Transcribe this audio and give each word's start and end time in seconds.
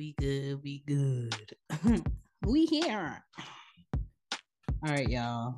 we 0.00 0.14
good, 0.18 0.62
we 0.62 0.82
good. 0.86 1.54
we 2.46 2.64
here. 2.64 3.22
All 3.92 4.90
right, 4.94 5.06
y'all. 5.06 5.56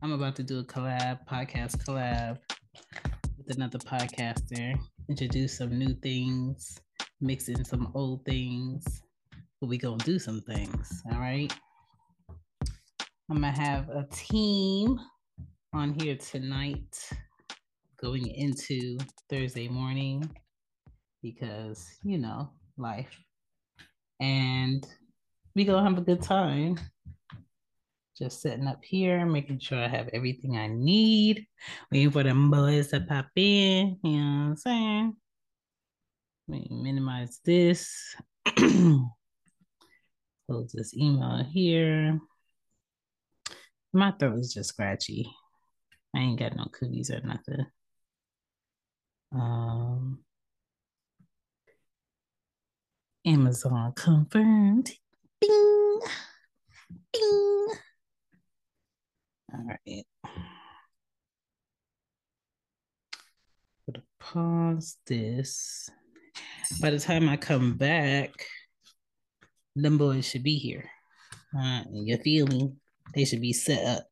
I'm 0.00 0.12
about 0.12 0.36
to 0.36 0.42
do 0.42 0.60
a 0.60 0.64
collab, 0.64 1.18
podcast 1.30 1.76
collab 1.84 2.38
with 3.36 3.54
another 3.54 3.78
podcaster. 3.78 4.74
Introduce 5.10 5.58
some 5.58 5.78
new 5.78 5.94
things, 5.96 6.80
mix 7.20 7.48
in 7.48 7.62
some 7.62 7.92
old 7.94 8.24
things. 8.24 9.02
But 9.60 9.66
we 9.66 9.76
gonna 9.76 9.98
do 9.98 10.18
some 10.18 10.40
things, 10.40 11.02
all 11.12 11.18
right? 11.18 11.52
I'm 13.30 13.42
gonna 13.42 13.50
have 13.50 13.90
a 13.90 14.06
team 14.10 14.98
on 15.74 15.92
here 15.92 16.16
tonight 16.16 16.96
going 18.00 18.28
into 18.28 18.96
Thursday 19.28 19.68
morning 19.68 20.26
because, 21.22 21.86
you 22.02 22.16
know, 22.16 22.48
life. 22.78 23.27
And 24.20 24.86
we 25.54 25.64
gonna 25.64 25.88
have 25.88 25.98
a 25.98 26.02
good 26.02 26.22
time. 26.22 26.78
Just 28.16 28.42
sitting 28.42 28.66
up 28.66 28.84
here, 28.84 29.24
making 29.26 29.60
sure 29.60 29.78
I 29.78 29.86
have 29.86 30.08
everything 30.12 30.56
I 30.56 30.66
need, 30.66 31.46
waiting 31.92 32.10
for 32.10 32.24
the 32.24 32.34
boys 32.34 32.88
to 32.88 33.00
pop 33.00 33.28
in. 33.36 33.98
You 34.02 34.10
know 34.10 34.16
what 34.16 34.48
I'm 34.48 34.56
saying? 34.56 35.16
Let 36.48 36.60
me 36.60 36.68
minimize 36.70 37.40
this. 37.44 38.16
Close 38.56 39.06
this 40.72 40.96
email 40.96 41.44
here. 41.44 42.18
My 43.92 44.12
throat 44.12 44.38
is 44.38 44.52
just 44.52 44.70
scratchy. 44.70 45.30
I 46.14 46.20
ain't 46.20 46.38
got 46.38 46.56
no 46.56 46.66
cookies 46.72 47.10
or 47.10 47.20
nothing. 47.20 47.66
Um, 49.32 50.20
Amazon 53.28 53.92
confirmed. 53.92 54.90
Bing, 55.38 56.00
bing. 57.12 57.66
All 59.52 59.66
right. 59.66 60.06
Gonna 63.86 64.02
pause 64.18 64.96
this. 65.06 65.90
By 66.80 66.88
the 66.88 66.98
time 66.98 67.28
I 67.28 67.36
come 67.36 67.76
back, 67.76 68.30
them 69.76 69.98
boys 69.98 70.26
should 70.26 70.42
be 70.42 70.56
here. 70.56 70.88
Uh, 71.54 71.82
you 71.92 72.16
feel 72.16 72.46
me? 72.46 72.72
They 73.14 73.26
should 73.26 73.42
be 73.42 73.52
set 73.52 73.84
up. 73.84 74.06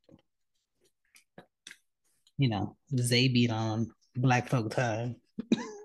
You 2.37 2.51
know, 2.51 2.77
Zay 2.99 3.29
beat 3.29 3.51
on 3.51 3.89
black 4.15 4.51
folk 4.51 4.73
time. 4.73 5.17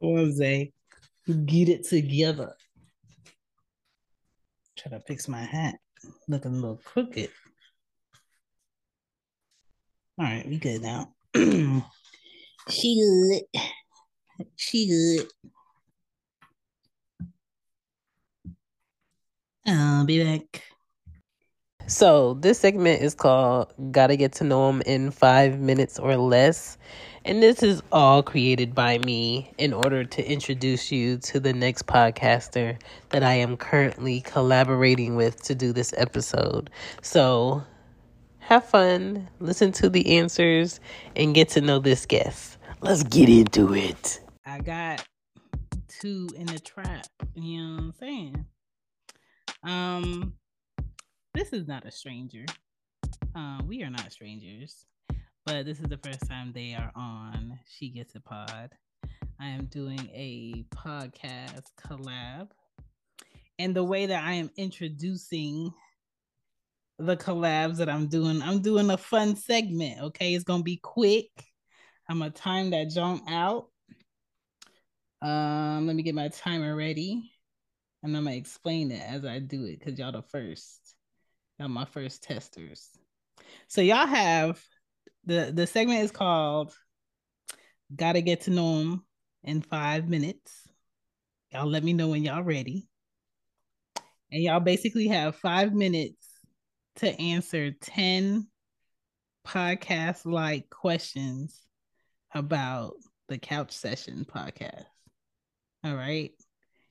Jose, 0.00 0.72
get 1.46 1.68
it 1.68 1.84
together. 1.84 2.54
Try 4.76 4.92
to 4.92 5.00
fix 5.00 5.28
my 5.28 5.42
hat. 5.42 5.76
Looking 6.28 6.52
a 6.52 6.54
little 6.54 6.80
crooked. 6.84 7.30
All 10.18 10.24
right, 10.24 10.48
we 10.48 10.58
good 10.58 10.82
now. 10.82 11.14
she 12.68 12.96
good. 12.96 13.62
She 14.56 14.88
good. 14.88 15.26
I'll 19.66 20.02
uh, 20.02 20.04
be 20.04 20.24
back. 20.24 20.62
So, 21.86 22.34
this 22.34 22.58
segment 22.58 23.02
is 23.02 23.14
called 23.14 23.72
Gotta 23.90 24.16
Get 24.16 24.32
to 24.34 24.44
Know 24.44 24.68
Him 24.68 24.82
in 24.86 25.10
Five 25.10 25.58
Minutes 25.58 25.98
or 25.98 26.16
Less. 26.16 26.78
And 27.28 27.42
this 27.42 27.62
is 27.62 27.82
all 27.92 28.22
created 28.22 28.74
by 28.74 28.96
me 28.96 29.52
in 29.58 29.74
order 29.74 30.02
to 30.02 30.26
introduce 30.26 30.90
you 30.90 31.18
to 31.18 31.38
the 31.38 31.52
next 31.52 31.86
podcaster 31.86 32.80
that 33.10 33.22
I 33.22 33.34
am 33.34 33.58
currently 33.58 34.22
collaborating 34.22 35.14
with 35.14 35.42
to 35.42 35.54
do 35.54 35.74
this 35.74 35.92
episode. 35.98 36.70
So, 37.02 37.64
have 38.38 38.64
fun, 38.64 39.28
listen 39.40 39.72
to 39.72 39.90
the 39.90 40.16
answers, 40.16 40.80
and 41.16 41.34
get 41.34 41.50
to 41.50 41.60
know 41.60 41.78
this 41.80 42.06
guest. 42.06 42.56
Let's 42.80 43.02
get 43.02 43.28
into 43.28 43.74
it. 43.74 44.20
I 44.46 44.60
got 44.60 45.06
two 46.00 46.30
in 46.34 46.46
the 46.46 46.58
trap. 46.58 47.08
You 47.34 47.58
know 47.62 47.74
what 47.74 47.82
I'm 47.82 47.92
saying? 48.00 48.46
Um, 49.64 50.32
this 51.34 51.52
is 51.52 51.68
not 51.68 51.84
a 51.84 51.90
stranger. 51.90 52.46
Uh, 53.34 53.60
we 53.66 53.82
are 53.82 53.90
not 53.90 54.10
strangers, 54.12 54.86
but 55.48 55.64
this 55.64 55.80
is 55.80 55.86
the 55.88 55.96
first 55.96 56.28
time 56.28 56.52
they 56.52 56.74
are 56.74 56.92
on 56.94 57.58
She 57.66 57.88
Gets 57.88 58.14
it 58.14 58.22
Pod. 58.22 58.70
I 59.40 59.48
am 59.48 59.64
doing 59.64 60.10
a 60.12 60.66
podcast 60.76 61.62
collab. 61.80 62.50
And 63.58 63.74
the 63.74 63.82
way 63.82 64.04
that 64.04 64.24
I 64.24 64.34
am 64.34 64.50
introducing 64.58 65.72
the 66.98 67.16
collabs 67.16 67.78
that 67.78 67.88
I'm 67.88 68.08
doing, 68.08 68.42
I'm 68.42 68.60
doing 68.60 68.90
a 68.90 68.98
fun 68.98 69.36
segment. 69.36 70.02
Okay. 70.02 70.34
It's 70.34 70.44
going 70.44 70.60
to 70.60 70.64
be 70.64 70.76
quick. 70.76 71.30
I'm 72.10 72.18
going 72.18 72.30
to 72.30 72.38
time 72.38 72.70
that 72.70 72.90
jump 72.90 73.22
out. 73.30 73.68
Um, 75.22 75.86
let 75.86 75.96
me 75.96 76.02
get 76.02 76.14
my 76.14 76.28
timer 76.28 76.76
ready. 76.76 77.32
And 78.02 78.14
I'm 78.14 78.24
going 78.24 78.34
to 78.34 78.38
explain 78.38 78.90
it 78.90 79.00
as 79.00 79.24
I 79.24 79.38
do 79.38 79.64
it 79.64 79.78
because 79.78 79.98
y'all 79.98 80.12
the 80.12 80.20
first. 80.20 80.94
Y'all 81.58 81.68
my 81.68 81.86
first 81.86 82.22
testers. 82.22 82.90
So 83.68 83.80
y'all 83.80 84.06
have 84.06 84.62
the 85.28 85.52
the 85.54 85.66
segment 85.66 86.02
is 86.02 86.10
called 86.10 86.74
Gotta 87.94 88.22
Get 88.22 88.42
to 88.42 88.50
Know 88.50 88.80
Him 88.80 89.04
in 89.44 89.60
Five 89.60 90.08
Minutes. 90.08 90.66
Y'all 91.52 91.66
let 91.66 91.84
me 91.84 91.92
know 91.92 92.08
when 92.08 92.24
y'all 92.24 92.42
ready. 92.42 92.88
And 94.32 94.42
y'all 94.42 94.60
basically 94.60 95.08
have 95.08 95.36
five 95.36 95.74
minutes 95.74 96.26
to 96.96 97.08
answer 97.20 97.72
10 97.72 98.46
podcast 99.46 100.24
like 100.24 100.68
questions 100.70 101.58
about 102.34 102.94
the 103.28 103.38
Couch 103.38 103.72
Session 103.72 104.26
podcast. 104.26 104.84
All 105.84 105.94
right. 105.94 106.32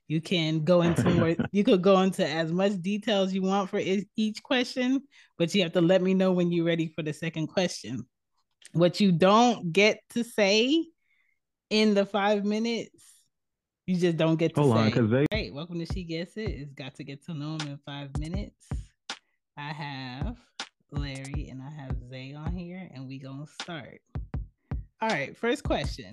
You 0.07 0.21
can 0.21 0.63
go 0.63 0.83
into 0.83 1.09
more, 1.15 1.35
you 1.51 1.63
could 1.63 1.81
go 1.81 2.01
into 2.01 2.27
as 2.27 2.51
much 2.51 2.81
detail 2.81 3.23
as 3.23 3.33
you 3.33 3.41
want 3.41 3.69
for 3.69 3.81
each 4.15 4.43
question, 4.43 5.01
but 5.37 5.53
you 5.53 5.63
have 5.63 5.73
to 5.73 5.81
let 5.81 6.01
me 6.01 6.13
know 6.13 6.31
when 6.31 6.51
you're 6.51 6.65
ready 6.65 6.87
for 6.87 7.01
the 7.01 7.13
second 7.13 7.47
question. 7.47 8.05
What 8.73 8.99
you 8.99 9.11
don't 9.11 9.71
get 9.71 10.01
to 10.11 10.23
say 10.23 10.85
in 11.69 11.93
the 11.93 12.05
five 12.05 12.45
minutes, 12.45 13.03
you 13.85 13.97
just 13.97 14.17
don't 14.17 14.35
get 14.35 14.53
to 14.55 14.61
Hold 14.61 14.75
say. 14.75 14.79
on, 14.79 14.85
because 14.87 15.09
they. 15.09 15.25
Hey, 15.31 15.51
welcome 15.51 15.79
to 15.79 15.85
She 15.85 16.03
Gets 16.03 16.37
It. 16.37 16.49
It's 16.49 16.73
got 16.73 16.95
to 16.95 17.03
get 17.03 17.25
to 17.25 17.33
know 17.33 17.53
him 17.55 17.67
in 17.67 17.79
five 17.85 18.09
minutes. 18.19 18.67
I 19.57 19.71
have 19.71 20.37
Larry 20.91 21.47
and 21.49 21.61
I 21.61 21.69
have 21.81 21.95
Zay 22.09 22.33
on 22.33 22.55
here, 22.55 22.89
and 22.93 23.07
we 23.07 23.19
gonna 23.19 23.47
start. 23.61 24.01
All 25.01 25.09
right, 25.09 25.35
first 25.37 25.63
question. 25.63 26.11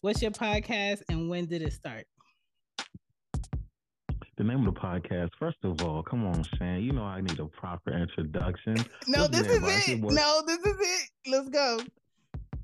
What's 0.00 0.20
your 0.22 0.30
podcast 0.30 1.02
and 1.08 1.28
when 1.28 1.46
did 1.46 1.62
it 1.62 1.72
start? 1.72 2.06
The 4.36 4.44
name 4.44 4.66
of 4.66 4.74
the 4.74 4.80
podcast, 4.80 5.30
first 5.38 5.56
of 5.62 5.82
all, 5.82 6.02
come 6.02 6.26
on, 6.26 6.44
Chan. 6.58 6.82
You 6.82 6.92
know 6.92 7.04
I 7.04 7.22
need 7.22 7.40
a 7.40 7.46
proper 7.46 7.96
introduction. 7.96 8.76
No, 9.06 9.26
this 9.26 9.46
is 9.46 9.60
name? 9.62 9.70
I 9.70 9.80
should 9.80 10.04
it. 10.04 10.12
No, 10.12 10.42
this 10.46 10.58
is 10.58 10.76
it. 10.78 11.08
Let's 11.26 11.48
go. 11.48 11.80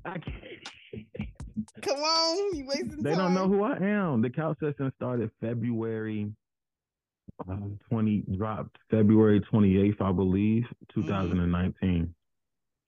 I 0.05 0.17
can't. 0.17 1.17
Come 1.81 1.99
on, 1.99 2.55
you 2.55 2.65
wasting 2.67 2.89
time. 2.89 3.03
They 3.03 3.09
time. 3.15 3.19
don't 3.19 3.33
know 3.33 3.47
who 3.47 3.63
I 3.63 3.77
am. 3.77 4.21
The 4.21 4.29
couch 4.29 4.57
session 4.59 4.91
started 4.97 5.29
February 5.41 6.31
uh, 7.49 7.55
20, 7.89 8.23
dropped 8.37 8.77
February 8.89 9.41
28th, 9.51 10.01
I 10.01 10.11
believe, 10.11 10.63
Mm-hmm. 10.95 11.07
2019. 11.07 12.13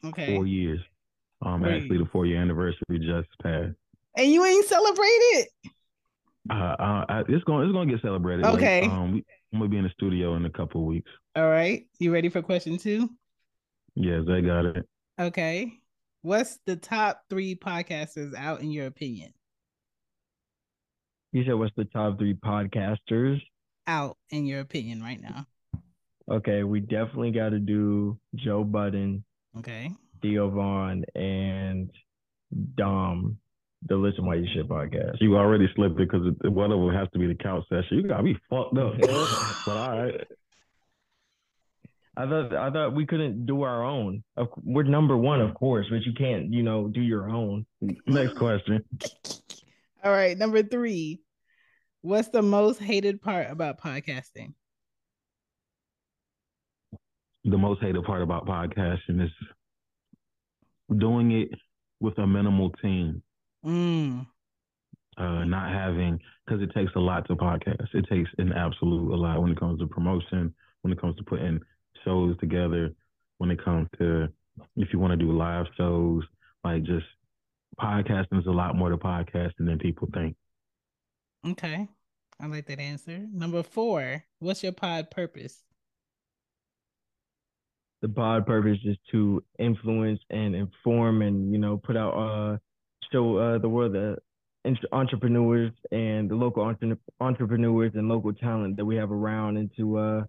Okay. 0.06 0.36
Four 0.36 0.46
years. 0.46 0.80
Um, 1.44 1.62
Four 1.62 1.70
actually, 1.72 1.98
the 1.98 2.06
four 2.12 2.26
year 2.26 2.40
anniversary 2.42 3.00
just 3.00 3.28
passed. 3.42 3.76
And 4.16 4.32
you 4.32 4.46
ain't 4.46 4.66
celebrated? 4.66 5.48
Uh, 6.50 6.54
uh, 6.54 7.06
I- 7.10 7.24
it's 7.28 7.44
going, 7.46 7.66
it's 7.66 7.74
going 7.74 7.88
to 7.88 7.94
get 7.96 8.02
celebrated. 8.04 8.44
Like, 8.44 8.54
Okay. 8.56 8.82
um, 8.84 9.14
we, 9.14 9.26
I'm 9.54 9.60
gonna 9.60 9.70
be 9.70 9.78
in 9.78 9.84
the 9.86 9.90
studio 9.90 10.36
in 10.36 10.46
a 10.46 10.50
couple 10.50 10.82
of 10.82 10.88
weeks. 10.88 11.10
All 11.36 11.50
right. 11.50 11.86
You 12.00 12.12
ready 12.14 12.30
for 12.30 12.42
question 12.42 12.78
two? 12.78 13.10
Yes, 13.96 14.24
I 14.30 14.42
got 14.42 14.66
it. 14.66 14.88
Okay. 15.20 15.72
What's 16.22 16.60
the 16.66 16.76
top 16.76 17.24
three 17.30 17.56
podcasters 17.56 18.34
out 18.36 18.62
in 18.62 18.72
your 18.72 18.88
opinion? 18.88 19.34
You 21.32 21.44
said 21.46 21.54
what's 21.54 21.76
the 21.76 21.86
top 21.86 22.18
three 22.18 22.34
podcasters? 22.34 23.42
Out 23.88 24.18
in 24.30 24.46
your 24.46 24.62
opinion 24.62 25.02
right 25.02 25.22
now. 25.22 25.46
Okay, 26.30 26.64
we 26.64 26.80
definitely 26.80 27.32
got 27.32 27.50
to 27.50 27.60
do 27.60 28.18
Joe 28.36 28.64
Budden, 28.64 29.24
Okay. 29.60 29.92
Theo 30.22 30.50
Von, 30.50 31.04
and 31.14 31.92
Dom, 32.76 33.38
the 33.88 33.96
Listen 33.96 34.26
Why 34.26 34.36
You 34.36 34.48
Shit 34.54 34.68
podcast. 34.68 35.18
You 35.22 35.38
already 35.38 35.68
slipped 35.76 36.00
it 36.00 36.10
because 36.10 36.34
one 36.46 36.72
of 36.72 36.80
them 36.80 36.94
has 36.96 37.08
to 37.14 37.20
be 37.20 37.28
the 37.28 37.36
couch 37.36 37.64
session. 37.70 37.98
You 37.98 38.08
got 38.08 38.24
me 38.24 38.36
fucked 38.50 38.78
up. 38.78 38.94
but 39.68 39.78
all 39.78 40.04
right. 40.04 40.28
I 42.18 42.26
thought 42.26 42.54
I 42.54 42.70
thought 42.72 42.96
we 42.96 43.06
couldn't 43.06 43.46
do 43.46 43.64
our 43.64 43.84
own. 43.84 44.24
We're 44.64 44.84
number 44.84 45.18
one, 45.18 45.42
of 45.42 45.54
course, 45.54 45.88
but 45.90 46.04
you 46.04 46.14
can't, 46.14 46.54
you 46.54 46.64
know, 46.64 46.88
do 46.88 47.02
your 47.02 47.30
own. 47.30 47.66
Next 48.08 48.38
question. 48.38 48.84
All 50.04 50.12
right. 50.12 50.38
Number 50.38 50.64
three. 50.64 51.22
What's 52.02 52.30
the 52.30 52.44
most 52.44 52.80
hated 52.80 53.20
part 53.20 53.50
about 53.50 53.82
podcasting? 53.82 54.54
The 57.44 57.58
most 57.58 57.82
hated 57.82 58.04
part 58.04 58.22
about 58.22 58.46
podcasting 58.46 59.24
is 59.24 59.32
doing 61.00 61.32
it 61.32 61.50
with 62.00 62.18
a 62.20 62.28
minimal 62.28 62.70
team. 62.82 63.24
Mm. 63.66 64.28
Uh, 65.18 65.46
not 65.46 65.72
having 65.72 66.20
because 66.46 66.62
it 66.62 66.72
takes 66.76 66.92
a 66.96 67.00
lot 67.00 67.28
to 67.28 67.36
podcast. 67.36 67.88
It 67.94 68.06
takes 68.08 68.30
an 68.38 68.54
absolute 68.54 69.12
a 69.12 69.16
lot 69.16 69.42
when 69.42 69.52
it 69.52 69.60
comes 69.60 69.80
to 69.80 69.88
promotion, 69.88 70.54
when 70.82 70.94
it 70.94 71.02
comes 71.02 71.16
to 71.16 71.24
putting 71.24 71.60
shows 72.06 72.38
together, 72.40 72.94
when 73.40 73.52
it 73.52 73.64
comes 73.64 73.90
to 74.00 74.30
if 74.78 74.94
you 74.94 75.00
want 75.00 75.12
to 75.12 75.18
do 75.18 75.32
live 75.32 75.66
shows, 75.76 76.24
like 76.64 76.84
just 76.84 77.06
podcasting 77.80 78.40
is 78.40 78.48
a 78.48 78.52
lot 78.52 78.76
more 78.76 78.90
to 78.90 78.98
podcasting 78.98 79.66
than 79.66 79.78
people 79.80 80.08
think. 80.14 80.38
Okay. 81.46 81.90
I 82.40 82.48
like 82.48 82.68
that 82.68 82.80
answer. 82.80 83.26
Number 83.32 83.64
four, 83.64 84.24
what's 84.40 84.64
your 84.64 84.72
pod 84.72 85.12
purpose? 85.12 85.62
The 88.02 88.10
pod 88.10 88.46
purpose 88.46 88.80
is 88.84 88.98
to 89.12 89.44
influence 89.58 90.20
and 90.30 90.56
inform 90.56 91.22
and, 91.22 91.52
you 91.52 91.58
know, 91.58 91.78
put 91.78 91.98
out, 91.98 92.14
uh, 92.14 92.58
show 93.12 93.38
uh, 93.38 93.58
the 93.58 93.70
world 93.70 93.94
the 93.94 94.18
entrepreneurs 94.92 95.72
and 95.92 96.30
the 96.30 96.36
local 96.36 96.64
entre- 96.64 96.98
entrepreneurs 97.20 97.92
and 97.96 98.10
local 98.10 98.34
talent 98.34 98.78
that 98.78 98.86
we 98.86 98.96
have 98.96 99.12
around 99.12 99.58
and 99.58 99.70
to 99.78 99.98
uh, 99.98 100.24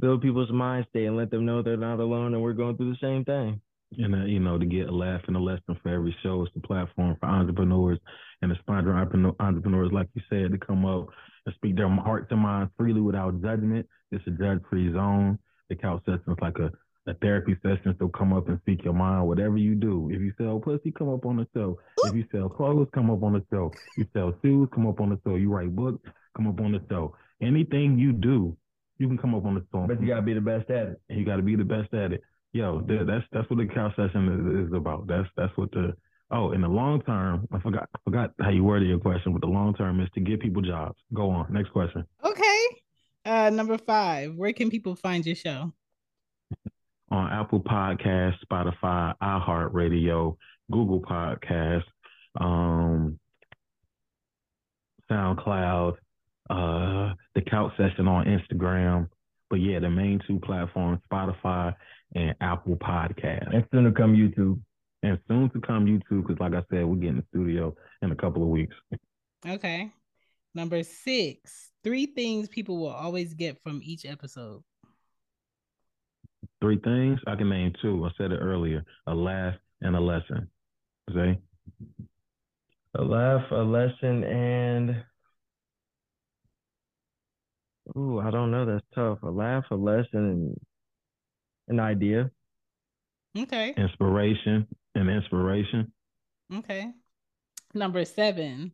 build 0.00 0.22
people's 0.22 0.50
mind 0.50 0.86
state 0.90 1.06
and 1.06 1.16
let 1.16 1.30
them 1.30 1.44
know 1.46 1.62
they're 1.62 1.76
not 1.76 2.00
alone 2.00 2.34
and 2.34 2.42
we're 2.42 2.52
going 2.52 2.76
through 2.76 2.90
the 2.90 2.98
same 3.00 3.24
thing. 3.24 3.60
And 3.98 4.14
uh, 4.14 4.24
you 4.24 4.40
know, 4.40 4.58
to 4.58 4.66
get 4.66 4.88
a 4.88 4.92
laugh 4.94 5.22
and 5.26 5.36
a 5.36 5.40
lesson 5.40 5.78
for 5.82 5.88
every 5.88 6.14
show, 6.22 6.42
it's 6.42 6.52
the 6.54 6.60
platform 6.60 7.16
for 7.20 7.28
entrepreneurs 7.28 7.98
and 8.42 8.52
aspiring 8.52 9.34
entrepreneurs, 9.38 9.92
like 9.92 10.08
you 10.14 10.22
said, 10.28 10.50
to 10.52 10.58
come 10.58 10.84
up 10.84 11.06
and 11.46 11.54
speak 11.54 11.76
their 11.76 11.88
hearts 11.88 12.26
and 12.30 12.40
minds 12.40 12.72
freely 12.76 13.00
without 13.00 13.40
judgment. 13.40 13.86
It's 14.10 14.26
a 14.26 14.30
judge-free 14.30 14.92
zone. 14.92 15.38
The 15.68 15.76
couch 15.76 16.02
session 16.04 16.24
is 16.28 16.36
like 16.42 16.58
a, 16.58 16.70
a 17.08 17.14
therapy 17.14 17.56
session, 17.62 17.94
so 17.98 18.08
come 18.08 18.32
up 18.32 18.48
and 18.48 18.58
speak 18.60 18.84
your 18.84 18.92
mind. 18.92 19.26
Whatever 19.26 19.56
you 19.56 19.74
do, 19.74 20.10
if 20.12 20.20
you 20.20 20.32
sell 20.36 20.58
pussy, 20.58 20.90
come 20.90 21.08
up 21.08 21.24
on 21.24 21.36
the 21.36 21.46
show. 21.54 21.78
If 22.04 22.14
you 22.14 22.24
sell 22.32 22.48
clothes, 22.48 22.88
come 22.92 23.10
up 23.10 23.22
on 23.22 23.32
the 23.34 23.44
show. 23.50 23.72
You 23.96 24.06
sell 24.12 24.34
shoes, 24.42 24.68
come 24.74 24.86
up 24.86 25.00
on 25.00 25.10
the 25.10 25.20
show. 25.24 25.36
You 25.36 25.50
write 25.50 25.74
books, 25.74 26.08
come 26.36 26.48
up 26.48 26.60
on 26.60 26.72
the 26.72 26.82
show. 26.90 27.16
Anything 27.40 27.98
you 27.98 28.12
do, 28.12 28.56
you 28.98 29.08
can 29.08 29.18
come 29.18 29.34
up 29.34 29.44
on 29.44 29.54
the 29.54 29.64
show. 29.72 29.86
But 29.86 30.00
you 30.00 30.08
gotta 30.08 30.22
be 30.22 30.34
the 30.34 30.40
best 30.40 30.70
at 30.70 30.88
it. 30.88 31.00
You 31.08 31.24
gotta 31.24 31.42
be 31.42 31.56
the 31.56 31.64
best 31.64 31.92
at 31.94 32.12
it. 32.12 32.22
Yo, 32.52 32.80
that's 32.86 33.24
that's 33.32 33.48
what 33.50 33.58
the 33.58 33.66
couch 33.66 33.94
session 33.96 34.62
is, 34.62 34.68
is 34.68 34.72
about. 34.72 35.06
That's 35.06 35.28
that's 35.36 35.56
what 35.56 35.70
the 35.72 35.94
Oh, 36.28 36.50
in 36.50 36.62
the 36.62 36.68
long 36.68 37.02
term, 37.02 37.46
I 37.52 37.60
forgot 37.60 37.88
I 37.94 37.98
forgot 38.04 38.32
how 38.40 38.50
you 38.50 38.64
worded 38.64 38.88
your 38.88 38.98
question, 38.98 39.32
but 39.32 39.40
the 39.40 39.46
long 39.46 39.74
term 39.74 40.00
is 40.00 40.08
to 40.14 40.20
give 40.20 40.40
people 40.40 40.60
jobs. 40.60 40.98
Go 41.14 41.30
on. 41.30 41.52
Next 41.52 41.70
question. 41.70 42.04
Okay. 42.24 42.66
Uh 43.24 43.50
number 43.50 43.78
five. 43.78 44.34
Where 44.34 44.52
can 44.52 44.70
people 44.70 44.96
find 44.96 45.24
your 45.24 45.36
show? 45.36 45.72
On 47.10 47.32
Apple 47.32 47.60
Podcast, 47.60 48.34
Spotify, 48.44 49.14
iHeartRadio, 49.22 50.36
Google 50.72 51.00
Podcast, 51.00 51.84
um, 52.40 53.20
SoundCloud, 55.08 55.96
uh, 56.50 57.14
the 57.34 57.42
Couch 57.42 57.72
Session 57.76 58.08
on 58.08 58.26
Instagram. 58.26 59.08
But 59.48 59.56
yeah, 59.56 59.78
the 59.78 59.90
main 59.90 60.20
two 60.26 60.40
platforms, 60.40 61.00
Spotify 61.10 61.74
and 62.14 62.34
Apple 62.40 62.76
Podcast. 62.76 63.54
And 63.54 63.64
soon 63.70 63.84
to 63.84 63.92
come 63.92 64.14
YouTube 64.14 64.60
and 65.02 65.18
soon 65.28 65.50
to 65.50 65.60
come 65.60 65.86
YouTube 65.86 66.26
because, 66.26 66.40
like 66.40 66.54
I 66.54 66.62
said, 66.70 66.84
we're 66.84 66.96
getting 66.96 67.16
the 67.16 67.24
studio 67.30 67.74
in 68.02 68.10
a 68.10 68.16
couple 68.16 68.42
of 68.42 68.48
weeks. 68.48 68.74
Okay. 69.46 69.92
Number 70.54 70.82
six, 70.82 71.70
three 71.84 72.06
things 72.06 72.48
people 72.48 72.78
will 72.78 72.88
always 72.88 73.34
get 73.34 73.62
from 73.62 73.80
each 73.84 74.04
episode. 74.04 74.62
Three 76.60 76.78
things 76.78 77.20
I 77.26 77.36
can 77.36 77.50
name 77.50 77.74
two. 77.82 78.04
I 78.04 78.10
said 78.16 78.32
it 78.32 78.38
earlier: 78.38 78.82
a 79.06 79.14
laugh 79.14 79.54
and 79.82 79.94
a 79.94 80.00
lesson. 80.00 80.48
Say. 81.14 81.38
A 82.98 83.02
laugh, 83.02 83.42
a 83.50 83.56
lesson, 83.56 84.24
and 84.24 85.04
Ooh, 87.96 88.20
I 88.20 88.30
don't 88.30 88.50
know. 88.50 88.64
That's 88.64 88.84
tough. 88.94 89.18
A 89.22 89.30
laugh, 89.30 89.64
a 89.70 89.76
lesson, 89.76 90.06
and 90.14 90.60
an 91.68 91.80
idea. 91.80 92.30
Okay. 93.38 93.74
Inspiration 93.76 94.66
and 94.94 95.10
inspiration. 95.10 95.92
Okay. 96.54 96.90
Number 97.74 98.04
seven. 98.04 98.72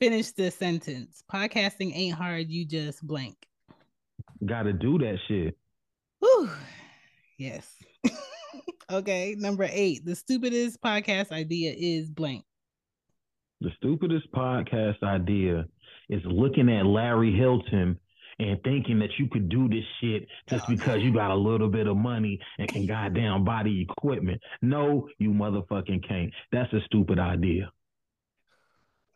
Finish 0.00 0.32
the 0.32 0.50
sentence. 0.50 1.22
Podcasting 1.32 1.92
ain't 1.94 2.16
hard. 2.16 2.48
You 2.48 2.64
just 2.64 3.06
blank. 3.06 3.36
Got 4.44 4.64
to 4.64 4.72
do 4.72 4.98
that 4.98 5.18
shit. 5.28 5.56
Whew. 6.20 6.50
Yes. 7.38 7.68
okay. 8.90 9.34
Number 9.38 9.68
eight. 9.70 10.04
The 10.04 10.16
stupidest 10.16 10.80
podcast 10.80 11.30
idea 11.30 11.74
is 11.76 12.10
blank. 12.10 12.44
The 13.60 13.70
stupidest 13.76 14.30
podcast 14.32 15.02
idea 15.02 15.66
is 16.12 16.22
looking 16.24 16.68
at 16.68 16.84
Larry 16.84 17.34
Hilton 17.34 17.98
and 18.38 18.62
thinking 18.62 18.98
that 18.98 19.10
you 19.18 19.28
could 19.28 19.48
do 19.48 19.68
this 19.68 19.84
shit 20.00 20.26
just 20.48 20.68
because 20.68 21.02
you 21.02 21.12
got 21.12 21.30
a 21.30 21.34
little 21.34 21.68
bit 21.68 21.86
of 21.86 21.96
money 21.96 22.38
and 22.58 22.68
can 22.68 22.86
goddamn 22.86 23.44
body 23.44 23.86
equipment. 23.88 24.40
No, 24.60 25.08
you 25.18 25.30
motherfucking 25.30 26.06
can't. 26.06 26.32
That's 26.50 26.72
a 26.72 26.80
stupid 26.86 27.18
idea. 27.18 27.72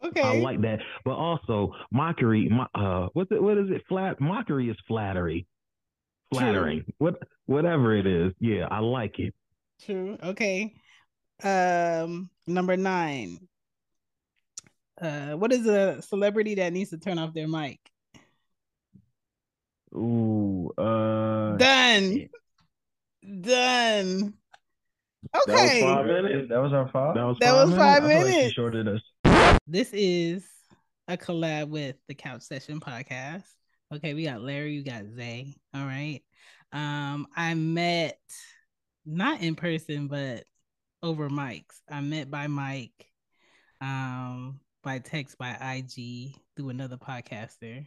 Okay. 0.03 0.23
I 0.23 0.41
like 0.41 0.63
that. 0.63 0.81
But 1.05 1.15
also 1.15 1.73
mockery, 1.91 2.51
uh 2.75 3.09
what's 3.13 3.31
it 3.31 3.43
what 3.43 3.59
is 3.59 3.71
it? 3.71 3.83
Flat 3.89 4.21
mockery 4.21 4.71
is 4.71 4.77
flattery. 4.87 5.47
Flattering. 6.33 6.83
True. 6.83 6.95
What 6.99 7.23
whatever 7.47 7.95
it 7.95 8.07
is. 8.07 8.33
Yeah, 8.41 8.69
I 8.71 8.81
like 8.81 9.19
it. 9.19 9.35
True. 9.85 10.17
Okay. 10.23 10.75
Um 11.43 12.31
number 12.47 12.77
nine. 12.77 13.49
Uh 15.01 15.33
what 15.33 15.53
is 15.53 15.67
a 15.67 16.01
celebrity 16.03 16.55
that 16.57 16.73
needs 16.73 16.91
to 16.91 16.99
turn 16.99 17.19
off 17.19 17.35
their 17.35 17.49
mic? 17.49 17.79
Ooh, 19.95 20.73
uh 20.79 21.57
done. 21.57 22.29
Done. 23.41 24.35
Okay. 25.35 25.81
That 25.81 25.87
was 25.87 25.95
five 25.97 26.07
minutes. 26.07 26.49
That 26.49 26.59
was 26.63 26.73
our 26.73 26.89
five. 26.89 27.15
That 27.15 27.25
was 27.25 27.37
that 27.41 27.53
five 27.53 27.69
was 27.69 27.77
five 27.77 28.03
minutes. 28.05 28.31
minutes. 28.31 28.55
shorted 28.55 28.89
us. 28.89 29.59
This 29.67 29.91
is 29.93 30.47
a 31.09 31.17
collab 31.17 31.69
with 31.69 31.97
the 32.09 32.15
Couch 32.15 32.43
Session 32.43 32.81
podcast. 32.81 33.45
Okay, 33.95 34.15
we 34.15 34.25
got 34.25 34.43
Larry, 34.43 34.75
you 34.75 34.85
got 34.85 35.05
Zay. 35.15 35.55
All 35.75 35.85
right. 35.85 36.21
Um, 36.73 37.27
I 37.37 37.55
met 37.55 38.19
not 39.05 39.41
in 39.41 39.55
person, 39.55 40.09
but 40.09 40.45
over 41.03 41.29
mics. 41.29 41.81
I 41.91 42.01
met 42.01 42.31
by 42.31 42.49
mic, 42.49 42.91
um, 43.81 44.61
by 44.87 45.01
text, 45.01 45.37
by 45.37 45.51
IG 45.51 46.37
through 46.55 46.69
another 46.69 46.97
podcaster. 46.97 47.85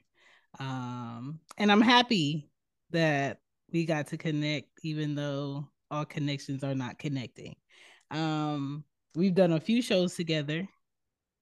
Um, 0.60 1.39
and 1.58 1.72
I'm 1.72 1.79
happy 1.79 2.51
that 2.89 3.38
we 3.72 3.86
got 3.86 4.08
to 4.08 4.18
connect, 4.18 4.68
even 4.84 5.15
though 5.15 5.70
all 5.89 6.03
connections 6.03 6.62
are 6.62 6.75
not 6.75 7.00
connecting. 7.00 7.56
Um, 8.12 8.84
we've 9.15 9.34
done 9.34 9.53
a 9.53 9.62
few 9.62 9.82
shows 9.82 10.15
together, 10.15 10.68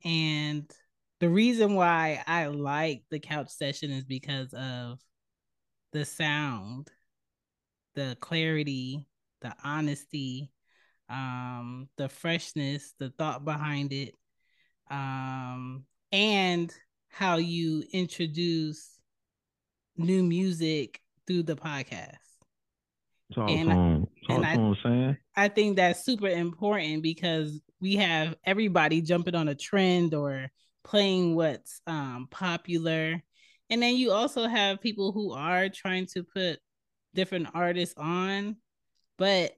and 0.05 0.71
the 1.19 1.29
reason 1.29 1.73
why 1.73 2.23
I 2.27 2.45
like 2.45 3.01
the 3.09 3.19
couch 3.19 3.49
session 3.49 3.89
is 3.89 4.03
because 4.03 4.53
of 4.53 4.99
the 5.91 6.05
sound, 6.05 6.91
the 7.95 8.15
clarity, 8.19 9.07
the 9.41 9.55
honesty, 9.63 10.51
um, 11.09 11.89
the 11.97 12.09
freshness, 12.09 12.93
the 12.99 13.09
thought 13.17 13.43
behind 13.43 13.91
it, 13.91 14.13
um, 14.89 15.83
and 16.11 16.73
how 17.09 17.37
you 17.37 17.83
introduce 17.91 18.99
new 19.97 20.23
music 20.23 21.01
through 21.25 21.43
the 21.43 21.55
podcast. 21.55 22.15
Talk 23.33 23.49
and, 23.49 23.71
on. 23.71 24.07
Talk 24.27 24.37
and 24.37 24.45
I, 24.45 24.55
on, 24.55 24.77
saying. 24.83 25.17
I 25.35 25.47
think 25.49 25.75
that's 25.75 26.05
super 26.05 26.27
important 26.27 27.03
because 27.03 27.59
we 27.81 27.95
have 27.97 28.35
everybody 28.45 29.01
jumping 29.01 29.35
on 29.35 29.47
a 29.47 29.55
trend 29.55 30.13
or 30.13 30.49
playing 30.83 31.35
what's 31.35 31.81
um, 31.87 32.27
popular. 32.31 33.21
And 33.69 33.81
then 33.81 33.97
you 33.97 34.11
also 34.11 34.47
have 34.47 34.81
people 34.81 35.11
who 35.11 35.33
are 35.33 35.67
trying 35.67 36.05
to 36.13 36.23
put 36.23 36.59
different 37.13 37.49
artists 37.53 37.95
on, 37.97 38.55
but 39.17 39.56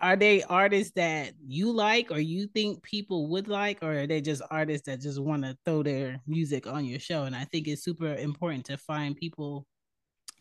are 0.00 0.16
they 0.16 0.42
artists 0.44 0.92
that 0.96 1.32
you 1.46 1.70
like 1.70 2.10
or 2.10 2.18
you 2.18 2.46
think 2.46 2.82
people 2.82 3.28
would 3.28 3.48
like 3.48 3.78
or 3.82 4.00
are 4.00 4.06
they 4.06 4.20
just 4.20 4.42
artists 4.50 4.86
that 4.86 5.00
just 5.00 5.20
want 5.20 5.42
to 5.42 5.56
throw 5.64 5.82
their 5.82 6.20
music 6.26 6.66
on 6.66 6.84
your 6.84 6.98
show 6.98 7.24
and 7.24 7.36
i 7.36 7.44
think 7.44 7.68
it's 7.68 7.84
super 7.84 8.14
important 8.14 8.64
to 8.64 8.76
find 8.76 9.16
people 9.16 9.66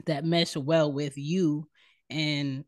that 0.05 0.23
mesh 0.25 0.55
well 0.55 0.91
with 0.91 1.17
you 1.17 1.67
and 2.09 2.63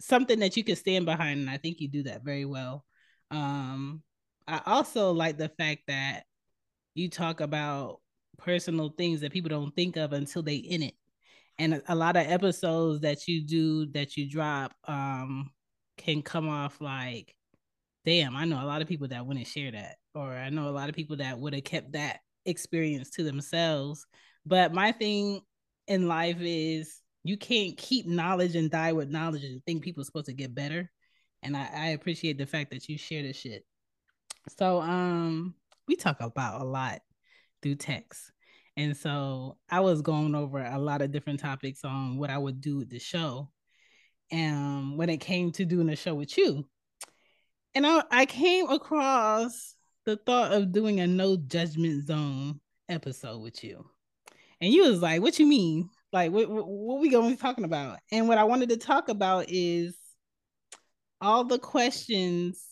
something 0.00 0.38
that 0.38 0.56
you 0.56 0.64
can 0.64 0.76
stand 0.76 1.04
behind 1.04 1.40
and 1.40 1.50
i 1.50 1.56
think 1.56 1.80
you 1.80 1.88
do 1.88 2.02
that 2.02 2.24
very 2.24 2.44
well 2.44 2.84
um 3.30 4.02
i 4.48 4.60
also 4.66 5.12
like 5.12 5.36
the 5.36 5.50
fact 5.50 5.82
that 5.86 6.24
you 6.94 7.08
talk 7.08 7.40
about 7.40 8.00
personal 8.38 8.90
things 8.90 9.20
that 9.20 9.32
people 9.32 9.48
don't 9.48 9.74
think 9.76 9.96
of 9.96 10.12
until 10.12 10.42
they 10.42 10.56
in 10.56 10.82
it. 10.82 10.94
And 11.58 11.82
a 11.88 11.94
lot 11.94 12.16
of 12.16 12.26
episodes 12.26 13.00
that 13.00 13.28
you 13.28 13.42
do 13.42 13.86
that 13.92 14.16
you 14.16 14.28
drop 14.28 14.72
um 14.84 15.50
can 16.00 16.22
come 16.22 16.48
off 16.48 16.80
like, 16.80 17.34
damn, 18.04 18.36
I 18.36 18.44
know 18.44 18.62
a 18.62 18.66
lot 18.66 18.82
of 18.82 18.88
people 18.88 19.08
that 19.08 19.26
wouldn't 19.26 19.46
share 19.46 19.72
that. 19.72 19.96
Or 20.14 20.32
I 20.32 20.50
know 20.50 20.68
a 20.68 20.70
lot 20.70 20.88
of 20.88 20.94
people 20.94 21.16
that 21.16 21.38
would 21.38 21.54
have 21.54 21.64
kept 21.64 21.92
that 21.92 22.20
experience 22.46 23.10
to 23.10 23.22
themselves. 23.22 24.06
But 24.44 24.72
my 24.72 24.92
thing 24.92 25.40
in 25.86 26.08
life 26.08 26.38
is 26.40 27.00
you 27.24 27.36
can't 27.36 27.76
keep 27.76 28.06
knowledge 28.06 28.56
and 28.56 28.70
die 28.70 28.92
with 28.92 29.10
knowledge 29.10 29.44
and 29.44 29.62
think 29.64 29.82
people 29.82 30.00
are 30.00 30.04
supposed 30.04 30.26
to 30.26 30.32
get 30.32 30.54
better. 30.54 30.90
And 31.42 31.56
I, 31.56 31.68
I 31.72 31.86
appreciate 31.88 32.38
the 32.38 32.46
fact 32.46 32.70
that 32.70 32.88
you 32.88 32.96
share 32.96 33.22
this 33.22 33.36
shit. 33.36 33.64
So 34.58 34.80
um 34.80 35.54
we 35.86 35.96
talk 35.96 36.20
about 36.20 36.60
a 36.60 36.64
lot 36.64 37.00
through 37.62 37.74
text. 37.76 38.32
And 38.76 38.96
so 38.96 39.58
I 39.68 39.80
was 39.80 40.00
going 40.00 40.34
over 40.34 40.62
a 40.62 40.78
lot 40.78 41.02
of 41.02 41.10
different 41.10 41.40
topics 41.40 41.84
on 41.84 42.16
what 42.16 42.30
I 42.30 42.38
would 42.38 42.60
do 42.60 42.78
with 42.78 42.88
the 42.88 42.98
show. 42.98 43.50
Um, 44.32 44.96
when 44.96 45.10
it 45.10 45.20
came 45.20 45.50
to 45.52 45.64
doing 45.64 45.88
a 45.88 45.96
show 45.96 46.14
with 46.14 46.38
you, 46.38 46.64
and 47.74 47.86
I, 47.86 48.02
I 48.10 48.26
came 48.26 48.68
across 48.68 49.74
the 50.04 50.16
thought 50.16 50.52
of 50.52 50.72
doing 50.72 51.00
a 51.00 51.06
no 51.06 51.36
judgment 51.36 52.06
zone 52.06 52.60
episode 52.88 53.38
with 53.38 53.62
you. 53.62 53.84
And 54.60 54.72
you 54.72 54.82
was 54.82 55.00
like, 55.00 55.22
what 55.22 55.38
you 55.38 55.46
mean? 55.46 55.88
Like, 56.12 56.32
what, 56.32 56.50
what, 56.50 56.66
what 56.66 57.00
we 57.00 57.10
going 57.10 57.30
to 57.30 57.36
be 57.36 57.40
talking 57.40 57.64
about? 57.64 57.98
And 58.10 58.28
what 58.28 58.38
I 58.38 58.44
wanted 58.44 58.70
to 58.70 58.76
talk 58.76 59.08
about 59.08 59.46
is 59.48 59.96
all 61.20 61.44
the 61.44 61.58
questions 61.58 62.62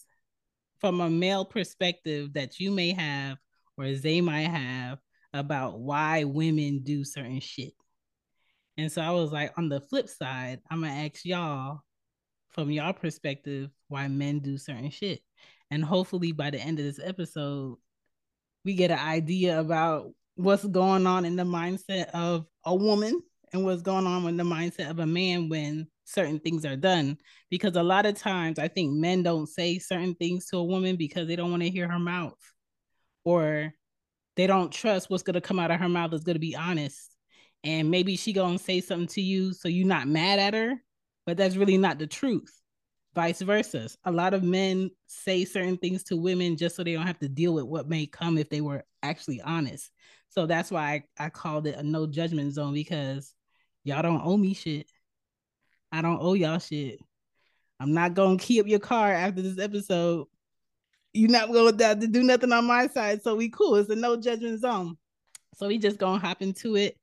from 0.81 1.01
a 1.01 1.11
male 1.11 1.45
perspective 1.45 2.35
that 2.35 2.59
you 2.59 2.71
may 2.71 2.93
have 2.93 3.39
or 3.77 3.93
they 3.93 4.21
might 4.21 4.49
have 4.49 4.99
about 5.33 5.79
why 5.79 6.25
women 6.25 6.81
do 6.83 7.05
certain 7.05 7.41
shit. 7.41 7.73
And 8.79 8.91
so 8.91 9.03
I 9.03 9.11
was 9.11 9.33
like, 9.33 9.53
on 9.59 9.69
the 9.69 9.81
flip 9.81 10.09
side, 10.09 10.61
I'm 10.71 10.81
gonna 10.81 10.93
ask 10.93 11.25
y'all 11.25 11.81
from 12.51 12.71
y'all 12.71 12.93
perspective 12.93 13.71
why 13.89 14.07
men 14.09 14.39
do 14.39 14.57
certain 14.57 14.91
shit. 14.91 15.21
And 15.71 15.85
hopefully 15.85 16.33
by 16.33 16.51
the 16.51 16.61
end 16.61 16.79
of 16.79 16.85
this 16.85 17.01
episode, 17.03 17.77
we 18.65 18.75
get 18.75 18.93
an 18.93 19.01
idea 19.01 19.61
about 19.61 20.13
what's 20.37 20.65
going 20.65 21.07
on 21.07 21.25
in 21.25 21.35
the 21.35 21.43
mindset 21.43 22.09
of 22.11 22.47
a 22.65 22.75
woman 22.75 23.21
and 23.53 23.65
what's 23.65 23.83
going 23.83 24.07
on 24.07 24.27
in 24.29 24.37
the 24.37 24.45
mindset 24.45 24.91
of 24.91 25.01
a 25.01 25.07
man 25.07 25.49
when 25.49 25.89
certain 26.05 26.39
things 26.39 26.65
are 26.65 26.77
done. 26.77 27.19
Because 27.51 27.75
a 27.75 27.83
lot 27.83 28.07
of 28.07 28.15
times 28.15 28.59
I 28.59 28.69
think 28.69 28.93
men 28.93 29.25
don't 29.25 29.49
say 29.49 29.79
certain 29.79 30.15
things 30.15 30.47
to 30.47 30.59
a 30.59 30.65
woman 30.65 30.97
because 30.97 31.27
they 31.27 31.37
don't 31.37 31.51
want 31.51 31.65
to 31.65 31.71
hear 31.71 31.91
her 31.91 31.99
mouth 31.99 32.39
or 33.25 33.75
they 34.37 34.47
don't 34.47 34.71
trust 34.71 35.11
what's 35.11 35.25
going 35.25 35.35
to 35.35 35.41
come 35.41 35.59
out 35.59 35.73
of 35.73 35.81
her 35.81 35.89
mouth 35.89 36.13
is 36.13 36.23
going 36.23 36.37
to 36.37 36.41
be 36.41 36.55
honest. 36.55 37.18
And 37.69 37.91
maybe 37.91 38.17
she 38.17 38.33
to 38.33 38.59
say 38.59 38.81
something 38.81 39.09
to 39.09 39.21
you 39.21 39.53
so 39.53 39.69
you're 39.69 39.87
not 39.87 40.09
mad 40.09 40.39
at 40.39 40.55
her, 40.55 40.83
but 41.27 41.37
that's 41.37 41.55
really 41.55 41.77
not 41.77 41.99
the 41.99 42.07
truth. 42.07 42.51
Vice 43.15 43.43
versa. 43.43 43.91
A 44.07 44.11
lot 44.11 44.33
of 44.33 44.43
men 44.43 44.91
say 45.07 45.45
certain 45.45 45.77
things 45.77 46.03
to 46.05 46.17
women 46.17 46.57
just 46.57 46.77
so 46.77 46.83
they 46.83 46.95
don't 46.95 47.07
have 47.07 47.19
to 47.19 47.29
deal 47.29 47.53
with 47.53 47.65
what 47.65 47.87
may 47.87 48.07
come 48.07 48.39
if 48.39 48.49
they 48.49 48.63
were 48.63 48.85
actually 49.03 49.43
honest. 49.43 49.91
So 50.31 50.47
that's 50.47 50.71
why 50.71 51.05
I, 51.19 51.27
I 51.27 51.29
called 51.29 51.67
it 51.67 51.77
a 51.77 51.83
no 51.83 52.07
judgment 52.07 52.55
zone 52.55 52.73
because 52.73 53.35
y'all 53.85 54.01
don't 54.01 54.25
owe 54.25 54.39
me 54.39 54.55
shit. 54.55 54.87
I 55.93 56.01
don't 56.01 56.23
owe 56.23 56.33
y'all 56.33 56.61
shit. 56.61 57.01
I'm 57.79 57.93
not 57.93 58.15
gonna 58.15 58.39
key 58.39 58.61
up 58.61 58.67
your 58.67 58.79
car 58.79 59.13
after 59.13 59.43
this 59.43 59.59
episode. 59.59 60.27
You're 61.13 61.29
not 61.29 61.53
to 62.01 62.07
do 62.07 62.23
nothing 62.23 62.53
on 62.53 62.65
my 62.65 62.87
side, 62.87 63.23
so 63.23 63.37
we 63.37 63.51
cool. 63.51 63.75
It's 63.75 63.91
a 63.91 63.95
no 63.95 64.17
judgment 64.17 64.59
zone. 64.61 64.97
So 65.57 65.67
we 65.69 65.77
just 65.77 65.99
gonna 65.99 66.19
hop 66.19 66.41
into 66.41 66.75
it. 66.75 66.97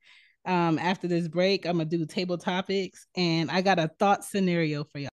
Um, 0.45 0.77
after 0.77 1.07
this 1.07 1.27
break, 1.27 1.65
I'm 1.65 1.77
gonna 1.77 1.85
do 1.85 2.05
table 2.05 2.37
topics, 2.37 3.07
and 3.15 3.49
I 3.49 3.61
got 3.61 3.79
a 3.79 3.89
thought 3.99 4.23
scenario 4.23 4.83
for 4.83 4.99
y'all. 4.99 5.09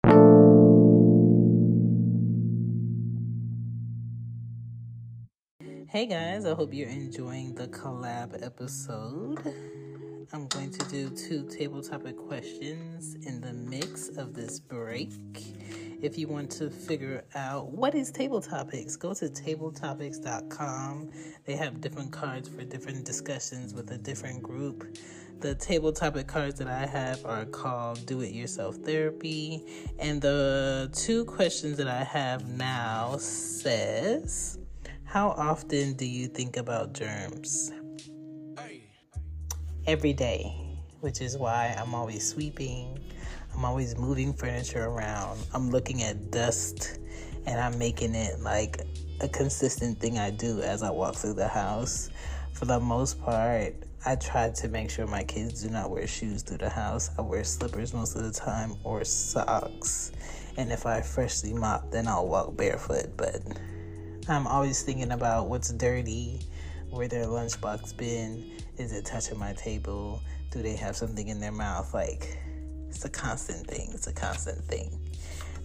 Hey 5.88 6.06
guys, 6.06 6.46
I 6.46 6.54
hope 6.54 6.74
you're 6.74 6.90
enjoying 6.90 7.56
the 7.56 7.68
collab 7.68 8.44
episode. 8.46 9.40
I'm 10.34 10.48
going 10.48 10.72
to 10.72 10.86
do 10.86 11.10
two 11.10 11.46
table 11.50 11.82
topic 11.82 12.16
questions 12.16 13.16
in 13.28 13.42
the 13.42 13.52
mix 13.52 14.08
of 14.08 14.34
this 14.34 14.62
break. 14.62 15.12
If 16.02 16.18
you 16.18 16.30
want 16.30 16.50
to 16.52 16.70
figure 16.70 17.26
out 17.36 17.72
what 17.72 17.96
is 17.96 18.12
table 18.12 18.40
topics, 18.40 18.96
go 18.96 19.14
to 19.14 19.26
tabletopics.com. 19.26 21.12
They 21.44 21.58
have 21.58 21.82
different 21.82 22.14
cards 22.14 22.48
for 22.48 22.64
different 22.64 23.04
discussions 23.04 23.74
with 23.74 23.92
a 23.92 23.98
different 23.98 24.42
group. 24.42 24.98
The 25.42 25.56
table 25.56 25.92
topic 25.92 26.28
cards 26.28 26.58
that 26.60 26.68
I 26.70 26.86
have 26.86 27.26
are 27.26 27.44
called 27.44 28.06
Do 28.06 28.22
It 28.22 28.32
Yourself 28.32 28.78
Therapy, 28.78 29.66
and 30.00 30.22
the 30.22 30.90
two 30.94 31.26
questions 31.26 31.76
that 31.76 31.90
I 31.90 32.06
have 32.06 32.48
now 32.48 33.18
says, 33.18 34.60
how 35.04 35.32
often 35.32 35.96
do 35.96 36.06
you 36.06 36.28
think 36.28 36.56
about 36.56 36.94
germs? 36.94 37.74
Every 39.88 40.14
day, 40.14 40.56
which 41.00 41.22
is 41.22 41.38
why 41.38 41.76
I'm 41.80 41.96
always 41.96 42.28
sweeping. 42.28 43.00
I'm 43.54 43.66
always 43.66 43.98
moving 43.98 44.34
furniture 44.34 44.86
around. 44.86 45.40
I'm 45.54 45.70
looking 45.70 46.04
at 46.04 46.32
dust 46.32 47.00
and 47.46 47.60
I'm 47.60 47.78
making 47.78 48.16
it 48.16 48.40
like 48.40 48.82
a 49.22 49.28
consistent 49.28 50.00
thing 50.00 50.18
I 50.20 50.30
do 50.30 50.62
as 50.62 50.84
I 50.84 50.92
walk 50.92 51.16
through 51.16 51.34
the 51.34 51.48
house. 51.48 52.10
For 52.54 52.66
the 52.66 52.80
most 52.80 53.20
part, 53.22 53.74
I 54.06 54.16
try 54.16 54.50
to 54.50 54.68
make 54.68 54.90
sure 54.90 55.08
my 55.08 55.24
kids 55.24 55.64
do 55.64 55.70
not 55.70 55.90
wear 55.90 56.08
shoes 56.08 56.44
through 56.44 56.58
the 56.58 56.70
house. 56.70 57.10
I 57.18 57.22
wear 57.22 57.44
slippers 57.44 57.94
most 57.94 58.16
of 58.16 58.24
the 58.24 58.32
time 58.32 58.76
or 58.84 59.04
socks. 59.04 60.12
And 60.58 60.72
if 60.72 60.86
I 60.86 61.02
freshly 61.02 61.54
mop, 61.54 61.92
then 61.92 62.08
I'll 62.08 62.28
walk 62.28 62.56
barefoot. 62.56 63.18
But 63.18 63.42
I'm 64.28 64.48
always 64.48 64.84
thinking 64.84 65.12
about 65.12 65.50
what's 65.50 65.72
dirty, 65.72 66.42
where 66.90 67.08
their 67.08 67.26
lunchbox 67.26 67.96
been, 67.96 68.52
is 68.82 68.92
it 68.92 69.06
touching 69.06 69.38
my 69.38 69.54
table? 69.54 70.22
Do 70.50 70.62
they 70.62 70.76
have 70.76 70.96
something 70.96 71.28
in 71.28 71.40
their 71.40 71.52
mouth? 71.52 71.94
Like, 71.94 72.38
it's 72.90 73.06
a 73.06 73.10
constant 73.10 73.68
thing. 73.68 73.90
It's 73.94 74.08
a 74.08 74.14
constant 74.14 74.64
thing. 74.66 75.00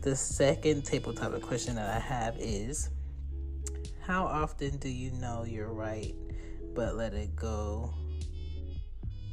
The 0.02 0.14
second 0.14 0.84
table 0.84 1.12
topic 1.12 1.42
question 1.42 1.74
that 1.76 1.88
I 1.88 1.98
have 1.98 2.36
is 2.38 2.90
How 4.02 4.26
often 4.26 4.76
do 4.76 4.88
you 4.88 5.10
know 5.12 5.44
you're 5.44 5.72
right, 5.72 6.14
but 6.74 6.94
let 6.94 7.14
it 7.14 7.34
go 7.34 7.92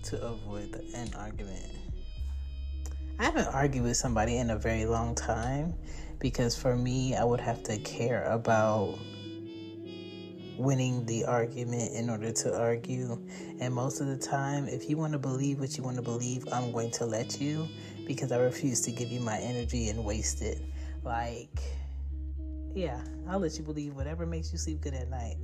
to 0.04 0.26
avoid 0.26 0.72
the, 0.72 0.98
an 0.98 1.14
argument? 1.16 1.68
I 3.20 3.26
haven't 3.26 3.48
argued 3.48 3.84
with 3.84 3.98
somebody 3.98 4.38
in 4.38 4.50
a 4.50 4.58
very 4.58 4.86
long 4.86 5.14
time 5.14 5.74
because 6.20 6.58
for 6.58 6.76
me, 6.76 7.16
I 7.16 7.24
would 7.24 7.42
have 7.42 7.62
to 7.64 7.78
care 7.80 8.24
about 8.24 8.98
winning 10.58 11.06
the 11.06 11.26
argument 11.26 11.94
in 11.94 12.10
order 12.10 12.32
to 12.32 12.60
argue. 12.60 13.20
And 13.60 13.74
most 13.74 14.02
of 14.02 14.08
the 14.08 14.18
time, 14.18 14.68
if 14.68 14.90
you 14.90 14.98
want 14.98 15.14
to 15.14 15.20
believe 15.20 15.60
what 15.60 15.78
you 15.78 15.84
want 15.84 15.98
to 15.98 16.02
believe, 16.02 16.46
I'm 16.52 16.72
going 16.72 16.92
to 16.92 17.06
let 17.06 17.40
you 17.42 17.68
because 18.06 18.32
I 18.32 18.38
refuse 18.38 18.82
to 18.82 18.92
give 18.92 19.10
you 19.10 19.20
my 19.20 19.38
energy 19.38 19.90
and 19.90 20.04
waste 20.04 20.42
it. 20.42 20.62
Like, 21.04 21.60
yeah, 22.74 23.02
I'll 23.28 23.40
let 23.40 23.58
you 23.58 23.64
believe 23.64 23.96
whatever 23.96 24.26
makes 24.26 24.52
you 24.52 24.58
sleep 24.58 24.82
good 24.82 24.94
at 24.94 25.10
night. 25.10 25.38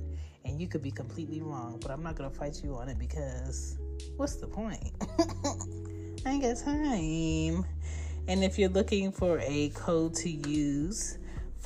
And 0.44 0.60
you 0.60 0.68
could 0.68 0.82
be 0.82 0.90
completely 0.90 1.42
wrong, 1.42 1.78
but 1.82 1.90
I'm 1.90 2.02
not 2.02 2.16
going 2.16 2.30
to 2.30 2.36
fight 2.36 2.62
you 2.64 2.74
on 2.74 2.88
it 2.88 2.98
because 2.98 3.78
what's 4.16 4.36
the 4.36 4.46
point? 4.46 4.90
I 6.26 6.30
ain't 6.30 6.42
got 6.42 6.56
time. 6.58 7.64
And 8.28 8.44
if 8.44 8.58
you're 8.58 8.70
looking 8.70 9.12
for 9.12 9.38
a 9.40 9.70
code 9.70 10.14
to 10.16 10.30
use, 10.30 11.18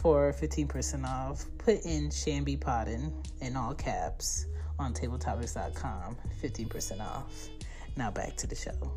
for 0.04 0.34
15% 0.34 1.06
off, 1.06 1.46
put 1.56 1.82
in 1.87 2.11
CHANBEPODDIN 2.11 3.11
in 3.40 3.56
all 3.56 3.73
caps 3.73 4.44
on 4.78 4.92
tabletopics.com. 4.92 6.18
15% 6.42 7.00
off. 7.00 7.49
Now 7.96 8.11
back 8.11 8.37
to 8.37 8.46
the 8.46 8.54
show. 8.54 8.92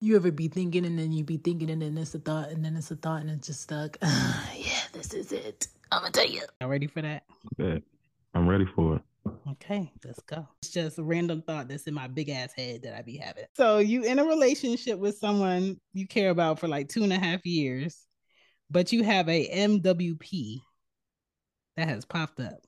You 0.00 0.14
ever 0.14 0.30
be 0.30 0.46
thinking 0.46 0.86
and 0.86 0.96
then 0.96 1.10
you 1.10 1.24
be 1.24 1.38
thinking 1.38 1.70
and 1.70 1.82
then 1.82 1.98
it's 1.98 2.14
a 2.14 2.20
thought 2.20 2.50
and 2.50 2.64
then 2.64 2.76
it's 2.76 2.92
a 2.92 2.96
thought 2.96 3.22
and 3.22 3.30
it's 3.30 3.48
just 3.48 3.62
stuck. 3.62 3.98
yeah, 4.02 4.82
this 4.92 5.12
is 5.12 5.32
it. 5.32 5.66
I'm 5.90 6.02
gonna 6.02 6.12
tell 6.12 6.28
you. 6.28 6.42
Y'all 6.60 6.70
ready 6.70 6.86
for 6.86 7.02
that? 7.02 7.24
Okay. 7.60 7.82
I'm 8.32 8.46
ready 8.46 8.66
for 8.76 8.96
it. 8.96 9.02
Okay, 9.48 9.92
let's 10.04 10.20
go. 10.22 10.46
It's 10.60 10.72
just 10.72 10.98
a 10.98 11.04
random 11.04 11.40
thought 11.42 11.68
that's 11.68 11.86
in 11.86 11.94
my 11.94 12.08
big 12.08 12.30
ass 12.30 12.52
head 12.56 12.82
that 12.82 12.96
I 12.96 13.02
be 13.02 13.16
having. 13.16 13.44
So 13.56 13.78
you 13.78 14.02
in 14.02 14.18
a 14.18 14.24
relationship 14.24 14.98
with 14.98 15.18
someone 15.18 15.80
you 15.92 16.06
care 16.06 16.30
about 16.30 16.58
for 16.58 16.66
like 16.66 16.88
two 16.88 17.04
and 17.04 17.12
a 17.12 17.18
half 17.18 17.46
years, 17.46 18.04
but 18.70 18.92
you 18.92 19.04
have 19.04 19.28
a 19.28 19.48
MWP 19.48 20.60
that 21.76 21.88
has 21.88 22.04
popped 22.04 22.40
up. 22.40 22.58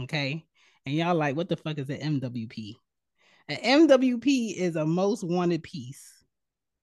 Okay. 0.00 0.44
And 0.84 0.94
y'all 0.94 1.14
like, 1.14 1.34
what 1.36 1.48
the 1.48 1.56
fuck 1.56 1.78
is 1.78 1.88
an 1.88 2.20
MWP? 2.20 2.74
An 3.48 3.88
MWP 3.88 4.54
is 4.54 4.76
a 4.76 4.84
most 4.84 5.24
wanted 5.24 5.62
piece 5.62 6.12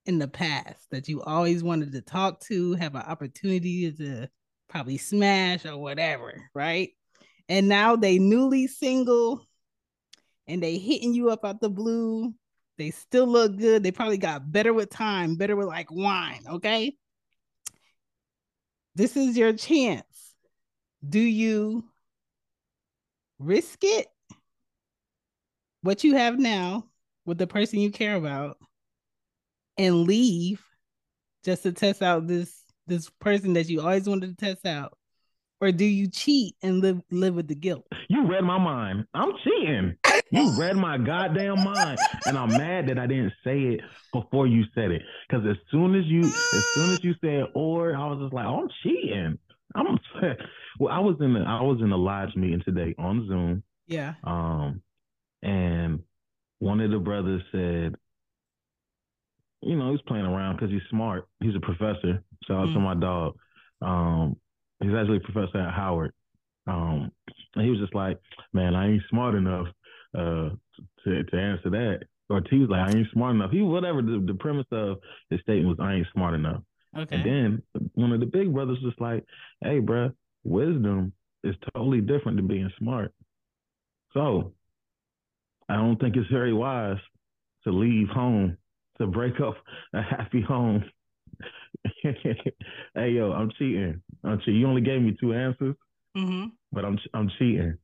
in 0.07 0.17
the 0.17 0.27
past 0.27 0.89
that 0.91 1.07
you 1.07 1.21
always 1.21 1.63
wanted 1.63 1.91
to 1.91 2.01
talk 2.01 2.39
to, 2.41 2.73
have 2.73 2.95
an 2.95 3.01
opportunity 3.01 3.91
to 3.91 4.27
probably 4.69 4.97
smash 4.97 5.65
or 5.65 5.77
whatever, 5.77 6.49
right? 6.55 6.89
And 7.49 7.67
now 7.67 7.95
they 7.95 8.19
newly 8.19 8.67
single 8.67 9.45
and 10.47 10.61
they 10.61 10.77
hitting 10.77 11.13
you 11.13 11.29
up 11.29 11.45
out 11.45 11.61
the 11.61 11.69
blue. 11.69 12.33
They 12.77 12.91
still 12.91 13.27
look 13.27 13.57
good. 13.57 13.83
They 13.83 13.91
probably 13.91 14.17
got 14.17 14.51
better 14.51 14.73
with 14.73 14.89
time, 14.89 15.35
better 15.35 15.55
with 15.55 15.67
like 15.67 15.91
wine. 15.91 16.43
Okay. 16.47 16.95
This 18.95 19.17
is 19.17 19.37
your 19.37 19.53
chance. 19.53 20.05
Do 21.07 21.19
you 21.19 21.85
risk 23.39 23.79
it? 23.83 24.07
What 25.81 26.03
you 26.03 26.15
have 26.15 26.39
now 26.39 26.85
with 27.25 27.37
the 27.37 27.47
person 27.47 27.79
you 27.79 27.91
care 27.91 28.15
about 28.15 28.57
and 29.77 30.03
leave 30.03 30.63
just 31.43 31.63
to 31.63 31.71
test 31.71 32.01
out 32.01 32.27
this 32.27 32.63
this 32.87 33.09
person 33.19 33.53
that 33.53 33.67
you 33.67 33.81
always 33.81 34.07
wanted 34.07 34.37
to 34.37 34.45
test 34.45 34.65
out? 34.65 34.97
Or 35.61 35.71
do 35.71 35.85
you 35.85 36.07
cheat 36.07 36.55
and 36.61 36.81
live 36.81 37.01
live 37.11 37.35
with 37.35 37.47
the 37.47 37.55
guilt? 37.55 37.85
You 38.09 38.27
read 38.27 38.43
my 38.43 38.57
mind. 38.57 39.05
I'm 39.13 39.31
cheating. 39.43 39.95
You 40.31 40.51
read 40.59 40.75
my 40.75 40.97
goddamn 40.97 41.63
mind, 41.63 41.97
and 42.25 42.37
I'm 42.37 42.49
mad 42.49 42.87
that 42.89 42.99
I 42.99 43.07
didn't 43.07 43.33
say 43.43 43.59
it 43.59 43.81
before 44.11 44.47
you 44.47 44.65
said 44.73 44.91
it. 44.91 45.01
Because 45.27 45.45
as 45.45 45.55
soon 45.71 45.95
as 45.95 46.05
you, 46.05 46.21
as 46.21 46.65
soon 46.73 46.89
as 46.91 47.03
you 47.03 47.15
said 47.21 47.45
"or," 47.53 47.95
I 47.95 48.07
was 48.07 48.19
just 48.21 48.33
like, 48.33 48.45
oh, 48.45 48.63
"I'm 48.63 48.69
cheating." 48.83 49.37
I'm 49.75 49.99
well. 50.79 50.93
I 50.93 50.99
was 50.99 51.15
in 51.19 51.33
the 51.33 51.41
I 51.41 51.61
was 51.61 51.79
in 51.81 51.91
a 51.91 51.97
lodge 51.97 52.35
meeting 52.35 52.61
today 52.65 52.95
on 52.97 53.27
Zoom. 53.27 53.63
Yeah. 53.87 54.15
Um, 54.23 54.81
and 55.41 55.99
one 56.59 56.81
of 56.81 56.91
the 56.91 56.97
brothers 56.97 57.43
said, 57.51 57.95
you 59.61 59.75
know, 59.75 59.91
he's 59.91 60.01
playing 60.01 60.25
around 60.25 60.55
because 60.55 60.71
he's 60.71 60.81
smart. 60.89 61.27
He's 61.39 61.55
a 61.55 61.59
professor. 61.59 62.23
Shout 62.47 62.57
out 62.57 62.67
mm. 62.69 62.73
to 62.73 62.79
my 62.79 62.95
dog. 62.95 63.35
Um, 63.81 64.37
he's 64.79 64.93
actually 64.93 65.17
a 65.17 65.31
professor 65.31 65.59
at 65.59 65.73
Howard. 65.73 66.11
Um, 66.67 67.11
and 67.55 67.63
he 67.63 67.69
was 67.69 67.79
just 67.79 67.95
like, 67.95 68.19
man, 68.53 68.75
I 68.75 68.91
ain't 68.91 69.03
smart 69.09 69.35
enough 69.35 69.67
uh, 70.17 70.49
to 71.03 71.23
to 71.23 71.37
answer 71.37 71.69
that. 71.71 71.99
Or 72.29 72.41
T 72.41 72.59
was 72.59 72.69
like, 72.69 72.89
I 72.89 72.97
ain't 72.97 73.11
smart 73.11 73.35
enough. 73.35 73.51
He 73.51 73.61
whatever 73.61 74.01
the, 74.01 74.23
the 74.25 74.33
premise 74.33 74.65
of 74.71 74.97
his 75.29 75.41
statement 75.41 75.77
was, 75.77 75.85
I 75.85 75.95
ain't 75.95 76.07
smart 76.13 76.33
enough. 76.33 76.61
Okay. 76.97 77.15
And 77.15 77.25
then 77.25 77.89
one 77.93 78.11
of 78.13 78.19
the 78.19 78.25
big 78.25 78.53
brothers 78.53 78.79
was 78.81 78.93
like, 78.99 79.25
hey, 79.61 79.79
bro, 79.79 80.11
wisdom 80.43 81.13
is 81.43 81.55
totally 81.73 82.01
different 82.01 82.37
than 82.37 82.47
being 82.47 82.71
smart. 82.79 83.13
So 84.13 84.53
I 85.69 85.75
don't 85.75 85.99
think 85.99 86.15
it's 86.15 86.31
very 86.31 86.53
wise 86.53 86.97
to 87.65 87.71
leave 87.71 88.07
home 88.07 88.57
to 88.97 89.07
break 89.07 89.39
up 89.41 89.55
a 89.93 90.01
happy 90.01 90.41
home. 90.41 90.83
hey 92.03 93.09
yo, 93.09 93.31
I'm 93.31 93.51
cheating. 93.57 94.01
I'm 94.23 94.39
cheating. 94.39 94.59
You 94.59 94.67
only 94.67 94.81
gave 94.81 95.01
me 95.01 95.17
two 95.19 95.33
answers, 95.33 95.75
mm-hmm. 96.15 96.47
but 96.71 96.85
I'm 96.85 96.97
I'm 97.13 97.29
cheating. 97.37 97.77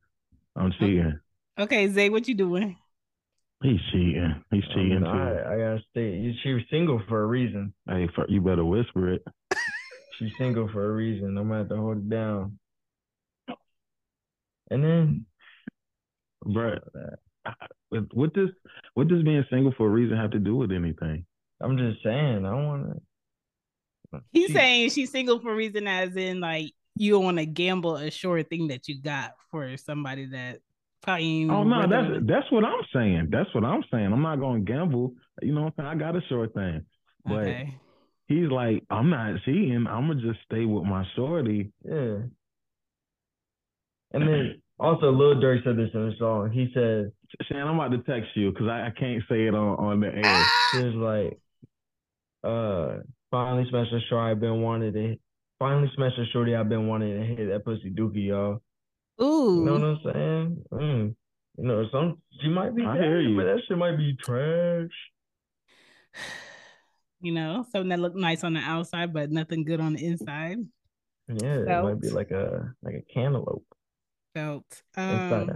I'm 0.56 0.72
cheating. 0.78 1.18
Okay, 1.58 1.88
Zay, 1.88 2.10
what 2.10 2.28
you 2.28 2.34
doing? 2.34 2.76
He's 3.62 3.80
cheating. 3.92 4.42
He's 4.50 4.64
cheating 4.74 5.04
I, 5.06 5.12
mean, 5.12 5.12
too. 5.12 5.40
I, 5.48 5.54
I, 5.54 5.56
gotta 5.56 5.80
stay. 5.90 6.36
She 6.42 6.52
was 6.52 6.62
single 6.70 7.00
for 7.08 7.22
a 7.22 7.26
reason. 7.26 7.72
Hey, 7.86 8.08
for, 8.14 8.26
you 8.28 8.40
better 8.40 8.64
whisper 8.64 9.12
it. 9.12 9.24
She's 10.18 10.32
single 10.36 10.68
for 10.72 10.90
a 10.90 10.92
reason. 10.92 11.38
I'm 11.38 11.48
gonna 11.48 11.58
have 11.58 11.68
to 11.68 11.76
hold 11.76 11.98
it 11.98 12.10
down. 12.10 12.58
And 14.70 14.82
then, 14.82 15.26
bro, 16.44 16.76
what 18.14 18.32
does 18.32 18.48
what 18.94 19.08
does 19.08 19.22
being 19.22 19.44
single 19.50 19.74
for 19.76 19.86
a 19.86 19.90
reason 19.90 20.16
have 20.16 20.30
to 20.32 20.38
do 20.38 20.56
with 20.56 20.72
anything? 20.72 21.24
I'm 21.60 21.76
just 21.76 22.02
saying. 22.02 22.44
I 22.44 22.54
want 22.54 22.90
to. 22.90 23.02
He's 24.32 24.48
she, 24.48 24.52
saying 24.52 24.90
she's 24.90 25.10
single 25.10 25.38
for 25.40 25.52
a 25.52 25.56
reason, 25.56 25.86
as 25.86 26.16
in 26.16 26.40
like 26.40 26.72
you 26.96 27.12
don't 27.12 27.24
want 27.24 27.38
to 27.38 27.46
gamble 27.46 27.96
a 27.96 28.10
sure 28.10 28.42
thing 28.42 28.68
that 28.68 28.88
you 28.88 29.00
got 29.00 29.34
for 29.50 29.76
somebody 29.76 30.26
that 30.26 30.60
probably. 31.02 31.48
Oh 31.50 31.64
no, 31.64 31.86
that's 31.88 32.26
that's 32.26 32.50
what 32.50 32.64
I'm 32.64 32.82
saying. 32.92 33.28
That's 33.30 33.52
what 33.54 33.64
I'm 33.64 33.82
saying. 33.90 34.12
I'm 34.12 34.22
not 34.22 34.40
going 34.40 34.64
to 34.64 34.72
gamble. 34.72 35.14
You 35.40 35.54
know 35.54 35.62
what 35.62 35.74
I'm 35.78 35.84
saying? 35.84 35.88
I 35.88 35.94
got 35.94 36.16
a 36.16 36.20
sure 36.28 36.48
thing, 36.48 36.84
but. 37.24 37.38
Okay. 37.38 37.78
He's 38.28 38.50
like, 38.50 38.82
I'm 38.88 39.10
not 39.10 39.42
cheating. 39.44 39.84
I'm 39.86 40.06
gonna 40.06 40.22
just 40.22 40.38
stay 40.46 40.64
with 40.64 40.84
my 40.84 41.04
shorty. 41.14 41.70
Yeah. 41.84 42.18
And 44.12 44.28
then 44.28 44.62
also, 44.78 45.10
Lil 45.10 45.36
Durk 45.36 45.64
said 45.64 45.76
this 45.76 45.90
in 45.94 46.08
the 46.08 46.14
song. 46.18 46.50
He 46.50 46.70
said, 46.74 47.12
"Chan, 47.46 47.66
I'm 47.66 47.78
about 47.78 47.92
to 47.92 47.98
text 47.98 48.30
you 48.34 48.50
because 48.50 48.68
I, 48.68 48.86
I, 48.86 48.90
can't 48.90 49.22
say 49.28 49.46
it 49.46 49.54
on 49.54 49.76
on 49.78 50.00
the 50.00 50.08
air." 50.08 50.44
He 50.72 50.82
was 50.82 50.94
like, 50.94 51.38
"Uh, 52.42 53.02
finally 53.32 53.66
smashed 53.68 53.90
the 53.90 54.00
shorty 54.08 54.30
I've 54.30 54.40
been 54.40 54.62
wanting 54.62 54.92
to. 54.92 55.16
Finally 55.58 55.90
smashed 55.96 56.16
the 56.16 56.26
shorty 56.32 56.54
I've 56.54 56.68
been 56.68 56.86
wanting 56.86 57.18
to 57.18 57.26
hit 57.26 57.48
that 57.48 57.64
pussy 57.64 57.90
dookie, 57.90 58.28
y'all." 58.28 58.62
Ooh, 59.20 59.58
you 59.58 59.64
know 59.64 59.72
what 59.72 59.82
I'm 59.82 59.98
saying? 60.04 60.64
Mm. 60.72 61.14
You 61.58 61.64
know, 61.64 61.84
some 61.90 62.22
she 62.40 62.48
might 62.48 62.76
be, 62.76 62.84
I 62.84 62.96
hear 62.96 63.20
you, 63.20 63.36
but 63.36 63.44
that 63.44 63.60
shit 63.66 63.76
might 63.76 63.96
be 63.96 64.16
trash. 64.22 64.90
You 67.24 67.30
know, 67.30 67.64
something 67.70 67.90
that 67.90 68.00
looked 68.00 68.16
nice 68.16 68.42
on 68.42 68.54
the 68.54 68.58
outside, 68.58 69.12
but 69.12 69.30
nothing 69.30 69.62
good 69.62 69.78
on 69.78 69.92
the 69.92 70.04
inside. 70.04 70.56
Yeah, 71.28 71.64
Felt. 71.64 71.68
it 71.68 71.82
might 71.84 72.00
be 72.00 72.10
like 72.10 72.32
a 72.32 72.74
like 72.82 72.96
a 72.96 73.14
cantaloupe 73.14 73.64
felt. 74.34 74.82
Um, 74.96 75.50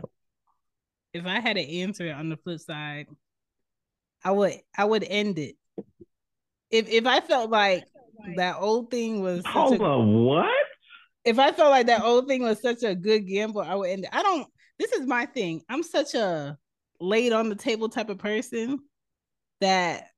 if 1.13 1.27
I 1.27 1.41
had 1.41 1.57
to 1.57 1.79
answer 1.81 2.07
it 2.07 2.13
on 2.13 2.29
the 2.29 2.37
flip 2.37 2.61
side, 2.61 3.07
I 4.25 4.31
would 4.31 4.55
I 4.77 4.85
would 4.85 5.05
end 5.05 5.39
it. 5.39 5.57
If 6.71 6.89
if 6.89 7.07
I 7.07 7.21
felt 7.21 7.51
like 7.51 7.85
that 8.37 8.57
old 8.59 8.91
thing 8.91 9.21
was 9.21 9.45
hold 9.47 9.81
a, 9.81 9.85
on 9.85 10.25
what? 10.25 10.51
If 11.25 11.39
I 11.39 11.53
felt 11.53 11.71
like 11.71 11.87
that 11.87 12.03
old 12.03 12.29
thing 12.29 12.43
was 12.43 12.61
such 12.61 12.83
a 12.83 12.95
good 12.95 13.27
gamble, 13.27 13.61
I 13.61 13.75
would 13.75 13.91
end 13.91 14.05
it. 14.05 14.11
I 14.13 14.23
don't. 14.23 14.47
This 14.79 14.93
is 14.93 15.07
my 15.07 15.27
thing. 15.27 15.63
I'm 15.69 15.83
such 15.83 16.15
a 16.15 16.59
laid 17.01 17.33
on 17.33 17.49
the 17.49 17.55
table 17.55 17.89
type 17.89 18.09
of 18.09 18.19
person 18.19 18.79
that 19.61 20.09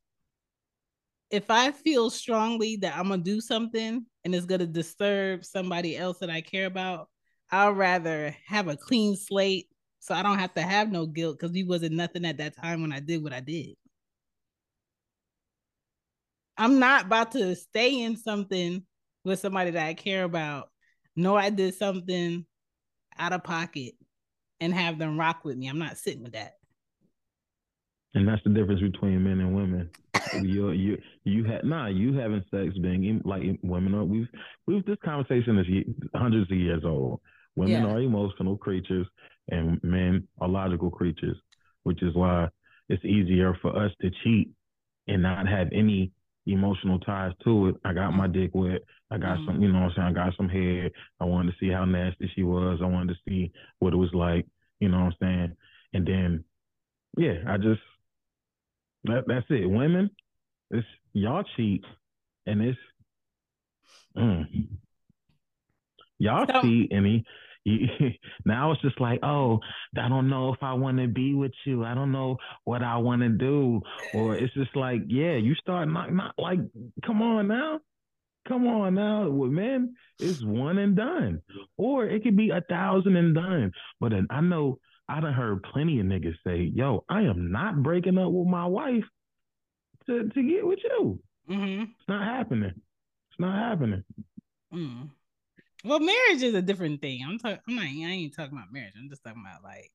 if 1.31 1.51
I 1.51 1.73
feel 1.73 2.11
strongly 2.11 2.77
that 2.77 2.97
I'm 2.97 3.09
gonna 3.09 3.23
do 3.23 3.41
something 3.41 4.05
and 4.25 4.35
it's 4.35 4.47
gonna 4.47 4.67
disturb 4.67 5.45
somebody 5.45 5.97
else 5.97 6.19
that 6.19 6.31
I 6.31 6.41
care 6.41 6.67
about, 6.67 7.09
I'd 7.51 7.77
rather 7.77 8.35
have 8.47 8.69
a 8.69 8.77
clean 8.77 9.17
slate 9.17 9.69
so 10.01 10.15
I 10.15 10.23
don't 10.23 10.39
have 10.39 10.55
to 10.55 10.63
have 10.63 10.91
no 10.91 11.07
guilt 11.07 11.39
because 11.39 11.53
we 11.53 11.65
wasn't 11.65 11.97
nothing 11.97 12.25
at 12.25 12.39
that 12.39 12.57
time 12.57 12.81
when 12.81 12.93
I 12.93 13.01
did 13.01 13.23
what 13.23 13.33
I 13.33 13.41
did. 13.41 13.75
I'm 16.59 16.79
not 16.79 17.07
about 17.07 17.33
to 17.33 17.55
stay 17.57 18.03
in 18.03 18.17
something 18.17 18.85
with 19.25 19.41
somebody 19.41 19.71
that 19.71 19.87
I 19.87 19.95
care 19.95 20.25
about. 20.25 20.69
Know 21.17 21.37
I 21.37 21.51
did 21.51 21.75
something 21.75 22.45
out 23.19 23.33
of 23.33 23.45
pocket 23.45 23.95
and 24.61 24.75
have 24.75 24.99
them 24.99 25.19
rock 25.19 25.45
with 25.45 25.57
me. 25.57 25.69
I'm 25.69 25.79
not 25.79 25.97
sitting 25.97 26.23
with 26.23 26.33
that. 26.33 26.55
And 28.15 28.27
that's 28.27 28.43
the 28.45 28.51
difference 28.51 28.81
between 28.81 29.23
men 29.23 29.41
and 29.41 29.55
women. 29.55 29.91
you 30.43 30.71
you 30.73 30.99
you 31.25 31.45
had 31.45 31.65
nah 31.65 31.87
you 31.87 32.13
having 32.15 32.45
sex 32.51 32.77
being 32.79 33.23
like 33.25 33.43
women 33.63 33.95
are 33.95 34.05
we've 34.05 34.27
we've 34.67 34.85
this 34.85 34.97
conversation 35.05 35.59
is 35.59 35.67
hundreds 36.15 36.51
of 36.51 36.57
years 36.57 36.83
old 36.85 37.21
Women 37.59 37.83
yeah. 37.83 37.89
are 37.89 38.01
emotional 38.01 38.57
creatures 38.57 39.09
and 39.49 39.83
men 39.83 40.29
are 40.41 40.47
logical 40.47 40.91
creatures, 40.91 41.37
which 41.83 42.05
is 42.05 42.15
why 42.15 42.49
it's 42.89 43.05
easier 43.05 43.53
for 43.61 43.77
us 43.77 43.91
to 44.01 44.13
cheat 44.23 44.53
and 45.09 45.23
not 45.23 45.49
have 45.49 45.67
any 45.73 46.13
emotional 46.53 46.99
ties 47.01 47.33
to 47.45 47.69
it. 47.69 47.77
I 47.85 47.93
got 47.93 48.13
my 48.13 48.27
dick 48.27 48.51
wet. 48.55 48.83
I 49.11 49.19
got 49.19 49.39
mm 49.39 49.47
some, 49.47 49.63
you 49.63 49.73
know 49.73 49.81
what 49.81 49.91
I'm 49.91 49.93
saying? 49.97 50.09
I 50.09 50.13
got 50.13 50.37
some 50.37 50.49
head. 50.49 50.93
I 51.21 51.25
wanted 51.25 51.53
to 51.53 51.59
see 51.59 51.73
how 51.73 51.85
nasty 51.85 52.31
she 52.35 52.43
was. 52.43 52.81
I 52.83 52.87
wanted 52.87 53.15
to 53.15 53.21
see 53.29 53.53
what 53.79 53.93
it 53.93 53.97
was 53.97 54.13
like, 54.13 54.47
you 54.81 54.89
know 54.89 54.99
what 54.99 55.05
I'm 55.05 55.15
saying? 55.21 55.57
And 55.95 56.07
then, 56.07 56.45
yeah, 57.17 57.39
I 57.47 57.57
just, 57.57 57.81
that, 59.05 59.25
that's 59.27 59.47
it. 59.51 59.69
Women, 59.69 60.11
it's 60.71 60.87
y'all 61.15 61.45
cheat 61.57 61.85
and 62.47 62.61
it's, 62.61 62.79
mm, 64.17 64.45
y'all 66.19 66.47
so, 66.53 66.61
cheat 66.61 66.93
and 66.93 67.07
he, 67.07 67.25
now 68.45 68.73
it's 68.73 68.83
just 68.83 69.01
like, 69.01 69.21
oh, 69.23 69.61
I 69.97 70.09
don't 70.09 70.29
know 70.29 70.53
if 70.53 70.63
I 70.63 70.75
want 70.75 70.99
to 70.99 71.09
be 71.09 71.35
with 71.35 71.53
you. 71.65 71.85
I 71.85 71.95
don't 71.95 72.13
know 72.13 72.37
what 72.65 72.83
I 72.83 72.97
want 72.97 73.23
to 73.23 73.29
do. 73.29 73.83
Or 74.15 74.37
it's 74.37 74.55
just 74.55 74.75
like, 74.75 75.03
yeah, 75.09 75.37
you 75.37 75.55
start 75.55 75.89
not 75.89 76.13
not 76.13 76.35
like, 76.39 76.61
come 77.05 77.23
on 77.23 77.49
now. 77.49 77.81
Come 78.47 78.67
on 78.67 78.95
now. 78.95 79.29
With 79.29 79.51
men, 79.51 79.95
it's 80.19 80.43
one 80.43 80.79
and 80.79 80.97
done. 80.97 81.43
Or 81.77 82.07
it 82.07 82.23
could 82.23 82.37
be 82.37 82.51
a 82.51 82.63
thousand 82.63 83.17
and 83.17 83.35
done. 83.35 83.73
But 84.01 84.13
then 84.13 84.27
I 84.31 84.41
know 84.41 84.79
I 85.09 85.21
done 85.21 85.35
heard 85.35 85.63
plenty 85.63 86.01
of 86.01 86.07
niggas 86.07 86.37
say, 86.47 86.71
yo, 86.75 87.05
I 87.09 87.23
am 87.23 87.51
not 87.53 87.83
breaking 87.83 88.19
up 88.19 88.31
with 88.31 88.47
my 88.47 88.67
wife 88.67 89.05
to, 90.07 90.29
to 90.29 90.43
get 90.43 90.67
with 90.67 90.79
you. 90.83 91.21
Mm-hmm. 91.51 91.83
It's 91.83 92.09
not 92.09 92.25
happening. 92.27 92.73
It's 92.75 93.41
not 93.41 93.57
happening. 93.57 94.05
Mm. 94.73 95.11
Well, 95.85 96.01
marriage 96.01 96.43
is 96.43 96.55
a 96.55 96.63
different 96.63 97.01
thing. 97.01 97.21
I'm 97.27 97.39
talking. 97.39 97.59
I'm 97.69 97.77
not. 97.77 97.85
I 97.85 97.89
ain't 97.89 98.35
talking 98.35 98.57
about 98.57 98.73
marriage. 98.73 98.95
I'm 98.99 99.09
just 99.09 99.23
talking 99.23 99.43
about 99.45 99.63
like, 99.63 99.91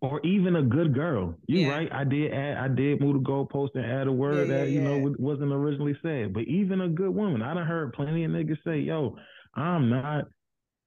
or 0.00 0.24
even 0.24 0.56
a 0.56 0.62
good 0.62 0.94
girl. 0.94 1.34
You 1.46 1.60
yeah. 1.60 1.68
right? 1.70 1.88
I 1.92 2.04
did 2.04 2.32
add. 2.32 2.56
I 2.58 2.68
did 2.68 3.00
move 3.00 3.22
the 3.22 3.28
goalpost 3.28 3.70
and 3.74 3.84
add 3.84 4.06
a 4.06 4.12
word 4.12 4.48
yeah, 4.48 4.58
that 4.58 4.68
yeah, 4.68 4.74
you 4.74 4.80
know 4.82 5.14
wasn't 5.18 5.52
originally 5.52 5.96
said. 6.02 6.32
But 6.32 6.44
even 6.44 6.80
a 6.80 6.88
good 6.88 7.14
woman, 7.14 7.42
I 7.42 7.54
done 7.54 7.66
heard 7.66 7.92
plenty 7.92 8.24
of 8.24 8.30
niggas 8.30 8.58
say, 8.64 8.78
"Yo, 8.78 9.16
I'm 9.54 9.90
not 9.90 10.26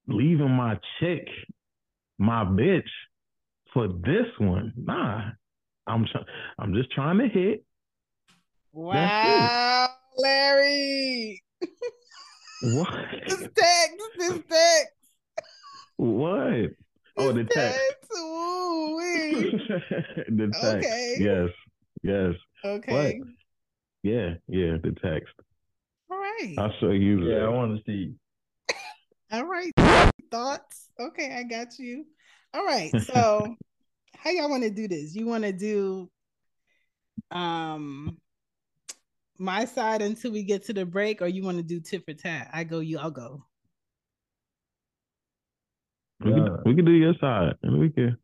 leaving 0.08 0.52
my 0.52 0.80
chick 1.00 1.28
my 2.19 2.43
bitch 2.43 2.89
for 3.74 3.88
this 3.88 4.28
one. 4.38 4.74
Nah, 4.76 5.32
I'm 5.88 6.06
try- 6.06 6.26
I'm 6.60 6.74
just 6.74 6.91
trying 6.91 7.17
to 7.19 7.28
hit. 7.28 7.63
Wow, 8.72 8.93
What? 12.62 12.88
This 13.28 13.48
text, 13.56 13.95
this 14.17 14.39
text. 14.50 14.93
what? 15.98 16.72
Oh, 17.17 17.32
the 17.32 17.45
text. 17.45 17.80
The 20.30 20.52
text. 20.54 20.63
Okay. 20.63 21.15
Yes. 21.19 21.50
Yes. 22.04 22.34
Okay. 22.63 23.22
Yeah. 24.04 24.36
Yeah. 24.48 24.78
The 24.84 24.95
text. 25.02 25.34
All 26.10 26.17
right. 26.17 26.56
I'll 26.58 26.74
show 26.80 26.91
you. 26.91 27.30
Yeah, 27.30 27.45
I 27.45 27.50
want 27.50 27.78
to 27.78 27.84
see. 27.86 28.13
All 29.32 29.45
right. 29.45 29.72
Thoughts? 30.32 30.89
Okay, 31.00 31.36
I 31.36 31.43
got 31.43 31.78
you. 31.80 32.06
All 32.54 32.65
right. 32.65 32.91
So 33.02 33.56
how 34.15 34.30
y'all 34.32 34.50
want 34.50 34.63
to 34.63 34.69
do 34.69 34.88
this? 34.88 35.15
You 35.15 35.26
want 35.28 35.43
to 35.43 35.52
do 35.52 36.10
um 37.32 38.17
my 39.39 39.65
side 39.65 40.02
until 40.02 40.32
we 40.32 40.43
get 40.43 40.65
to 40.65 40.73
the 40.73 40.86
break, 40.86 41.21
or 41.21 41.28
you 41.28 41.43
want 41.43 41.58
to 41.58 41.63
do 41.63 41.80
tit 41.80 42.04
for 42.06 42.13
tat? 42.13 42.49
I 42.54 42.63
go, 42.63 42.80
you, 42.80 42.99
I'll 42.99 43.12
go. 43.12 43.45
We, 46.23 46.34
can, 46.34 46.58
we 46.65 46.75
can 46.75 46.86
do 46.86 46.91
your 46.91 47.13
side, 47.19 47.56
and 47.63 47.80
we 47.80 47.89
can. 47.89 48.17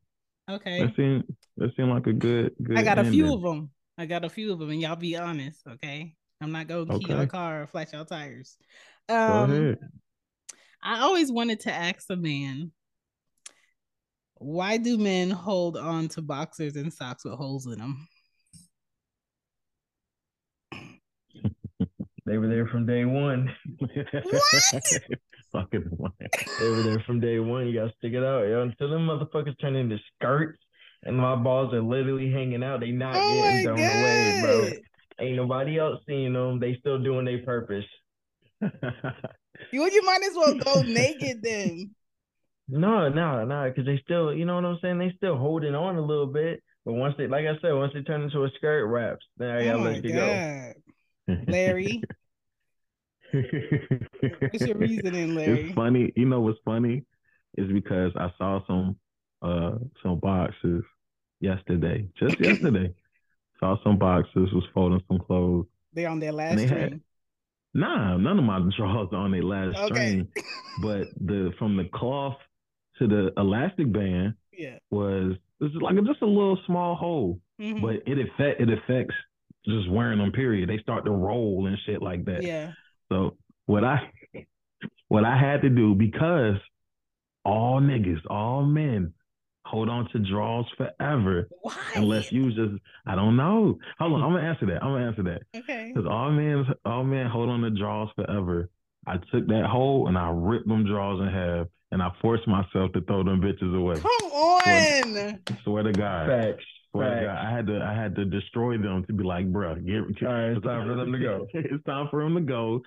Okay. 0.50 0.84
That 0.84 0.96
seem 0.96 1.24
that 1.58 1.76
seem 1.76 1.90
like 1.90 2.06
a 2.08 2.14
good 2.14 2.54
good. 2.62 2.78
I 2.78 2.84
got 2.84 3.00
a 3.00 3.06
few 3.06 3.34
of 3.34 3.42
them. 3.42 3.72
I 3.98 4.06
got 4.06 4.26
a 4.26 4.30
few 4.30 4.52
of 4.52 4.60
them, 4.60 4.70
and 4.70 4.82
y'all 4.82 4.98
be 4.98 5.16
honest, 5.16 5.62
okay? 5.66 6.14
I'm 6.42 6.52
not 6.52 6.68
gonna 6.68 7.00
key 7.00 7.08
your 7.08 7.26
car 7.28 7.64
or 7.64 7.68
flash 7.68 7.94
your 7.94 8.04
tires. 8.04 8.58
Go 9.08 9.16
Um, 9.16 9.52
ahead. 9.52 9.78
I 10.84 11.00
always 11.00 11.32
wanted 11.32 11.62
to 11.62 11.74
ask 11.74 12.06
a 12.10 12.16
man, 12.16 12.72
why 14.36 14.78
do 14.78 14.98
men 14.98 15.32
hold 15.32 15.78
on 15.78 16.10
to 16.10 16.22
boxers 16.22 16.76
and 16.76 16.94
socks 16.94 17.24
with 17.24 17.36
holes 17.36 17.66
in 17.66 17.80
them? 17.80 18.08
They 22.26 22.38
were 22.38 22.48
there 22.48 22.68
from 22.68 22.86
day 22.86 23.06
one. 23.06 23.50
What? 23.80 24.42
Fucking 25.52 25.86
what? 25.92 26.12
They 26.20 26.70
were 26.70 26.84
there 26.84 27.04
from 27.06 27.20
day 27.20 27.40
one. 27.40 27.68
You 27.68 27.80
gotta 27.80 27.94
stick 27.98 28.14
it 28.14 28.24
out, 28.24 28.44
yo. 28.44 28.64
Until 28.64 28.90
them 28.90 29.08
motherfuckers 29.08 29.60
turn 29.60 29.76
into 29.76 29.98
skirts 30.16 30.60
and 31.04 31.16
my 31.16 31.36
balls 31.36 31.74
are 31.74 31.82
literally 31.82 32.32
hanging 32.32 32.64
out, 32.64 32.80
they 32.80 32.92
not 32.92 33.16
Oh 33.16 33.42
getting 33.44 33.64
thrown 33.64 33.80
away, 33.80 34.42
bro. 34.42 34.72
Ain't 35.20 35.38
nobody 35.38 35.80
else 35.80 36.02
seeing 36.08 36.34
them. 36.34 36.60
They 36.60 36.76
still 36.80 37.02
doing 37.02 37.26
their 37.26 37.44
purpose. 37.44 37.86
You 39.72 39.90
you 39.90 40.02
might 40.04 40.24
as 40.24 40.36
well 40.36 40.54
go 40.56 40.82
naked 40.84 41.42
then. 41.42 41.96
No, 42.68 43.10
no, 43.10 43.46
no, 43.46 43.70
because 43.70 43.86
they 43.86 44.00
still, 44.04 44.34
you 44.34 44.46
know 44.46 44.56
what 44.56 44.66
I'm 44.66 44.80
saying? 44.82 44.98
They 44.98 45.14
still 45.18 45.38
holding 45.38 45.76
on 45.76 45.98
a 45.98 46.02
little 46.02 46.28
bit. 46.28 46.64
But 46.84 46.94
once 46.94 47.16
they, 47.18 47.28
like 47.28 47.46
I 47.46 47.60
said, 47.62 47.74
once 47.74 47.94
they 47.94 48.02
turn 48.02 48.24
into 48.24 48.44
a 48.44 48.50
skirt 48.58 48.86
wraps, 48.88 49.26
then 49.38 49.50
I 49.50 49.62
Oh 49.62 49.66
gotta 49.66 49.78
my 49.80 49.92
let 49.92 50.04
you 50.04 50.14
go. 50.14 50.74
Larry, 51.28 52.02
what's 53.32 54.66
your 54.66 54.78
reasoning, 54.78 55.36
Larry? 55.36 55.62
It's 55.66 55.74
funny. 55.76 56.12
You 56.16 56.26
know 56.26 56.42
what's 56.42 56.60
funny 56.66 57.04
is 57.58 57.72
because 57.72 58.12
I 58.16 58.30
saw 58.38 58.60
some 58.68 58.96
uh 59.42 59.76
some 60.04 60.20
boxes 60.20 60.84
yesterday, 61.40 62.08
just 62.18 62.40
yesterday. 62.40 62.94
saw 63.60 63.78
some 63.84 63.98
boxes, 63.98 64.52
was 64.54 64.64
folding 64.74 65.02
some 65.08 65.20
clothes. 65.20 65.66
They're 65.94 66.10
on 66.10 66.20
their 66.20 66.32
last 66.32 66.58
they 66.58 66.68
had- 66.68 66.70
string. 66.88 67.02
Nah, 67.74 68.16
none 68.16 68.40
of 68.40 68.46
my 68.46 68.60
drawers 68.78 69.10
are 69.12 69.18
on 69.18 69.32
their 69.32 69.44
last 69.44 69.78
Okay. 69.78 69.94
string. 69.94 70.28
But 70.82 71.08
the 71.20 71.52
from 71.60 71.76
the 71.76 71.84
cloth 71.94 72.38
to 73.00 73.08
the 73.08 73.34
elastic 73.38 73.92
band 73.92 74.36
Yeah. 74.58 74.78
was 74.92 75.34
this 75.60 75.70
is 75.72 75.76
like 75.82 75.96
just 76.06 76.22
a 76.22 76.26
little 76.26 76.58
small 76.66 76.96
hole. 76.96 77.42
Mhm. 77.60 77.82
But 77.82 77.96
it 78.10 78.18
affect 78.18 78.62
it 78.62 78.70
affects 78.70 79.16
just 79.66 79.90
wearing 79.90 80.20
them, 80.20 80.32
period. 80.32 80.70
They 80.70 80.78
start 80.80 81.06
to 81.06 81.12
roll 81.12 81.68
and 81.68 81.78
shit 81.86 82.02
like 82.02 82.26
that. 82.26 82.44
yeah. 82.44 82.72
So 83.12 83.38
what 83.66 83.84
I 83.84 84.12
what 85.08 85.26
I 85.26 85.38
had 85.38 85.62
to 85.62 85.70
do 85.70 85.96
because 85.96 86.56
all 87.44 87.80
niggas, 87.80 88.22
all 88.30 88.64
men 88.64 89.14
hold 89.66 89.90
on 89.90 90.08
to 90.12 90.20
draws 90.20 90.66
forever 90.78 91.48
Why? 91.62 91.76
unless 91.96 92.32
you 92.32 92.50
just 92.50 92.82
I 93.06 93.16
don't 93.16 93.36
know. 93.36 93.78
Hold 94.00 94.14
on, 94.14 94.24
I'm 94.24 94.34
gonna 94.34 94.48
answer 94.48 94.66
that. 94.68 94.84
I'm 94.84 94.94
gonna 94.94 95.08
answer 95.08 95.24
that. 95.24 95.42
Okay. 95.56 95.92
Because 95.94 96.08
all 96.10 96.32
men 96.32 96.66
all 96.86 97.04
men 97.04 97.28
hold 97.28 97.50
on 97.50 97.62
to 97.62 97.70
draws 97.72 98.10
forever. 98.16 98.70
I 99.08 99.18
took 99.32 99.48
that 99.48 99.66
hole 99.70 100.08
and 100.08 100.18
I 100.18 100.30
ripped 100.34 100.68
them 100.68 100.86
draws 100.86 101.22
in 101.22 101.28
half 101.28 101.68
and 101.92 102.02
I 102.02 102.10
forced 102.22 102.48
myself 102.48 102.92
to 102.94 103.02
throw 103.02 103.24
them 103.24 103.42
bitches 103.42 103.76
away. 103.76 103.98
Come 103.98 104.32
on. 104.32 105.40
Swear 105.64 105.84
to 105.84 105.92
God. 105.94 106.28
Facts. 106.28 106.66
Swear 106.96 107.22
to 107.22 107.30
I 107.30 107.52
had 107.52 107.68
to 107.68 107.82
I 107.82 107.94
had 107.94 108.16
to 108.16 108.26
destroy 108.26 108.78
them 108.78 109.06
to 109.08 109.14
be 109.14 109.24
like, 109.24 109.52
bruh, 109.52 109.86
get 109.86 110.26
All 110.28 110.34
right, 110.34 110.52
it's 110.52 110.66
time 110.66 110.88
for 110.88 110.96
them 110.96 111.12
to 111.12 111.20
go. 111.20 111.48
it's 111.54 111.84
time 111.86 112.08
for 112.10 112.24
them 112.24 112.36
to 112.36 112.42
go. 112.42 112.82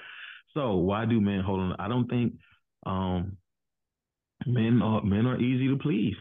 So 0.55 0.77
why 0.77 1.05
do 1.05 1.21
men 1.21 1.41
hold 1.41 1.61
on? 1.61 1.77
I 1.79 1.89
don't 1.89 2.09
think 2.09 2.35
um 2.87 3.37
men 4.47 4.81
are 4.83 5.03
men 5.03 5.27
are 5.27 5.41
easy 5.41 5.69
to 5.69 5.77
please. 5.77 6.17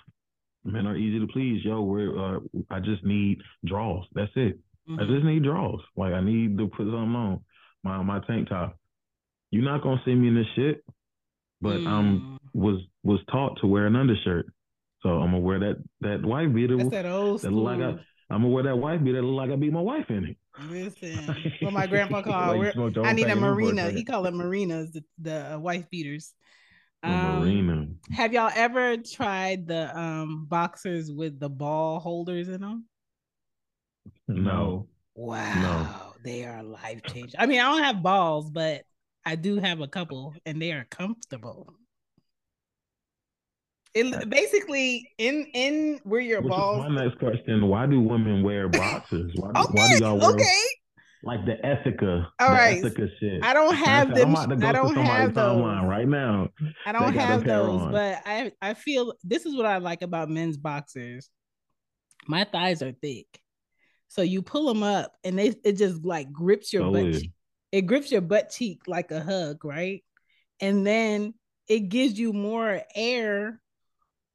Men 0.65 0.85
are 0.85 0.97
easy 0.97 1.19
to 1.19 1.27
please. 1.27 1.63
Yo, 1.63 1.81
we're 1.81 2.17
uh, 2.37 2.39
I 2.69 2.79
just 2.79 3.03
need 3.05 3.41
draws. 3.65 4.05
That's 4.13 4.31
it. 4.35 4.59
I 4.89 4.91
Mhm. 4.91 5.07
just 5.07 5.25
need 5.25 5.43
draws. 5.43 5.81
Like 5.95 6.13
I 6.13 6.21
need 6.21 6.57
to 6.57 6.67
put 6.67 6.87
something 6.87 7.15
on 7.15 7.43
my 7.83 8.01
my 8.03 8.19
tank 8.27 8.49
top. 8.49 8.77
You're 9.51 9.63
not 9.63 9.81
gonna 9.81 10.01
see 10.03 10.13
me 10.13 10.27
in 10.27 10.35
this 10.35 10.47
shit, 10.55 10.83
but 11.61 11.85
um 11.85 12.39
Mm. 12.53 12.61
was 12.61 12.81
was 13.03 13.21
taught 13.31 13.59
to 13.61 13.67
wear 13.67 13.85
an 13.85 13.95
undershirt. 13.95 14.47
So 15.07 15.13
I'm 15.13 15.31
gonna 15.31 15.39
wear 15.39 15.59
that 15.59 15.77
that 16.01 16.25
white 16.25 16.53
beater. 16.53 16.75
That's 16.75 16.89
that 16.89 17.05
old 17.05 17.41
that 17.41 17.51
look 17.53 17.63
like 17.63 17.79
I, 17.79 17.91
I'm 18.29 18.41
gonna 18.41 18.49
wear 18.49 18.63
that 18.63 18.75
white 18.75 19.01
beater 19.01 19.21
that 19.21 19.25
look 19.25 19.37
like 19.37 19.51
I 19.51 19.55
beat 19.55 19.71
my 19.71 19.79
wife 19.79 20.09
in 20.09 20.25
it. 20.25 20.37
Listen, 20.69 21.33
what 21.61 21.71
my 21.71 21.87
grandpa 21.87 22.21
called. 22.23 22.55
you 22.55 22.59
we're- 22.59 22.73
smoked 22.73 22.95
the 22.95 23.03
I 23.03 23.13
need 23.13 23.23
a 23.23 23.27
pack 23.27 23.37
of 23.37 23.41
Newports 23.43 23.55
marina. 23.55 23.91
He 23.91 24.03
called 24.03 24.27
it 24.27 24.33
marinas, 24.33 24.91
the, 24.91 25.03
the 25.19 25.53
uh, 25.53 25.59
wife 25.59 25.89
beaters. 25.89 26.33
Um, 27.03 27.39
marina. 27.39 27.87
Have 28.11 28.33
y'all 28.33 28.51
ever 28.53 28.97
tried 28.97 29.65
the 29.67 29.97
um 29.97 30.45
boxers 30.49 31.09
with 31.09 31.39
the 31.39 31.49
ball 31.49 32.01
holders 32.01 32.49
in 32.49 32.59
them? 32.59 32.85
No. 34.27 34.89
Wow, 35.15 35.61
No. 35.61 36.13
they 36.21 36.43
are 36.43 36.63
life 36.63 37.01
changing. 37.03 37.39
I 37.39 37.45
mean, 37.45 37.61
I 37.61 37.63
don't 37.71 37.83
have 37.83 38.03
balls, 38.03 38.49
but 38.51 38.83
I 39.25 39.35
do 39.35 39.57
have 39.57 39.79
a 39.79 39.87
couple, 39.87 40.35
and 40.45 40.61
they 40.61 40.73
are 40.73 40.85
comfortable. 40.89 41.73
It 43.97 44.13
uh, 44.13 44.25
basically 44.25 45.09
in 45.17 45.45
in 45.53 45.99
where 46.03 46.21
your 46.21 46.41
Which 46.41 46.49
balls. 46.51 46.87
my 46.89 47.03
next 47.03 47.17
question: 47.19 47.67
Why 47.67 47.85
do 47.87 47.99
women 48.01 48.43
wear 48.43 48.69
boxers? 48.81 49.31
Why, 49.35 49.51
do- 49.53 49.67
why 49.71 49.87
do 49.97 50.03
y'all 50.03 50.19
wear 50.19 50.29
okay. 50.31 50.61
like 51.23 51.45
the 51.45 51.55
Ethika? 51.63 52.27
All 52.39 52.49
the 52.49 52.53
right. 52.53 52.83
Ethika 52.83 53.07
shit. 53.19 53.43
I 53.43 53.53
don't 53.53 53.73
have 53.75 54.13
them. 54.13 54.35
I 54.35 54.71
don't 54.71 54.95
have 54.95 55.33
those. 55.33 55.61
right 55.85 56.07
now. 56.07 56.49
I 56.85 56.91
don't 56.91 57.13
have 57.13 57.43
those, 57.43 57.81
on. 57.81 57.91
but 57.91 58.21
I 58.25 58.51
I 58.61 58.73
feel 58.75 59.13
this 59.23 59.45
is 59.45 59.55
what 59.55 59.65
I 59.65 59.77
like 59.77 60.01
about 60.03 60.29
men's 60.29 60.57
boxers. 60.57 61.29
My 62.27 62.43
thighs 62.43 62.81
are 62.81 62.91
thick, 62.91 63.27
so 64.09 64.21
you 64.21 64.41
pull 64.41 64.67
them 64.67 64.83
up, 64.83 65.13
and 65.23 65.39
they 65.39 65.53
it 65.63 65.73
just 65.73 66.03
like 66.05 66.31
grips 66.31 66.71
your 66.73 66.83
So 66.83 66.91
butt. 66.91 67.13
cheek. 67.21 67.31
It 67.71 67.81
grips 67.81 68.11
your 68.11 68.21
butt 68.21 68.49
cheek 68.49 68.81
like 68.87 69.11
a 69.11 69.19
hug, 69.21 69.65
right? 69.65 70.03
And 70.61 70.85
then 70.87 71.33
it 71.67 71.89
gives 71.89 72.17
you 72.17 72.31
more 72.33 72.81
air 72.95 73.59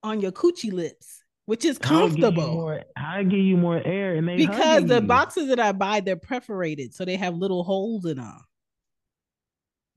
on 0.02 0.20
your 0.20 0.32
coochie 0.32 0.72
lips, 0.72 1.22
which 1.46 1.64
is 1.64 1.78
How 1.82 2.06
it 2.06 2.08
give 2.10 2.16
you 2.18 2.22
comfortable. 2.24 2.54
more- 2.54 2.74
it 2.76 3.28
give 3.28 3.38
you 3.40 3.56
more 3.56 3.80
air 3.84 4.14
and 4.16 4.28
they 4.28 4.36
Because 4.36 4.86
the 4.86 4.96
you? 5.00 5.06
boxes 5.06 5.48
that 5.48 5.60
I 5.60 5.72
buy, 5.72 6.00
they're 6.00 6.16
perforated, 6.16 6.94
so 6.94 7.04
they 7.04 7.16
have 7.16 7.36
little 7.36 7.62
holes 7.64 8.04
in 8.04 8.16
them. 8.16 8.38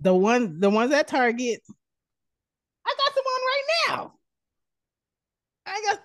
The 0.02 0.13
one, 0.13 0.60
the 0.60 0.70
ones 0.70 0.91
at 0.91 1.08
Target, 1.08 1.62
I 2.86 2.94
got 2.98 3.15
some 3.15 3.24
on 3.24 3.41
right 3.41 3.63
now. 3.88 4.13
I 5.65 5.82
got, 5.89 6.00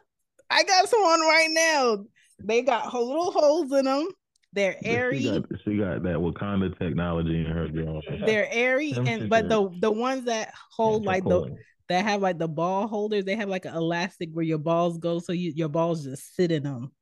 I 0.50 0.62
got 0.64 0.88
some 0.88 1.00
on 1.00 1.20
right 1.20 1.48
now. 1.50 2.04
They 2.42 2.62
got 2.62 2.92
little 2.94 3.30
holes 3.32 3.72
in 3.72 3.84
them. 3.84 4.08
They're 4.52 4.76
She 4.82 4.88
airy. 4.88 5.24
got, 5.24 5.42
she 5.64 5.76
got 5.76 6.02
that 6.04 6.16
Wakanda 6.16 6.76
technology 6.78 7.38
in 7.38 7.44
her 7.46 7.68
drawers. 7.68 8.04
They're 8.24 8.48
airy, 8.50 8.92
and 8.96 9.28
but 9.28 9.48
the 9.48 9.70
the 9.80 9.90
ones 9.90 10.24
that 10.24 10.52
hold 10.72 11.04
like 11.04 11.22
the 11.24 11.56
that 11.90 12.04
have 12.04 12.22
like 12.22 12.38
the 12.38 12.46
ball 12.46 12.86
holders, 12.86 13.24
they 13.24 13.34
have 13.34 13.48
like 13.48 13.64
an 13.64 13.74
elastic 13.74 14.30
where 14.32 14.44
your 14.44 14.58
balls 14.58 14.96
go, 14.98 15.18
so 15.18 15.32
you, 15.32 15.52
your 15.56 15.68
balls 15.68 16.04
just 16.04 16.36
sit 16.36 16.52
in 16.52 16.62
them, 16.62 16.92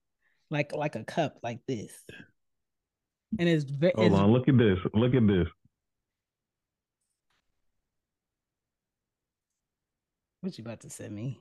like 0.51 0.74
like 0.74 0.96
a 0.96 1.05
cup, 1.05 1.38
like 1.42 1.61
this. 1.68 1.92
And 3.38 3.46
it's 3.46 3.64
very. 3.64 3.92
Hold 3.94 4.14
on, 4.14 4.33
look 4.33 4.48
at 4.48 4.57
this. 4.57 4.79
Look 4.94 5.14
at 5.14 5.27
this. 5.27 5.46
What 10.40 10.57
you 10.57 10.62
about 10.64 10.81
to 10.81 10.90
send 10.90 11.14
me? 11.14 11.38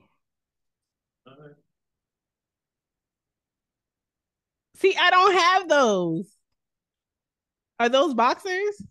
See, 4.74 4.94
I 4.94 5.08
don't 5.08 5.32
have 5.32 5.68
those. 5.70 6.30
Are 7.80 7.88
those 7.88 8.12
boxers? 8.12 8.82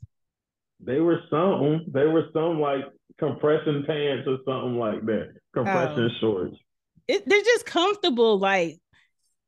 They 0.79 0.99
were 0.99 1.19
some. 1.29 1.85
They 1.91 2.05
were 2.05 2.29
some 2.33 2.59
like 2.59 2.85
compression 3.19 3.83
pants 3.85 4.27
or 4.27 4.37
something 4.45 4.77
like 4.77 5.05
that. 5.05 5.29
Compression 5.53 6.09
Oh. 6.11 6.19
shorts. 6.19 6.55
it, 7.07 7.27
they're 7.27 7.41
just 7.41 7.65
comfortable. 7.65 8.37
Like 8.39 8.79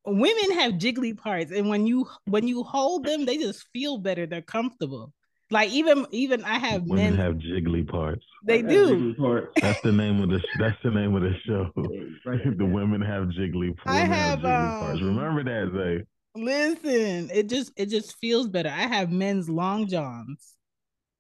women 0.06 0.52
have 0.54 0.74
jiggly 0.74 1.16
parts, 1.18 1.52
and 1.52 1.70
when 1.70 1.86
you 1.88 2.08
when 2.26 2.48
you 2.48 2.64
hold 2.64 3.06
them, 3.06 3.26
they 3.26 3.38
just 3.38 3.68
feel 3.74 3.98
better. 3.98 4.26
They're 4.26 4.42
comfortable. 4.42 5.14
Like 5.52 5.72
even 5.72 6.06
even 6.12 6.44
I 6.46 6.60
have 6.60 6.84
Women 6.84 7.16
men. 7.16 7.18
have 7.18 7.36
jiggly 7.36 7.88
parts. 7.88 8.24
they 8.46 8.62
do. 8.62 9.16
That's 9.62 9.82
the 9.82 9.92
name 9.92 10.22
of 10.22 10.30
the 10.30 10.42
that's 10.60 10.78
the 10.84 10.92
name 10.92 11.16
of 11.16 11.24
the 11.24 11.34
show. 11.46 11.72
the 11.76 12.66
women 12.66 13.02
have 13.02 13.24
jiggly. 13.30 13.76
Parts. 13.76 13.82
I 13.88 14.04
women 14.04 14.12
have, 14.18 14.40
jiggly 14.40 14.80
parts. 14.80 15.02
um, 15.02 15.08
Remember 15.18 15.44
that, 15.44 15.72
Zay. 15.76 16.06
Listen, 16.36 17.30
it 17.34 17.50
just 17.50 17.72
it 17.76 17.88
just 17.88 18.16
feels 18.20 18.48
better. 18.48 18.70
I 18.70 18.84
have 18.88 19.12
men's 19.12 19.50
long 19.50 19.88
johns, 19.88 20.54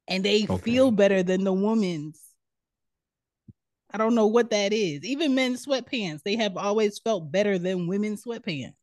and 0.08 0.24
they 0.24 0.46
Okay. 0.48 0.58
feel 0.62 0.92
better 0.92 1.24
than 1.24 1.44
the 1.44 1.52
women's. 1.54 2.22
I 3.92 3.98
don't 3.98 4.16
know 4.16 4.28
what 4.28 4.52
that 4.52 4.72
is. 4.72 5.04
Even 5.04 5.36
men's 5.36 5.66
sweatpants, 5.66 6.22
they 6.24 6.36
have 6.36 6.58
always 6.58 7.00
felt 7.00 7.32
better 7.32 7.58
than 7.58 7.88
women's 7.88 8.24
sweatpants. 8.24 8.74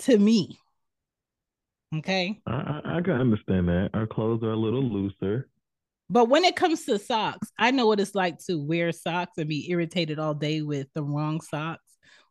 To 0.00 0.18
me. 0.18 0.58
Okay. 1.94 2.40
I, 2.46 2.80
I 2.84 2.96
I 2.96 3.00
can 3.02 3.20
understand 3.20 3.68
that. 3.68 3.90
Our 3.92 4.06
clothes 4.06 4.42
are 4.42 4.52
a 4.52 4.56
little 4.56 4.82
looser. 4.82 5.48
But 6.08 6.28
when 6.28 6.44
it 6.44 6.56
comes 6.56 6.84
to 6.86 6.98
socks, 6.98 7.48
I 7.58 7.70
know 7.70 7.86
what 7.86 8.00
it's 8.00 8.14
like 8.14 8.38
to 8.46 8.62
wear 8.62 8.92
socks 8.92 9.38
and 9.38 9.48
be 9.48 9.70
irritated 9.70 10.18
all 10.18 10.34
day 10.34 10.62
with 10.62 10.88
the 10.94 11.02
wrong 11.02 11.40
socks. 11.40 11.84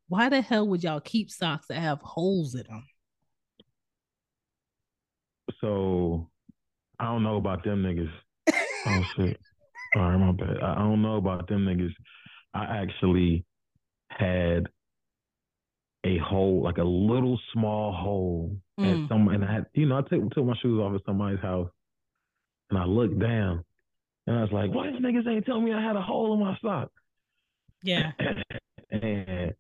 Why 0.08 0.30
the 0.30 0.42
hell 0.42 0.68
would 0.68 0.84
y'all 0.84 1.00
keep 1.00 1.32
socks 1.32 1.68
that 1.70 1.80
have 1.80 2.00
holes 2.02 2.54
in 2.54 2.64
them? 2.64 2.84
So 5.62 6.30
I 7.00 7.06
don't 7.06 7.24
know 7.24 7.38
about 7.38 7.64
them 7.64 7.84
niggas. 7.84 8.12
Oh 8.84 9.04
shit. 9.16 9.40
All 9.96 10.02
right, 10.04 10.18
my 10.18 10.32
bad. 10.32 10.62
I 10.62 10.74
I 10.74 10.80
don't 10.80 11.02
know 11.02 11.18
about 11.18 11.48
them 11.48 11.66
niggas. 11.66 11.94
I 12.54 12.64
actually 12.82 13.46
had 14.10 14.68
a 16.04 16.18
hole, 16.18 16.62
like 16.64 16.78
a 16.78 16.84
little 16.84 17.40
small 17.54 17.94
hole 17.94 18.58
Mm. 18.80 19.04
at 19.04 19.10
some, 19.10 19.28
and 19.28 19.46
I 19.46 19.54
had, 19.54 19.66
you 19.74 19.86
know, 19.86 19.98
I 19.98 20.02
took 20.02 20.32
took 20.32 20.46
my 20.46 20.56
shoes 20.62 20.80
off 20.80 20.96
at 20.96 21.06
somebody's 21.06 21.40
house, 21.42 21.70
and 22.70 22.80
I 22.80 22.86
looked 22.86 23.20
down, 23.20 23.64
and 24.28 24.38
I 24.38 24.42
was 24.42 24.52
like, 24.52 24.72
"Why 24.74 24.90
these 24.90 25.00
niggas 25.02 25.28
ain't 25.28 25.46
telling 25.46 25.66
me 25.66 25.74
I 25.74 25.82
had 25.82 25.96
a 25.96 26.02
hole 26.02 26.34
in 26.34 26.40
my 26.40 26.58
sock?" 26.62 26.90
Yeah. 27.84 28.12
and 28.92 29.54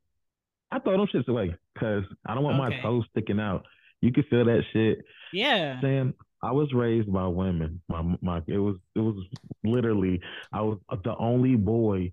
I 0.71 0.79
throw 0.79 0.97
them 0.97 1.07
shits 1.07 1.27
away 1.27 1.55
because 1.73 2.03
I 2.25 2.33
don't 2.33 2.43
want 2.43 2.59
Okay. 2.59 2.77
my 2.77 2.81
toes 2.81 3.05
sticking 3.11 3.39
out. 3.39 3.65
You 4.01 4.11
can 4.11 4.23
feel 4.23 4.45
that 4.45 4.63
shit. 4.71 5.03
Yeah. 5.33 5.79
Sam, 5.81 6.13
I 6.43 6.51
was 6.51 6.71
raised 6.73 7.11
by 7.11 7.27
women. 7.27 7.81
My 7.87 8.01
my 8.21 8.41
it 8.47 8.57
was 8.57 8.77
it 8.95 8.99
was 8.99 9.15
literally 9.63 10.19
I 10.51 10.61
was 10.61 10.79
the 11.03 11.15
only 11.17 11.55
boy 11.55 12.11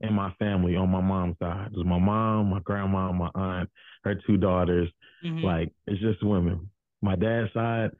in 0.00 0.12
my 0.14 0.32
family 0.38 0.76
on 0.76 0.90
my 0.90 1.00
mom's 1.00 1.36
side. 1.40 1.68
It 1.72 1.76
was 1.76 1.86
my 1.86 1.98
mom, 1.98 2.50
my 2.50 2.60
grandma, 2.60 3.12
my 3.12 3.30
aunt, 3.34 3.68
her 4.04 4.14
two 4.26 4.36
daughters. 4.36 4.88
Mhm. 5.24 5.42
Like 5.42 5.72
it's 5.86 6.00
just 6.00 6.22
women. 6.22 6.70
My 7.02 7.16
dad's 7.16 7.52
side 7.52 7.90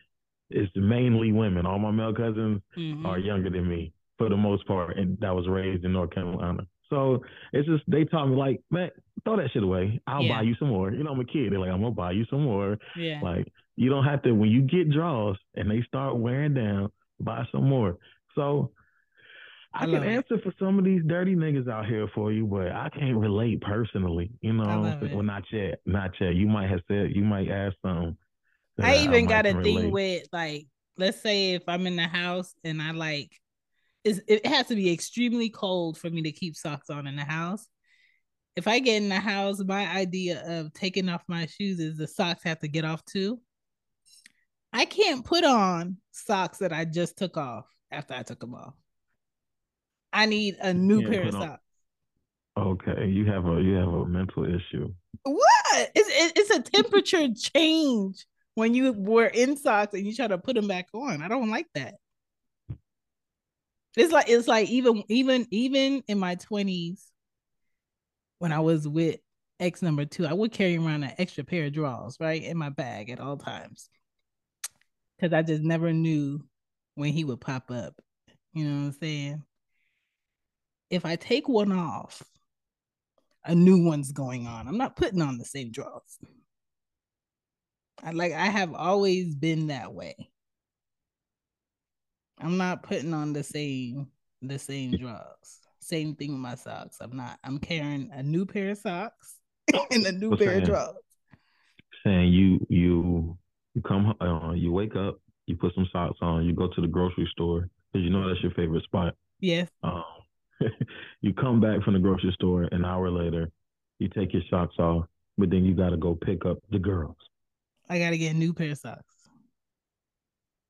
is 0.51 0.69
mainly 0.75 1.33
women. 1.33 1.67
All 1.67 1.79
my 1.79 1.91
male 1.91 2.15
cousins 2.15 2.63
Mhm. 2.77 3.05
are 3.05 3.19
younger 3.19 3.51
than 3.51 3.69
me 3.69 3.93
for 4.17 4.29
the 4.29 4.37
most 4.37 4.67
part, 4.67 4.97
and 4.97 5.19
that 5.21 5.35
was 5.35 5.47
raised 5.49 5.85
in 5.85 5.93
North 5.93 6.11
Carolina. 6.11 6.67
So 6.91 7.23
it's 7.53 7.69
just 7.69 7.85
they 7.87 8.05
taught 8.07 8.27
me 8.29 8.35
like, 8.37 8.61
man, 8.71 8.91
throw 9.25 9.37
that 9.37 9.51
shit 9.51 9.63
away. 9.63 10.01
I'll 10.07 10.23
Yeah. 10.23 10.37
buy 10.39 10.43
you 10.43 10.55
some 10.55 10.69
more. 10.69 10.91
You 10.91 11.05
know, 11.05 11.11
I'm 11.13 11.21
a 11.21 11.25
kid. 11.25 11.53
They're 11.53 11.59
like, 11.59 11.71
I'm 11.71 11.83
gonna 11.83 11.95
buy 11.95 12.13
you 12.13 12.25
some 12.27 12.43
more. 12.45 12.79
Yeah. 12.97 13.21
Like 13.23 13.53
you 13.79 13.91
don't 13.91 14.05
have 14.05 14.23
to 14.23 14.33
when 14.33 14.51
you 14.51 14.63
get 14.63 14.91
draws 14.91 15.37
and 15.55 15.71
they 15.71 15.83
start 15.83 16.17
wearing 16.17 16.55
down, 16.55 16.91
buy 17.21 17.47
some 17.53 17.69
more. 17.69 17.97
So 18.35 18.73
I, 19.73 19.83
I 19.83 19.85
can 19.85 19.93
love 19.95 20.03
it. 20.03 20.09
answer 20.09 20.39
for 20.43 20.53
some 20.59 20.79
of 20.79 20.85
these 20.85 21.03
dirty 21.07 21.37
niggas 21.37 21.71
out 21.71 21.87
here 21.87 22.09
for 22.13 22.33
you, 22.33 22.45
but 22.45 22.73
I 22.73 22.89
can't 22.89 23.17
relate 23.17 23.61
personally. 23.61 24.31
You 24.41 24.55
know, 24.55 24.65
I 24.65 24.67
what 24.67 24.73
I'm 24.75 24.83
love 24.83 25.01
saying? 25.01 25.13
it. 25.13 25.15
well, 25.15 25.25
not 25.25 25.43
yet, 25.53 25.81
not 25.87 26.11
yet. 26.21 26.35
You 26.35 26.49
might 26.49 26.69
have 26.69 26.81
said, 26.89 27.15
you 27.15 27.23
might 27.23 27.49
ask 27.49 27.77
that 27.85 28.17
I 28.83 28.97
even 28.97 29.27
might 29.27 29.29
got 29.29 29.47
a 29.47 29.63
thing 29.63 29.93
with 29.93 30.27
like, 30.33 30.67
let's 30.97 31.21
say 31.21 31.55
if 31.55 31.63
I'm 31.69 31.87
in 31.87 31.95
the 31.95 32.09
house 32.09 32.55
and 32.65 32.83
I 32.83 32.91
like, 32.91 33.31
it 34.05 34.45
has 34.47 34.67
to 34.69 34.75
be 34.75 34.91
extremely 34.93 35.51
cold 35.51 35.99
for 35.99 36.11
me 36.11 36.23
to 36.23 36.33
keep 36.33 36.57
socks 36.57 36.91
on 36.91 37.07
in 37.07 37.15
the 37.15 37.25
house. 37.25 37.67
If 38.57 38.67
I 38.67 38.81
get 38.81 39.03
in 39.03 39.09
the 39.09 39.21
house, 39.21 39.63
my 39.65 39.87
idea 39.87 40.43
of 40.47 40.73
taking 40.73 41.09
off 41.09 41.23
my 41.29 41.47
shoes 41.47 41.79
is 41.79 41.97
the 41.97 42.09
socks 42.09 42.43
have 42.45 42.59
to 42.61 42.69
get 42.69 42.85
off 42.85 43.05
too. 43.05 43.39
I 44.73 44.85
can't 44.85 45.25
put 45.25 45.45
on 45.45 45.97
socks 46.11 46.59
that 46.59 46.73
I 46.73 46.85
just 46.85 47.17
took 47.17 47.37
off 47.37 47.67
after 47.91 48.15
I 48.15 48.23
took 48.23 48.41
them 48.41 48.55
off. 48.55 48.75
I 50.13 50.27
need 50.27 50.57
a 50.61 50.73
new 50.75 51.09
pair 51.09 51.23
of 51.29 51.35
on- 51.35 51.43
socks. 51.43 51.63
Okay, 52.57 53.07
you 53.09 53.25
have 53.27 53.47
a 53.47 53.63
you 53.63 53.75
have 53.75 53.89
a 53.89 54.05
mental 54.05 54.45
issue. 54.45 54.93
What? 55.23 55.91
It's 55.95 56.33
it's 56.37 56.51
a 56.51 56.61
temperature 56.61 57.29
change 57.37 58.27
when 58.55 58.75
you 58.75 58.93
were 58.93 59.27
in 59.27 59.57
socks 59.57 59.95
and 59.95 60.05
you 60.05 60.13
try 60.13 60.27
to 60.27 60.39
put 60.39 60.57
them 60.57 60.67
back 60.67 60.89
on. 60.93 61.23
I 61.23 61.29
don't 61.29 61.51
like 61.51 61.69
that. 61.75 61.95
It's 63.97 64.13
like 64.13 64.29
it's 64.29 64.49
like 64.49 64.69
even 64.71 65.05
even 65.09 65.47
even 65.53 66.03
in 66.09 66.19
my 66.19 66.35
twenties, 66.35 67.07
when 68.41 68.53
I 68.53 68.59
was 68.59 68.89
with 68.89 69.21
ex 69.61 69.81
number 69.81 70.05
two, 70.05 70.27
I 70.27 70.33
would 70.33 70.51
carry 70.51 70.77
around 70.77 71.05
an 71.05 71.15
extra 71.17 71.45
pair 71.45 71.67
of 71.67 71.73
drawers 71.73 72.17
right 72.19 72.43
in 72.43 72.57
my 72.57 72.71
bag 72.71 73.11
at 73.11 73.21
all 73.21 73.37
times 73.37 73.89
because 75.19 75.33
I 75.33 75.43
just 75.43 75.63
never 75.63 75.93
knew 75.93 76.41
when 76.95 77.13
he 77.13 77.25
would 77.25 77.41
pop 77.41 77.71
up. 77.71 77.95
You 78.53 78.65
know 78.65 78.77
what 78.77 78.87
I'm 78.87 78.93
saying? 78.93 79.43
If 80.91 81.05
I 81.05 81.17
take 81.17 81.49
one 81.49 81.73
off, 81.73 82.23
a 83.45 83.55
new 83.55 83.85
one's 83.85 84.13
going 84.13 84.47
on. 84.47 84.69
I'm 84.69 84.79
not 84.79 84.97
putting 84.97 85.23
on 85.23 85.39
the 85.39 85.45
same 85.45 85.71
drawers. 85.71 86.19
I 88.03 88.13
like 88.13 88.33
I 88.33 88.47
have 88.47 88.75
always 88.75 89.35
been 89.35 89.69
that 89.69 89.93
way. 89.93 90.15
I'm 92.41 92.57
not 92.57 92.83
putting 92.83 93.13
on 93.13 93.33
the 93.33 93.43
same 93.43 94.09
the 94.43 94.59
same 94.59 94.97
drawers. 94.97 95.59
Same 95.81 96.15
thing 96.15 96.33
with 96.33 96.41
my 96.41 96.55
socks. 96.55 96.99
I'm 97.01 97.17
not. 97.17 97.39
I'm 97.43 97.59
carrying 97.59 98.11
a 98.13 98.23
new 98.23 98.47
pair 98.47 98.71
of 98.71 98.79
socks 98.79 99.37
and 99.91 100.07
a 100.07 100.13
new 100.13 100.31
What's 100.31 100.43
pair 100.43 100.55
of 100.55 100.61
that? 100.61 100.67
drawers. 100.67 100.97
Saying 102.05 102.33
you 102.33 102.67
you 102.69 103.39
you 103.79 103.83
come 103.83 104.15
uh, 104.21 104.53
you 104.53 104.73
wake 104.73 104.97
up, 104.97 105.21
you 105.47 105.57
put 105.57 105.75
some 105.75 105.89
socks 105.93 106.19
on, 106.21 106.45
you 106.45 106.53
go 106.53 106.67
to 106.69 106.81
the 106.81 106.87
grocery 106.89 107.29
store 107.31 107.69
because 107.93 108.05
you 108.05 108.11
know 108.11 108.29
that's 108.29 108.43
your 108.43 108.53
favorite 108.53 108.83
spot. 108.83 109.15
Yes. 109.41 109.69
Um, 109.85 110.03
you 111.21 111.33
come 111.33 111.61
back 111.61 111.83
from 111.83 111.95
the 111.95 112.01
grocery 112.01 112.33
store 112.33 112.65
an 112.73 112.85
hour 112.85 113.09
later, 113.11 113.51
you 114.01 114.09
take 114.09 114.33
your 114.33 114.43
socks 114.51 114.75
off, 114.79 115.05
but 115.37 115.51
then 115.51 115.65
you 115.65 115.75
got 115.75 115.91
to 115.91 115.97
go 115.97 116.17
pick 116.17 116.45
up 116.45 116.59
the 116.71 116.79
girls. 116.79 117.17
I 117.89 117.99
gotta 117.99 118.19
get 118.19 118.35
a 118.35 118.37
new 118.37 118.53
pair 118.53 118.73
of 118.73 118.79
socks. 118.79 119.15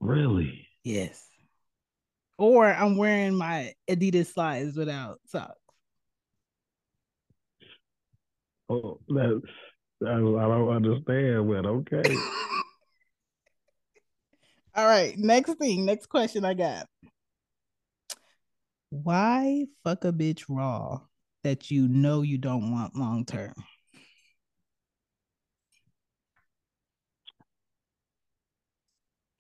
Really? 0.01 0.67
Yes. 0.85 1.27
Or 2.37 2.67
I'm 2.67 2.97
wearing 2.97 3.35
my 3.35 3.73
Adidas 3.91 4.33
slides 4.35 4.77
without 4.77 5.19
socks. 5.27 5.59
Oh, 8.69 9.01
that's 9.09 9.41
that 10.01 10.13
I 10.13 10.19
don't 10.19 10.69
understand, 10.69 11.49
but 11.49 11.67
okay. 11.67 12.17
All 14.79 14.87
right. 14.87 15.19
Next 15.19 15.55
thing, 15.55 15.85
next 15.85 16.07
question 16.07 16.45
I 16.45 16.55
got. 16.55 16.87
Why 18.91 19.67
fuck 19.83 20.05
a 20.05 20.13
bitch 20.13 20.45
raw 20.49 21.01
that 21.43 21.69
you 21.69 21.89
know 21.89 22.23
you 22.23 22.39
don't 22.39 22.71
want 22.71 22.95
long 22.95 23.25
term? 23.25 23.55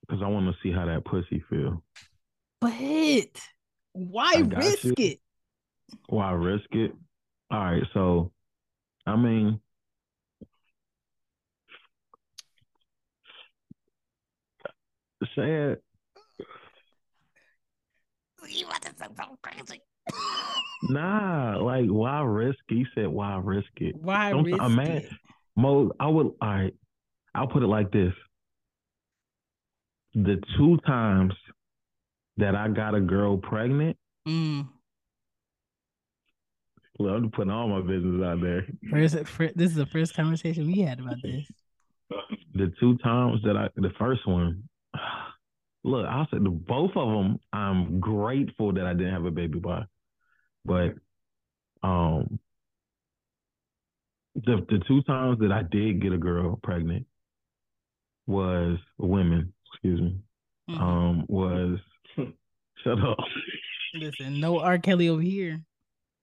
Because 0.00 0.24
I 0.24 0.26
want 0.26 0.46
to 0.46 0.56
see 0.60 0.72
how 0.74 0.86
that 0.86 1.04
pussy 1.04 1.44
feel. 1.48 1.84
But 2.60 2.72
why 3.92 4.42
risk 4.44 4.86
you. 4.86 4.94
it? 4.98 5.20
Why 6.08 6.32
risk 6.32 6.66
it? 6.72 6.90
All 7.52 7.60
right, 7.60 7.84
so 7.94 8.32
I 9.06 9.14
mean, 9.14 9.60
say 15.26 15.72
it. 15.72 15.82
You 18.48 18.66
want 18.66 18.82
to 18.82 18.94
sound 18.96 19.14
so 19.16 19.38
crazy. 19.42 19.80
Nah, 20.90 21.58
like 21.58 21.86
why 21.88 22.20
risk 22.22 22.58
it? 22.68 22.74
You 22.74 22.86
said 22.94 23.08
why 23.08 23.36
risk 23.42 23.68
it? 23.76 23.96
Why 23.96 24.30
Don't- 24.30 24.44
risk 24.44 24.62
a 24.62 24.68
man- 24.68 24.86
it? 24.98 25.10
Mo, 25.56 25.90
I 25.98 26.06
would. 26.06 26.26
All 26.40 26.48
right, 26.48 26.74
I'll 27.34 27.48
put 27.48 27.64
it 27.64 27.66
like 27.66 27.90
this: 27.90 28.14
the 30.14 30.40
two 30.56 30.78
times 30.86 31.34
that 32.36 32.54
I 32.54 32.68
got 32.68 32.94
a 32.94 33.00
girl 33.00 33.36
pregnant, 33.38 33.96
Mm. 34.26 34.68
well, 37.00 37.14
I'm 37.16 37.30
putting 37.32 37.50
all 37.50 37.68
my 37.68 37.80
business 37.80 38.22
out 38.24 38.40
there. 38.40 38.66
First, 38.88 39.26
fir- 39.26 39.52
this 39.56 39.70
is 39.72 39.76
the 39.76 39.86
first 39.86 40.14
conversation 40.14 40.68
we 40.68 40.80
had 40.82 41.00
about 41.00 41.16
this. 41.22 41.50
The 42.54 42.72
two 42.78 42.96
times 42.98 43.42
that 43.42 43.56
I, 43.56 43.68
the 43.74 43.90
first 43.98 44.26
one, 44.28 44.68
look, 45.84 46.06
I'll 46.06 46.26
say 46.30 46.38
the 46.38 46.50
both 46.50 46.92
of 46.96 47.08
them. 47.08 47.38
I'm 47.52 48.00
grateful 48.00 48.72
that 48.74 48.86
I 48.86 48.94
didn't 48.94 49.12
have 49.12 49.24
a 49.24 49.30
baby 49.30 49.58
by, 49.58 49.84
but 50.64 50.94
um, 51.82 52.38
the 54.34 54.64
the 54.68 54.80
two 54.86 55.02
times 55.02 55.38
that 55.40 55.52
I 55.52 55.62
did 55.62 56.02
get 56.02 56.12
a 56.12 56.18
girl 56.18 56.58
pregnant 56.62 57.06
was 58.26 58.78
women, 58.98 59.52
excuse 59.72 60.00
me. 60.00 60.18
Mhm. 60.70 60.80
Um, 60.80 61.24
was 61.28 61.78
shut 62.84 63.02
up. 63.02 63.18
Listen, 63.94 64.38
no 64.40 64.60
R. 64.60 64.78
Kelly 64.78 65.08
over 65.08 65.22
here. 65.22 65.62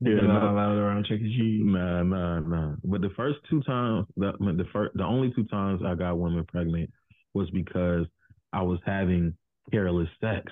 Yeah, 0.01 0.21
not 0.21 0.43
allowed 0.43 0.77
around 0.77 1.05
Chuck 1.05 1.19
E. 1.19 1.37
Cheese. 1.37 1.61
Nah, 1.65 2.03
nah, 2.03 2.39
nah. 2.41 2.75
But 2.83 3.01
the 3.01 3.09
first 3.15 3.39
two 3.49 3.63
times, 3.63 4.05
the, 4.17 4.33
the 4.39 4.65
first, 4.71 4.95
the 4.95 5.03
only 5.03 5.31
two 5.33 5.45
times 5.45 5.81
I 5.85 5.95
got 5.95 6.19
women 6.19 6.45
pregnant 6.45 6.91
was 7.33 7.49
because 7.51 8.05
I 8.51 8.61
was 8.61 8.79
having 8.85 9.35
careless 9.71 10.09
sex. 10.21 10.51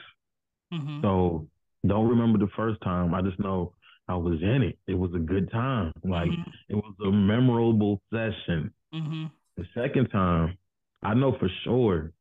Mhm. 0.71 1.01
So 1.01 1.47
don't 1.85 2.09
remember 2.09 2.39
the 2.39 2.51
first 2.55 2.81
time. 2.81 3.13
I 3.13 3.21
just 3.21 3.39
know 3.39 3.73
I 4.07 4.15
was 4.15 4.41
in 4.41 4.63
it. 4.63 4.77
It 4.87 4.95
was 4.95 5.13
a 5.13 5.19
good 5.19 5.49
time. 5.51 5.93
Like 6.03 6.31
Mhm. 6.31 6.53
it 6.69 6.75
was 6.75 6.95
a 7.05 7.11
memorable 7.11 8.01
session. 8.11 8.73
Mhm. 8.93 9.31
The 9.55 9.65
second 9.73 10.09
time, 10.09 10.57
I 11.01 11.13
know 11.13 11.33
for 11.33 11.49
sure, 11.63 12.11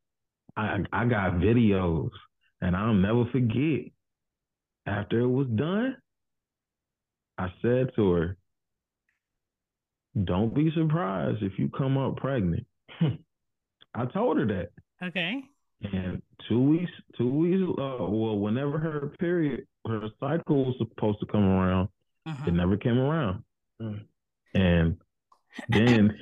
I 0.57 0.85
I 0.93 1.07
got 1.07 1.35
videos, 1.35 2.11
and 2.61 2.77
I'll 2.77 2.95
never 2.95 3.25
forget. 3.27 3.91
After 4.85 5.21
it 5.21 5.29
was 5.29 5.49
done, 5.49 5.97
I 7.39 7.53
said 7.63 7.95
to 7.95 8.11
her, 8.13 8.37
"Don't 10.25 10.55
be 10.55 10.71
surprised 10.73 11.43
if 11.43 11.59
you 11.59 11.69
come 11.71 11.97
up 11.97 12.17
pregnant." 12.17 12.67
I 13.95 14.07
told 14.07 14.39
her 14.39 14.47
that, 14.47 14.73
Okay. 15.03 15.43
and 15.83 16.23
two 16.49 16.61
weeks, 16.61 16.91
two 17.17 17.29
weeks, 17.29 17.63
uh, 17.79 17.97
well, 18.01 18.39
whenever 18.39 18.79
her 18.79 19.13
period, 19.19 19.67
her 19.87 20.09
cycle 20.21 20.67
was 20.67 20.75
supposed 20.79 21.21
to 21.21 21.27
come 21.27 21.45
around, 21.45 21.89
Uh-huh. 22.27 22.45
it 22.47 22.55
never 22.55 22.77
came 22.77 22.99
around. 22.99 23.43
Mm. 23.81 24.01
And 24.55 24.97
then 25.69 26.17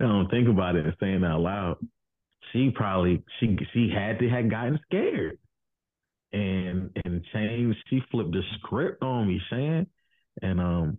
I 0.00 0.04
don't 0.04 0.30
think 0.30 0.48
about 0.48 0.76
it 0.76 0.84
and 0.86 0.96
saying 1.00 1.24
out 1.24 1.40
loud. 1.40 1.76
She 2.52 2.70
probably 2.70 3.22
she 3.40 3.58
she 3.72 3.90
had 3.94 4.18
to 4.20 4.28
have 4.30 4.48
gotten 4.50 4.78
scared. 4.86 5.38
And 6.32 6.90
and 7.04 7.24
changed 7.32 7.78
she 7.88 8.00
flipped 8.10 8.32
the 8.32 8.42
script 8.58 9.02
on 9.02 9.28
me, 9.28 9.40
Chan. 9.50 9.86
And 10.42 10.60
um 10.60 10.98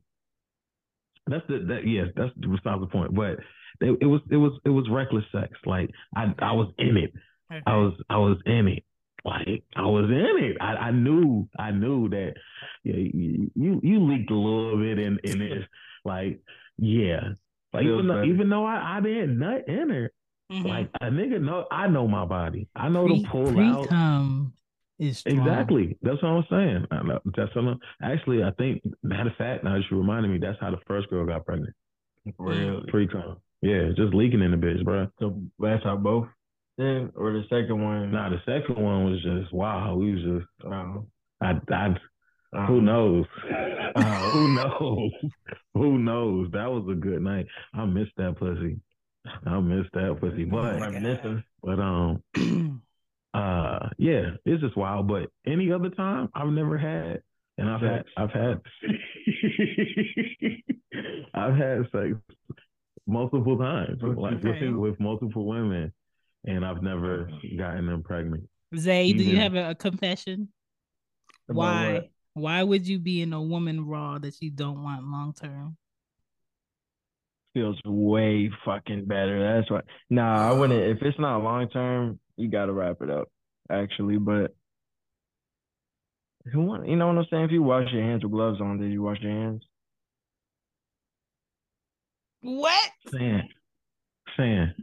that's 1.28 1.46
the 1.48 1.60
that 1.70 1.88
yes, 1.88 2.08
that's 2.16 2.34
besides 2.36 2.82
the 2.82 2.88
point. 2.88 3.16
But 3.16 3.40
it, 3.82 3.98
it 4.02 4.06
was 4.06 4.22
it 4.30 4.38
was 4.38 4.60
it 4.66 4.70
was 4.70 4.88
reckless 4.90 5.26
sex. 5.32 5.52
Like 5.66 5.90
I 6.16 6.34
I 6.40 6.52
was 6.52 6.72
in 6.78 6.98
it. 6.98 7.14
Okay. 7.52 7.62
I 7.66 7.76
was 7.78 7.94
I 8.10 8.18
was 8.18 8.38
in 8.46 8.68
it. 8.68 8.84
Like 9.26 9.64
I 9.76 9.82
was 9.82 10.06
in 10.06 10.44
it. 10.46 10.58
I, 10.62 10.76
I 10.88 10.92
knew 10.92 11.50
I 11.58 11.72
knew 11.72 12.10
that 12.10 12.34
you 12.84 13.52
you 13.56 13.80
you 13.84 14.00
leaked 14.00 14.32
a 14.32 14.36
little 14.36 14.78
bit 14.78 15.00
in 15.00 15.20
in 15.24 15.42
it. 15.52 15.64
Like 16.06 16.40
yeah, 16.78 17.20
like 17.74 17.84
even 17.84 18.08
though, 18.08 18.24
even 18.24 18.50
though 18.50 18.66
I, 18.66 18.98
I 18.98 19.02
didn't 19.02 19.38
nut 19.40 19.68
in 19.68 19.90
her, 19.90 20.12
Mhm. 20.52 20.66
like 20.68 20.90
a 21.02 21.06
nigga 21.12 21.40
know 21.42 21.66
I 21.72 21.88
know 21.88 22.08
my 22.08 22.26
body. 22.26 22.68
I 22.76 22.90
know 22.90 23.06
Pre- 23.06 23.22
to 23.24 23.30
pull 23.30 23.60
out. 23.60 23.84
is 24.98 25.20
strong. 25.20 25.38
Exactly. 25.38 25.98
That's 26.02 26.22
what 26.24 26.30
I'm 26.30 26.46
saying. 26.50 26.86
I 26.92 27.04
know, 27.04 27.20
that's 27.36 27.54
what 27.56 27.66
I'm, 27.66 27.80
actually 28.02 28.44
I 28.44 28.52
think 28.52 28.82
matter 29.04 29.30
of 29.30 29.36
fact 29.36 29.64
now 29.64 29.76
you 29.76 29.84
reminded 29.92 30.32
me 30.32 30.40
that's 30.40 30.58
how 30.60 30.72
the 30.72 30.80
first 30.88 31.10
girl 31.10 31.26
got 31.26 31.46
pregnant. 31.46 31.76
Really? 32.38 32.84
Pre 32.90 33.08
cum. 33.08 33.38
Yeah, 33.62 33.90
just 33.96 34.14
leaking 34.14 34.42
in 34.42 34.52
the 34.52 34.58
bitch, 34.58 34.84
bro. 34.86 35.08
So 35.20 35.40
that's 35.60 35.84
how 35.84 35.98
both 35.98 36.28
then, 36.80 37.12
or 37.16 37.34
the 37.34 37.44
second 37.50 37.84
one? 37.84 38.12
Nah, 38.12 38.30
the 38.30 38.42
second 38.46 38.82
one 38.82 39.12
was 39.12 39.22
just 39.22 39.54
wow. 39.54 39.96
We 39.96 40.14
was 40.14 40.24
just 40.24 40.48
Oh. 40.66 41.06
I 41.42 41.54
I 41.72 41.96
Oh. 42.52 42.66
Who 42.66 42.82
knows? 42.82 43.26
Oh. 43.96 44.30
Who 44.34 44.56
knows? 44.56 45.12
Who 45.76 45.98
knows? 46.00 46.50
That 46.52 46.72
was 46.72 46.84
a 46.92 46.96
good 46.96 47.22
night. 47.22 47.46
I 47.74 47.86
missed 47.86 48.14
that 48.18 48.38
pussy. 48.38 48.80
I 49.46 49.60
missed 49.60 49.92
that 49.94 50.18
pussy. 50.20 50.46
But 50.46 50.80
Reminiscing. 50.80 51.44
but 51.62 51.80
um 51.80 52.24
uh 53.36 53.90
yeah, 54.00 54.32
it's 54.46 54.62
just 54.64 54.76
wild. 54.76 55.08
But 55.08 55.30
any 55.46 55.72
other 55.72 55.90
time 55.90 56.30
I've 56.34 56.50
never 56.50 56.76
had 56.78 57.22
and 57.60 57.70
I've 57.70 57.82
had 57.82 58.06
I've 58.18 58.32
had 58.32 58.62
I've 61.36 61.56
had 61.56 61.88
sex 61.92 62.16
multiple 63.06 63.58
times 63.58 64.00
like 64.02 64.44
with, 64.44 64.76
with 64.76 65.00
multiple 65.00 65.46
women 65.46 65.94
and 66.46 66.66
I've 66.66 66.82
never 66.82 67.30
gotten 67.58 67.88
them 67.88 68.04
pregnant. 68.04 68.44
Zay, 68.78 69.14
do 69.14 69.24
you 69.24 69.38
have 69.38 69.56
a, 69.56 69.72
a 69.72 69.76
confession? 69.76 70.50
About 71.50 71.58
Why? 71.58 71.94
what? 71.94 72.10
Why 72.34 72.64
would 72.64 72.88
you 72.88 73.00
be 73.00 73.22
in 73.22 73.34
a 73.34 73.42
woman 73.42 73.86
raw 73.86 74.20
that 74.20 74.42
you 74.42 74.52
don't 74.52 74.84
want 74.84 75.04
long 75.04 75.34
term? 75.34 75.78
feels 77.54 77.80
way 77.86 78.50
fucking 78.66 79.06
better. 79.06 79.58
That's 79.58 79.70
why. 79.70 79.82
Nah, 80.10 80.50
I 80.50 80.54
wouldn't. 80.54 80.80
If 80.98 81.02
it's 81.02 81.20
not 81.20 81.44
long 81.44 81.70
term, 81.70 82.20
you 82.38 82.50
gotta 82.50 82.74
wrap 82.74 82.98
it 83.02 83.10
up. 83.10 83.30
Actually, 83.70 84.18
but 84.18 84.56
who 86.52 86.62
want? 86.62 86.88
You 86.88 86.96
know 86.96 87.08
what 87.08 87.18
I'm 87.18 87.26
saying? 87.30 87.46
If 87.46 87.52
you 87.52 87.64
wash 87.64 87.92
your 87.92 88.04
hands 88.04 88.24
with 88.24 88.32
gloves 88.32 88.62
on, 88.62 88.80
did 88.80 88.92
you 88.92 89.02
wash 89.02 89.20
your 89.22 89.32
hands? 89.32 89.64
What? 92.42 92.90
Saying, 93.12 93.50
saying, 94.38 94.74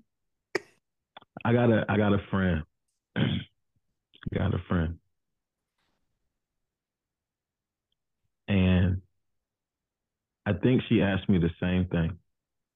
I 1.47 1.53
got 1.53 1.71
a, 1.71 1.85
I 1.89 1.97
got 1.97 2.13
a 2.13 2.19
friend. 2.31 2.65
got 4.35 4.53
a 4.53 4.59
friend, 4.69 4.99
and 8.49 9.01
I 10.45 10.53
think 10.55 10.83
she 10.89 11.03
asked 11.03 11.29
me 11.29 11.39
the 11.39 11.51
same 11.61 11.87
thing. 11.87 12.19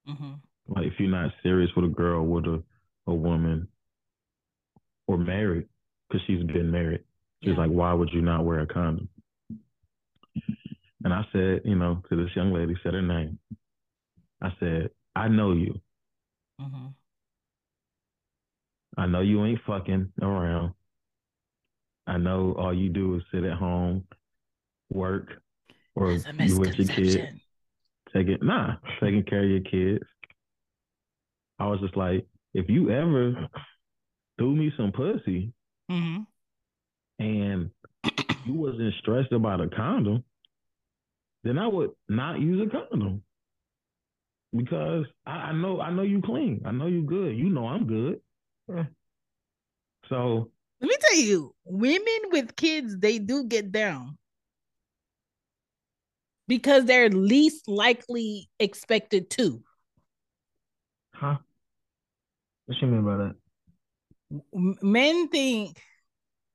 hmm 0.05 0.33
Like, 0.67 0.85
if 0.87 0.93
you're 0.99 1.09
not 1.09 1.31
serious 1.43 1.69
with 1.75 1.85
a 1.85 1.89
girl, 1.89 2.25
with 2.25 2.45
a, 2.45 2.63
a 3.07 3.13
woman, 3.13 3.67
or 5.07 5.17
married, 5.17 5.67
because 6.07 6.25
she's 6.27 6.43
been 6.43 6.71
married, 6.71 7.03
she's 7.43 7.51
Yeah. 7.51 7.57
like, 7.59 7.71
why 7.71 7.91
would 7.93 8.09
you 8.13 8.21
not 8.21 8.45
wear 8.45 8.61
a 8.61 8.67
condom? 8.67 9.09
And 11.03 11.13
I 11.13 11.25
said, 11.33 11.61
you 11.65 11.75
know, 11.75 12.01
to 12.09 12.15
this 12.15 12.33
young 12.35 12.53
lady, 12.53 12.75
said 12.83 12.93
her 12.93 13.01
name. 13.01 13.37
I 14.41 14.53
said, 14.59 14.91
I 15.15 15.27
know 15.27 15.51
you. 15.51 15.81
hmm 16.59 16.87
I 18.97 19.05
know 19.05 19.21
you 19.21 19.43
ain't 19.45 19.61
fucking 19.65 20.11
around. 20.21 20.73
I 22.07 22.17
know 22.17 22.53
all 22.57 22.73
you 22.73 22.89
do 22.89 23.15
is 23.15 23.23
sit 23.31 23.43
at 23.43 23.57
home, 23.57 24.05
work, 24.91 25.27
or 25.95 26.11
you 26.49 26.57
with 26.59 26.69
your 26.77 26.87
kids, 26.95 27.41
taking 28.13 28.37
nah, 28.41 28.75
taking 28.99 29.23
care 29.23 29.43
of 29.43 29.49
your 29.49 29.61
kids. 29.61 30.03
I 31.59 31.67
was 31.67 31.79
just 31.79 31.95
like, 31.95 32.25
if 32.53 32.69
you 32.69 32.89
ever 32.89 33.47
threw 34.37 34.55
me 34.55 34.71
some 34.77 34.91
pussy 34.91 35.53
hmm 35.89 36.17
and 37.19 37.69
you 38.45 38.53
wasn't 38.55 38.93
stressed 38.99 39.31
about 39.31 39.61
a 39.61 39.67
condom, 39.69 40.23
then 41.43 41.57
I 41.59 41.67
would 41.67 41.91
not 42.09 42.39
use 42.39 42.67
a 42.67 42.69
condom. 42.69 43.21
Because 44.55 45.05
I, 45.25 45.31
I 45.31 45.53
know 45.53 45.79
I 45.79 45.91
know 45.91 46.01
you 46.01 46.21
clean. 46.21 46.63
I 46.65 46.71
know 46.71 46.87
you 46.87 47.03
good. 47.03 47.37
You 47.37 47.49
know 47.49 47.67
I'm 47.67 47.85
good. 47.85 48.19
Yeah. 48.73 48.85
So 50.07 50.51
Let 50.79 50.89
me 50.89 50.95
tell 50.99 51.19
you, 51.19 51.55
women 51.65 52.19
with 52.31 52.55
kids, 52.55 52.97
they 52.97 53.19
do 53.19 53.45
get 53.45 53.71
down 53.71 54.17
because 56.47 56.85
they're 56.85 57.09
least 57.09 57.67
likely 57.67 58.49
expected 58.59 59.29
to. 59.31 59.63
Huh? 61.13 61.37
What 62.65 62.81
you 62.81 62.87
mean 62.87 63.03
by 63.05 63.17
that? 63.17 63.35
Men 64.81 65.27
think 65.29 65.81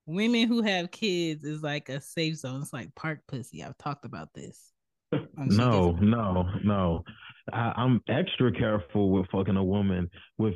women 0.06 0.48
who 0.48 0.62
have 0.62 0.90
kids 0.90 1.44
is 1.44 1.62
like 1.62 1.88
a 1.88 2.00
safe 2.00 2.36
zone. 2.36 2.62
It's 2.62 2.72
like 2.72 2.94
park 2.94 3.20
pussy. 3.28 3.62
I've 3.62 3.78
talked 3.78 4.04
about 4.04 4.32
this. 4.34 4.72
No, 5.38 5.92
no, 5.92 6.48
no. 6.64 7.04
I, 7.52 7.72
I'm 7.76 8.00
extra 8.08 8.50
careful 8.50 9.10
with 9.10 9.26
fucking 9.30 9.56
a 9.56 9.62
woman 9.62 10.10
with 10.36 10.54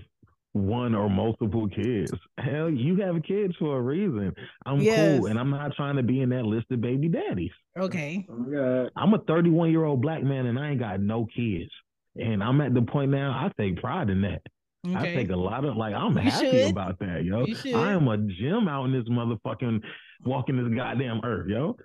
one 0.53 0.95
or 0.95 1.09
multiple 1.09 1.69
kids. 1.69 2.13
Hell, 2.39 2.71
you 2.71 2.97
have 2.97 3.23
kids 3.23 3.55
for 3.59 3.79
a 3.79 3.81
reason. 3.81 4.35
I'm 4.67 4.81
Yes. 4.81 5.19
cool, 5.21 5.27
and 5.29 5.39
I'm 5.39 5.51
not 5.51 5.75
trying 5.77 5.97
to 5.97 6.03
be 6.03 6.21
in 6.23 6.31
that 6.31 6.45
list 6.45 6.67
of 6.71 6.81
baby 6.81 7.09
daddies. 7.09 7.53
Okay. 7.79 8.27
Oh 8.29 8.43
god. 8.43 8.91
I'm 8.97 9.15
a 9.15 9.19
31 9.19 9.71
year 9.71 9.85
old 9.85 10.03
black 10.03 10.23
man, 10.25 10.47
and 10.47 10.59
I 10.59 10.71
ain't 10.71 10.81
got 10.81 11.01
no 11.01 11.27
kids. 11.27 11.71
And 12.17 12.43
I'm 12.43 12.61
at 12.61 12.75
the 12.75 12.83
point 12.83 13.13
now. 13.13 13.31
I 13.31 13.51
take 13.61 13.81
pride 13.81 14.11
in 14.11 14.23
that. 14.23 14.43
Okay. 14.87 14.97
I 14.97 15.15
take 15.15 15.31
a 15.31 15.37
lot 15.37 15.65
of 15.65 15.77
like. 15.77 15.95
I'm 15.95 16.15
You 16.17 16.23
happy 16.23 16.51
should. 16.63 16.71
about 16.73 16.99
that, 16.99 17.23
yo. 17.25 17.45
I 17.77 17.93
am 17.93 18.09
a 18.09 18.17
gym 18.17 18.67
out 18.67 18.87
in 18.87 18.93
this 18.93 19.09
motherfucking 19.09 19.81
walking 20.25 20.57
this 20.57 20.75
goddamn 20.77 21.21
earth, 21.23 21.47
yo. 21.49 21.77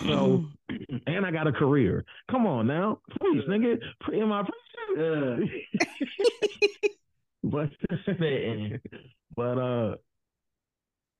So, 0.00 0.44
and 1.06 1.26
I 1.26 1.30
got 1.30 1.46
a 1.46 1.52
career. 1.52 2.04
Come 2.30 2.46
on 2.46 2.66
now, 2.66 3.00
please, 3.20 3.42
nigga. 3.48 3.78
Put 4.04 4.14
in 7.44 7.50
my. 7.50 7.70
but, 7.88 7.98
Spitting. 8.02 8.80
but 9.36 9.58
uh, 9.58 9.94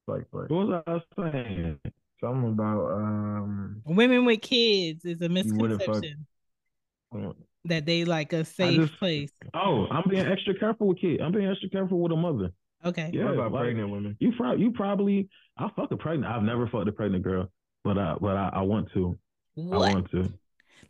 Like, 0.07 0.25
like 0.33 0.51
what 0.51 0.69
was 0.69 0.83
I 0.87 1.01
saying? 1.33 1.79
something 2.21 2.51
about 2.51 2.93
um. 2.93 3.83
women 3.85 4.25
with 4.25 4.41
kids 4.41 5.05
is 5.05 5.21
a 5.21 5.29
misconception. 5.29 6.27
that 7.65 7.87
they 7.87 8.05
like 8.05 8.33
a 8.33 8.45
safe 8.45 8.81
just- 8.81 8.99
place. 8.99 9.31
Oh, 9.55 9.87
I'm 9.91 10.05
being 10.09 10.27
extra 10.27 10.59
careful 10.59 10.89
with 10.89 10.99
kids. 11.01 11.21
I'm 11.23 11.33
being 11.33 11.49
extra 11.49 11.69
careful 11.69 12.01
with 12.01 12.13
a 12.13 12.17
mother. 12.17 12.51
Okay. 12.85 13.11
Yeah, 13.13 13.25
what 13.25 13.35
about 13.35 13.53
like- 13.53 13.63
pregnant 13.63 13.91
women? 13.91 14.17
You 14.21 14.33
probably, 14.37 14.63
you 14.63 14.71
probably, 14.73 15.29
I 15.57 15.69
fuck 15.75 15.91
a 15.91 15.97
pregnant. 15.97 16.33
I've 16.33 16.43
never 16.43 16.67
fucked 16.67 16.89
a 16.89 16.93
pregnant 16.93 17.25
girl, 17.25 17.51
but 17.83 17.97
I, 17.99 18.17
but 18.21 18.37
I, 18.37 18.51
I 18.55 18.61
want 18.63 18.93
to. 18.93 19.19
I 19.57 19.77
want 19.77 20.11
to. 20.11 20.19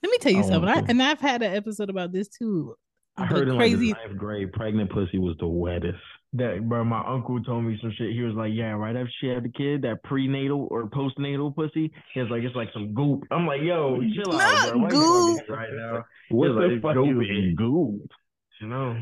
Let 0.02 0.10
me 0.10 0.18
tell 0.18 0.32
you 0.32 0.40
I 0.40 0.42
something. 0.42 0.68
I, 0.68 0.82
and 0.88 1.02
I've 1.02 1.20
had 1.20 1.42
an 1.42 1.54
episode 1.54 1.88
about 1.90 2.12
this 2.12 2.28
too. 2.28 2.74
I 3.16 3.26
heard 3.26 3.48
in 3.48 3.56
crazy- 3.56 3.92
like 3.92 4.08
ninth 4.08 4.18
grade, 4.18 4.52
pregnant 4.52 4.90
pussy 4.90 5.18
was 5.18 5.36
the 5.38 5.46
wettest. 5.46 6.00
That 6.32 6.68
bro, 6.68 6.82
my 6.84 7.00
uncle 7.06 7.40
told 7.44 7.64
me 7.64 7.78
some 7.80 7.92
shit. 7.92 8.12
He 8.12 8.22
was 8.22 8.34
like, 8.34 8.52
"Yeah, 8.52 8.72
right 8.72 8.96
after 8.96 9.10
she 9.20 9.28
had 9.28 9.44
the 9.44 9.48
kid, 9.50 9.82
that 9.82 10.02
prenatal 10.02 10.66
or 10.68 10.88
postnatal 10.90 11.54
pussy, 11.54 11.92
he 12.12 12.20
was 12.20 12.28
like, 12.28 12.42
it's 12.42 12.56
like 12.56 12.70
some 12.72 12.92
goop." 12.92 13.22
I'm 13.30 13.46
like, 13.46 13.62
"Yo, 13.62 14.00
chill 14.00 14.32
Not 14.32 14.42
out, 14.42 14.72
bro. 14.72 14.80
Why 14.80 14.88
goop. 14.90 15.48
right 15.48 15.68
now?" 15.72 16.04
What 16.30 16.50
like, 16.50 16.68
the 16.70 16.74
it's 16.74 16.82
fuck 16.82 16.94
goop. 16.94 17.22
is 17.22 17.54
goop? 17.54 18.10
You 18.60 18.66
know, 18.66 19.00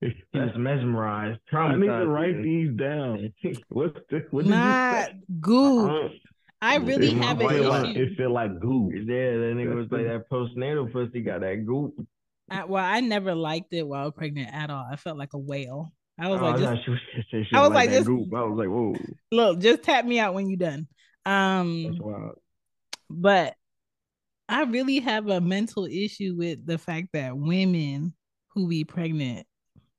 he 0.00 0.24
mesmerized. 0.56 1.40
I 1.52 1.76
need 1.76 1.86
to 1.88 2.06
write 2.06 2.42
these 2.42 2.74
down. 2.74 3.34
What's 3.68 3.98
the, 4.08 4.24
what 4.30 4.44
did 4.44 4.50
Not 4.50 5.12
you 5.12 5.20
goo. 5.40 5.88
Uh, 5.90 6.08
I 6.62 6.76
really 6.76 7.08
say? 7.10 7.16
It 7.16 7.22
have 7.22 7.38
feel 7.38 7.50
an 7.50 7.68
like, 7.68 7.96
issue. 7.96 8.02
it 8.02 8.16
feel 8.16 8.32
like 8.32 8.60
goop. 8.60 8.92
Yeah, 8.94 9.02
that 9.04 9.54
nigga 9.56 9.74
was 9.76 9.88
like 9.90 10.04
that 10.06 10.30
postnatal 10.30 10.90
pussy 10.90 11.20
got 11.20 11.40
that 11.40 11.66
goop. 11.66 11.94
I, 12.50 12.64
well, 12.64 12.84
I 12.84 13.00
never 13.00 13.34
liked 13.34 13.72
it 13.72 13.86
while 13.86 14.10
pregnant 14.10 14.52
at 14.52 14.70
all. 14.70 14.84
I 14.90 14.96
felt 14.96 15.16
like 15.18 15.32
a 15.34 15.38
whale. 15.38 15.92
I 16.18 16.28
was 16.28 16.40
Oh, 16.40 16.44
like, 16.44 16.54
I 16.56 16.58
just 16.58 16.64
thought 16.68 16.84
she 16.84 16.90
was 16.90 17.00
gonna 17.32 17.46
I 17.64 17.68
was 17.68 17.74
like, 17.74 17.90
that 17.90 17.96
just- 17.96 18.06
goop. 18.06 18.34
I 18.34 18.42
was 18.42 18.58
like, 18.58 18.68
whoa, 18.68 18.94
look, 19.32 19.60
just 19.60 19.82
tap 19.82 20.04
me 20.04 20.18
out 20.18 20.34
when 20.34 20.48
you're 20.50 20.58
done. 20.58 20.86
Um, 21.24 21.98
but 23.08 23.54
I 24.48 24.62
really 24.64 24.98
have 25.00 25.28
a 25.28 25.40
mental 25.40 25.86
issue 25.86 26.34
with 26.36 26.66
the 26.66 26.78
fact 26.78 27.08
that 27.12 27.36
women 27.36 28.14
who 28.54 28.68
be 28.68 28.84
pregnant 28.84 29.46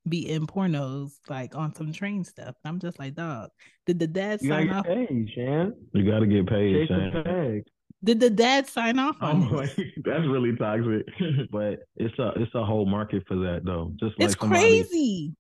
be 0.07 0.27
in 0.29 0.47
pornos 0.47 1.11
like 1.29 1.55
on 1.55 1.73
some 1.75 1.93
train 1.93 2.23
stuff. 2.23 2.55
I'm 2.65 2.79
just 2.79 2.99
like, 2.99 3.15
dog, 3.15 3.49
did 3.85 3.99
the 3.99 4.07
dad 4.07 4.41
You 4.41 4.49
gotta 4.49 4.61
sign 4.61 4.67
get 4.67 4.75
off? 4.77 4.85
paid, 4.85 5.29
Chan. 5.35 5.73
You 5.93 6.11
got 6.11 6.19
to 6.19 6.27
get 6.27 6.47
paid, 6.47 6.87
Chase 6.87 6.89
the 6.89 7.11
Shane. 7.13 7.23
bag. 7.23 7.63
Did 8.03 8.19
the 8.19 8.29
dad 8.31 8.67
sign 8.67 8.97
off 8.99 9.17
Oh, 9.21 9.27
on 9.27 9.51
my, 9.51 9.65
this? 9.65 9.75
that's 10.03 10.25
really 10.27 10.55
toxic. 10.55 11.05
But 11.51 11.79
it's 11.97 12.17
a 12.19 12.31
it's 12.37 12.53
a 12.55 12.65
whole 12.65 12.85
market 12.85 13.23
for 13.27 13.35
that 13.37 13.61
though. 13.63 13.91
Just 13.99 14.17
like 14.19 14.29
It's 14.29 14.39
somebody, 14.39 14.61
crazy. 14.83 15.35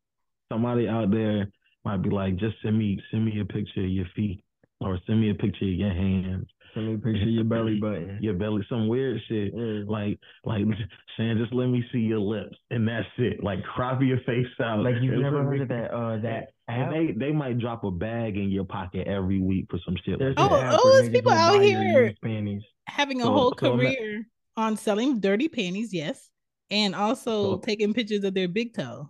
somebody 0.51 0.87
out 0.87 1.09
there 1.11 1.47
might 1.85 2.01
be 2.03 2.09
like, 2.09 2.35
just 2.37 2.55
send 2.61 2.77
me 2.77 2.99
send 3.09 3.25
me 3.25 3.39
a 3.39 3.45
picture 3.45 3.83
of 3.83 3.89
your 3.89 4.05
feet 4.15 4.43
or 4.79 4.99
send 5.07 5.21
me 5.21 5.31
a 5.31 5.35
picture 5.35 5.65
of 5.65 5.71
your 5.71 5.89
hands, 5.93 6.45
Send 6.73 6.87
me 6.87 6.93
a 6.93 6.97
picture 6.97 7.23
of 7.23 7.29
your 7.29 7.43
belly 7.55 7.79
button. 7.79 8.19
your 8.21 8.33
belly, 8.35 8.63
some 8.69 8.87
weird 8.87 9.19
shit. 9.27 9.53
Yeah. 9.55 9.83
Like 9.87 10.19
like 10.45 10.63
saying, 11.17 11.37
just 11.39 11.53
let 11.53 11.67
me 11.67 11.83
see 11.91 11.99
your 11.99 12.19
lips 12.19 12.55
and 12.69 12.87
that's 12.87 13.07
it. 13.17 13.43
Like 13.43 13.63
crop 13.63 14.01
your 14.03 14.19
face 14.27 14.45
out. 14.63 14.83
Like 14.83 14.95
you've 15.01 15.19
never 15.19 15.43
heard 15.43 15.61
of 15.61 15.67
that 15.69 15.91
uh 15.91 16.17
that 16.21 16.49
And 16.71 16.93
they 16.93 17.11
they 17.13 17.31
might 17.31 17.59
drop 17.59 17.83
a 17.83 17.91
bag 17.91 18.37
in 18.37 18.49
your 18.49 18.63
pocket 18.65 19.07
every 19.07 19.39
week 19.39 19.65
for 19.69 19.79
some 19.85 19.95
shit. 20.05 20.19
There's 20.19 20.35
Like 20.37 20.51
Oh, 20.51 20.55
an 20.55 20.61
that. 20.65 20.73
app 20.73 20.79
oh, 20.83 20.91
there's 20.97 21.09
people 21.09 21.31
out 21.31 21.61
here. 21.61 22.13
panties. 22.23 22.63
Having 22.87 23.21
a 23.21 23.25
So- 23.25 23.31
whole 23.33 23.53
so 23.59 23.73
ima- 23.73 23.83
career 23.83 24.27
on 24.57 24.77
selling 24.77 25.19
dirty 25.19 25.47
panties, 25.49 25.93
yes, 25.93 26.29
and 26.69 26.95
also 26.95 27.53
So- 27.55 27.57
taking 27.59 27.93
pictures 27.93 28.23
of 28.23 28.33
their 28.33 28.47
big 28.47 28.73
toe. 28.73 29.09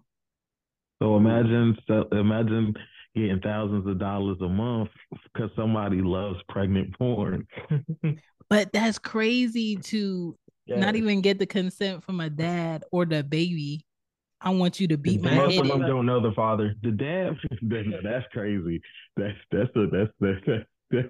So 1.01 1.17
imagine 1.17 1.77
so 1.87 2.07
imagine 2.11 2.73
getting 3.15 3.39
thousands 3.41 3.85
of 3.87 3.99
dollars 3.99 4.37
a 4.41 4.47
month 4.49 4.89
because 5.33 5.49
somebody 5.55 6.01
loves 6.01 6.39
pregnant 6.49 6.97
porn. 6.97 7.47
But 8.49 8.73
that's 8.73 8.99
crazy 8.99 9.77
to 9.77 10.37
not 10.67 10.97
even 10.97 11.21
get 11.21 11.39
the 11.39 11.45
consent 11.45 12.03
from 12.03 12.19
a 12.19 12.29
dad 12.29 12.83
or 12.91 13.05
the 13.05 13.23
baby. 13.23 13.85
I 14.43 14.49
want 14.49 14.79
you 14.79 14.87
to 14.87 14.97
beat 14.97 15.21
my 15.21 15.35
Most 15.35 15.53
head. 15.55 15.61
of 15.65 15.67
them 15.67 15.81
don't 15.81 16.05
know 16.05 16.19
the 16.19 16.31
father. 16.33 16.75
The 16.81 16.91
dad, 16.91 17.37
that- 17.61 17.99
that's 18.03 18.25
crazy. 18.33 18.81
That's 19.17 19.37
that's 19.51 19.69
a, 19.75 19.87
that's 19.91 20.11
that's 20.19 20.39
that's. 20.89 21.07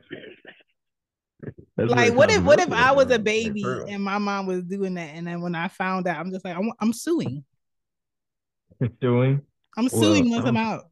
that's 1.78 1.92
Like, 1.92 2.14
what 2.14 2.30
if 2.30 2.44
what 2.44 2.60
if 2.60 2.72
I 2.72 2.92
was 2.92 3.10
a 3.12 3.20
baby 3.20 3.64
and 3.88 4.04
my 4.04 4.18
mom 4.18 4.46
was 4.48 4.64
doing 4.64 4.94
that, 4.96 5.12
and 5.16 5.26
then 5.28 5.42
when 5.42 5.56
I 5.56 5.68
found 5.70 6.08
out, 6.08 6.18
I'm 6.18 6.32
just 6.32 6.44
like, 6.46 6.56
I'm, 6.58 6.72
I'm 6.80 6.94
suing. 6.94 7.44
Doing. 9.00 9.42
I'm 9.78 9.88
Well, 9.92 10.02
suing 10.02 10.30
once 10.32 10.46
I'm 10.46 10.58
I 10.58 10.64
out. 10.64 10.84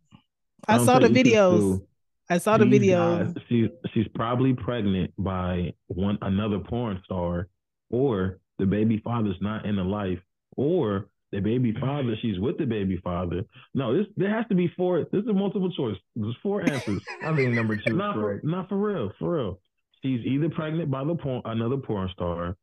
I, 0.68 0.78
don't 0.78 0.86
saw 0.86 1.00
the 1.00 1.08
think 1.10 1.18
you 1.28 1.34
can 1.34 1.34
videos. 1.34 1.82
I 2.30 2.38
saw 2.38 2.58
the 2.58 2.66
videos. 2.66 3.34
guys- 3.34 3.44
she's 3.50 3.68
she's 3.94 4.08
probably 4.14 4.54
pregnant 4.54 5.12
by 5.18 5.74
one 5.88 6.18
another 6.22 6.60
porn 6.60 7.02
star, 7.04 7.48
or 7.90 8.40
the 8.60 8.66
baby 8.66 9.00
father's 9.04 9.38
not 9.42 9.66
in 9.66 9.76
the 9.76 9.84
life, 9.84 10.20
or 10.56 11.08
the 11.32 11.40
baby 11.40 11.74
father 11.80 12.16
she's 12.22 12.40
with 12.40 12.58
the 12.58 12.66
baby 12.66 12.98
father. 13.04 13.44
No, 13.74 13.96
this 13.96 14.08
there 14.18 14.34
has 14.36 14.46
to 14.48 14.56
be 14.56 14.68
four. 14.76 15.06
This 15.12 15.24
is 15.24 15.28
a 15.28 15.34
multiple 15.34 15.72
choice. 15.72 15.98
There's 16.16 16.36
four 16.42 16.62
answers. 16.62 17.02
I 17.24 17.36
think 17.36 17.54
number 17.54 17.76
two 17.78 17.92
is 17.92 17.96
not 17.96 18.16
for, 18.16 18.22
correct. 18.22 18.44
not 18.46 18.70
for 18.70 18.78
real, 18.78 19.12
for 19.20 19.36
real. 19.38 19.60
She's 20.04 20.22
either 20.26 20.50
pregnant 20.50 20.90
by 20.90 21.04
the 21.04 21.16
porn 21.16 21.42
another 21.46 21.78
porn 21.78 22.10
star, 22.14 22.56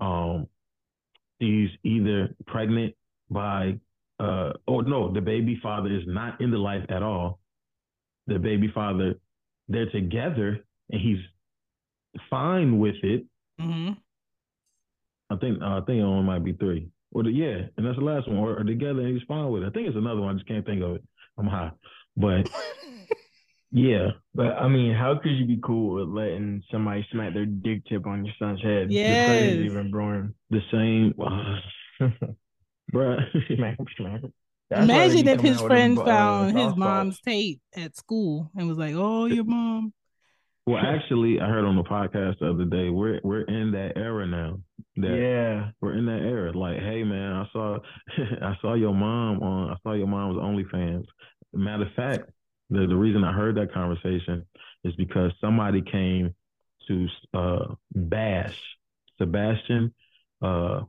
um, 0.00 0.48
she's 1.40 1.70
either 1.84 2.34
pregnant 2.46 2.94
by 3.30 3.78
uh 4.18 4.52
oh 4.68 4.80
no, 4.80 5.12
the 5.12 5.20
baby 5.20 5.58
father 5.62 5.88
is 5.90 6.02
not 6.06 6.40
in 6.40 6.50
the 6.50 6.58
life 6.58 6.84
at 6.90 7.02
all. 7.02 7.38
The 8.26 8.38
baby 8.38 8.70
father, 8.74 9.14
they're 9.68 9.90
together 9.90 10.64
and 10.90 11.00
he's 11.00 11.18
fine 12.28 12.78
with 12.78 12.96
it. 13.02 13.24
hmm 13.58 13.90
I 15.30 15.36
think 15.36 15.62
uh, 15.62 15.78
I 15.78 15.80
think 15.86 16.00
it 16.00 16.02
only 16.02 16.24
might 16.26 16.44
be 16.44 16.52
three. 16.52 16.88
Or 17.12 17.22
the, 17.24 17.30
yeah, 17.30 17.66
and 17.76 17.84
that's 17.86 17.98
the 17.98 18.04
last 18.04 18.28
one. 18.28 18.38
Or, 18.38 18.58
or 18.58 18.64
together 18.64 19.00
and 19.00 19.16
he's 19.18 19.26
fine 19.26 19.50
with 19.50 19.62
it. 19.62 19.66
I 19.66 19.70
think 19.70 19.88
it's 19.88 19.96
another 19.96 20.20
one. 20.20 20.34
I 20.34 20.38
just 20.38 20.48
can't 20.48 20.64
think 20.64 20.82
of 20.82 20.96
it. 20.96 21.02
I'm 21.38 21.46
high, 21.46 21.70
but 22.16 22.48
yeah, 23.72 24.08
But 24.34 24.52
I 24.58 24.68
mean, 24.68 24.94
how 24.94 25.18
could 25.22 25.32
you 25.32 25.46
be 25.46 25.58
cool 25.62 25.94
with 25.94 26.08
letting 26.08 26.62
somebody 26.70 27.06
smack 27.12 27.34
their 27.34 27.46
dick 27.46 27.84
tip 27.86 28.06
on 28.06 28.24
your 28.24 28.34
son's 28.38 28.62
head? 28.62 28.90
Yes. 28.92 29.28
Before 29.28 29.62
he's 29.62 29.70
even 29.70 29.90
born. 29.90 30.34
the 30.50 30.60
same, 30.70 31.14
bruh. 32.92 33.46
smack 33.56 33.78
him, 33.78 33.86
smack 33.96 34.20
him. 34.22 34.32
That's 34.70 34.84
Imagine 34.84 35.26
if 35.28 35.40
his 35.40 35.56
out 35.56 35.62
with 35.64 35.70
friend 35.70 35.96
them, 35.96 36.02
uh, 36.02 36.06
found 36.06 36.58
his 36.58 36.76
mom's 36.76 37.16
spots. 37.16 37.24
tape 37.24 37.60
at 37.76 37.96
school 37.96 38.50
and 38.56 38.68
was 38.68 38.78
like, 38.78 38.94
"Oh, 38.94 39.26
your 39.26 39.44
mom." 39.44 39.92
Well, 40.66 40.78
actually, 40.78 41.40
I 41.40 41.48
heard 41.48 41.64
on 41.64 41.74
the 41.74 41.82
podcast 41.82 42.38
the 42.38 42.50
other 42.50 42.64
day, 42.66 42.88
we're 42.90 43.18
we're 43.24 43.42
in 43.42 43.72
that 43.72 43.96
era 43.96 44.26
now. 44.28 44.60
That 44.96 45.16
Yeah. 45.16 45.70
we're 45.80 45.94
in 45.96 46.06
that 46.06 46.20
era. 46.22 46.52
Like, 46.52 46.78
hey 46.78 47.04
man, 47.04 47.32
I 47.32 47.46
saw 47.52 47.78
I 48.42 48.56
saw 48.60 48.74
your 48.74 48.94
mom 48.94 49.42
on 49.42 49.70
I 49.70 49.76
saw 49.82 49.92
your 49.92 50.06
mom's 50.08 50.36
OnlyFans. 50.36 51.06
Matter 51.52 51.84
of 51.86 51.92
fact, 51.94 52.30
the 52.70 52.86
the 52.86 52.96
reason 52.96 53.24
I 53.24 53.32
heard 53.32 53.56
that 53.56 53.72
conversation 53.72 54.46
is 54.84 54.94
because 54.96 55.32
somebody 55.40 55.82
came 55.82 56.34
to 56.88 57.08
uh 57.34 57.74
bash 57.94 58.56
Sebastian 59.18 59.94
uh 60.42 60.82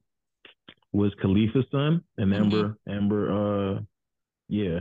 Wiz 0.94 1.14
Khalifa's 1.22 1.66
son 1.72 2.04
and 2.18 2.32
Mhm. 2.32 2.36
Amber 2.42 2.78
Amber 2.88 3.32
uh 3.78 3.80
yeah. 4.50 4.80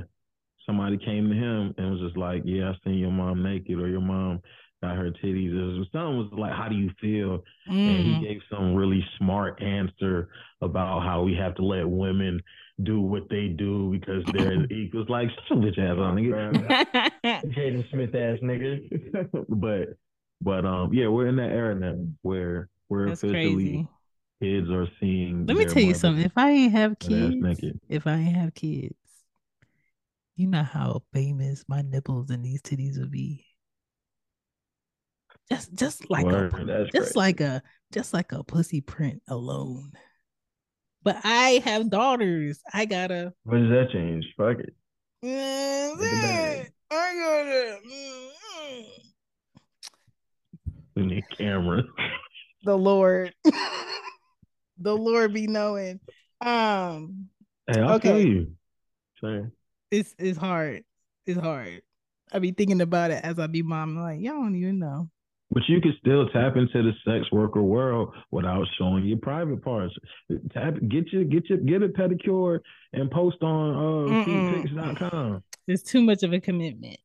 Somebody 0.66 0.98
came 0.98 1.28
to 1.28 1.34
him 1.34 1.74
and 1.78 1.90
was 1.92 2.00
just 2.00 2.16
like, 2.16 2.42
Yeah, 2.44 2.70
I 2.70 2.74
seen 2.84 2.98
your 2.98 3.10
mom 3.12 3.42
naked 3.42 3.78
or 3.78 3.88
your 3.88 4.00
mom 4.00 4.40
got 4.82 4.96
her 4.96 5.10
titties. 5.10 5.52
It 5.52 5.78
was 5.78 5.88
something 5.92 6.18
was 6.18 6.28
like, 6.32 6.52
How 6.52 6.68
do 6.68 6.74
you 6.76 6.90
feel? 7.00 7.42
and 7.66 8.06
he 8.06 8.12
Mm. 8.14 8.20
gave 8.20 8.40
some 8.50 8.74
really 8.74 9.04
smart 9.18 9.62
answer 9.62 10.28
about 10.60 11.02
how 11.02 11.22
we 11.22 11.34
have 11.34 11.54
to 11.56 11.64
let 11.64 11.88
women 11.88 12.42
do 12.82 13.00
what 13.00 13.28
they 13.30 13.48
do 13.48 13.90
because 13.90 14.22
they're 14.32 14.64
equals. 14.72 15.08
Like, 15.08 15.28
shut 15.48 15.58
your 15.62 15.72
bitch 15.72 15.78
ass 15.78 15.98
on, 15.98 16.16
nigga. 16.16 17.10
Jaden 17.46 17.90
Smith 17.90 18.14
ass 18.14 18.38
nigga. 18.42 19.46
but, 19.48 19.96
but 20.42 20.64
um, 20.66 20.92
yeah, 20.92 21.08
we're 21.08 21.28
in 21.28 21.36
that 21.36 21.50
era 21.50 21.74
now 21.74 21.96
where 22.22 22.68
we're 22.88 23.06
That's 23.08 23.22
officially 23.22 23.54
crazy. 23.64 23.88
kids 24.42 24.70
are 24.70 24.86
seeing. 24.98 25.46
Let 25.46 25.56
me 25.56 25.64
tell 25.66 25.82
you 25.82 25.94
something. 25.94 26.24
If 26.24 26.32
I 26.36 26.50
ain't 26.50 26.72
have 26.72 26.98
kids, 26.98 27.60
if 27.88 28.06
I 28.06 28.14
ain't 28.14 28.36
have 28.36 28.54
kids, 28.54 28.94
you 30.36 30.46
know 30.46 30.62
how 30.62 31.02
famous 31.12 31.64
my 31.68 31.82
nipples 31.82 32.30
and 32.30 32.44
these 32.44 32.62
titties 32.62 32.98
would 32.98 33.10
be. 33.10 33.44
Just, 35.52 35.74
just 35.74 36.10
like 36.10 36.24
Word. 36.26 36.52
a, 36.54 36.64
That's 36.64 36.90
just 36.92 37.14
crazy. 37.14 37.18
like 37.18 37.40
a, 37.40 37.62
just 37.92 38.14
like 38.14 38.32
a 38.32 38.44
pussy 38.44 38.80
print 38.80 39.22
alone. 39.28 39.92
But 41.02 41.16
I 41.24 41.62
have 41.64 41.90
daughters. 41.90 42.60
I 42.72 42.84
gotta. 42.84 43.32
What 43.44 43.58
does 43.58 43.70
that 43.70 43.88
change? 43.92 44.24
Fuck 44.36 44.58
it. 44.60 44.74
Mm, 45.24 46.00
bag. 46.00 46.72
I 46.90 47.14
gotta. 47.14 47.78
mm, 47.86 48.28
mm. 48.62 48.84
in 50.96 51.08
the 51.08 51.22
camera. 51.36 51.82
The 52.64 52.76
Lord, 52.76 53.34
the 54.78 54.96
Lord 54.96 55.32
be 55.32 55.46
knowing. 55.46 56.00
Um, 56.40 57.28
Hey, 57.66 57.80
I 57.80 57.94
Okay. 57.94 58.22
you. 58.22 58.52
Same. 59.22 59.52
it's 59.90 60.14
it's 60.18 60.38
hard. 60.38 60.84
It's 61.26 61.40
hard. 61.40 61.82
I 62.32 62.38
be 62.38 62.52
thinking 62.52 62.80
about 62.80 63.10
it 63.10 63.24
as 63.24 63.38
I 63.38 63.46
be 63.46 63.62
mom. 63.62 63.98
I'm 63.98 64.02
like, 64.04 64.20
y'all 64.20 64.34
don't 64.34 64.56
even 64.56 64.78
know. 64.78 65.08
But 65.52 65.64
you 65.68 65.80
can 65.80 65.92
still 65.98 66.28
tap 66.28 66.56
into 66.56 66.82
the 66.82 66.92
sex 67.04 67.30
worker 67.32 67.60
world 67.62 68.14
without 68.30 68.66
showing 68.78 69.04
your 69.04 69.18
private 69.18 69.62
parts. 69.64 69.92
Tap, 70.52 70.74
get 70.88 71.12
your 71.12 71.24
get 71.24 71.48
your 71.50 71.58
get 71.58 71.82
a 71.82 71.88
pedicure 71.88 72.60
and 72.92 73.10
post 73.10 73.42
on 73.42 73.74
uh, 73.74 74.24
feedpics.com. 74.24 75.42
It's 75.66 75.82
too 75.82 76.02
much 76.02 76.22
of 76.22 76.32
a 76.32 76.40
commitment. 76.40 76.98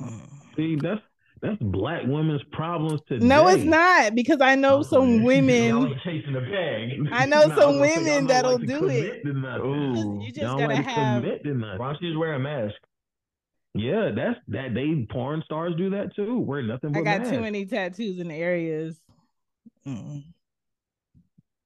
Mm. 0.00 0.28
See, 0.56 0.76
that's 0.80 1.00
that's 1.42 1.58
black 1.60 2.02
women's 2.06 2.42
problems 2.52 3.00
today. 3.08 3.26
No, 3.26 3.48
it's 3.48 3.64
not 3.64 4.14
because 4.14 4.40
I 4.40 4.54
know 4.54 4.78
Oh, 4.78 4.82
some 4.82 5.16
man. 5.16 5.22
women. 5.24 5.68
Y'all 5.68 5.86
ain't 5.88 6.00
chasing 6.04 6.32
the 6.34 6.40
bag. 6.40 6.90
I 7.12 7.26
know 7.26 7.42
Nah, 7.48 7.54
some 7.56 7.78
was 7.80 7.88
gonna 7.90 7.94
say, 7.94 7.96
women 8.04 8.26
that'll 8.28 8.58
like 8.58 8.66
do 8.66 8.88
it. 8.88 9.22
to 9.24 9.32
nothing. 9.32 9.66
Ooh. 9.66 10.20
You 10.22 10.28
just 10.28 10.38
Y'all 10.40 10.56
gotta 10.58 10.74
like 10.74 10.84
to 10.84 10.90
have. 10.90 11.22
commit 11.22 11.42
to. 11.44 11.52
Why 11.78 11.92
don't 11.92 12.00
you 12.02 12.08
just 12.10 12.18
wear 12.18 12.34
a 12.34 12.38
mask? 12.38 12.74
Yeah, 13.74 14.10
that's 14.14 14.38
that. 14.48 14.74
They 14.74 15.06
porn 15.10 15.42
stars 15.46 15.74
do 15.78 15.90
that 15.90 16.14
too. 16.14 16.38
Wear 16.38 16.62
nothing 16.62 16.92
but 16.92 17.00
I 17.00 17.02
got 17.02 17.18
masks. 17.20 17.34
too 17.34 17.40
many 17.40 17.64
tattoos 17.64 18.18
in 18.18 18.30
areas. 18.30 18.96
Mm. 19.86 20.24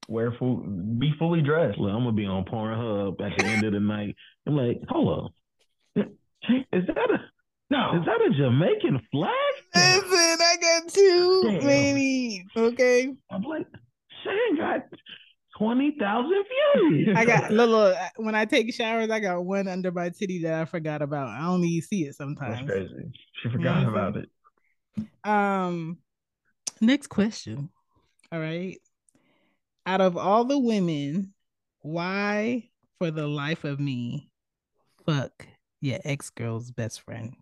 Wear 0.07 0.31
full, 0.39 0.57
be 0.57 1.11
fully 1.19 1.41
dressed. 1.41 1.77
Look, 1.77 1.91
I'm 1.91 1.99
gonna 2.03 2.13
be 2.13 2.25
on 2.25 2.45
Pornhub 2.45 3.19
at 3.19 3.37
the 3.37 3.45
end 3.45 3.65
of 3.65 3.73
the 3.73 3.81
night. 3.81 4.15
I'm 4.45 4.55
like, 4.55 4.79
hold 4.87 5.25
up, 5.25 6.05
is 6.71 6.87
that 6.87 7.09
a 7.11 7.17
No, 7.69 7.99
is 7.99 8.05
that 8.05 8.21
a 8.21 8.29
Jamaican 8.37 9.01
flag? 9.11 9.33
Listen, 9.75 10.37
I 10.39 10.55
got 10.61 10.87
too 10.93 11.41
Damn. 11.43 11.65
many. 11.65 12.45
Okay, 12.55 13.13
I'm 13.29 13.41
like, 13.41 13.67
Shane 14.23 14.55
got 14.55 14.85
twenty 15.57 15.95
thousand 15.99 16.43
views. 16.75 17.15
I 17.15 17.25
got 17.25 17.51
look, 17.51 17.69
look. 17.69 17.97
When 18.17 18.35
I 18.35 18.45
take 18.45 18.73
showers, 18.73 19.09
I 19.09 19.19
got 19.19 19.43
one 19.43 19.67
under 19.67 19.91
my 19.91 20.09
titty 20.09 20.43
that 20.43 20.53
I 20.53 20.65
forgot 20.65 21.01
about. 21.01 21.27
I 21.27 21.47
only 21.47 21.81
see 21.81 22.05
it 22.05 22.15
sometimes. 22.15 22.59
that's 22.59 22.69
crazy. 22.69 23.11
She 23.41 23.49
forgot 23.49 23.87
about 23.87 24.17
it. 24.17 24.29
Um, 25.23 25.97
next 26.81 27.07
question. 27.07 27.69
All 28.31 28.39
right. 28.39 28.77
Out 29.85 30.01
of 30.01 30.17
all 30.17 30.43
the 30.43 30.59
women, 30.59 31.33
why, 31.81 32.69
for 32.99 33.11
the 33.11 33.27
life 33.27 33.63
of 33.63 33.79
me, 33.79 34.29
fuck 35.05 35.47
your 35.79 35.99
ex 36.03 36.29
girl's 36.29 36.71
best 36.71 37.01
friend? 37.01 37.35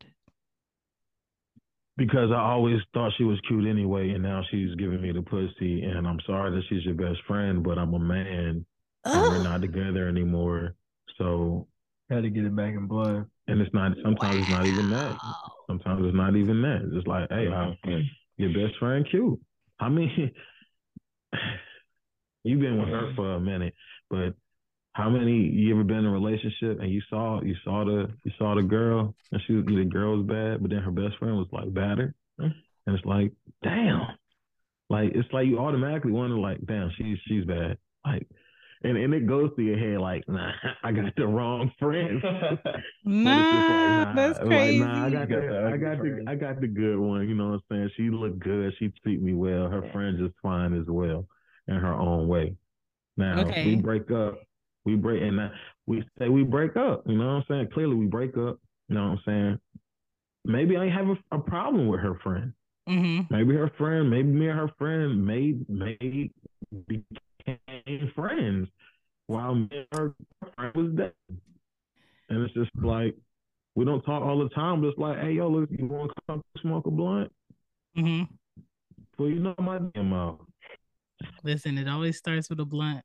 Because 1.97 2.31
I 2.31 2.39
always 2.41 2.79
thought 2.93 3.13
she 3.17 3.23
was 3.23 3.39
cute 3.47 3.67
anyway, 3.67 4.09
and 4.11 4.21
now 4.23 4.41
she's 4.51 4.73
giving 4.75 5.01
me 5.01 5.11
the 5.11 5.21
pussy, 5.21 5.83
and 5.83 6.07
I'm 6.07 6.19
sorry 6.25 6.51
that 6.51 6.63
she's 6.69 6.83
your 6.83 6.95
best 6.95 7.19
friend, 7.27 7.63
but 7.63 7.77
I'm 7.77 7.93
a 7.93 7.99
man, 7.99 8.65
and 9.05 9.21
we're 9.31 9.43
not 9.43 9.61
together 9.61 10.07
anymore. 10.07 10.75
So, 11.17 11.67
Had 12.09 12.23
to 12.23 12.29
get 12.29 12.43
it 12.45 12.55
back 12.55 12.73
in 12.73 12.87
blood. 12.87 13.25
and 13.47 13.61
it's 13.61 13.73
not. 13.73 13.93
Sometimes 14.03 14.41
it's 14.41 14.49
not 14.49 14.65
even 14.65 14.89
that. 14.89 15.19
Sometimes 15.67 16.01
it's 16.05 16.15
not 16.15 16.35
even 16.35 16.61
that. 16.63 16.91
It's 16.93 17.07
like, 17.07 17.29
hey, 17.29 17.47
I, 17.47 17.77
your 18.37 18.49
best 18.49 18.77
friend 18.79 19.07
cute. 19.09 19.39
I 19.79 19.89
mean, 19.89 20.31
you've 22.43 22.59
been 22.61 22.79
with 22.79 22.89
her 22.89 23.13
for 23.15 23.35
a 23.35 23.39
minute, 23.39 23.73
but 24.09 24.33
how 24.95 25.09
many 25.09 25.33
you 25.33 25.73
ever 25.73 25.83
been 25.83 25.99
in 25.99 26.05
a 26.05 26.11
relationship 26.11 26.79
and 26.79 26.89
you 26.89 27.01
saw 27.09 27.41
you 27.43 27.55
saw 27.65 27.83
the 27.83 28.07
you 28.23 28.31
saw 28.37 28.55
the 28.55 28.63
girl 28.63 29.13
and 29.31 29.41
she 29.45 29.53
was 29.53 29.65
the 29.65 29.83
girl 29.85 30.17
was 30.17 30.25
bad, 30.27 30.61
but 30.61 30.71
then 30.71 30.79
her 30.79 30.91
best 30.91 31.17
friend 31.19 31.35
was 31.37 31.47
like 31.51 31.73
better, 31.73 32.15
and 32.39 32.53
it's 32.87 33.05
like, 33.05 33.33
damn, 33.63 34.07
like 34.89 35.11
it's 35.15 35.31
like 35.33 35.47
you 35.47 35.59
automatically 35.59 36.11
wonder 36.11 36.37
like, 36.37 36.59
damn, 36.65 36.91
she's 36.97 37.17
she's 37.27 37.45
bad, 37.45 37.77
like. 38.05 38.27
And, 38.83 38.97
and 38.97 39.13
it 39.15 39.25
goes 39.25 39.49
through 39.55 39.65
your 39.65 39.79
head 39.79 39.99
like, 39.99 40.27
nah, 40.27 40.51
I 40.83 40.91
got 40.91 41.15
the 41.15 41.25
wrong 41.25 41.71
friend. 41.79 42.21
Nah, 43.03 43.47
like, 43.67 43.89
nah, 43.89 44.13
that's 44.15 44.37
like, 44.43 44.47
crazy. 44.47 44.79
nah, 44.79 45.05
I 45.07 45.09
got 45.09 45.29
You 45.29 45.35
got 45.35 45.41
the, 45.41 45.47
the 45.47 45.67
I 45.73 45.77
got 45.77 45.97
the. 46.03 46.23
I 46.27 46.35
got 46.35 46.61
the 46.61 46.67
good 46.67 46.99
one. 46.99 47.27
You 47.27 47.35
know 47.35 47.47
what 47.49 47.53
I'm 47.53 47.61
saying? 47.71 47.91
She 47.97 48.09
look 48.11 48.37
good. 48.37 48.73
She 48.77 48.89
treat 49.03 49.21
me 49.21 49.33
well. 49.33 49.69
Her 49.69 49.89
friends 49.91 50.19
just 50.19 50.35
fine 50.43 50.79
as 50.79 50.85
well 50.87 51.27
in 51.67 51.75
her 51.75 51.93
own 51.93 52.27
way. 52.27 52.55
Now 53.17 53.39
Okay. 53.41 53.65
we 53.65 53.75
break 53.75 54.11
up. 54.11 54.39
We 54.85 54.95
break 54.95 55.21
and 55.21 55.37
now 55.37 55.51
we 55.87 56.03
say 56.19 56.29
we 56.29 56.43
break 56.43 56.77
up. 56.77 57.03
You 57.07 57.17
know 57.17 57.25
what 57.25 57.33
I'm 57.33 57.43
saying? 57.49 57.69
Clearly 57.73 57.95
we 57.95 58.05
break 58.05 58.37
up. 58.37 58.59
You 58.87 58.95
know 58.95 59.01
what 59.03 59.09
I'm 59.09 59.19
saying? 59.25 59.59
Maybe 60.45 60.77
I 60.77 60.85
ain't 60.85 60.93
have 60.93 61.07
a, 61.07 61.35
a 61.35 61.39
problem 61.39 61.87
with 61.87 62.01
her 62.01 62.19
friend. 62.23 62.53
hmm 62.87 63.21
Maybe 63.31 63.55
her 63.55 63.71
friend, 63.77 64.09
maybe 64.09 64.27
me 64.29 64.47
and 64.47 64.59
her 64.59 64.71
friend 64.77 65.25
made 65.25 65.67
made 65.67 66.31
became 66.87 68.11
friends 68.15 68.67
while 69.27 69.55
me 69.55 69.69
and 69.71 69.87
her 69.91 70.13
friend 70.55 70.75
was 70.75 70.91
dead. 70.95 71.13
And 72.29 72.43
it's 72.43 72.53
just 72.53 72.71
like 72.81 73.15
we 73.75 73.85
don't 73.85 74.01
talk 74.03 74.21
all 74.21 74.39
the 74.39 74.49
time, 74.49 74.81
but 74.81 74.89
it's 74.89 74.97
like, 74.99 75.19
hey 75.19 75.31
yo, 75.31 75.49
look, 75.49 75.69
you 75.71 75.87
want 75.87 76.11
to 76.11 76.21
come 76.27 76.41
smoke 76.61 76.85
a 76.85 76.91
blunt? 76.91 77.31
Mm-hmm. 77.97 78.33
Well, 79.17 79.29
you 79.29 79.39
know 79.39 79.55
my 79.57 79.79
damn 79.93 80.09
mouth. 80.09 80.39
Listen, 81.43 81.77
it 81.77 81.87
always 81.87 82.17
starts 82.17 82.49
with 82.49 82.59
a 82.59 82.65
blunt. 82.65 83.03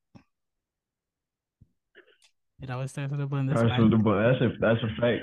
It 2.63 2.71
always 2.71 2.91
starts 2.91 3.11
with 3.11 3.21
a 3.21 3.27
blunt. 3.27 3.49
That's, 3.49 3.61
That's, 3.63 3.79
why, 3.79 3.85
I, 3.85 3.89
the, 3.89 3.97
but 3.97 4.33
that's 4.33 4.41
a 4.43 4.49
that's 4.61 4.81
a 4.83 5.01
fact. 5.01 5.23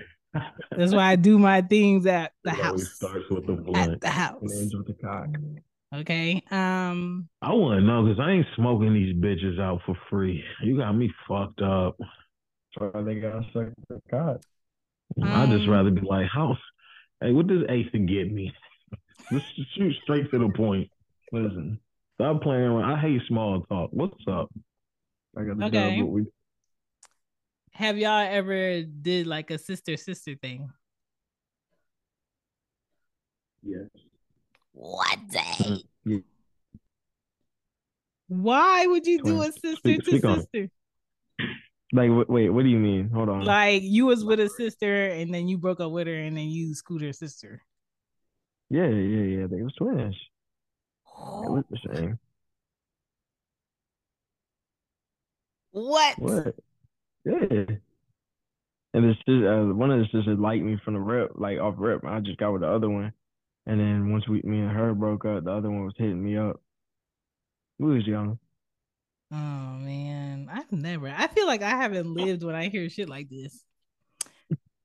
that's 0.78 0.94
why 0.94 1.12
I 1.12 1.16
do 1.16 1.38
my 1.40 1.62
things 1.62 2.06
at 2.06 2.34
the 2.44 2.52
house. 2.52 2.60
It 2.60 2.66
always 2.66 2.88
house. 2.88 2.96
starts 2.96 3.30
with 3.30 3.48
the 3.48 3.72
At 3.76 4.02
the 4.02 4.10
house. 4.10 4.42
And 4.42 4.52
ends 4.52 4.76
with 4.76 4.88
the 4.88 4.94
cock. 4.94 5.28
Okay. 5.96 6.44
Um. 6.52 7.30
I 7.42 7.54
want 7.54 7.80
to 7.80 7.86
know 7.86 8.04
because 8.04 8.20
I 8.20 8.32
ain't 8.32 8.48
smoking 8.56 8.94
these 8.94 9.16
bitches 9.16 9.60
out 9.60 9.82
for 9.86 9.96
free. 10.10 10.44
You 10.62 10.78
got 10.78 10.94
me 10.94 11.12
fucked 11.28 11.62
up. 11.62 11.98
So 12.78 12.92
they 13.06 13.16
got 13.16 13.44
suck 13.54 13.70
the 13.90 14.02
cock. 14.10 14.42
I'd 15.24 15.50
just 15.50 15.64
Um, 15.64 15.70
rather 15.70 15.90
be 15.92 16.02
like, 16.02 16.28
how? 16.28 16.58
Hey, 17.22 17.32
what 17.32 17.48
does 17.48 17.64
Ethan 17.70 18.06
get 18.06 18.32
me? 18.32 18.54
Let's 19.32 19.46
just 19.56 19.74
shoot 19.76 19.96
straight 20.04 20.30
to 20.32 20.40
the 20.40 20.50
point. 20.50 20.90
Listen, 21.32 21.80
Stop 22.16 22.42
playing 22.42 22.64
around. 22.64 22.92
I 22.92 23.00
hate 23.00 23.22
small 23.28 23.62
talk. 23.62 23.92
What's 23.94 24.16
up? 24.28 24.50
I 25.38 25.44
got 25.44 25.58
the 25.60 25.66
Okay. 25.66 26.02
What 26.02 26.12
we 26.12 26.26
Have 27.78 28.00
y'all 28.00 28.28
ever 28.28 28.82
did 28.82 29.28
like 29.28 29.52
a 29.52 29.58
sister 29.60 29.98
sister 29.98 30.34
thing? 30.42 30.72
yes. 33.62 33.86
What 34.74 35.20
Mm, 35.30 35.84
yeah. 36.06 36.18
Why 38.30 38.88
would 38.88 39.06
you 39.06 39.22
do 39.24 39.42
a 39.42 39.52
sister 39.52 39.76
Speak- 39.76 40.04
to 40.06 40.12
speak 40.12 40.26
on 40.26 40.40
sister? 40.42 40.70
Like 41.94 42.10
wait, 42.12 42.30
wait, 42.30 42.50
what 42.50 42.64
do 42.64 42.70
you 42.70 42.80
mean? 42.80 43.10
Hold 43.10 43.30
on. 43.30 43.46
Like 43.46 43.84
you 43.84 44.08
was 44.08 44.26
with 44.26 44.40
a 44.40 44.50
sister 44.50 45.10
and 45.10 45.32
then 45.32 45.48
you 45.48 45.60
broke 45.60 45.80
up 45.80 45.92
with 45.92 46.08
her 46.08 46.16
and 46.16 46.36
then 46.36 46.48
you 46.50 46.74
schooled 46.74 47.04
her 47.04 47.14
sister. 47.14 47.62
yeah, 48.72 48.88
yeah, 48.88 49.40
yeah. 49.42 49.48
They 49.48 49.62
was 49.62 49.74
twins. 49.76 50.16
They 51.44 51.48
look 51.48 51.66
the 51.70 51.78
same. 51.94 52.20
What? 55.72 56.18
What? 56.18 56.56
Yeah. 57.28 57.76
And 58.94 59.04
this 59.04 59.18
just 59.28 59.44
uh, 59.46 59.66
one 59.74 59.92
of 59.92 60.00
the 60.00 60.06
sisters 60.06 60.40
liked 60.40 60.64
me 60.64 60.80
from 60.84 60.94
the 60.96 61.00
rip, 61.00 61.32
like 61.36 61.60
off 61.60 61.76
rip. 61.78 62.04
I 62.06 62.20
just 62.22 62.38
got 62.40 62.54
with 62.54 62.62
the 62.62 62.70
other 62.72 62.90
one, 62.90 63.12
and 63.66 63.80
then 63.80 64.12
once 64.12 64.28
we, 64.28 64.42
me 64.44 64.60
and 64.60 64.72
her 64.72 64.94
broke 64.94 65.26
up, 65.26 65.44
the 65.44 65.52
other 65.52 65.70
one 65.70 65.86
was 65.86 65.94
hitting 65.98 66.24
me 66.24 66.38
up. 66.38 66.62
We 67.80 67.94
was 67.94 68.08
young. 68.08 68.40
Oh 69.32 69.36
man, 69.36 70.50
I've 70.52 70.72
never. 70.72 71.10
I 71.10 71.28
feel 71.28 71.46
like 71.48 71.62
I 71.62 71.70
haven't 71.72 72.12
lived 72.14 72.44
when 72.44 72.56
I 72.56 72.70
hear 72.70 72.90
shit 72.90 73.10
like 73.10 73.30
this. 73.30 73.62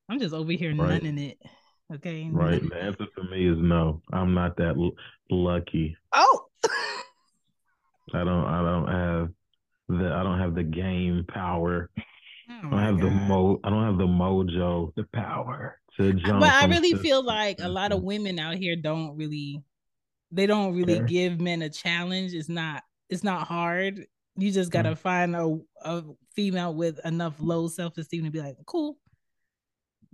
I'm 0.09 0.19
just 0.19 0.35
over 0.35 0.53
here 0.53 0.75
Right. 0.75 1.03
nunning 1.03 1.19
it. 1.19 1.39
Okay. 1.95 2.29
Right. 2.31 2.61
The 2.69 2.77
answer 2.77 3.07
for 3.15 3.23
me 3.25 3.47
is 3.49 3.57
no. 3.59 4.03
I'm 4.13 4.35
not 4.35 4.57
that 4.57 4.77
l- 4.77 4.97
lucky. 5.31 5.97
Oh. 6.13 6.47
I 8.13 8.25
don't. 8.25 8.45
I 8.45 8.63
don't 8.63 8.89
have 8.89 9.29
the. 9.89 10.13
I 10.13 10.23
don't 10.23 10.41
have 10.41 10.55
the 10.55 10.65
game 10.65 11.25
power. 11.29 11.89
Oh 12.51 12.53
I 12.55 12.61
don't 12.63 12.71
my 12.71 12.83
have 12.85 13.01
the 13.01 13.11
mo. 13.11 13.61
I 13.65 13.71
don't 13.71 13.85
have 13.85 13.99
the 13.99 14.07
mojo 14.07 14.95
The 14.97 15.05
power. 15.15 15.79
to 15.99 16.13
jump. 16.15 16.41
But 16.41 16.53
I 16.53 16.67
really 16.67 16.95
feel 16.95 17.23
to 17.23 17.27
like 17.29 17.61
a 17.61 17.69
lot 17.69 17.93
of 17.93 18.03
women 18.11 18.39
out 18.39 18.57
here 18.57 18.77
don't 18.77 19.17
really 19.17 19.63
they 20.31 20.47
don't 20.47 20.75
really 20.75 20.97
Care. 20.97 21.07
give 21.07 21.41
men 21.41 21.63
a 21.63 21.69
challenge. 21.69 22.33
It's 22.33 22.49
not 22.49 22.83
it's 23.11 23.23
not 23.25 23.47
hard. 23.47 24.07
You 24.37 24.51
just 24.51 24.71
Mm. 24.71 24.73
gotta 24.73 24.97
find 24.97 25.37
a, 25.37 25.59
a 25.85 26.03
female 26.35 26.75
with 26.75 26.99
enough 27.05 27.35
low 27.39 27.69
self 27.69 27.99
esteem 27.99 28.25
to 28.25 28.31
be 28.31 28.41
like, 28.41 28.57
cool, 28.67 28.97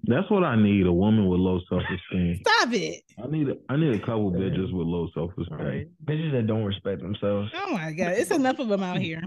That's 0.03 0.29
what 0.29 0.43
I 0.43 0.57
need. 0.61 0.87
A 0.87 0.93
woman 0.93 1.29
with 1.29 1.39
low 1.39 1.61
self 1.69 1.83
esteem. 1.85 2.41
stop 2.41 2.73
it. 2.73 3.03
I 3.23 3.29
need. 3.29 3.49
A, 3.49 3.57
I 3.69 3.77
need 3.77 3.95
a 3.95 3.99
couple 4.01 4.33
Yeah. 4.33 4.49
bitches 4.51 4.73
with 4.73 4.87
low 4.89 5.09
self 5.15 5.31
esteem. 5.39 5.59
right. 5.59 5.87
Bitches 6.05 6.33
that 6.33 6.47
don't 6.49 6.65
respect 6.65 7.01
themselves. 7.01 7.51
Oh 7.55 7.73
my 7.73 7.93
god, 7.93 8.13
it's 8.19 8.33
enough 8.33 8.59
of 8.59 8.67
them 8.69 8.83
out 8.83 8.99
here. 8.99 9.23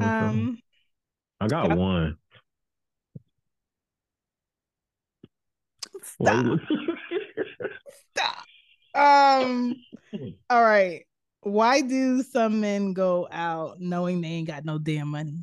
Um, 0.00 0.58
I 1.40 1.48
got 1.48 1.68
Yeah. 1.68 1.74
one. 1.74 2.16
Stop, 6.02 6.58
stop. 8.16 8.44
Um, 8.94 9.76
all 10.48 10.62
right. 10.62 11.04
Why 11.42 11.80
do 11.80 12.22
some 12.22 12.60
men 12.60 12.92
go 12.92 13.28
out 13.30 13.80
knowing 13.80 14.20
they 14.20 14.28
ain't 14.28 14.48
got 14.48 14.64
no 14.64 14.78
damn 14.78 15.08
money? 15.08 15.38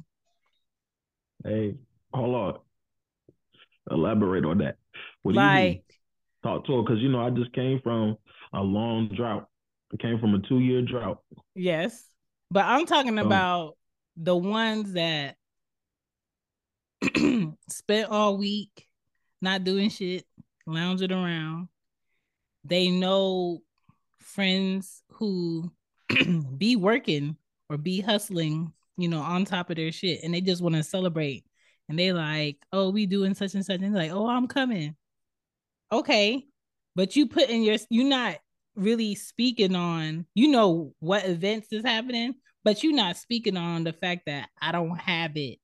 hey, 1.43 1.75
hold 2.13 2.35
on. 2.35 2.59
Elaborate 3.91 4.45
on 4.45 4.59
that. 4.59 4.77
What 5.21 5.33
do 5.33 5.39
you? 5.39 5.45
Like, 5.45 5.83
talk 6.41 6.65
to 6.65 6.77
her 6.77 6.81
because 6.83 6.99
you 6.99 7.09
know 7.09 7.21
I 7.21 7.29
just 7.29 7.53
came 7.53 7.79
from 7.81 8.17
a 8.53 8.61
long 8.61 9.09
drought. 9.15 9.47
It 9.93 9.99
came 9.99 10.19
from 10.19 10.33
a 10.33 10.39
two 10.39 10.59
year 10.59 10.81
drought. 10.81 11.21
Yes. 11.55 12.03
But 12.49 12.65
I'm 12.65 12.85
talking 12.85 13.19
about 13.19 13.77
the 14.17 14.35
ones 14.35 14.93
that 14.93 15.35
spent 17.69 18.09
all 18.09 18.37
week 18.37 18.87
not 19.41 19.63
doing 19.63 19.89
shit, 19.89 20.25
lounging 20.65 21.11
around. 21.11 21.67
They 22.63 22.89
know 22.89 23.61
friends 24.19 25.03
who 25.09 25.71
be 26.57 26.75
working 26.75 27.35
or 27.69 27.77
be 27.77 27.99
hustling, 27.99 28.71
you 28.97 29.09
know, 29.09 29.19
on 29.19 29.45
top 29.45 29.69
of 29.69 29.75
their 29.75 29.91
shit, 29.91 30.23
and 30.23 30.33
they 30.33 30.41
just 30.41 30.61
want 30.61 30.75
to 30.75 30.83
celebrate. 30.83 31.45
And 31.89 31.99
they 31.99 32.13
like, 32.13 32.57
oh, 32.71 32.89
we 32.89 33.05
doing 33.05 33.35
such 33.35 33.53
and 33.55 33.65
such, 33.65 33.81
and 33.81 33.93
like, 33.93 34.11
oh, 34.11 34.27
I'm 34.27 34.47
coming. 34.47 34.95
Okay, 35.91 36.45
but 36.95 37.15
you 37.15 37.27
put 37.27 37.49
in 37.49 37.63
your, 37.63 37.77
you're 37.89 38.07
not 38.07 38.37
really 38.75 39.15
speaking 39.15 39.75
on, 39.75 40.25
you 40.33 40.47
know, 40.47 40.93
what 40.99 41.25
events 41.25 41.67
is 41.71 41.83
happening, 41.83 42.35
but 42.63 42.83
you're 42.83 42.95
not 42.95 43.17
speaking 43.17 43.57
on 43.57 43.83
the 43.83 43.93
fact 43.93 44.23
that 44.27 44.49
I 44.61 44.71
don't 44.71 44.97
have 44.97 45.35
it. 45.35 45.59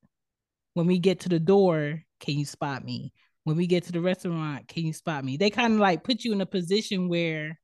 When 0.73 0.85
we 0.87 0.99
get 0.99 1.21
to 1.21 1.29
the 1.29 1.39
door, 1.39 2.01
can 2.19 2.37
you 2.37 2.45
spot 2.45 2.83
me? 2.83 3.11
When 3.43 3.57
we 3.57 3.67
get 3.67 3.83
to 3.85 3.91
the 3.91 4.01
restaurant, 4.01 4.67
can 4.67 4.85
you 4.85 4.93
spot 4.93 5.23
me? 5.25 5.37
They 5.37 5.49
kind 5.49 5.73
of 5.73 5.79
like 5.79 6.03
put 6.03 6.23
you 6.23 6.33
in 6.33 6.41
a 6.41 6.45
position 6.45 7.09
where 7.09 7.59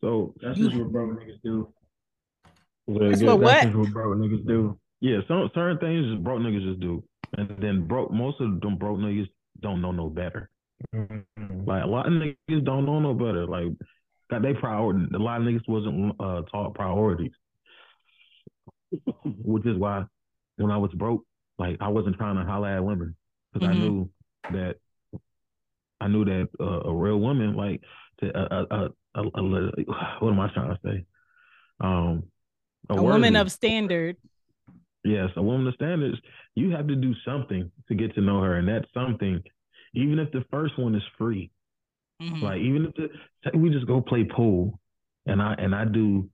So 0.00 0.34
That's 0.40 0.58
You- 0.58 0.68
just 0.68 0.78
what 0.82 0.92
broke 0.92 1.18
niggas 1.20 1.40
do. 1.44 1.72
That's 2.88 3.20
yeah, 3.22 3.28
what 3.28 3.40
what? 3.40 3.46
That's 3.52 3.66
just 3.66 3.76
what 3.76 3.92
broke 3.92 4.16
niggas 4.18 4.46
do. 4.46 4.78
yeah, 5.00 5.18
some 5.28 5.50
certain 5.54 5.78
things 5.78 6.06
just 6.10 6.22
broke 6.24 6.40
niggas 6.40 6.64
just 6.64 6.80
do. 6.80 7.02
And 7.38 7.48
then 7.60 7.86
broke 7.86 8.10
most 8.12 8.40
of 8.40 8.60
them 8.60 8.76
broke 8.76 8.98
niggas 8.98 9.28
don't 9.60 9.80
know 9.80 9.92
no 9.92 10.08
better. 10.08 10.50
Like 10.92 11.84
a 11.84 11.86
lot 11.86 12.06
of 12.06 12.12
niggas 12.12 12.64
don't 12.64 12.84
know 12.84 12.98
no 13.00 13.14
better. 13.14 13.46
Like 13.46 13.68
got 14.30 14.42
they 14.42 14.54
priority. 14.54 15.06
A 15.14 15.18
lot 15.18 15.40
of 15.40 15.46
niggas 15.46 15.66
wasn't 15.68 16.14
uh, 16.20 16.42
taught 16.50 16.74
priorities, 16.74 17.32
which 19.24 19.66
is 19.66 19.76
why 19.78 20.04
when 20.56 20.70
I 20.70 20.76
was 20.76 20.92
broke, 20.94 21.24
like 21.62 21.76
I 21.80 21.88
wasn't 21.88 22.16
trying 22.16 22.36
to 22.36 22.44
holler 22.44 22.68
at 22.76 22.84
women 22.84 23.14
because 23.52 23.68
I 23.68 23.72
Mhm. 23.72 23.78
knew 23.80 24.10
that 24.52 24.76
I 26.00 26.08
knew 26.08 26.24
that 26.24 26.48
uh, 26.60 26.80
a 26.90 26.92
real 26.94 27.20
woman, 27.20 27.54
like 27.54 27.80
to 28.18 28.26
a, 28.36 28.42
a, 28.58 28.66
a, 28.78 28.90
a, 29.14 29.22
a 29.22 29.42
what 30.20 30.32
am 30.32 30.40
I 30.40 30.48
trying 30.52 30.74
to 30.74 30.80
say? 30.84 31.04
Um, 31.80 32.24
a 32.90 33.00
woman 33.00 33.36
of 33.36 33.52
standard. 33.52 34.16
Yes, 35.04 35.30
a 35.36 35.42
woman 35.42 35.66
of 35.68 35.74
standards, 35.74 36.18
you 36.54 36.70
have 36.70 36.86
to 36.88 36.94
do 36.96 37.12
something 37.24 37.70
to 37.88 37.94
get 37.94 38.14
to 38.14 38.20
know 38.20 38.40
her. 38.42 38.56
And 38.56 38.68
that's 38.68 38.92
something, 38.94 39.40
even 39.94 40.18
if 40.18 40.30
the 40.32 40.44
first 40.50 40.78
one 40.78 40.94
is 40.94 41.02
free, 41.18 41.50
Mhm. 42.20 42.42
like 42.42 42.60
even 42.60 42.86
if 42.86 42.94
the 42.94 43.08
say 43.44 43.50
we 43.56 43.70
just 43.70 43.86
go 43.86 44.00
play 44.00 44.24
pool 44.24 44.80
and 45.26 45.40
I 45.40 45.54
and 45.54 45.74
I 45.74 45.84
do 45.84 46.28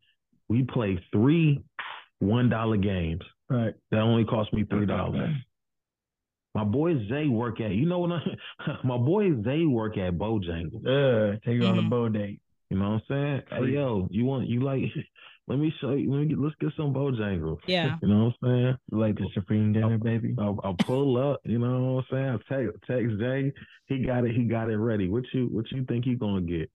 we 0.48 0.62
play 0.62 1.02
three 1.12 1.62
one 2.20 2.48
dollar 2.48 2.78
games. 2.78 3.22
Right. 3.50 3.74
That 3.90 4.00
only 4.00 4.24
cost 4.24 4.52
me 4.52 4.64
three 4.64 4.86
dollars. 4.86 5.34
My 6.54 6.64
boy 6.64 6.94
Zay 7.08 7.28
work 7.28 7.60
at 7.60 7.70
you 7.72 7.86
know 7.86 8.00
what 8.00 8.12
I 8.12 8.76
my 8.84 8.96
boy 8.96 9.42
Zay 9.44 9.64
work 9.64 9.96
at 9.98 10.14
Bojangles. 10.18 10.84
Uh, 10.86 11.38
take 11.44 11.54
you 11.56 11.66
on 11.66 11.78
a 11.78 11.82
Mhm. 11.82 11.90
bow 11.90 12.08
date. 12.08 12.40
You 12.70 12.78
know 12.78 12.90
what 12.90 12.94
I'm 12.94 13.02
saying? 13.08 13.42
Hey 13.50 13.72
yo, 13.74 14.08
you 14.10 14.24
want 14.24 14.48
you 14.48 14.60
like 14.60 14.82
let 15.48 15.58
me 15.58 15.72
show 15.80 15.92
you 15.92 16.10
let 16.10 16.20
me 16.20 16.26
get 16.26 16.38
let's 16.38 16.54
get 16.60 16.72
some 16.76 16.92
Bojangles. 16.92 17.58
Yeah. 17.66 17.96
You 18.02 18.08
know 18.08 18.24
what 18.26 18.48
I'm 18.48 18.48
saying? 18.64 18.76
You 18.92 18.98
like 18.98 19.16
the 19.16 19.28
supreme 19.34 19.72
dinner, 19.72 19.98
baby? 19.98 20.34
I'll, 20.38 20.58
I'll 20.64 20.74
pull 20.74 21.16
up, 21.16 21.40
you 21.44 21.58
know 21.58 21.94
what 21.94 22.04
I'm 22.04 22.06
saying? 22.10 22.28
I'll 22.28 22.58
text, 22.58 22.78
text 22.86 23.18
Jay. 23.18 23.52
He 23.86 24.04
got 24.04 24.24
it. 24.24 24.34
He 24.34 24.44
got 24.44 24.68
it 24.70 24.76
ready. 24.76 25.08
What 25.08 25.24
you 25.32 25.46
what 25.46 25.70
you 25.72 25.84
think 25.84 26.04
he 26.04 26.14
gonna 26.14 26.40
get? 26.42 26.70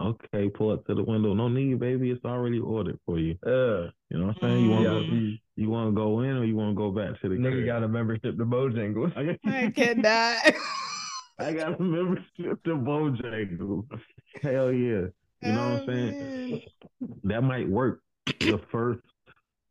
Okay, 0.00 0.48
pull 0.48 0.70
up 0.70 0.86
to 0.86 0.94
the 0.94 1.02
window. 1.02 1.34
No 1.34 1.48
need, 1.48 1.80
baby. 1.80 2.10
It's 2.10 2.24
already 2.24 2.60
ordered 2.60 2.98
for 3.04 3.18
you. 3.18 3.36
Uh, 3.44 3.90
You 4.10 4.18
know 4.18 4.26
what 4.26 4.36
I'm 4.36 4.48
saying? 4.48 4.64
You 4.64 4.70
want 4.70 4.84
yeah, 4.84 4.90
to 4.90 5.00
he- 5.04 5.42
you 5.56 5.70
want 5.70 5.90
to 5.90 5.96
go 5.96 6.20
in 6.20 6.36
or 6.36 6.44
you 6.44 6.54
want 6.54 6.70
to 6.70 6.76
go 6.76 6.90
back 6.92 7.20
to 7.20 7.28
the 7.28 7.34
nigga 7.34 7.50
crib? 7.52 7.66
got 7.66 7.82
a 7.82 7.88
membership 7.88 8.36
to 8.38 8.44
Bojangles. 8.46 9.16
I 9.16 9.24
got, 9.24 9.36
I 9.52 9.70
cannot. 9.70 10.54
I 11.40 11.52
got 11.52 11.80
a 11.80 11.82
membership 11.82 12.62
to 12.64 12.76
Bojangles. 12.76 13.86
Hell 14.42 14.72
yeah. 14.72 15.06
You 15.42 15.52
know 15.52 15.72
what 15.74 15.82
I'm 15.82 15.86
saying? 15.86 16.62
That 17.24 17.42
might 17.42 17.68
work 17.68 18.00
the 18.40 18.60
first. 18.70 19.00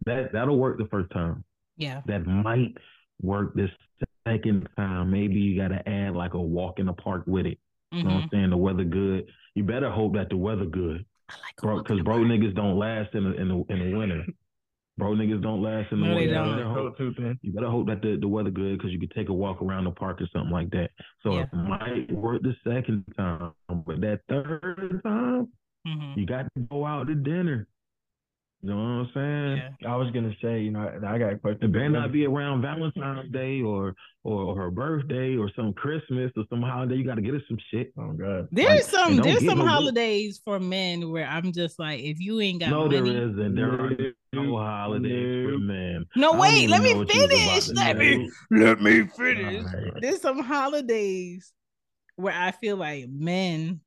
That 0.05 0.31
that'll 0.33 0.57
work 0.57 0.77
the 0.77 0.87
first 0.87 1.11
time. 1.11 1.43
Yeah. 1.77 2.01
that 2.07 2.25
might 2.25 2.75
work 3.21 3.53
this 3.53 3.69
second 4.27 4.67
time. 4.77 5.11
Maybe 5.11 5.35
you 5.35 5.61
got 5.61 5.67
to 5.69 5.87
add 5.87 6.15
like 6.15 6.33
a 6.33 6.41
walk 6.41 6.79
in 6.79 6.85
the 6.87 6.93
park 6.93 7.23
with 7.27 7.45
it. 7.45 7.59
You 7.91 8.03
know 8.03 8.15
what. 8.15 8.23
I'm 8.23 8.29
saying? 8.31 8.49
The 8.49 8.57
weather 8.57 8.83
good. 8.83 9.25
You 9.55 9.63
better 9.63 9.89
hope 9.89 10.13
that 10.15 10.29
the 10.29 10.37
weather 10.37 10.65
good, 10.65 11.05
I 11.29 11.33
like 11.33 11.53
a 11.57 11.61
bro. 11.61 11.77
Because 11.79 11.97
in 11.99 12.03
bro 12.03 12.17
park. 12.17 12.27
niggas 12.27 12.55
don't 12.55 12.77
last 12.77 13.13
in 13.15 13.23
the 13.23 13.33
in 13.41 13.47
the 13.47 13.63
in 13.73 13.91
the 13.91 13.97
winter. 13.97 14.25
Bro 14.97 15.11
niggas 15.15 15.41
don't 15.43 15.61
last 15.61 15.91
in 15.91 16.01
the 16.01 16.07
No, 16.07 16.15
they 16.15 16.21
winter. 16.27 16.33
don't. 16.33 16.47
You 16.47 16.55
better 16.55 16.69
hope, 16.73 16.97
too 16.97 17.35
you 17.43 17.53
better 17.53 17.69
hope 17.69 17.87
that 17.87 18.01
the, 18.01 18.17
the 18.19 18.27
weather 18.27 18.49
good 18.49 18.77
because 18.77 18.91
you 18.91 18.99
could 18.99 19.11
take 19.11 19.29
a 19.29 19.33
walk 19.33 19.61
around 19.61 19.83
the 19.85 19.91
park 19.91 20.21
or 20.21 20.27
something 20.33 20.51
like 20.51 20.69
that. 20.71 20.89
So 21.21 21.33
Yeah. 21.33 21.43
it 21.43 21.53
might 21.53 22.11
work 22.11 22.41
the 22.41 22.55
second 22.67 23.05
time, 23.15 23.51
but 23.69 24.01
that 24.01 24.21
third 24.27 24.99
time 25.03 25.47
Mhm. 25.87 26.17
you 26.17 26.25
got 26.25 26.47
to 26.55 26.61
go 26.69 26.85
out 26.85 27.07
to 27.07 27.15
dinner. 27.15 27.67
You 28.63 28.69
know 28.71 28.75
what 28.75 28.81
I'm 28.81 29.09
saying? 29.13 29.71
Yeah. 29.81 29.91
I 29.91 29.95
was 29.95 30.09
gonna 30.11 30.33
say, 30.41 30.61
you 30.61 30.71
know, 30.71 30.79
I, 30.79 31.13
I 31.13 31.17
got 31.19 31.31
a 31.33 31.37
question. 31.37 31.65
It 31.65 31.71
better 31.73 31.89
not 31.89 32.11
be 32.11 32.25
around 32.25 32.63
Valentine's 32.63 33.31
Day 33.31 33.61
or, 33.61 33.93
or 34.23 34.41
or 34.43 34.55
her 34.55 34.71
birthday 34.71 35.37
or 35.37 35.51
some 35.55 35.73
Christmas 35.73 36.31
or 36.35 36.43
some 36.49 36.63
holiday. 36.63 36.95
You 36.95 37.05
got 37.05 37.15
to 37.15 37.21
get 37.21 37.35
her 37.35 37.41
some 37.47 37.59
shit. 37.71 37.93
Oh 37.99 38.13
God. 38.13 38.47
There's 38.51 38.67
Like, 38.69 38.83
some 38.83 39.17
there's 39.17 39.39
get 39.41 39.49
some 39.49 39.59
no- 39.59 39.67
holidays 39.67 40.41
for 40.43 40.59
men 40.59 41.11
where 41.11 41.27
I'm 41.27 41.51
just 41.53 41.77
like, 41.77 41.99
if 41.99 42.19
you 42.19 42.41
ain't 42.41 42.61
got 42.61 42.71
no, 42.71 42.85
money, 42.87 42.99
there 43.13 43.29
isn't. 43.29 43.55
There 43.55 43.71
are 43.71 43.89
no 44.33 44.41
No. 44.43 44.57
holidays 44.57 45.45
for 45.45 45.51
No. 45.51 45.59
men. 45.59 46.05
no 46.15 46.33
wait, 46.33 46.67
let 46.67 46.81
me 46.81 46.95
what 46.95 47.13
you 47.13 47.21
was 47.21 47.29
about 47.31 47.37
finish. 47.39 47.65
to 47.67 47.73
Let 47.75 47.97
say. 47.97 48.17
me 48.17 48.31
let 48.51 48.81
me 48.81 49.03
finish. 49.15 49.65
Alright. 49.65 49.93
There's 50.01 50.21
some 50.21 50.39
holidays 50.39 51.53
where 52.15 52.33
I 52.33 52.49
feel 52.51 52.77
like 52.77 53.05
men 53.07 53.81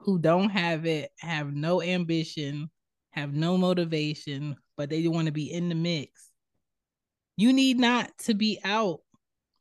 who 0.00 0.18
don't 0.18 0.50
have 0.50 0.86
it 0.86 1.12
have 1.20 1.54
no 1.54 1.80
ambition, 1.80 2.68
have 3.16 3.32
no 3.32 3.56
motivation, 3.56 4.56
but 4.76 4.90
they 4.90 5.06
want 5.08 5.26
to 5.26 5.32
be 5.32 5.52
in 5.52 5.68
the 5.68 5.74
mix. 5.74 6.30
You 7.36 7.52
need 7.52 7.78
not 7.78 8.16
to 8.18 8.34
be 8.34 8.60
out 8.64 9.00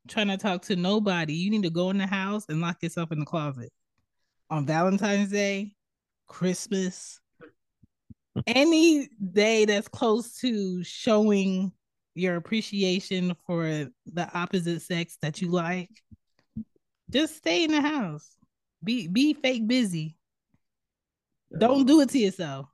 trying 0.07 0.27
to 0.27 0.37
talk 0.37 0.63
to 0.63 0.75
nobody. 0.75 1.33
You 1.33 1.49
need 1.49 1.63
to 1.63 1.69
go 1.69 1.89
in 1.89 1.97
the 1.97 2.05
house 2.07 2.45
and 2.49 2.61
lock 2.61 2.83
yourself 2.83 3.11
in 3.11 3.19
the 3.19 3.25
closet. 3.25 3.71
On 4.49 4.65
Valentine's 4.65 5.31
Day, 5.31 5.73
Christmas, 6.27 7.19
any 8.45 9.09
day 9.33 9.65
that's 9.65 9.87
close 9.87 10.37
to 10.39 10.83
showing 10.83 11.71
your 12.13 12.35
appreciation 12.35 13.35
for 13.45 13.65
the 13.65 14.29
opposite 14.33 14.81
sex 14.81 15.17
that 15.21 15.41
you 15.41 15.49
like, 15.49 15.89
just 17.09 17.37
stay 17.37 17.63
in 17.63 17.71
the 17.71 17.81
house. 17.81 18.35
Be 18.83 19.07
be 19.07 19.33
fake 19.33 19.67
busy. 19.67 20.17
Don't 21.57 21.85
do 21.85 22.01
it 22.01 22.09
to 22.09 22.19
yourself. 22.19 22.67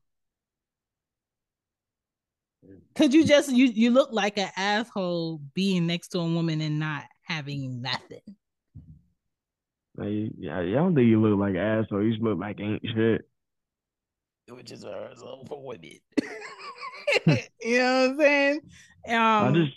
Cause 2.96 3.14
you 3.14 3.26
just 3.26 3.50
you 3.52 3.66
you 3.68 3.92
look 3.92 4.12
like 4.12 4.38
an 4.38 4.50
asshole 4.58 5.42
being 5.54 5.88
next 5.88 6.10
to 6.10 6.20
a 6.20 6.26
woman 6.26 6.62
and 6.62 6.80
not 6.80 7.04
having 7.24 7.82
nothing. 7.82 8.22
Like, 9.96 10.32
yeah, 10.38 10.60
I 10.60 10.72
don't 10.72 10.96
think 10.96 11.08
you 11.08 11.22
look 11.22 11.39
like 11.39 11.52
an 11.52 11.58
asshole. 11.58 12.04
You 12.04 12.12
just 12.12 12.24
look 12.24 12.39
like 12.39 12.60
ain't 12.60 12.82
shit. 12.96 13.28
Which 14.50 14.72
is 14.72 14.84
a 14.84 15.10
result 15.10 15.48
for 15.48 15.64
women. 15.64 16.00
you 17.62 17.78
know 17.78 18.02
what 18.02 18.12
I'm 18.12 18.18
saying? 18.18 18.60
Um, 19.08 19.16
I 19.16 19.52
just 19.54 19.74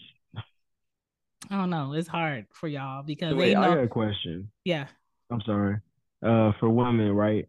I 1.50 1.56
don't 1.56 1.70
know. 1.70 1.92
It's 1.92 2.08
hard 2.08 2.46
for 2.52 2.68
y'all 2.68 3.02
because 3.02 3.30
so 3.30 3.36
they 3.36 3.40
wait. 3.40 3.56
I 3.56 3.68
know. 3.68 3.74
got 3.74 3.84
a 3.84 3.88
question. 3.88 4.50
Yeah. 4.64 4.86
I'm 5.30 5.40
sorry. 5.42 5.76
Uh, 6.22 6.52
for 6.58 6.70
women, 6.70 7.12
right? 7.12 7.48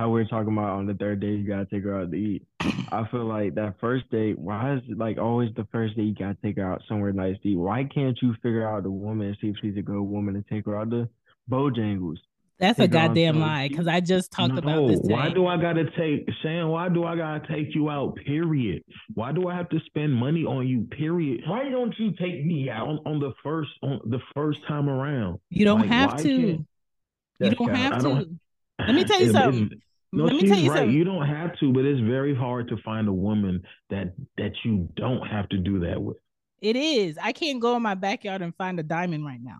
How 0.00 0.08
we're 0.08 0.24
talking 0.24 0.54
about 0.54 0.78
on 0.78 0.86
the 0.86 0.94
third 0.94 1.20
day, 1.20 1.26
you 1.32 1.46
gotta 1.46 1.66
take 1.66 1.84
her 1.84 2.00
out 2.00 2.10
to 2.10 2.16
eat. 2.16 2.42
I 2.90 3.06
feel 3.10 3.26
like 3.26 3.54
that 3.56 3.74
first 3.82 4.10
date. 4.10 4.38
Why 4.38 4.76
is 4.76 4.80
it 4.88 4.96
like 4.96 5.18
always 5.18 5.50
the 5.56 5.66
first 5.70 5.94
day 5.94 6.04
you 6.04 6.14
gotta 6.14 6.38
take 6.42 6.56
her 6.56 6.72
out 6.72 6.80
somewhere 6.88 7.12
nice 7.12 7.36
to 7.42 7.48
eat? 7.50 7.56
Why 7.58 7.84
can't 7.84 8.16
you 8.22 8.32
figure 8.42 8.66
out 8.66 8.84
the 8.84 8.90
woman 8.90 9.26
and 9.26 9.36
see 9.42 9.48
if 9.48 9.56
she's 9.60 9.76
a 9.76 9.82
good 9.82 10.00
woman 10.00 10.36
and 10.36 10.46
take 10.48 10.64
her 10.64 10.80
out 10.80 10.90
to 10.92 11.06
Bojangles? 11.50 12.16
That's 12.58 12.78
a 12.78 12.88
Take 12.88 12.94
on 12.94 13.08
goddamn 13.08 13.40
lie. 13.40 13.68
Because 13.68 13.86
I 13.88 14.00
just 14.00 14.32
talked 14.32 14.56
about 14.56 14.88
this 14.88 15.00
today. 15.00 15.12
why 15.12 15.28
do 15.34 15.46
I 15.46 15.58
gotta 15.58 15.84
take 15.98 16.26
Chan? 16.42 16.66
Why 16.66 16.88
do 16.88 17.04
I 17.04 17.14
gotta 17.16 17.46
take 17.46 17.74
you 17.74 17.90
out? 17.90 18.16
Period. 18.24 18.82
Why 19.12 19.32
do 19.32 19.48
I 19.48 19.54
have 19.54 19.68
to 19.68 19.80
spend 19.84 20.14
money 20.14 20.46
on 20.46 20.66
you? 20.66 20.84
Period. 20.96 21.42
Why 21.46 21.68
don't 21.68 21.94
you 21.98 22.12
take 22.12 22.42
me 22.46 22.70
out 22.70 22.88
on, 22.88 23.00
on 23.04 23.20
the 23.20 23.34
first 23.42 23.68
on 23.82 24.00
the 24.06 24.20
first 24.34 24.60
time 24.66 24.88
around? 24.88 25.40
you 25.50 25.66
don't 25.66 25.80
Like, 25.80 25.90
have 25.90 26.16
to. 26.22 26.30
You 26.30 27.50
don't 27.50 27.74
have 27.74 27.92
I 27.92 27.96
to. 27.98 28.02
don't- 28.02 28.40
Let 28.78 28.94
me 28.94 29.04
tell 29.04 29.20
you 29.20 29.30
something. 29.32 29.70
No, 30.12 30.24
Let 30.24 30.34
me 30.34 30.40
she's 30.40 30.50
tell 30.50 30.58
you 30.58 30.70
right. 30.70 30.78
something. 30.78 30.96
You 30.96 31.04
don't 31.04 31.26
have 31.26 31.56
to, 31.60 31.72
but 31.72 31.84
it's 31.84 32.00
very 32.00 32.34
hard 32.34 32.68
to 32.68 32.76
find 32.78 33.06
a 33.06 33.12
woman 33.12 33.62
that 33.90 34.14
that 34.38 34.52
you 34.64 34.88
don't 34.96 35.26
have 35.26 35.48
to 35.50 35.58
do 35.58 35.80
that 35.80 36.02
with. 36.02 36.16
It 36.60 36.76
is. 36.76 37.16
I 37.20 37.32
can't 37.32 37.60
go 37.60 37.76
in 37.76 37.82
my 37.82 37.94
backyard 37.94 38.42
and 38.42 38.54
find 38.56 38.78
a 38.80 38.82
diamond 38.82 39.24
right 39.24 39.40
now. 39.40 39.58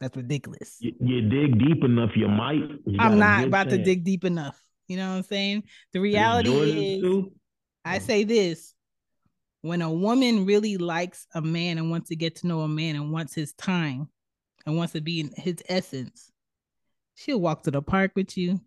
That's 0.00 0.16
ridiculous. 0.16 0.76
You, 0.80 0.94
you 1.00 1.28
dig 1.28 1.58
deep 1.58 1.84
enough, 1.84 2.10
you 2.16 2.28
might. 2.28 2.62
You 2.86 2.96
I'm 2.98 3.18
not 3.18 3.44
about 3.44 3.68
to 3.70 3.78
dig 3.78 4.02
deep 4.04 4.24
enough. 4.24 4.58
You 4.88 4.96
know 4.96 5.10
what 5.10 5.16
I'm 5.16 5.22
saying? 5.24 5.64
The 5.92 6.00
reality 6.00 6.50
is, 6.50 7.02
too? 7.02 7.32
I 7.84 7.96
oh. 7.96 8.00
say 8.00 8.24
this 8.24 8.74
when 9.62 9.82
a 9.82 9.92
woman 9.92 10.46
really 10.46 10.78
likes 10.78 11.26
a 11.34 11.42
man 11.42 11.76
and 11.76 11.90
wants 11.90 12.08
to 12.08 12.16
get 12.16 12.36
to 12.36 12.46
know 12.46 12.60
a 12.60 12.68
man 12.68 12.96
and 12.96 13.12
wants 13.12 13.34
his 13.34 13.52
time 13.54 14.08
and 14.64 14.76
wants 14.76 14.94
to 14.94 15.02
be 15.02 15.20
in 15.20 15.30
his 15.36 15.56
essence, 15.68 16.32
she'll 17.14 17.40
walk 17.40 17.64
to 17.64 17.70
the 17.70 17.82
park 17.82 18.12
with 18.16 18.38
you. 18.38 18.60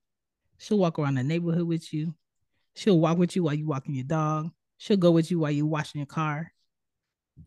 She'll 0.64 0.80
walk 0.80 0.98
around 0.98 1.16
the 1.16 1.24
neighborhood 1.24 1.68
with 1.68 1.94
you. 1.94 2.16
She'll 2.74 2.98
walk 2.98 3.18
with 3.18 3.36
you 3.36 3.44
while 3.44 3.54
you're 3.54 3.68
walking 3.68 3.96
your 3.96 4.06
dog. 4.06 4.50
She'll 4.78 4.96
go 4.96 5.12
with 5.12 5.30
you 5.30 5.40
while 5.40 5.52
you're 5.52 5.66
washing 5.66 6.00
your 6.00 6.06
car. 6.06 6.54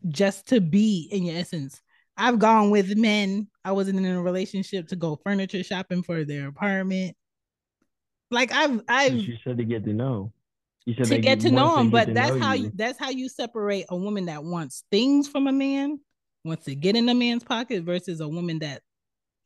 Just 0.07 0.47
to 0.49 0.61
be 0.61 1.07
in 1.11 1.23
your 1.23 1.35
essence. 1.35 1.81
I've 2.15 2.37
gone 2.37 2.69
with 2.69 2.95
men. 2.95 3.47
I 3.65 3.71
wasn't 3.71 3.97
in 3.97 4.05
a 4.05 4.21
relationship 4.21 4.87
to 4.89 4.95
go 4.95 5.19
furniture 5.23 5.63
shopping 5.63 6.03
for 6.03 6.25
their 6.25 6.47
apartment. 6.47 7.17
Like 8.29 8.51
I've 8.51 8.81
I've 8.87 9.15
you 9.15 9.37
said 9.43 9.57
to 9.57 9.63
get 9.63 9.83
to 9.85 9.93
know. 9.93 10.31
You 10.85 10.93
said 10.95 11.07
to 11.07 11.17
get 11.17 11.39
to 11.41 11.51
know 11.51 11.77
him, 11.77 11.89
but 11.89 12.13
that's 12.13 12.37
how 12.37 12.53
you. 12.53 12.71
that's 12.75 12.99
how 12.99 13.09
you 13.09 13.29
separate 13.29 13.85
a 13.89 13.95
woman 13.95 14.25
that 14.25 14.43
wants 14.43 14.83
things 14.91 15.27
from 15.27 15.47
a 15.47 15.51
man, 15.51 15.99
wants 16.43 16.65
to 16.65 16.75
get 16.75 16.95
in 16.95 17.09
a 17.09 17.15
man's 17.15 17.43
pocket 17.43 17.83
versus 17.83 18.19
a 18.19 18.27
woman 18.27 18.59
that 18.59 18.83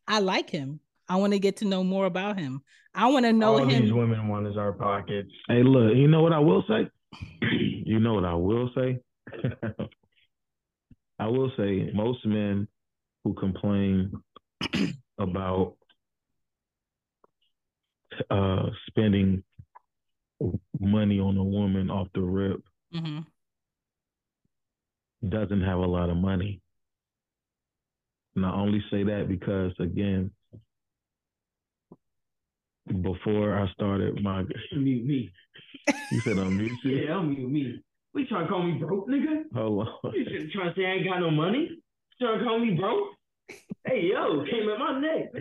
I 0.07 0.19
like 0.19 0.49
him. 0.49 0.81
I 1.11 1.15
want 1.17 1.33
to 1.33 1.39
get 1.39 1.57
to 1.57 1.65
know 1.65 1.83
more 1.83 2.05
about 2.05 2.39
him. 2.39 2.61
I 2.95 3.09
want 3.09 3.25
to 3.25 3.33
know 3.33 3.59
All 3.59 3.67
him. 3.67 3.83
These 3.83 3.91
women 3.91 4.29
want 4.29 4.47
is 4.47 4.55
our 4.55 4.71
pockets. 4.71 5.29
Hey, 5.49 5.61
look, 5.61 5.93
you 5.93 6.07
know 6.07 6.21
what 6.21 6.31
I 6.31 6.39
will 6.39 6.63
say? 6.69 6.89
you 7.51 7.99
know 7.99 8.13
what 8.13 8.23
I 8.23 8.33
will 8.33 8.69
say? 8.73 8.99
I 11.19 11.27
will 11.27 11.51
say 11.57 11.91
most 11.93 12.25
men 12.25 12.65
who 13.25 13.33
complain 13.33 14.13
about 15.19 15.75
uh, 18.29 18.67
spending 18.87 19.43
money 20.79 21.19
on 21.19 21.35
a 21.35 21.43
woman 21.43 21.89
off 21.89 22.07
the 22.15 22.21
rip 22.21 22.63
mm-hmm. 22.95 23.19
doesn't 25.27 25.61
have 25.61 25.79
a 25.79 25.85
lot 25.85 26.09
of 26.09 26.15
money. 26.15 26.61
And 28.37 28.45
I 28.45 28.53
only 28.53 28.81
say 28.89 29.03
that 29.03 29.25
because, 29.27 29.73
again, 29.77 30.31
before 32.87 33.57
I 33.57 33.71
started 33.73 34.21
my 34.21 34.43
mute 34.75 35.05
me. 35.05 35.31
You 36.09 36.21
said 36.23 36.37
I'm 36.37 36.57
mute 36.57 36.71
you? 36.83 36.97
Yeah, 37.07 37.15
I'm 37.17 37.29
mute 37.29 37.49
me. 37.49 37.81
We 38.13 38.25
trying 38.27 38.45
to 38.45 38.49
call 38.49 38.63
me 38.63 38.73
broke, 38.73 39.07
nigga? 39.07 39.43
Hold 39.53 39.87
on. 39.87 40.13
You 40.13 40.49
trying 40.51 40.73
to 40.73 40.79
say 40.79 40.85
I 40.85 40.91
ain't 40.95 41.05
got 41.05 41.19
no 41.19 41.31
money? 41.31 41.69
You 41.69 42.27
trying 42.27 42.39
to 42.39 42.45
call 42.45 42.59
me 42.59 42.71
broke? 42.71 43.07
hey 43.85 44.11
yo, 44.13 44.45
came 44.45 44.69
at 44.69 44.79
my 44.79 44.99
neck. 44.99 45.31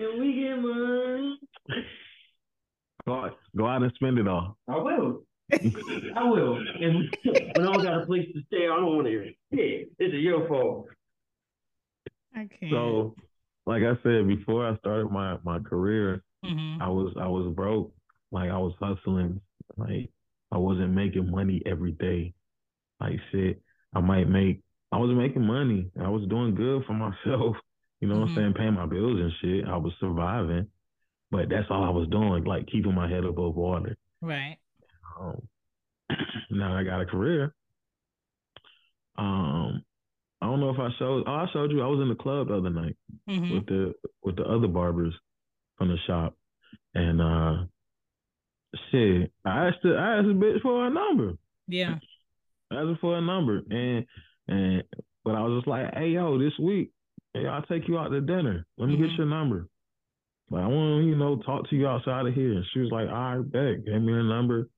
and 0.00 0.20
we 0.20 0.34
get 0.34 0.56
money. 0.56 1.38
Go, 3.06 3.30
go 3.56 3.66
out 3.66 3.82
and 3.82 3.92
spend 3.94 4.18
it 4.18 4.26
all. 4.26 4.56
I 4.68 4.76
will. 4.76 5.22
I 6.16 6.24
will. 6.28 6.56
And 6.80 7.16
when 7.54 7.68
I 7.68 7.72
don't 7.72 7.82
got 7.82 8.02
a 8.02 8.06
place 8.06 8.26
to 8.34 8.40
stay, 8.48 8.64
I 8.64 8.76
don't 8.76 8.96
want 8.96 9.06
to 9.06 9.10
hear 9.10 9.22
it. 9.22 9.36
Yeah, 9.52 9.86
it's 9.98 10.14
your 10.14 10.48
fault. 10.48 10.88
I 12.34 12.48
can't. 12.60 12.72
So, 12.72 13.14
like 13.66 13.82
I 13.82 14.00
said 14.02 14.28
before, 14.28 14.66
I 14.66 14.76
started 14.78 15.10
my 15.10 15.38
my 15.44 15.58
career. 15.58 16.22
Mm-hmm. 16.44 16.80
I 16.80 16.88
was 16.88 17.14
I 17.20 17.26
was 17.26 17.52
broke. 17.54 17.92
Like 18.30 18.50
I 18.50 18.58
was 18.58 18.74
hustling. 18.80 19.40
Like 19.76 20.10
I 20.52 20.58
wasn't 20.58 20.94
making 20.94 21.30
money 21.30 21.62
every 21.66 21.92
day. 21.92 22.34
Like 23.00 23.18
shit, 23.32 23.60
I 23.94 24.00
might 24.00 24.28
make. 24.28 24.62
I 24.92 24.98
was 24.98 25.10
making 25.14 25.44
money. 25.44 25.90
I 26.00 26.08
was 26.08 26.26
doing 26.28 26.54
good 26.54 26.84
for 26.86 26.92
myself. 26.94 27.56
You 28.00 28.08
know 28.08 28.14
mm-hmm. 28.14 28.20
what 28.20 28.28
I'm 28.28 28.28
mm-hmm. 28.28 28.34
saying? 28.36 28.54
Paying 28.54 28.74
my 28.74 28.86
bills 28.86 29.20
and 29.20 29.32
shit. 29.40 29.68
I 29.68 29.76
was 29.76 29.92
surviving, 30.00 30.68
but 31.30 31.48
that's 31.48 31.66
all 31.70 31.84
I 31.84 31.90
was 31.90 32.08
doing, 32.08 32.44
like 32.44 32.66
keeping 32.66 32.94
my 32.94 33.08
head 33.08 33.24
above 33.24 33.56
water. 33.56 33.96
Right. 34.20 34.58
Um, 35.18 35.42
now 36.50 36.76
I 36.76 36.84
got 36.84 37.00
a 37.00 37.06
career. 37.06 37.54
Um, 39.18 39.82
I 40.40 40.46
don't 40.46 40.60
know 40.60 40.70
if 40.70 40.78
I 40.78 40.88
showed. 40.98 41.24
Oh, 41.26 41.32
I 41.32 41.46
showed 41.52 41.72
you. 41.72 41.82
I 41.82 41.86
was 41.86 42.00
in 42.00 42.08
the 42.08 42.14
club 42.14 42.48
the 42.48 42.54
other 42.54 42.70
night 42.70 42.96
mm-hmm. 43.28 43.54
with 43.54 43.66
the 43.66 43.94
with 44.22 44.36
the 44.36 44.44
other 44.44 44.68
barbers 44.68 45.14
from 45.78 45.88
the 45.88 45.96
shop, 46.06 46.34
and 46.94 47.20
uh, 47.20 47.64
shit, 48.90 49.32
I 49.44 49.68
asked 49.68 49.82
the, 49.82 49.96
I 49.96 50.18
asked 50.18 50.28
a 50.28 50.34
bitch 50.34 50.60
for 50.62 50.86
a 50.86 50.90
number. 50.90 51.34
Yeah. 51.68 51.96
I 52.70 52.76
asked 52.76 52.88
her 52.88 52.98
for 53.00 53.16
a 53.16 53.20
number, 53.20 53.62
and 53.70 54.06
and 54.48 54.84
but 55.24 55.34
I 55.34 55.42
was 55.42 55.58
just 55.58 55.68
like, 55.68 55.94
hey 55.94 56.08
yo, 56.08 56.38
this 56.38 56.58
week 56.58 56.92
hey, 57.36 57.46
I'll 57.46 57.62
take 57.62 57.88
you 57.88 57.98
out 57.98 58.08
to 58.08 58.20
dinner. 58.20 58.66
Let 58.78 58.88
me 58.88 58.94
mm-hmm. 58.94 59.04
get 59.04 59.12
your 59.12 59.26
number. 59.26 59.68
Like, 60.50 60.62
I 60.62 60.66
want 60.68 61.02
to, 61.02 61.08
you 61.08 61.16
know, 61.16 61.36
talk 61.36 61.68
to 61.68 61.76
you 61.76 61.86
outside 61.86 62.26
of 62.26 62.34
here. 62.34 62.52
And 62.52 62.64
she 62.72 62.80
was 62.80 62.90
like, 62.90 63.08
all 63.08 63.36
right, 63.36 63.52
bet. 63.52 63.84
Gave 63.84 64.00
me 64.00 64.12
a 64.12 64.22
number. 64.22 64.68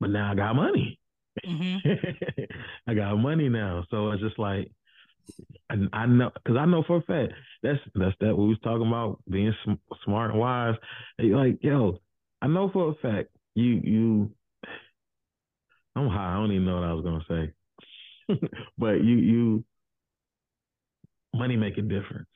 But 0.00 0.10
now 0.10 0.32
I 0.32 0.34
got 0.34 0.54
money. 0.54 0.98
Mm-hmm. 1.46 2.40
I 2.86 2.94
got 2.94 3.16
money 3.16 3.48
now. 3.48 3.84
So 3.90 4.10
it's 4.10 4.22
just 4.22 4.38
like, 4.38 4.70
I, 5.70 5.76
I 5.92 6.06
know, 6.06 6.30
because 6.34 6.56
I 6.56 6.64
know 6.64 6.82
for 6.86 6.98
a 6.98 7.02
fact, 7.02 7.32
that's 7.62 7.78
that's 7.94 8.16
that 8.20 8.36
we 8.36 8.48
was 8.48 8.58
talking 8.62 8.86
about 8.86 9.20
being 9.30 9.54
sm- 9.64 9.94
smart 10.04 10.30
and 10.30 10.40
wise. 10.40 10.74
And 11.18 11.32
like, 11.36 11.58
yo, 11.62 11.98
I 12.42 12.46
know 12.46 12.70
for 12.70 12.90
a 12.90 12.94
fact 12.96 13.30
you 13.54 13.80
you. 13.82 14.30
I'm 15.96 16.08
high. 16.08 16.32
I 16.32 16.36
don't 16.36 16.52
even 16.52 16.64
know 16.64 16.76
what 16.76 16.84
I 16.84 16.92
was 16.92 17.04
gonna 17.04 17.24
say, 18.28 18.38
but 18.78 19.02
you 19.02 19.16
you 19.16 19.64
money 21.34 21.56
make 21.56 21.76
a 21.78 21.82
difference. 21.82 22.28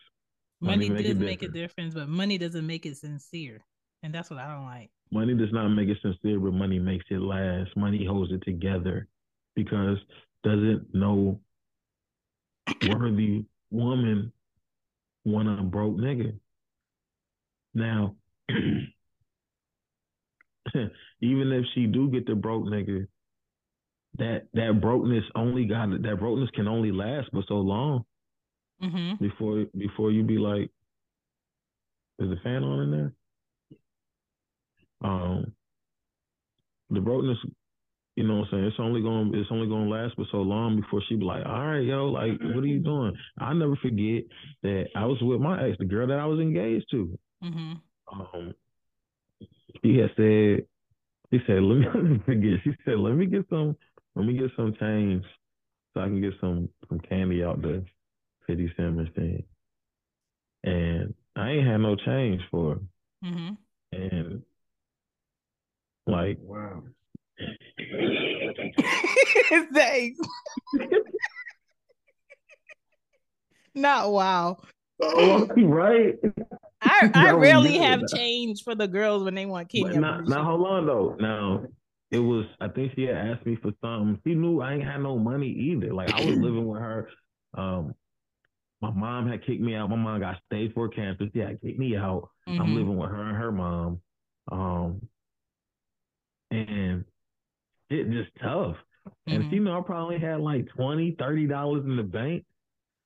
Money, 0.60 0.88
money 0.88 1.02
does 1.02 1.18
make 1.18 1.42
a 1.42 1.48
difference, 1.48 1.94
but 1.94 2.08
money 2.08 2.38
doesn't 2.38 2.66
make 2.66 2.86
it 2.86 2.96
sincere, 2.96 3.64
and 4.02 4.14
that's 4.14 4.30
what 4.30 4.38
I 4.38 4.52
don't 4.52 4.64
like. 4.64 4.90
Money 5.12 5.34
does 5.34 5.52
not 5.52 5.68
make 5.68 5.90
it 5.90 5.98
sincere, 6.00 6.40
but 6.40 6.54
money 6.54 6.78
makes 6.78 7.04
it 7.10 7.20
last. 7.20 7.76
Money 7.76 8.06
holds 8.06 8.32
it 8.32 8.42
together 8.44 9.06
because 9.54 9.98
doesn't 10.42 10.86
no 10.94 11.38
worthy 12.88 13.44
woman 13.70 14.32
want 15.26 15.60
a 15.60 15.62
broke 15.62 15.98
nigga. 15.98 16.32
Now, 17.74 18.16
even 18.48 18.92
if 21.20 21.66
she 21.74 21.86
do 21.86 22.08
get 22.08 22.26
the 22.26 22.34
broke 22.34 22.64
nigga, 22.64 23.06
that 24.18 24.46
that 24.54 24.80
brokenness 24.80 25.24
only 25.34 25.66
got 25.66 25.90
that 25.90 26.18
brokenness 26.18 26.50
can 26.54 26.68
only 26.68 26.90
last 26.90 27.28
for 27.32 27.42
so 27.48 27.56
long 27.56 28.04
mm-hmm. 28.82 29.22
before 29.22 29.66
before 29.76 30.10
you 30.10 30.22
be 30.22 30.38
like, 30.38 30.70
is 32.18 32.30
the 32.30 32.36
fan 32.42 32.64
on 32.64 32.80
in 32.84 32.90
there? 32.90 33.12
Um, 35.02 35.52
the 36.90 37.00
brokenness, 37.00 37.38
you 38.16 38.24
know 38.24 38.38
what 38.38 38.44
I'm 38.44 38.48
saying? 38.50 38.64
It's 38.64 38.76
only 38.78 39.00
going 39.00 39.34
it's 39.34 39.50
only 39.50 39.68
going 39.68 39.84
to 39.84 39.90
last 39.90 40.14
for 40.16 40.26
so 40.30 40.38
long 40.38 40.80
before 40.80 41.02
she 41.08 41.16
be 41.16 41.24
like, 41.24 41.44
all 41.46 41.66
right, 41.66 41.80
yo, 41.80 42.06
like, 42.06 42.32
what 42.40 42.62
are 42.62 42.66
you 42.66 42.80
doing? 42.80 43.14
I 43.38 43.52
never 43.54 43.76
forget 43.76 44.24
that 44.62 44.86
I 44.94 45.06
was 45.06 45.18
with 45.22 45.40
my 45.40 45.66
ex, 45.66 45.76
the 45.78 45.86
girl 45.86 46.06
that 46.06 46.18
I 46.18 46.26
was 46.26 46.40
engaged 46.40 46.86
to. 46.90 47.18
Mm-hmm. 47.42 47.72
Um, 48.12 48.54
she 49.82 49.98
had 49.98 50.10
said, 50.16 50.66
she 51.30 51.40
said, 51.46 51.62
let 51.62 51.78
me 51.78 52.20
forget. 52.26 52.60
She 52.64 52.72
said, 52.84 52.98
let 52.98 53.14
me 53.14 53.26
get 53.26 53.46
some, 53.48 53.76
let 54.14 54.26
me 54.26 54.34
get 54.34 54.50
some 54.56 54.74
change 54.78 55.24
so 55.94 56.00
I 56.00 56.04
can 56.04 56.20
get 56.20 56.34
some 56.40 56.68
some 56.88 57.00
candy 57.00 57.42
out 57.42 57.62
there. 57.62 57.82
50 58.46 58.72
Cent 58.76 58.96
machine. 58.96 59.44
And 60.64 61.14
I 61.36 61.50
ain't 61.50 61.66
had 61.66 61.78
no 61.78 61.96
change 61.96 62.40
for 62.50 62.78
Mm-hmm. 63.24 63.50
And 63.92 64.42
like, 66.06 66.38
wow. 66.40 66.82
Thanks. 69.74 70.18
Not 73.74 74.12
wow. 74.12 74.58
Oh, 75.00 75.46
right. 75.56 76.14
I, 76.82 77.10
I 77.14 77.30
rarely 77.32 77.78
have 77.78 78.02
change 78.14 78.62
for 78.62 78.74
the 78.74 78.88
girls 78.88 79.24
when 79.24 79.34
they 79.34 79.46
want 79.46 79.70
Kenya. 79.70 79.98
Now, 79.98 80.20
now 80.20 80.44
hold 80.44 80.66
on 80.66 80.86
though. 80.86 81.16
Now 81.18 81.64
it 82.10 82.18
was 82.18 82.46
I 82.60 82.68
think 82.68 82.92
she 82.94 83.04
had 83.04 83.16
asked 83.16 83.46
me 83.46 83.56
for 83.56 83.72
something. 83.82 84.20
She 84.26 84.34
knew 84.34 84.60
I 84.60 84.74
ain't 84.74 84.84
had 84.84 84.98
no 84.98 85.18
money 85.18 85.48
either. 85.48 85.92
Like 85.92 86.12
I 86.12 86.24
was 86.24 86.36
living 86.36 86.66
with 86.66 86.80
her. 86.80 87.08
Um, 87.56 87.94
my 88.80 88.90
mom 88.90 89.28
had 89.28 89.46
kicked 89.46 89.60
me 89.60 89.74
out. 89.74 89.90
My 89.90 89.96
mom 89.96 90.20
got 90.20 90.38
stage 90.46 90.72
four 90.74 90.88
cancer. 90.88 91.26
She 91.32 91.38
had 91.38 91.60
kicked 91.60 91.78
me 91.78 91.96
out. 91.96 92.28
Mm-hmm. 92.48 92.60
I'm 92.60 92.74
living 92.74 92.96
with 92.96 93.10
her 93.10 93.22
and 93.22 93.36
her 93.36 93.52
mom. 93.52 94.00
Um, 94.50 95.08
and 96.52 97.04
it 97.90 98.10
just 98.10 98.30
tough. 98.42 98.76
Mm-hmm. 99.06 99.32
And 99.32 99.50
she 99.50 99.58
know 99.58 99.78
I 99.78 99.82
probably 99.82 100.18
had 100.18 100.40
like 100.40 100.68
20 100.76 101.16
$30 101.20 101.84
in 101.84 101.96
the 101.96 102.02
bank. 102.02 102.44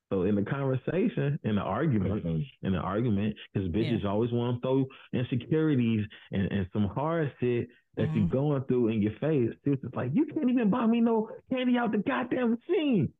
So 0.09 0.23
in 0.23 0.35
the 0.35 0.43
conversation, 0.43 1.37
in 1.43 1.55
the 1.55 1.61
argument, 1.61 2.23
mm-hmm. 2.23 2.65
in 2.65 2.73
the 2.73 2.79
argument, 2.79 3.35
because 3.53 3.67
bitches 3.69 4.03
yeah. 4.03 4.09
always 4.09 4.31
want 4.31 4.55
to 4.55 4.61
throw 4.61 4.85
insecurities 5.11 6.05
and, 6.31 6.49
and 6.49 6.65
some 6.71 6.87
hard 6.87 7.33
shit 7.41 7.67
that 7.97 8.03
mm-hmm. 8.03 8.19
you're 8.19 8.27
going 8.27 8.63
through 8.63 8.87
in 8.89 9.01
your 9.01 9.11
face. 9.19 9.51
She 9.63 9.71
was 9.71 9.79
just 9.81 9.95
like, 9.95 10.11
you 10.13 10.25
can't 10.25 10.49
even 10.49 10.69
buy 10.69 10.85
me 10.85 11.01
no 11.01 11.29
candy 11.51 11.77
out 11.77 11.91
the 11.91 11.97
goddamn 11.97 12.51
machine. 12.51 13.11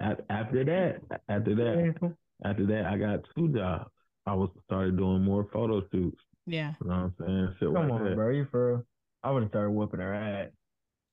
After 0.00 0.64
that, 0.64 1.00
after 1.28 1.54
that, 1.54 2.14
after 2.44 2.66
that, 2.66 2.86
I 2.86 2.96
got 2.96 3.20
two 3.34 3.48
jobs. 3.48 3.90
I 4.26 4.34
was 4.34 4.50
started 4.64 4.96
doing 4.96 5.22
more 5.22 5.46
photo 5.52 5.82
shoots. 5.92 6.20
Yeah. 6.46 6.74
You 6.82 6.88
know 6.88 6.94
what 6.94 7.02
I'm 7.02 7.14
saying? 7.18 7.54
Shit 7.58 7.74
Come 7.74 7.88
like 7.88 7.92
on, 7.92 8.04
that. 8.04 8.14
bro. 8.16 8.30
You 8.30 8.46
for 8.50 8.68
real? 8.68 8.86
I 9.26 9.30
would 9.30 9.42
have 9.42 9.50
started 9.50 9.70
whooping 9.72 9.98
her 9.98 10.14
ass. 10.14 10.50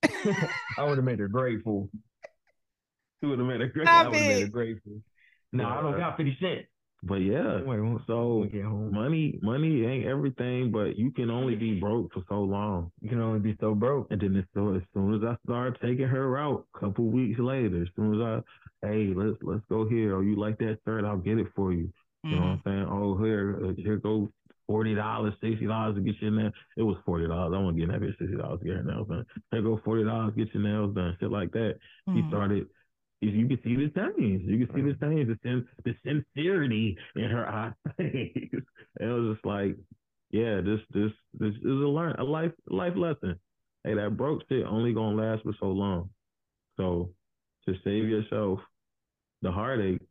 I 0.78 0.84
would 0.86 1.00
have 1.00 1.04
made 1.06 1.18
her 1.18 1.28
grateful. 1.28 1.90
You 3.24 3.30
would 3.30 3.40
have 3.40 3.48
made 3.48 3.62
a 3.62 3.68
great. 3.68 3.88
Stop 3.88 4.06
I 4.06 4.10
would 4.10 4.18
have 4.20 4.28
made 4.28 4.42
her 4.42 4.48
grateful. 4.48 4.92
No, 5.52 5.66
I 5.68 5.82
don't 5.82 5.98
got 5.98 6.16
50 6.18 6.38
cents. 6.40 6.68
But 7.02 7.16
yeah, 7.16 7.56
Wait, 7.64 7.80
when 7.80 8.00
so 8.06 8.48
get 8.52 8.66
home. 8.66 8.94
money, 8.94 9.40
money 9.42 9.84
ain't 9.84 10.06
everything, 10.06 10.72
but 10.72 10.96
you 10.96 11.10
can 11.12 11.32
only 11.32 11.56
be 11.56 11.80
broke 11.80 12.14
for 12.14 12.22
so 12.30 12.36
long. 12.44 12.92
You 13.02 13.10
can 13.10 13.20
only 13.20 13.40
be 13.40 13.58
so 13.60 13.74
broke. 13.74 14.08
And 14.12 14.22
then 14.22 14.36
as 14.38 14.46
soon, 14.54 14.76
as 14.78 14.84
soon 14.94 15.16
as 15.16 15.22
I 15.24 15.36
start 15.44 15.80
taking 15.82 16.08
her 16.08 16.38
out, 16.38 16.66
a 16.76 16.80
couple 16.80 17.06
weeks 17.06 17.40
later, 17.40 17.82
as 17.82 17.88
soon 17.96 18.22
as 18.22 18.22
I, 18.22 18.88
hey, 18.88 19.12
let's 19.16 19.38
let's 19.42 19.64
go 19.70 19.90
here. 19.90 20.16
Oh, 20.18 20.22
you 20.22 20.36
like 20.40 20.60
that 20.60 20.78
shirt? 20.86 21.04
I'll 21.04 21.18
get 21.18 21.40
it 21.40 21.48
for 21.56 21.74
you. 21.74 21.92
You 22.24 22.38
know 22.38 22.42
what 22.44 22.48
I'm 22.48 22.58
Mhm. 22.60 22.64
saying? 22.64 22.88
Oh, 22.90 23.18
here, 23.18 23.60
uh, 23.66 23.74
here 23.76 23.98
go 23.98 24.30
forty 24.68 24.96
dollars, 24.96 25.34
sixty 25.42 25.66
dollars 25.68 25.96
to 25.96 26.02
get 26.02 26.22
your 26.22 26.32
nails. 26.32 26.54
It 26.78 26.84
was 26.84 26.98
forty 27.06 27.28
dollars. 27.28 27.54
I 27.56 27.62
want 27.62 27.78
to 27.78 27.86
get 27.86 27.92
that 27.92 28.02
bitch 28.02 28.18
sixty 28.18 28.38
dollars 28.38 28.60
to 28.60 28.66
get 28.66 28.78
her 28.78 28.84
nails 28.84 29.08
done. 29.08 29.26
Here 29.52 29.62
go 29.62 29.80
forty 29.84 30.04
dollars, 30.04 30.34
get 30.36 30.54
your 30.54 30.64
nails 30.64 30.96
done. 30.96 31.18
Shit 31.20 31.32
like 31.32 31.52
that. 31.52 31.76
He 32.14 32.22
Mhm. 32.22 32.28
started. 32.30 32.68
You 33.22 33.30
you 33.32 33.48
can 33.48 33.62
see 33.64 33.76
the 33.76 33.90
change. 33.90 34.44
You 34.44 34.66
can 34.66 34.76
see 34.76 34.82
the 34.82 34.98
change, 35.06 35.28
the, 35.30 35.38
sin, 35.44 35.68
the 35.86 35.96
sincerity 36.06 36.98
in 37.16 37.30
her 37.30 37.48
eyes. 37.60 37.74
and 37.98 38.10
it 38.10 38.62
was 39.00 39.36
just 39.36 39.46
like, 39.46 39.78
yeah, 40.32 40.60
this 40.62 40.80
this 40.92 41.12
this 41.40 41.54
is 41.56 41.64
a 41.64 41.68
learn 41.68 42.16
a 42.18 42.24
life 42.24 42.52
life 42.68 42.96
lesson. 42.98 43.40
Hey, 43.84 43.94
that 43.96 44.18
broke 44.18 44.42
shit 44.50 44.66
only 44.66 44.94
gonna 44.94 45.16
last 45.16 45.44
for 45.44 45.54
so 45.60 45.68
long. 45.68 46.10
So 46.78 47.12
to 47.68 47.74
save 47.84 48.10
yourself 48.10 48.60
the 49.42 49.52
heartache 49.52 50.02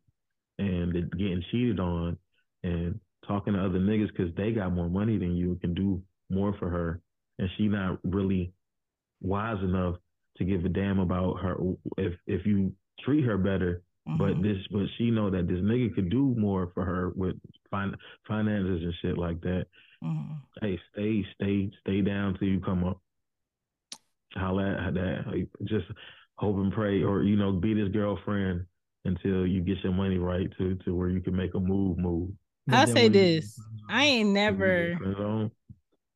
and 0.59 0.93
the 0.93 1.01
getting 1.01 1.43
cheated 1.51 1.79
on 1.79 2.17
and 2.63 2.99
talking 3.27 3.53
to 3.53 3.59
other 3.63 3.79
niggas 3.79 4.07
because 4.09 4.33
they 4.35 4.51
got 4.51 4.73
more 4.73 4.89
money 4.89 5.17
than 5.17 5.35
you 5.35 5.55
can 5.61 5.73
do 5.73 6.01
more 6.29 6.53
for 6.59 6.69
her, 6.69 7.01
and 7.39 7.49
she 7.57 7.67
not 7.67 7.99
really 8.03 8.53
wise 9.21 9.61
enough 9.63 9.95
to 10.37 10.43
give 10.43 10.65
a 10.65 10.69
damn 10.69 10.99
about 10.99 11.39
her 11.39 11.55
if 11.97 12.13
if 12.27 12.45
you 12.45 12.73
treat 12.99 13.23
her 13.23 13.37
better 13.37 13.81
but 14.05 14.33
Mhm. 14.35 14.43
this, 14.43 14.67
but 14.67 14.85
she 14.97 15.11
know 15.11 15.29
that 15.29 15.47
this 15.47 15.61
nigga 15.61 15.93
could 15.95 16.09
do 16.09 16.35
more 16.35 16.67
for 16.73 16.83
her 16.83 17.11
with 17.11 17.39
fin- 17.71 17.95
finances 18.27 18.83
and 18.83 18.93
shit 18.95 19.17
like 19.17 19.39
that. 19.41 19.65
Mhm. 20.03 20.41
Hey, 20.59 20.77
stay, 20.91 21.23
stay, 21.35 21.71
stay 21.79 22.01
down 22.01 22.33
till 22.33 22.49
you 22.49 22.59
come 22.59 22.83
up. 22.83 22.99
Holla 24.35 24.71
at 24.75 24.93
that. 24.95 25.27
Like, 25.27 25.47
just 25.63 25.85
hope 26.35 26.57
and 26.57 26.73
pray, 26.73 27.01
or 27.03 27.23
you 27.23 27.37
know, 27.37 27.53
be 27.53 27.73
this 27.73 27.87
girlfriend 27.93 28.65
until 29.05 29.47
you 29.47 29.61
get 29.61 29.81
your 29.83 29.93
money 29.93 30.17
right 30.17 30.51
to 30.57 30.75
to 30.83 30.93
where 30.95 31.09
you 31.09 31.21
can 31.21 31.35
make 31.35 31.53
a 31.53 31.59
move. 31.59 31.97
Move. 31.97 32.31
But 32.67 32.75
I'll 32.75 32.87
say 32.87 32.93
when 32.93 33.03
you 33.03 33.09
get 33.09 33.13
this. 33.41 33.59
I 33.89 34.05
ain't 34.05 34.29
never, 34.29 34.97
zone, 35.17 35.51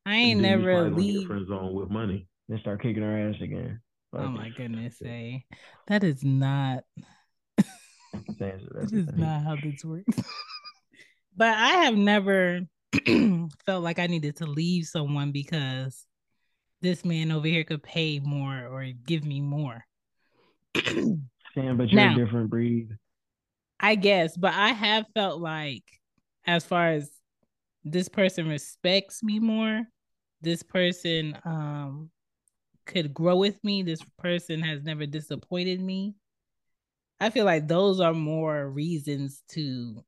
I 0.06 0.16
ain't 0.16 0.40
never 0.40 0.62
probably 0.72 0.90
gonna 0.90 1.02
get 1.02 1.18
leave. 1.18 1.26
friend 1.26 1.46
zone 1.48 1.74
with 1.74 1.90
money. 1.90 2.26
and 2.48 2.60
start 2.60 2.80
kicking 2.82 3.02
her 3.02 3.28
ass 3.28 3.40
again. 3.40 3.80
Oh 4.14 4.28
my 4.28 4.48
goodness, 4.56 4.98
say 4.98 5.44
that 5.86 6.02
is 6.02 6.24
not 6.24 6.84
Says 8.38 8.62
This 8.72 8.92
is 8.92 9.12
not 9.14 9.42
how 9.42 9.56
this 9.62 9.84
works. 9.84 10.18
but 11.36 11.48
I 11.54 11.68
have 11.84 11.94
never 11.94 12.60
felt 13.66 13.84
like 13.84 13.98
I 13.98 14.06
needed 14.06 14.36
to 14.36 14.46
leave 14.46 14.86
someone 14.86 15.30
because 15.32 16.06
this 16.80 17.04
man 17.04 17.30
over 17.30 17.46
here 17.46 17.64
could 17.64 17.82
pay 17.82 18.18
more 18.18 18.66
or 18.66 18.86
give 19.06 19.24
me 19.24 19.40
more. 19.42 19.84
Sam, 20.74 21.28
but 21.76 21.90
you're 21.90 21.96
Now- 21.96 22.14
a 22.14 22.24
different 22.24 22.48
breed. 22.48 22.96
I 23.80 23.94
guess, 23.94 24.36
but 24.36 24.54
I 24.54 24.70
have 24.70 25.04
felt 25.14 25.40
like, 25.40 25.84
as 26.48 26.64
far 26.64 26.88
as 26.88 27.10
this 27.84 28.08
person 28.08 28.48
respects 28.48 29.22
me 29.22 29.38
more, 29.38 29.82
this 30.40 30.62
person 30.62 31.36
um 31.44 32.10
could 32.86 33.12
grow 33.12 33.36
with 33.36 33.62
me, 33.62 33.82
this 33.82 34.02
person 34.16 34.62
has 34.62 34.82
never 34.82 35.04
disappointed 35.06 35.78
me. 35.80 36.14
I 37.20 37.30
feel 37.30 37.44
like 37.44 37.68
those 37.68 38.00
are 38.00 38.14
more 38.14 38.68
reasons 38.70 39.42
to 39.50 40.02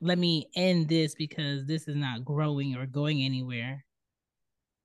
let 0.00 0.18
me 0.18 0.48
end 0.56 0.88
this 0.88 1.14
because 1.14 1.66
this 1.66 1.88
is 1.88 1.96
not 1.96 2.24
growing 2.24 2.74
or 2.76 2.86
going 2.86 3.22
anywhere. 3.22 3.84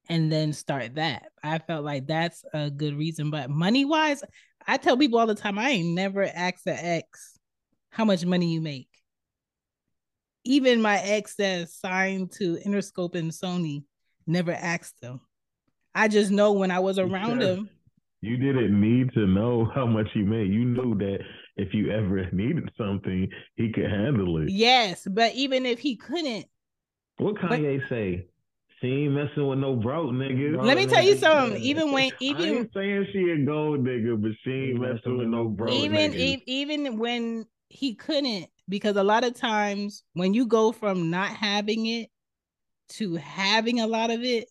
And 0.10 0.32
then 0.32 0.52
start 0.54 0.96
that. 0.96 1.28
I 1.44 1.60
felt 1.60 1.86
like 1.86 2.08
that's 2.08 2.44
a 2.54 2.70
good 2.70 2.96
reason. 2.96 3.30
But 3.30 3.50
money 3.50 3.86
wise, 3.86 4.24
I 4.68 4.78
tell 4.78 4.98
people 4.98 5.20
all 5.20 5.28
the 5.28 5.36
time, 5.36 5.58
I 5.58 5.70
ain't 5.70 5.94
never 5.94 6.24
asked 6.24 6.68
an 6.68 6.80
ex 6.80 7.38
how 7.92 8.06
much 8.06 8.26
money 8.26 8.52
you 8.52 8.60
make. 8.60 8.89
Even 10.46 10.82
my 10.82 11.00
ex 11.00 11.36
that's 11.36 11.76
signed 11.76 12.32
to 12.34 12.58
Interscope 12.66 13.16
and 13.16 13.32
Sony 13.32 13.84
never 14.26 14.52
asked 14.52 15.02
them. 15.02 15.20
I 15.94 16.08
just 16.08 16.32
know 16.32 16.54
when 16.54 16.72
I 16.72 16.80
was 16.80 16.98
around 17.00 17.40
Because 17.40 17.58
him. 17.58 17.70
You 18.22 18.38
didn't 18.38 18.80
need 18.80 19.14
to 19.14 19.26
know 19.28 19.66
how 19.76 19.86
much 19.86 20.08
he 20.14 20.22
made. 20.22 20.52
You 20.52 20.66
knew 20.66 20.96
that 20.98 21.20
if 21.58 21.74
you 21.74 21.92
ever 21.92 22.30
needed 22.32 22.70
something, 22.78 23.30
he 23.56 23.72
could 23.72 23.90
handle 23.90 24.38
it. 24.42 24.50
Yes, 24.50 25.08
but 25.10 25.34
even 25.36 25.66
if 25.66 25.80
he 25.80 25.96
couldn't, 25.96 26.46
What 27.18 27.36
Kanye 27.36 27.88
say? 27.90 28.28
She 28.82 28.88
ain't 28.88 29.12
messing 29.14 29.46
with 29.46 29.60
no 29.60 29.76
broke 29.76 30.12
niggas. 30.12 30.56
Bro, 30.56 30.64
let 30.64 30.78
me 30.78 30.86
tell 30.86 31.04
you 31.04 31.16
nigga, 31.16 31.20
something. 31.20 31.62
Even 31.62 31.92
when, 31.92 32.12
I 32.22 32.24
even 32.24 32.56
ain't 32.56 32.74
saying 32.74 33.08
she 33.12 33.30
a 33.32 33.46
gold 33.46 33.82
nigga, 33.84 34.22
but 34.22 34.32
she 34.44 34.52
ain't 34.52 34.70
Ain't 34.70 34.80
messing 34.80 35.18
with 35.18 35.28
no 35.28 35.50
broke 35.50 35.74
even 35.74 36.14
niggas. 36.14 36.16
e- 36.16 36.44
even 36.46 36.98
when 36.98 37.46
he 37.70 37.94
couldn't 37.94 38.48
because 38.68 38.96
a 38.96 39.04
lot 39.04 39.24
of 39.24 39.36
times 39.36 40.04
when 40.14 40.34
you 40.34 40.46
go 40.46 40.72
from 40.72 41.10
not 41.10 41.30
having 41.30 41.86
it 41.86 42.10
to 42.90 43.16
having 43.16 43.80
a 43.80 43.88
lot 43.88 44.10
of 44.10 44.22
it 44.24 44.48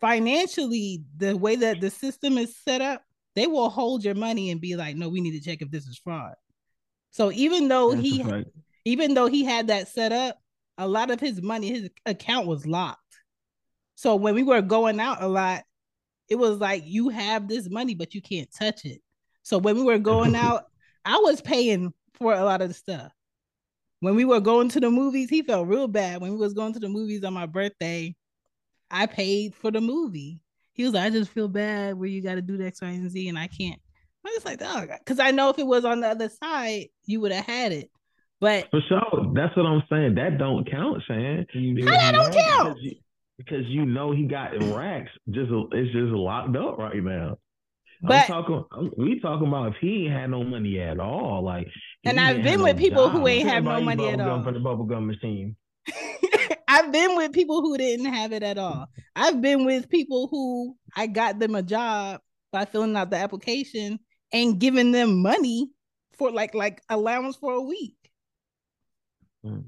financially 0.00 1.02
the 1.16 1.36
way 1.36 1.56
that 1.56 1.80
the 1.80 1.90
system 1.90 2.36
is 2.36 2.54
set 2.56 2.82
up 2.82 3.02
they 3.34 3.46
will 3.46 3.70
hold 3.70 4.04
your 4.04 4.14
money 4.14 4.50
and 4.50 4.60
be 4.60 4.76
like 4.76 4.94
no 4.94 5.08
we 5.08 5.20
need 5.20 5.38
to 5.38 5.40
check 5.40 5.62
if 5.62 5.70
this 5.70 5.86
is 5.86 5.98
fraud. 5.98 6.34
So 7.10 7.32
even 7.32 7.68
though 7.68 7.92
That's 7.92 8.02
he 8.02 8.22
fact. 8.22 8.48
even 8.84 9.14
though 9.14 9.26
he 9.26 9.44
had 9.44 9.68
that 9.68 9.88
set 9.88 10.12
up 10.12 10.38
a 10.78 10.86
lot 10.86 11.10
of 11.10 11.18
his 11.18 11.40
money 11.40 11.68
his 11.68 11.90
account 12.04 12.46
was 12.46 12.66
locked. 12.66 13.00
So 13.94 14.16
when 14.16 14.34
we 14.34 14.42
were 14.42 14.62
going 14.62 15.00
out 15.00 15.22
a 15.22 15.28
lot 15.28 15.64
it 16.28 16.36
was 16.36 16.58
like 16.58 16.82
you 16.84 17.08
have 17.08 17.48
this 17.48 17.70
money 17.70 17.94
but 17.94 18.14
you 18.14 18.20
can't 18.20 18.50
touch 18.52 18.84
it. 18.84 19.00
So 19.42 19.56
when 19.56 19.76
we 19.76 19.82
were 19.82 19.98
going 20.12 20.36
out 20.36 20.66
i 21.06 21.16
was 21.18 21.40
paying 21.40 21.92
for 22.14 22.34
a 22.34 22.44
lot 22.44 22.60
of 22.60 22.68
the 22.68 22.74
stuff 22.74 23.12
when 24.00 24.14
we 24.14 24.24
were 24.24 24.40
going 24.40 24.68
to 24.68 24.80
the 24.80 24.90
movies 24.90 25.30
he 25.30 25.42
felt 25.42 25.66
real 25.66 25.88
bad 25.88 26.20
when 26.20 26.32
we 26.32 26.36
was 26.36 26.52
going 26.52 26.72
to 26.72 26.78
the 26.78 26.88
movies 26.88 27.24
on 27.24 27.32
my 27.32 27.46
birthday 27.46 28.14
i 28.90 29.06
paid 29.06 29.54
for 29.54 29.70
the 29.70 29.80
movie 29.80 30.38
he 30.74 30.84
was 30.84 30.92
like 30.92 31.04
i 31.04 31.10
just 31.10 31.30
feel 31.30 31.48
bad 31.48 31.98
where 31.98 32.08
you 32.08 32.22
got 32.22 32.34
to 32.34 32.42
do 32.42 32.58
the 32.58 32.66
x 32.66 32.82
y 32.82 32.88
and 32.88 33.10
z 33.10 33.28
and 33.28 33.38
i 33.38 33.46
can't 33.46 33.80
i 34.26 34.30
was 34.34 34.44
like 34.44 34.60
oh 34.62 34.84
because 34.98 35.18
i 35.18 35.30
know 35.30 35.48
if 35.48 35.58
it 35.58 35.66
was 35.66 35.84
on 35.84 36.00
the 36.00 36.08
other 36.08 36.28
side 36.28 36.88
you 37.06 37.20
would 37.20 37.32
have 37.32 37.46
had 37.46 37.72
it 37.72 37.90
but 38.40 38.68
For 38.70 38.80
sure. 38.88 39.32
That's 39.34 39.56
what 39.56 39.66
I'm 39.66 39.82
saying. 39.90 40.14
That 40.16 40.38
don't 40.38 40.70
count, 40.70 41.02
Chan. 41.08 41.46
How 41.52 41.90
that 41.90 42.12
don't 42.12 42.34
count? 42.34 42.74
Because 42.74 42.82
you, 42.82 42.96
because 43.38 43.66
you 43.66 43.86
know 43.86 44.12
he 44.12 44.24
got 44.24 44.54
in 44.54 44.74
racks. 44.74 45.10
Just 45.30 45.50
it's 45.72 45.92
just 45.92 46.12
locked 46.12 46.56
up 46.56 46.78
right 46.78 47.02
now. 47.02 47.38
I'm 48.02 48.08
but 48.08 48.26
talking. 48.26 48.64
I'm- 48.72 48.90
We 48.96 49.20
talking 49.20 49.48
about 49.48 49.68
if 49.68 49.74
he 49.80 50.04
ain't 50.04 50.12
had 50.12 50.30
no 50.30 50.44
money 50.44 50.80
at 50.80 51.00
all, 51.00 51.42
like. 51.42 51.66
And 52.04 52.20
I've 52.20 52.42
been 52.42 52.62
with 52.62 52.76
no 52.76 52.82
people 52.82 53.08
who 53.08 53.26
ain't 53.26 53.48
have 53.48 53.64
no 53.64 53.80
money 53.80 54.08
at 54.08 54.20
all. 54.20 54.42
from 54.42 54.54
the 54.54 54.60
bubblegum 54.60 55.06
machine. 55.06 55.56
I've 56.68 56.92
been 56.92 57.16
with 57.16 57.32
people 57.32 57.62
who 57.62 57.78
didn't 57.78 58.06
have 58.06 58.32
it 58.32 58.42
at 58.42 58.58
all. 58.58 58.86
I've 59.14 59.40
been 59.40 59.64
with 59.64 59.88
people 59.88 60.28
who 60.28 60.76
I 60.94 61.06
got 61.06 61.38
them 61.38 61.54
a 61.54 61.62
job 61.62 62.20
by 62.52 62.64
filling 62.64 62.96
out 62.96 63.10
the 63.10 63.16
application 63.16 63.98
and 64.32 64.58
giving 64.58 64.92
them 64.92 65.22
money 65.22 65.70
for 66.18 66.30
like 66.30 66.54
like 66.54 66.82
allowance 66.88 67.36
for 67.36 67.52
a 67.52 67.60
week. 67.60 67.96
Mm. 69.44 69.64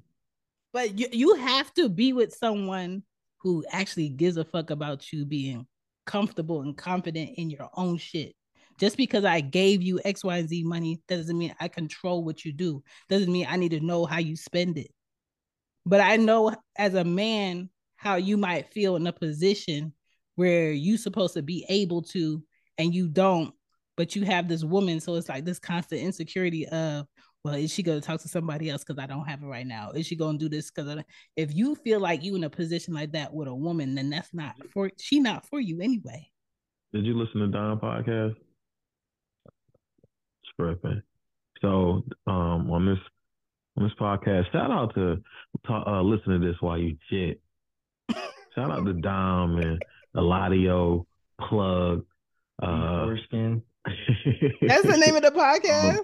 But 0.73 0.99
you 0.99 1.07
you 1.13 1.35
have 1.37 1.73
to 1.75 1.89
be 1.89 2.13
with 2.13 2.35
someone 2.35 3.03
who 3.39 3.65
actually 3.71 4.09
gives 4.09 4.37
a 4.37 4.45
fuck 4.45 4.71
about 4.71 5.13
you 5.13 5.25
being 5.25 5.67
comfortable 6.09 6.63
and 6.63 6.77
confident 6.77 7.33
in 7.37 7.51
your 7.51 7.69
own 7.75 7.99
shit. 7.99 8.35
Just 8.81 8.97
because 8.97 9.25
I 9.25 9.41
gave 9.41 9.83
you 9.83 10.01
X, 10.05 10.25
Y, 10.25 10.43
Z 10.47 10.63
money 10.65 11.03
doesn't 11.07 11.37
mean 11.37 11.55
I 11.61 11.69
control 11.69 12.25
what 12.25 12.45
you 12.45 12.53
do. 12.53 12.83
Doesn't 13.11 13.31
mean 13.31 13.47
I 13.49 13.57
need 13.57 13.73
to 13.73 13.81
know 13.81 14.07
how 14.07 14.19
you 14.19 14.35
spend 14.35 14.79
it. 14.79 14.91
But 15.85 16.01
I 16.01 16.17
know 16.17 16.57
as 16.77 16.95
a 16.95 17.05
man 17.05 17.69
how 17.97 18.17
you 18.17 18.39
might 18.39 18.73
feel 18.73 18.97
in 18.97 19.07
a 19.07 19.13
position 19.13 19.93
where 20.37 20.73
you're 20.73 20.97
supposed 20.97 21.35
to 21.35 21.43
be 21.43 21.67
able 21.69 22.03
to 22.03 22.43
and 22.79 22.95
you 22.95 23.09
don't, 23.09 23.53
but 23.97 24.17
you 24.17 24.25
have 24.25 24.49
this 24.49 24.65
woman. 24.65 25.01
So 25.01 25.17
it's 25.17 25.29
like 25.29 25.45
this 25.45 25.59
constant 25.59 26.01
insecurity 26.01 26.67
of, 26.69 27.07
well, 27.45 27.55
is 27.55 27.73
she 27.73 27.83
going 27.83 28.01
to 28.01 28.07
talk 28.07 28.21
to 28.23 28.29
somebody 28.29 28.69
else 28.69 28.85
because 28.85 29.03
I 29.03 29.07
don't 29.07 29.27
have 29.27 29.43
it 29.43 29.47
right 29.47 29.67
now? 29.67 29.91
Is 29.93 30.07
she 30.07 30.17
going 30.17 30.39
to 30.39 30.45
do 30.45 30.49
this 30.49 30.71
because 30.71 31.03
if 31.37 31.55
you 31.55 31.75
feel 31.77 32.01
like 32.01 32.23
you 32.23 32.35
in 32.37 32.45
a 32.45 32.51
position 32.51 32.95
like 32.95 33.13
that 33.13 33.33
with 33.33 33.49
a 33.49 33.55
woman, 33.55 33.95
then 33.95 34.11
that's 34.11 34.35
not 34.35 34.55
for 34.73 34.91
she 34.99 35.21
not 35.21 35.47
for 35.47 35.61
you 35.61 35.81
anyway. 35.81 36.29
Did 36.93 37.05
you 37.05 37.17
listen 37.17 37.41
to 37.41 37.49
Don 37.49 37.79
podcast? 37.79 38.35
Scrapping. 40.53 41.03
So 41.63 42.05
um 42.27 42.71
on 42.71 42.87
this 42.87 42.99
on 43.77 43.85
this 43.85 43.93
podcast. 44.01 44.51
Shout 44.53 44.71
out 44.71 44.95
to 44.95 45.23
uh, 45.71 46.03
listen 46.03 46.41
to 46.41 46.47
this 46.47 46.57
while 46.61 46.79
you 46.79 46.97
shit. 47.09 47.41
Shout 48.55 48.71
out 48.71 48.85
to 48.85 48.95
Dom 48.95 49.59
and 49.59 49.81
Eladio, 50.17 51.07
Plug, 51.41 52.05
uh, 52.61 53.07
That's 53.07 54.87
the 54.87 55.03
name 55.05 55.17
of 55.17 55.23
the 55.23 55.31
podcast. 55.31 56.01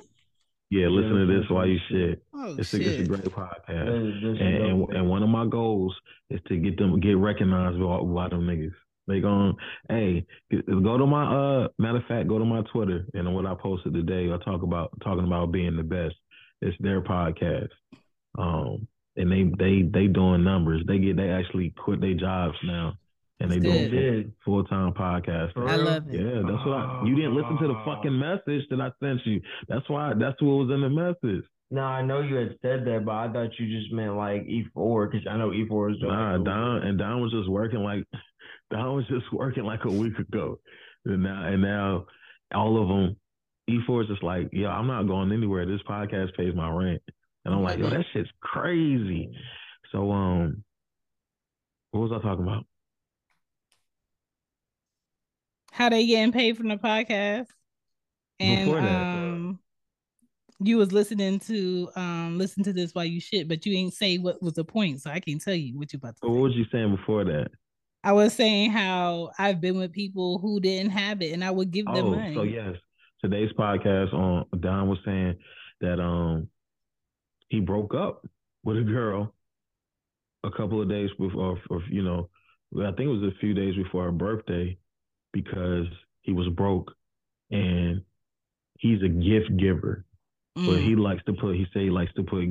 Yeah, 0.80 0.88
listen 0.88 1.14
to 1.14 1.26
this 1.26 1.48
while 1.50 1.66
you 1.66 1.78
shit. 1.88 2.22
Oh 2.34 2.56
It's 2.58 2.72
a, 2.74 2.76
it's 2.88 3.00
a 3.00 3.04
great 3.04 3.24
podcast. 3.24 3.86
This- 3.86 4.22
this 4.22 4.40
and, 4.40 4.56
and 4.66 4.96
and 4.96 5.08
one 5.08 5.22
of 5.22 5.28
my 5.28 5.46
goals 5.46 5.94
is 6.30 6.40
to 6.48 6.56
get 6.56 6.76
them 6.78 6.98
get 7.00 7.16
recognized 7.16 7.78
by, 7.80 7.98
by 8.00 8.28
them 8.28 8.46
niggas. 8.46 8.74
They 9.06 9.20
gon' 9.20 9.54
hey 9.88 10.26
go 10.50 10.96
to 10.98 11.06
my 11.06 11.24
uh 11.64 11.68
matter 11.78 11.98
of 11.98 12.06
fact 12.06 12.26
go 12.28 12.38
to 12.38 12.44
my 12.44 12.62
Twitter 12.72 13.06
and 13.14 13.34
what 13.34 13.44
I 13.46 13.54
posted 13.54 13.92
today 13.92 14.32
I 14.32 14.38
talk 14.44 14.62
about 14.62 14.90
talking 15.02 15.24
about 15.26 15.52
being 15.52 15.76
the 15.76 15.82
best. 15.82 16.14
It's 16.62 16.76
their 16.80 17.02
podcast, 17.02 17.68
um 18.38 18.88
and 19.16 19.30
they 19.30 19.42
they 19.58 19.82
they 19.82 20.06
doing 20.08 20.42
numbers. 20.42 20.82
They 20.86 20.98
get 20.98 21.16
they 21.16 21.28
actually 21.30 21.70
quit 21.76 22.00
their 22.00 22.14
jobs 22.14 22.56
now 22.64 22.94
and 23.40 23.50
they 23.50 23.58
doing 23.58 23.90
good. 23.90 24.32
full 24.44 24.64
time 24.64 24.92
podcast. 24.92 25.52
I 25.56 25.76
love 25.76 26.08
it. 26.08 26.20
Yeah, 26.20 26.42
that's 26.42 26.64
what 26.64 26.74
I. 26.74 27.02
You 27.04 27.14
didn't 27.14 27.34
listen 27.34 27.58
to 27.58 27.68
the 27.68 27.82
fucking 27.84 28.18
message 28.18 28.66
that 28.70 28.80
I 28.80 28.90
sent 29.04 29.24
you. 29.26 29.40
That's 29.68 29.88
why. 29.88 30.12
That's 30.14 30.40
what 30.40 30.66
was 30.66 30.70
in 30.72 30.80
the 30.82 30.88
message. 30.88 31.44
No, 31.70 31.82
I 31.82 32.02
know 32.02 32.20
you 32.20 32.36
had 32.36 32.56
said 32.62 32.84
that, 32.84 33.04
but 33.04 33.12
I 33.12 33.32
thought 33.32 33.58
you 33.58 33.80
just 33.80 33.92
meant 33.92 34.14
like 34.16 34.42
E4 34.42 35.10
because 35.10 35.26
I 35.28 35.36
know 35.36 35.50
E4 35.50 35.92
is 35.94 36.00
doing 36.00 36.12
Nah. 36.12 36.38
Don 36.38 36.82
and 36.82 36.98
Don 36.98 37.20
was 37.20 37.32
just 37.32 37.48
working 37.48 37.80
like 37.80 38.04
Don 38.70 38.94
was 38.96 39.06
just 39.08 39.32
working 39.32 39.64
like 39.64 39.84
a 39.84 39.90
week 39.90 40.18
ago, 40.18 40.60
and 41.04 41.22
now 41.22 41.46
and 41.46 41.62
now 41.62 42.06
all 42.54 42.80
of 42.80 42.88
them. 42.88 43.16
E4 43.68 44.02
is 44.02 44.08
just 44.08 44.22
like, 44.22 44.50
yo, 44.52 44.68
I'm 44.68 44.86
not 44.86 45.06
going 45.06 45.32
anywhere. 45.32 45.64
This 45.64 45.80
podcast 45.88 46.36
pays 46.36 46.54
my 46.54 46.70
rent, 46.70 47.00
and 47.46 47.54
I'm 47.54 47.62
like, 47.62 47.78
yo, 47.78 47.88
that 47.88 48.04
shit's 48.12 48.28
crazy. 48.42 49.30
So, 49.90 50.12
um, 50.12 50.62
what 51.90 52.00
was 52.00 52.12
I 52.12 52.22
talking 52.22 52.42
about? 52.44 52.66
How 55.74 55.88
they 55.88 56.06
getting 56.06 56.30
paid 56.30 56.56
from 56.56 56.68
the 56.68 56.76
podcast? 56.76 57.46
And 58.38 58.72
that. 58.72 58.84
um, 58.84 59.58
you 60.60 60.76
was 60.76 60.92
listening 60.92 61.40
to 61.40 61.90
um 61.96 62.38
listen 62.38 62.62
to 62.62 62.72
this 62.72 62.94
while 62.94 63.04
you 63.04 63.20
shit, 63.20 63.48
but 63.48 63.66
you 63.66 63.76
ain't 63.76 63.92
say 63.92 64.18
what 64.18 64.40
was 64.40 64.52
the 64.52 64.62
point, 64.64 65.02
so 65.02 65.10
I 65.10 65.18
can't 65.18 65.42
tell 65.42 65.54
you 65.54 65.76
what 65.76 65.92
you 65.92 65.96
about 65.96 66.14
to 66.18 66.28
What 66.28 66.34
say. 66.36 66.40
was 66.42 66.54
you 66.54 66.64
saying 66.70 66.94
before 66.94 67.24
that? 67.24 67.48
I 68.04 68.12
was 68.12 68.34
saying 68.34 68.70
how 68.70 69.32
I've 69.36 69.60
been 69.60 69.76
with 69.76 69.90
people 69.92 70.38
who 70.38 70.60
didn't 70.60 70.92
have 70.92 71.20
it, 71.22 71.32
and 71.32 71.42
I 71.42 71.50
would 71.50 71.72
give 71.72 71.86
them 71.86 71.96
Oh, 72.06 72.10
money. 72.10 72.36
so 72.36 72.44
yes, 72.44 72.76
today's 73.20 73.50
podcast 73.58 74.14
on 74.14 74.46
Don 74.60 74.88
was 74.88 74.98
saying 75.04 75.34
that 75.80 75.98
um 76.00 76.46
he 77.48 77.58
broke 77.58 77.94
up 77.94 78.24
with 78.62 78.76
a 78.78 78.82
girl 78.82 79.34
a 80.44 80.52
couple 80.52 80.80
of 80.80 80.88
days 80.88 81.10
before, 81.18 81.58
or, 81.68 81.82
you 81.90 82.02
know, 82.04 82.28
I 82.78 82.92
think 82.92 83.00
it 83.08 83.18
was 83.20 83.32
a 83.32 83.38
few 83.40 83.54
days 83.54 83.74
before 83.74 84.04
her 84.04 84.12
birthday 84.12 84.78
because 85.34 85.86
he 86.22 86.32
was 86.32 86.48
broke 86.48 86.94
and 87.50 88.00
he's 88.78 89.02
a 89.02 89.08
gift 89.08 89.54
giver, 89.58 90.04
but 90.54 90.62
Mm. 90.78 90.84
he 90.88 90.96
likes 90.96 91.22
to 91.24 91.34
put 91.34 91.56
he 91.56 91.66
say 91.74 91.84
he 91.84 91.90
likes 91.90 92.12
to 92.14 92.22
put 92.22 92.48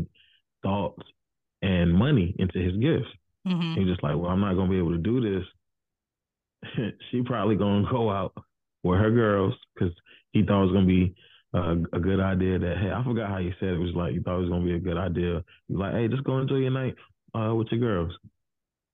thoughts 0.61 1.01
and 1.61 1.91
money 1.93 2.35
into 2.37 2.59
his 2.59 2.75
gifts. 2.77 3.09
Mhm. 3.47 3.75
He's 3.77 3.87
just 3.87 4.03
like, 4.03 4.15
well, 4.17 4.29
I'm 4.29 4.41
not 4.41 4.53
gonna 4.55 4.69
be 4.69 4.77
able 4.77 4.91
to 4.91 4.97
do 4.97 5.19
this. 5.21 5.47
she 7.09 7.21
probably 7.23 7.55
gonna 7.55 7.89
go 7.89 8.09
out 8.11 8.33
with 8.83 8.99
her 8.99 9.11
girls 9.11 9.55
because 9.73 9.93
he 10.31 10.43
thought 10.43 10.61
it 10.63 10.65
was 10.65 10.73
gonna 10.73 10.85
be 10.85 11.15
a, 11.53 11.71
a 11.93 11.99
good 11.99 12.19
idea. 12.19 12.59
That 12.59 12.77
hey, 12.77 12.91
I 12.91 13.03
forgot 13.03 13.29
how 13.29 13.37
you 13.37 13.53
said 13.59 13.69
it. 13.69 13.73
it 13.75 13.79
was 13.79 13.95
like 13.95 14.13
you 14.13 14.21
thought 14.21 14.37
it 14.37 14.41
was 14.41 14.49
gonna 14.49 14.65
be 14.65 14.75
a 14.75 14.79
good 14.79 14.97
idea. 14.97 15.43
Like, 15.69 15.93
hey, 15.93 16.07
just 16.07 16.23
go 16.23 16.37
enjoy 16.39 16.57
your 16.57 16.71
night 16.71 16.95
uh, 17.33 17.53
with 17.55 17.67
your 17.71 17.79
girls. 17.79 18.17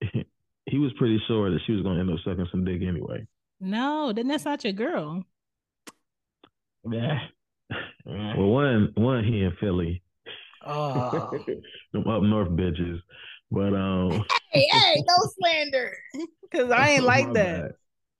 he 0.66 0.78
was 0.78 0.92
pretty 0.98 1.20
sure 1.26 1.50
that 1.50 1.60
she 1.66 1.72
was 1.72 1.82
gonna 1.82 2.00
end 2.00 2.10
up 2.10 2.18
sucking 2.24 2.48
some 2.50 2.64
dick 2.64 2.82
anyway. 2.82 3.26
No, 3.60 4.12
then 4.12 4.28
that's 4.28 4.44
not 4.44 4.64
your 4.64 4.72
girl. 4.72 5.24
Yeah. 6.90 7.18
Well, 8.04 8.48
one 8.48 8.92
one 8.96 9.22
here 9.24 9.48
in 9.48 9.56
Philly, 9.60 10.02
Oh, 10.66 11.30
them 11.92 12.08
up 12.08 12.22
north 12.22 12.48
bitches, 12.48 12.98
but 13.50 13.74
um, 13.74 14.24
hey, 14.50 14.66
hey, 14.70 15.04
no 15.06 15.14
slander, 15.38 15.96
because 16.42 16.70
I 16.70 16.90
ain't 16.90 17.04
like 17.04 17.32
that. 17.34 17.62
Bad. 17.62 17.72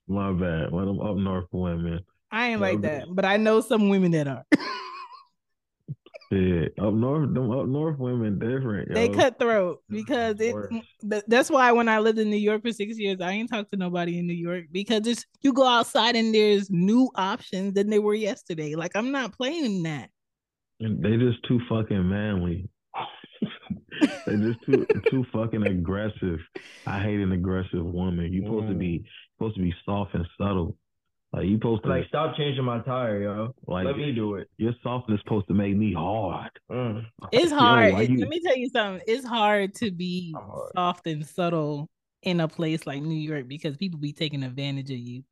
My 0.07 0.31
bad. 0.31 0.71
One 0.71 0.87
of 0.87 0.95
them 0.95 1.01
up 1.05 1.17
north 1.17 1.47
women. 1.51 1.99
I 2.31 2.49
ain't 2.49 2.61
Yeah, 2.61 2.67
like 2.67 2.81
that, 2.81 3.07
but 3.09 3.25
I 3.25 3.37
know 3.37 3.61
some 3.61 3.89
women 3.89 4.11
that 4.11 4.27
are. 4.27 4.45
Yeah, 6.31 6.67
up 6.81 6.93
north, 6.93 7.33
them 7.33 7.51
up 7.51 7.67
north 7.67 7.99
women 7.99 8.39
different. 8.39 8.93
they 8.93 9.07
yo. 9.07 9.13
cutthroat 9.13 9.83
because 9.89 10.39
it. 10.39 10.55
That's 11.27 11.49
why 11.49 11.73
when 11.73 11.89
I 11.89 11.99
lived 11.99 12.19
in 12.19 12.29
New 12.29 12.37
York 12.37 12.61
for 12.61 12.71
six 12.71 12.97
years, 12.97 13.19
I 13.19 13.31
ain't 13.31 13.49
talked 13.49 13.71
to 13.71 13.77
nobody 13.77 14.17
in 14.17 14.27
New 14.27 14.33
York 14.33 14.65
because 14.71 15.05
it's 15.07 15.25
you 15.41 15.51
go 15.51 15.67
outside 15.67 16.15
and 16.15 16.33
there's 16.33 16.69
new 16.71 17.09
options 17.15 17.73
than 17.73 17.89
there 17.89 18.01
were 18.01 18.13
yesterday. 18.13 18.75
Like 18.75 18.91
I'm 18.95 19.11
not 19.11 19.33
playing 19.33 19.83
that. 19.83 20.09
And 20.79 21.03
they 21.03 21.17
just 21.17 21.43
too 21.49 21.59
fucking 21.67 22.07
manly. 22.07 22.69
they 24.25 24.37
just 24.37 24.63
too 24.65 24.87
too 25.09 25.25
fucking 25.33 25.63
aggressive. 25.63 26.39
I 26.87 26.99
hate 27.01 27.19
an 27.19 27.33
aggressive 27.33 27.83
woman. 27.85 28.31
You 28.31 28.43
supposed 28.43 28.69
to 28.69 28.73
Mm. 28.73 28.79
be 28.79 29.03
supposed 29.37 29.55
to 29.57 29.61
be 29.61 29.73
soft 29.85 30.13
and 30.15 30.25
subtle. 30.39 30.77
Like 31.33 31.45
you 31.45 31.55
supposed 31.57 31.83
to 31.83 31.89
Like, 31.89 31.99
like, 32.01 32.07
stop 32.09 32.35
changing 32.35 32.65
my 32.65 32.79
tire, 32.79 33.21
yo. 33.21 33.55
Like, 33.65 33.85
Let 33.85 33.97
me 33.97 34.11
do 34.11 34.35
it. 34.35 34.49
your 34.57 34.73
softness 34.83 35.21
supposed 35.23 35.47
to 35.47 35.53
make 35.53 35.75
me 35.77 35.93
hard. 35.93 36.51
Mm. 36.69 37.05
It's 37.31 37.51
hard. 37.51 37.93
why 37.93 38.01
It- 38.01 38.09
you- 38.09 38.19
let 38.19 38.27
me 38.29 38.41
tell 38.41 38.57
you 38.57 38.69
something. 38.69 39.01
It's 39.07 39.25
hard 39.25 39.73
to 39.75 39.91
be 39.91 40.33
hard. 40.35 40.71
soft 40.75 41.07
and 41.07 41.25
subtle 41.25 41.89
in 42.23 42.41
a 42.41 42.47
place 42.49 42.85
like 42.85 43.01
New 43.01 43.15
York 43.17 43.47
because 43.47 43.77
people 43.77 43.99
be 43.99 44.11
taking 44.13 44.43
advantage 44.43 44.91
of 44.91 44.97
you. 44.97 45.23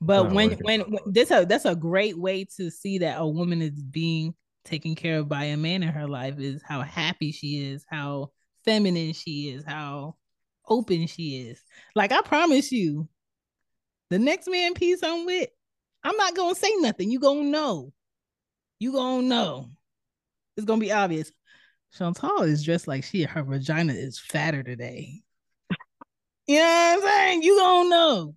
But 0.00 0.32
when, 0.32 0.50
when 0.62 0.80
when 0.82 1.00
this 1.06 1.30
a 1.32 1.44
that's 1.44 1.64
a 1.64 1.74
great 1.74 2.16
way 2.16 2.44
to 2.56 2.70
see 2.70 2.98
that 2.98 3.20
a 3.20 3.26
woman 3.26 3.60
is 3.62 3.82
being 3.82 4.34
taken 4.64 4.94
care 4.94 5.18
of 5.20 5.28
by 5.28 5.44
a 5.44 5.56
man 5.56 5.82
in 5.82 5.88
her 5.88 6.06
life 6.06 6.38
is 6.38 6.62
how 6.62 6.82
happy 6.82 7.32
she 7.32 7.64
is, 7.70 7.84
how 7.88 8.30
feminine 8.64 9.12
she 9.12 9.50
is, 9.50 9.64
how 9.64 10.16
open 10.68 11.06
she 11.06 11.48
is. 11.48 11.60
Like 11.96 12.12
I 12.12 12.20
promise 12.22 12.70
you, 12.70 13.08
the 14.10 14.18
next 14.18 14.48
man 14.48 14.74
piece 14.74 15.02
I'm 15.02 15.26
with, 15.26 15.48
I'm 16.04 16.16
not 16.16 16.34
gonna 16.36 16.54
say 16.54 16.72
nothing. 16.78 17.10
You 17.10 17.20
gonna 17.20 17.44
know. 17.44 17.92
You 18.80 18.92
gonna 18.92 19.26
know. 19.26 19.70
It's 20.56 20.66
gonna 20.66 20.80
be 20.80 20.92
obvious. 20.92 21.32
Chantal 21.96 22.42
is 22.42 22.64
dressed 22.64 22.88
like 22.88 23.04
she 23.04 23.22
her 23.22 23.42
vagina 23.42 23.92
is 23.92 24.18
fatter 24.18 24.62
today. 24.62 25.22
You 26.46 26.56
know 26.56 26.62
what 26.62 26.94
I'm 26.96 27.00
saying? 27.02 27.42
You 27.42 27.56
gonna 27.56 27.88
know. 27.88 28.34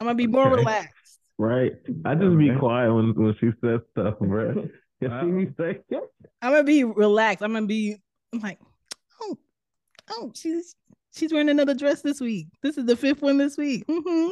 I'm 0.00 0.06
gonna 0.06 0.16
be 0.16 0.26
more 0.26 0.46
Okay. 0.46 0.56
relaxed. 0.56 1.18
Right? 1.38 1.72
I 2.04 2.14
just 2.14 2.38
be 2.38 2.50
quiet 2.58 2.92
when, 2.92 3.14
when 3.14 3.34
she 3.38 3.50
says 3.62 3.80
stuff, 3.92 4.18
bro. 4.20 4.68
You 5.00 5.08
see 5.20 5.26
me 5.26 5.48
say 5.58 5.80
I'm 6.40 6.52
gonna 6.52 6.64
be 6.64 6.84
relaxed. 6.84 7.42
I'm 7.42 7.52
gonna 7.52 7.66
be 7.66 7.96
I'm 8.32 8.40
like, 8.40 8.58
oh, 9.20 9.36
oh, 10.10 10.32
she's 10.34 10.74
she's 11.14 11.32
wearing 11.32 11.50
another 11.50 11.74
dress 11.74 12.00
this 12.00 12.20
week. 12.20 12.48
This 12.62 12.78
is 12.78 12.86
the 12.86 12.96
fifth 12.96 13.20
one 13.22 13.36
this 13.36 13.56
week. 13.58 13.84
hmm 13.88 14.28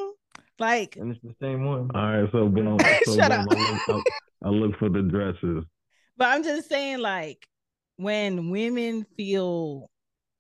Like, 0.59 0.97
And 0.97 1.11
it's 1.11 1.21
the 1.23 1.35
same 1.41 1.65
one. 1.65 1.91
All 1.95 2.03
right, 2.03 2.31
so 2.31 2.49
boom, 2.49 2.79
so 3.05 3.17
Shut 3.17 3.31
boom, 3.31 3.41
up. 3.41 3.47
I, 3.51 3.93
look, 3.93 4.07
I, 4.45 4.47
I 4.47 4.51
look 4.51 4.79
for 4.79 4.89
the 4.89 5.03
dresses. 5.03 5.65
but 6.17 6.29
I'm 6.29 6.45
just 6.45 6.69
saying, 6.69 7.01
like, 7.01 7.47
when 7.97 8.51
women 8.51 9.05
feel 9.17 9.91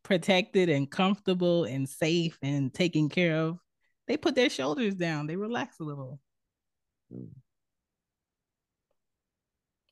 protected 0.04 0.68
and 0.68 0.90
comfortable 0.90 1.64
and 1.64 1.88
safe 1.88 2.38
and 2.42 2.72
taken 2.72 3.08
care 3.08 3.36
of, 3.36 3.58
they 4.06 4.16
put 4.16 4.34
their 4.34 4.50
shoulders 4.50 4.94
down. 4.94 5.26
They 5.26 5.36
relax 5.36 5.80
a 5.80 5.84
little. 5.84 6.20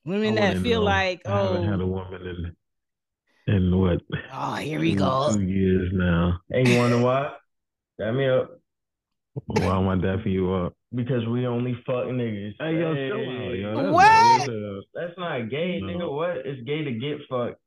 Women 0.05 0.35
that 0.37 0.59
feel 0.59 0.81
know. 0.81 0.87
like, 0.87 1.23
I 1.27 1.43
haven't 1.43 1.69
had 1.69 1.81
a 1.81 1.85
oh, 1.85 1.87
woman 1.87 2.27
in 2.27 2.57
in 3.55 3.77
what 3.77 4.01
oh, 4.33 4.55
here 4.55 4.79
we 4.79 4.95
go. 4.95 5.31
two 5.33 5.43
years 5.43 5.91
now. 5.93 6.39
And 6.51 6.67
you 6.67 6.79
wonder 6.79 6.99
why? 6.99 7.33
Dap 7.99 8.15
me 8.15 8.29
up. 8.29 8.62
Why 9.35 9.79
am 9.79 9.89
I 9.89 9.97
dapping 9.97 10.33
you 10.33 10.53
up? 10.53 10.75
Because 10.95 11.27
we 11.27 11.47
only 11.47 11.75
fuck 11.87 12.05
niggas. 12.07 12.53
Hey 12.61 12.79
yo, 12.79 12.95
chill 12.95 13.31
out, 13.31 13.53
yo. 13.53 13.83
That's 13.83 13.93
What? 13.95 14.47
bullshit. 14.47 14.85
That's 14.95 15.19
not 15.19 15.49
gay, 15.51 15.81
No. 15.81 15.87
nigga. 15.87 16.13
What? 16.13 16.37
It's 16.47 16.63
gay 16.65 16.85
to 16.85 16.93
get 16.93 17.19
fucked. 17.31 17.59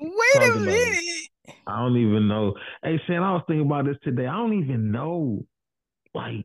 Wait 0.00 0.34
Talk 0.34 0.56
a 0.56 0.58
minute. 0.58 1.28
I 1.66 1.78
don't 1.80 1.96
even 1.96 2.28
know. 2.28 2.54
Hey, 2.82 3.00
Chan, 3.06 3.22
I 3.22 3.32
was 3.32 3.42
thinking 3.46 3.66
about 3.66 3.84
this 3.86 3.96
today. 4.02 4.26
I 4.26 4.36
don't 4.36 4.54
even 4.62 4.90
know. 4.90 5.44
Like, 6.14 6.44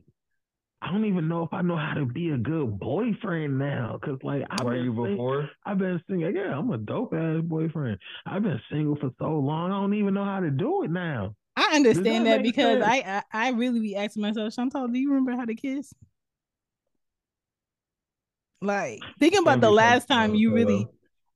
I 0.80 0.92
don't 0.92 1.04
even 1.06 1.28
know 1.28 1.42
if 1.42 1.52
I 1.52 1.62
know 1.62 1.76
how 1.76 1.94
to 1.94 2.06
be 2.06 2.30
a 2.30 2.36
good 2.38 2.78
boyfriend 2.78 3.58
now. 3.58 3.98
Cause 4.04 4.18
like, 4.22 4.42
I've 4.50 4.64
Were 4.64 4.74
been 4.74 4.84
you 4.84 4.94
sing- 4.94 5.12
before? 5.16 5.50
I've 5.66 5.78
been 5.78 6.00
single. 6.08 6.30
Yeah, 6.30 6.56
I'm 6.56 6.70
a 6.70 6.78
dope 6.78 7.12
ass 7.14 7.40
boyfriend. 7.42 7.98
I've 8.26 8.42
been 8.42 8.60
single 8.70 8.96
for 8.96 9.10
so 9.18 9.30
long. 9.38 9.72
I 9.72 9.80
don't 9.80 9.94
even 9.94 10.14
know 10.14 10.24
how 10.24 10.40
to 10.40 10.50
do 10.50 10.84
it 10.84 10.90
now. 10.90 11.34
I 11.56 11.76
understand 11.76 12.26
that 12.26 12.38
that, 12.38 12.42
because? 12.42 12.82
I, 12.82 13.22
I 13.32 13.46
I 13.46 13.50
really 13.50 13.80
be 13.80 13.96
asking 13.96 14.22
myself, 14.22 14.54
Chantal, 14.54 14.88
do 14.88 14.98
you 14.98 15.10
remember 15.10 15.32
how 15.32 15.44
to 15.44 15.54
kiss? 15.54 15.92
Like 18.60 19.00
thinking 19.18 19.40
about 19.40 19.60
the 19.60 19.70
last 19.70 20.08
time 20.08 20.30
though, 20.30 20.36
you 20.36 20.48
so- 20.50 20.54
really 20.54 20.88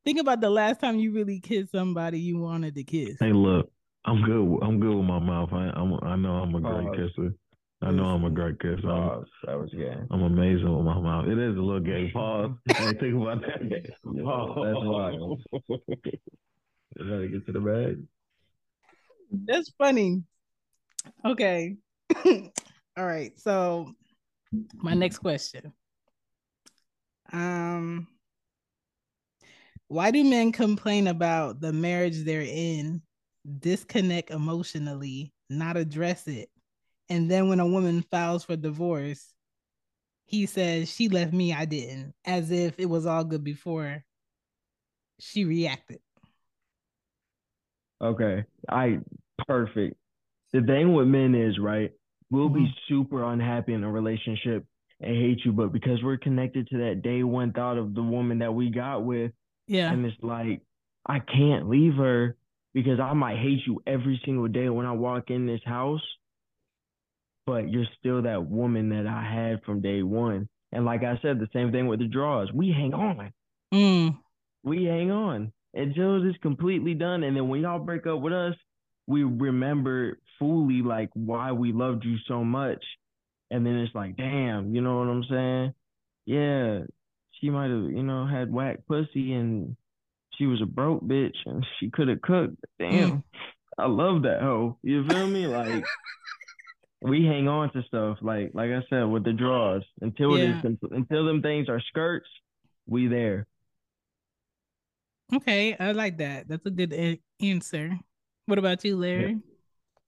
Think 0.09 0.21
about 0.21 0.41
the 0.41 0.49
last 0.49 0.81
time 0.81 0.99
you 0.99 1.13
really 1.13 1.39
kissed 1.39 1.73
somebody 1.73 2.19
you 2.19 2.39
wanted 2.39 2.75
to 2.77 2.83
kiss. 2.83 3.17
Hey, 3.21 3.31
look, 3.31 3.71
I'm 4.07 4.23
good. 4.23 4.59
I'm 4.63 4.81
good 4.81 4.97
with 4.97 5.05
my 5.05 5.19
mouth. 5.19 5.51
I, 5.53 5.71
I'm, 5.75 5.93
I 6.03 6.17
know 6.17 6.37
I'm 6.37 6.55
a 6.55 6.61
great 6.61 6.87
Pause. 6.87 7.11
kisser. 7.15 7.35
I 7.83 7.91
know 7.91 8.05
I'm 8.05 8.25
a 8.25 8.31
great 8.31 8.59
kisser. 8.59 8.89
I'm, 8.89 9.25
that 9.45 9.59
was 9.59 9.69
gay. 9.71 9.95
I'm 10.11 10.23
amazing 10.23 10.75
with 10.75 10.87
my 10.87 10.99
mouth. 10.99 11.27
It 11.27 11.39
is 11.39 11.59
a 11.59 11.61
little 11.61 11.81
gay. 11.81 12.11
Pause. 12.15 12.53
hey, 12.69 12.93
think 12.95 13.21
about 13.21 13.43
that. 13.43 13.61
Pause. 14.25 14.65
That's 14.65 14.79
wild. 14.81 15.43
Gotta 16.97 17.29
get 17.29 17.45
to 17.45 17.53
the 17.53 17.61
bag. 17.61 17.99
That's 19.31 19.71
funny. 19.79 20.23
Okay. 21.25 21.77
All 22.25 23.07
right. 23.07 23.39
So 23.39 23.93
my 24.75 24.95
next 24.95 25.19
question. 25.19 25.73
Um 27.33 28.09
why 29.89 30.11
do 30.11 30.23
men 30.23 30.53
complain 30.53 31.07
about 31.07 31.61
the 31.61 31.73
marriage 31.73 32.19
they're 32.25 32.43
in, 32.43 33.01
disconnect 33.59 34.31
emotionally, 34.31 35.33
not 35.49 35.77
address 35.79 36.27
it? 36.29 36.51
And 37.09 37.31
then 37.31 37.49
when 37.49 37.59
a 37.61 37.67
woman 37.67 38.05
files 38.11 38.45
for 38.45 38.55
divorce, 38.55 39.33
he 40.27 40.45
says 40.45 40.91
she 40.93 41.09
left 41.09 41.33
me, 41.33 41.55
I 41.55 41.65
didn't, 41.65 42.15
as 42.27 42.51
if 42.51 42.79
it 42.79 42.85
was 42.85 43.07
all 43.07 43.25
good 43.25 43.43
before 43.43 44.05
she 45.19 45.47
reacted. 45.47 46.01
Okay. 48.03 48.45
I 48.69 48.99
perfect. 49.47 49.97
The 50.53 50.63
thing 50.63 50.95
with 50.95 51.07
men 51.09 51.35
is, 51.35 51.59
right, 51.59 51.91
we'll 52.31 52.49
be 52.49 52.73
super 52.89 53.25
unhappy 53.25 53.75
in 53.75 53.85
a 53.85 53.91
relationship 53.91 54.65
and 55.01 55.15
hate 55.17 55.45
you, 55.45 55.53
but 55.53 55.73
because 55.73 56.03
we're 56.03 56.17
connected 56.17 56.69
to 56.69 56.79
that 56.79 57.03
day 57.03 57.23
one 57.23 57.53
thought 57.53 57.77
of 57.79 57.95
the 57.95 58.03
woman 58.03 58.39
that 58.39 58.55
we 58.55 58.71
got 58.71 59.05
with, 59.05 59.33
Yeah. 59.67 59.93
and 59.93 60.05
it's 60.07 60.17
like, 60.23 60.61
I 61.07 61.21
can't 61.21 61.69
leave 61.69 61.95
her 61.95 62.37
because 62.75 62.99
I 63.01 63.13
might 63.13 63.39
hate 63.39 63.61
you 63.67 63.83
every 63.87 64.21
single 64.25 64.49
day 64.49 64.69
when 64.69 64.87
I 64.87 64.93
walk 64.93 65.31
in 65.31 65.47
this 65.47 65.61
house, 65.65 66.03
but 67.47 67.69
you're 67.71 67.87
still 67.99 68.23
that 68.23 68.47
woman 68.47 68.91
that 68.91 69.07
I 69.07 69.23
had 69.23 69.63
from 69.65 69.81
day 69.81 70.03
one. 70.03 70.49
And 70.73 70.85
like 70.85 71.03
I 71.03 71.19
said, 71.23 71.39
the 71.39 71.49
same 71.53 71.73
thing 71.73 71.87
with 71.87 72.01
the 72.01 72.07
draws. 72.07 72.53
We 72.53 72.71
hang 72.73 72.95
on. 72.95 73.33
Mm. 73.73 74.19
we 74.65 74.85
hang 74.85 75.11
on 75.11 75.53
until 75.75 76.27
it's 76.29 76.39
completely 76.39 76.95
done. 76.95 77.23
And 77.23 77.37
then 77.37 77.49
when 77.49 77.61
y'all 77.63 77.79
break 77.79 78.07
up 78.07 78.21
with 78.21 78.33
us, 78.33 78.55
we 79.07 79.23
remember 79.25 80.19
fully 80.39 80.83
like 80.83 81.11
why 81.15 81.53
we 81.53 81.73
loved 81.73 82.05
you 82.05 82.17
so 82.27 82.45
much. 82.45 82.85
And 83.51 83.65
then 83.65 83.77
it's 83.77 83.95
like, 83.95 84.17
damn, 84.17 84.75
you 84.75 84.81
know 84.81 84.99
what 84.99 85.09
I'm 85.09 85.25
saying? 85.31 85.75
Yeah, 86.27 86.81
she 87.41 87.51
might 87.51 87.71
have, 87.71 87.91
you 87.91 88.03
know, 88.03 88.27
had 88.27 88.53
whack 88.53 88.81
pussy 88.87 89.33
and 89.33 89.77
she 90.37 90.47
was 90.47 90.61
a 90.61 90.67
broke 90.67 91.03
bitch 91.03 91.37
and 91.47 91.67
she 91.81 91.91
could 91.91 92.09
have 92.09 92.21
cooked. 92.21 92.57
Damn, 92.79 93.11
mm. 93.11 93.23
I 93.79 93.87
love 93.87 94.23
that 94.23 94.43
hoe. 94.43 94.77
You 94.83 95.07
feel 95.09 95.27
me? 95.27 95.47
Like 95.47 95.85
we 97.01 97.25
hang 97.25 97.49
on 97.49 97.73
to 97.73 97.83
stuff 97.85 98.19
like 98.23 98.51
like 98.55 98.71
I 98.71 98.83
said 98.91 99.05
with 99.05 99.25
the 99.25 99.33
draws 99.33 99.83
until 100.01 100.37
Yeah. 100.39 100.61
is 100.61 100.77
until 100.91 101.25
them 101.25 101.43
things 101.43 101.69
are 101.69 101.81
skirts. 101.89 102.29
We 102.87 103.07
there. 103.07 103.47
Okay, 105.35 105.77
I 105.79 105.93
like 105.93 106.19
that. 106.19 106.49
That's 106.49 106.65
a 106.67 106.71
good 106.71 106.93
eh, 106.93 107.17
answer. 107.41 107.99
What 108.47 108.59
about 108.59 108.83
you, 108.85 108.97
Larry? 108.97 109.39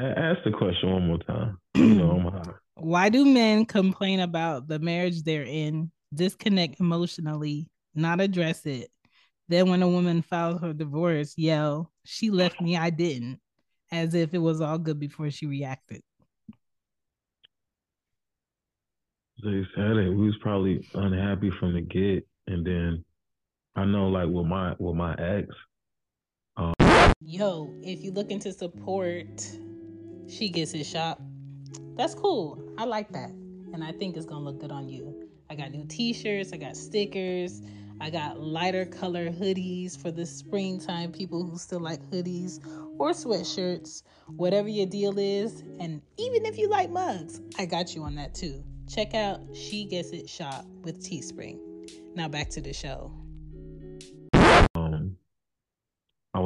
Ask 0.00 0.40
the 0.44 0.50
question 0.50 0.90
one 0.90 1.06
more 1.06 1.18
time. 1.18 1.58
You 1.74 1.94
know, 1.94 2.42
Why 2.74 3.10
do 3.10 3.24
men 3.26 3.66
complain 3.66 4.20
about 4.20 4.66
the 4.66 4.78
marriage 4.78 5.22
they're 5.22 5.44
in, 5.44 5.90
disconnect 6.14 6.80
emotionally, 6.80 7.68
not 7.94 8.20
address 8.20 8.64
it? 8.64 8.90
Then 9.48 9.68
when 9.68 9.82
a 9.82 9.88
woman 9.88 10.22
files 10.22 10.60
for 10.60 10.72
divorce, 10.72 11.34
yell, 11.36 11.90
"She 12.04 12.30
left 12.30 12.60
me, 12.60 12.76
I 12.76 12.88
didn't," 12.88 13.40
as 13.92 14.14
if 14.14 14.32
it 14.32 14.38
was 14.38 14.60
all 14.60 14.78
good 14.78 14.98
before 14.98 15.30
she 15.30 15.46
reacted. 15.46 16.02
They 19.42 19.66
said 19.74 19.96
it. 19.96 20.10
We 20.10 20.26
was 20.26 20.36
probably 20.40 20.88
unhappy 20.94 21.50
from 21.58 21.74
the 21.74 21.80
get, 21.82 22.26
and 22.46 22.64
then 22.64 23.04
I 23.76 23.84
know, 23.84 24.08
like 24.08 24.28
with 24.28 24.46
my 24.46 24.74
with 24.78 24.96
my 24.96 25.14
ex, 25.14 25.48
um, 26.56 26.74
Yo, 27.20 27.72
if 27.82 28.02
you 28.02 28.10
looking 28.10 28.38
to 28.40 28.52
support 28.52 29.26
She 30.28 30.48
Gets 30.48 30.74
It 30.74 30.84
Shop, 30.84 31.20
that's 31.96 32.14
cool. 32.14 32.60
I 32.76 32.84
like 32.84 33.12
that. 33.12 33.30
And 33.72 33.84
I 33.84 33.92
think 33.92 34.16
it's 34.16 34.26
gonna 34.26 34.44
look 34.44 34.60
good 34.60 34.72
on 34.72 34.88
you. 34.88 35.28
I 35.48 35.54
got 35.54 35.70
new 35.70 35.84
t-shirts, 35.86 36.52
I 36.52 36.56
got 36.56 36.76
stickers, 36.76 37.62
I 38.00 38.10
got 38.10 38.40
lighter 38.40 38.86
color 38.86 39.30
hoodies 39.30 40.00
for 40.00 40.10
the 40.10 40.24
springtime 40.24 41.12
people 41.12 41.44
who 41.44 41.58
still 41.58 41.80
like 41.80 42.02
hoodies 42.10 42.58
or 42.98 43.10
sweatshirts, 43.10 44.02
whatever 44.26 44.68
your 44.68 44.86
deal 44.86 45.18
is. 45.18 45.62
And 45.78 46.00
even 46.16 46.46
if 46.46 46.58
you 46.58 46.68
like 46.68 46.90
mugs, 46.90 47.40
I 47.58 47.66
got 47.66 47.94
you 47.94 48.02
on 48.02 48.14
that 48.16 48.34
too. 48.34 48.64
Check 48.88 49.14
out 49.14 49.40
She 49.52 49.84
Gets 49.84 50.10
It 50.10 50.28
Shop 50.28 50.64
with 50.82 51.00
Teespring. 51.00 51.58
Now 52.14 52.28
back 52.28 52.48
to 52.50 52.60
the 52.60 52.72
show. 52.72 53.12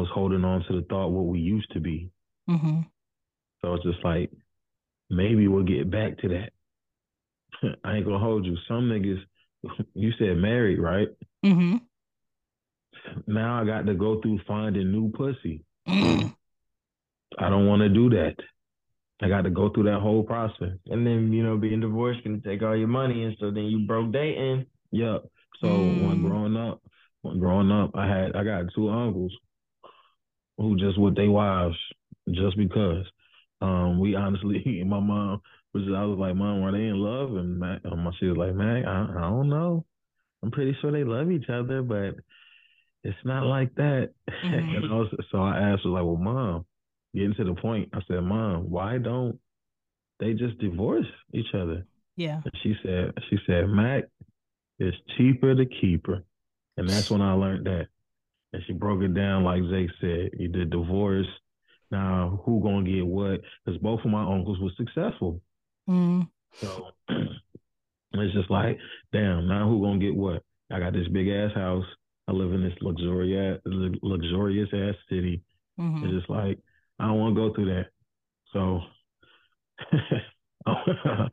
Was 0.04 0.12
holding 0.14 0.44
on 0.44 0.62
to 0.68 0.80
the 0.80 0.86
thought 0.86 1.08
what 1.08 1.24
we 1.24 1.38
used 1.40 1.72
to 1.72 1.80
be. 1.80 2.10
Mm-hmm. 2.48 2.80
So 3.62 3.74
it's 3.74 3.84
just 3.84 4.04
like 4.04 4.30
maybe 5.08 5.48
we'll 5.48 5.62
get 5.64 5.90
back 5.90 6.18
to 6.18 6.28
that. 6.28 6.50
I 7.84 7.96
ain't 7.96 8.04
gonna 8.04 8.18
hold 8.18 8.44
you. 8.44 8.56
Some 8.68 8.90
niggas, 8.90 9.22
you 9.94 10.12
said 10.18 10.36
married, 10.36 10.78
right? 10.78 11.08
Mm-hmm. 11.44 11.76
Now 13.26 13.60
I 13.60 13.64
got 13.64 13.86
to 13.86 13.94
go 13.94 14.20
through 14.20 14.40
finding 14.46 14.92
new 14.92 15.10
pussy. 15.10 15.64
I 15.86 17.48
don't 17.48 17.66
want 17.66 17.80
to 17.80 17.88
do 17.88 18.10
that. 18.10 18.36
I 19.22 19.28
got 19.28 19.42
to 19.42 19.50
go 19.50 19.70
through 19.70 19.84
that 19.84 20.00
whole 20.00 20.22
process. 20.22 20.76
And 20.86 21.06
then, 21.06 21.32
you 21.32 21.42
know, 21.42 21.56
being 21.56 21.80
divorced 21.80 22.22
can 22.22 22.42
take 22.42 22.62
all 22.62 22.76
your 22.76 22.88
money. 22.88 23.24
And 23.24 23.36
so 23.40 23.50
then 23.50 23.64
you 23.64 23.86
broke 23.86 24.12
dating. 24.12 24.66
Yep. 24.92 25.24
So 25.60 25.68
when 25.68 26.18
Mm. 26.18 26.28
growing 26.28 26.56
up, 26.56 26.80
when 27.22 27.38
growing 27.38 27.70
up, 27.70 27.90
I 27.94 28.06
had 28.06 28.36
I 28.36 28.44
got 28.44 28.66
two 28.74 28.88
uncles 28.90 29.32
who 30.58 30.76
just 30.76 30.98
with 30.98 31.16
their 31.16 31.30
wives 31.30 31.76
just 32.30 32.56
because. 32.56 33.04
Um, 33.60 33.98
we 33.98 34.14
honestly, 34.14 34.82
my 34.86 35.00
mom 35.00 35.40
was. 35.72 35.84
I 35.84 36.04
was 36.04 36.18
like, 36.18 36.36
Mom, 36.36 36.62
were 36.62 36.72
they 36.72 36.84
in 36.86 36.98
love? 36.98 37.36
And 37.36 37.58
my, 37.58 37.78
um, 37.90 38.10
she 38.18 38.26
was 38.26 38.36
like, 38.36 38.54
Mac, 38.54 38.84
I, 38.86 39.06
I 39.16 39.20
don't 39.30 39.48
know. 39.48 39.84
I'm 40.42 40.50
pretty 40.50 40.76
sure 40.80 40.92
they 40.92 41.04
love 41.04 41.30
each 41.30 41.48
other, 41.48 41.82
but 41.82 42.16
it's 43.02 43.18
not 43.24 43.44
like 43.46 43.74
that. 43.76 44.10
Mhm. 44.44 44.76
and 44.76 44.92
I 44.92 44.96
was, 44.96 45.08
so 45.30 45.38
I 45.38 45.58
asked 45.58 45.84
her 45.84 45.90
like, 45.90 46.04
Well, 46.04 46.16
Mom, 46.16 46.66
getting 47.14 47.34
to 47.34 47.44
the 47.44 47.54
point, 47.54 47.88
I 47.94 48.00
said, 48.06 48.20
Mom, 48.22 48.68
why 48.70 48.98
don't 48.98 49.38
they 50.20 50.34
just 50.34 50.58
divorce 50.58 51.06
each 51.32 51.54
other? 51.54 51.86
Yeah. 52.16 52.40
And 52.44 52.52
she 52.62 52.74
said, 52.82 53.12
she 53.30 53.38
said, 53.46 53.68
Mac, 53.68 54.04
it's 54.78 54.96
cheaper 55.16 55.54
to 55.54 55.64
keep 55.66 56.06
her. 56.06 56.22
And 56.76 56.88
that's 56.88 57.10
when 57.10 57.22
I 57.22 57.32
learned 57.32 57.66
that. 57.66 57.86
And 58.54 58.62
she 58.66 58.72
broke 58.72 59.02
it 59.02 59.14
down 59.14 59.42
like 59.42 59.62
Zay 59.68 59.88
said. 60.00 60.30
You 60.38 60.46
did 60.46 60.70
divorce. 60.70 61.26
Now 61.90 62.40
who 62.44 62.62
gonna 62.62 62.88
get 62.88 63.04
what? 63.04 63.40
Because 63.64 63.80
both 63.82 63.98
of 64.04 64.10
my 64.12 64.22
uncles 64.22 64.60
were 64.60 64.70
successful. 64.76 65.40
Mm. 65.90 66.28
So 66.62 66.86
it's 67.08 68.32
just 68.32 68.50
like, 68.50 68.78
damn, 69.12 69.48
now 69.48 69.68
who 69.68 69.82
gonna 69.82 69.98
get 69.98 70.14
what? 70.14 70.44
I 70.70 70.78
got 70.78 70.92
this 70.92 71.08
big 71.08 71.28
ass 71.28 71.52
house. 71.52 71.84
I 72.28 72.32
live 72.32 72.52
in 72.52 72.62
this 72.62 72.78
luxurious 72.80 73.60
luxurious 73.66 74.68
ass 74.72 74.94
city. 75.08 75.42
hmm 75.76 76.04
It's 76.04 76.14
just 76.14 76.30
like 76.30 76.60
I 77.00 77.06
don't 77.08 77.18
want 77.18 77.34
to 77.34 77.40
go 77.40 77.54
through 77.54 77.74
that. 77.74 77.86
So 78.52 78.82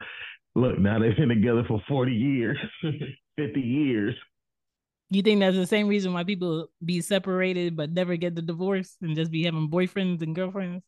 look, 0.56 0.80
now 0.80 0.98
they've 0.98 1.16
been 1.16 1.30
together 1.30 1.64
for 1.68 1.82
40 1.88 2.14
years, 2.14 2.58
50 3.38 3.62
years. 3.62 4.16
You 5.12 5.22
think 5.22 5.42
that's 5.42 5.58
the 5.58 5.68
same 5.68 5.88
reason 5.88 6.14
why 6.14 6.24
people 6.24 6.70
be 6.84 7.02
separated 7.02 7.76
but 7.78 7.92
never 7.92 8.16
get 8.16 8.36
the 8.36 8.42
divorce 8.42 8.98
and 9.02 9.16
just 9.16 9.32
be 9.32 9.44
having 9.44 9.70
boyfriends 9.70 10.24
and 10.24 10.36
girlfriends? 10.36 10.84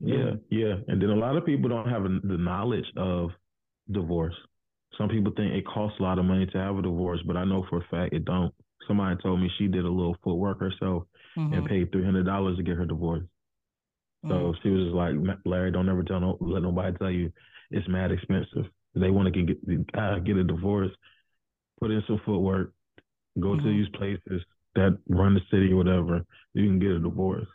Yeah, 0.00 0.34
yeah. 0.50 0.74
And 0.88 1.02
then 1.02 1.10
a 1.10 1.16
lot 1.16 1.36
of 1.36 1.44
people 1.46 1.68
don't 1.68 1.88
have 1.88 2.04
the 2.04 2.38
knowledge 2.38 2.86
of 2.96 3.30
divorce. 3.90 4.34
Some 4.96 5.08
people 5.08 5.32
think 5.36 5.54
it 5.54 5.66
costs 5.66 5.98
a 6.00 6.02
lot 6.02 6.18
of 6.18 6.24
money 6.24 6.46
to 6.46 6.58
have 6.58 6.78
a 6.78 6.82
divorce, 6.82 7.20
but 7.26 7.36
I 7.36 7.44
know 7.44 7.66
for 7.68 7.78
a 7.78 7.86
fact 7.90 8.14
it 8.14 8.24
don't. 8.24 8.54
Somebody 8.86 9.20
told 9.22 9.40
me 9.40 9.50
she 9.58 9.68
did 9.68 9.84
a 9.84 9.90
little 9.90 10.16
footwork 10.24 10.60
herself 10.60 11.04
and 11.50 11.64
Mhm. 11.64 11.68
paid 11.68 11.92
three 11.92 12.04
hundred 12.04 12.26
dollars 12.26 12.56
to 12.58 12.62
get 12.62 12.76
her 12.76 12.86
divorce. 12.86 13.24
So 14.28 14.54
she 14.62 14.68
was 14.70 14.84
just 14.84 14.94
like, 14.94 15.14
Larry, 15.44 15.70
don't 15.72 15.88
ever 15.88 16.02
tell 16.02 16.20
no, 16.20 16.36
let 16.40 16.62
nobody 16.62 16.96
tell 16.98 17.10
you 17.10 17.32
it's 17.70 17.88
mad 17.88 18.12
expensive. 18.12 18.66
They 18.94 19.10
want 19.10 19.32
to 19.32 19.42
get 19.42 19.58
uh, 19.94 20.18
get 20.20 20.36
a 20.36 20.44
divorce, 20.44 20.90
put 21.80 21.90
in 21.90 22.02
some 22.06 22.20
footwork, 22.24 22.72
go 23.40 23.54
to 23.56 23.62
Mhm. 23.62 23.78
these 23.78 23.88
places 23.90 24.44
that 24.74 24.98
run 25.08 25.34
the 25.34 25.40
city 25.50 25.72
or 25.72 25.76
whatever. 25.76 26.24
You 26.54 26.66
can 26.66 26.78
get 26.78 26.90
a 26.92 26.98
divorce. 26.98 27.48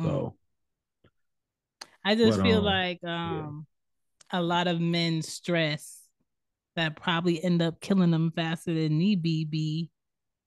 Mm. 0.00 0.04
So 0.04 0.34
I 2.04 2.14
just 2.14 2.38
But, 2.38 2.46
feel 2.46 2.58
um, 2.58 2.64
like 2.64 3.04
um 3.04 3.66
a 4.30 4.42
lot 4.42 4.66
of 4.66 4.80
men 4.80 5.22
stress 5.22 6.00
that 6.76 6.96
probably 6.96 7.42
end 7.42 7.62
up 7.62 7.80
killing 7.80 8.10
them 8.10 8.32
faster 8.34 8.74
than 8.74 8.98
need 8.98 9.22
be 9.22 9.44
be 9.44 9.90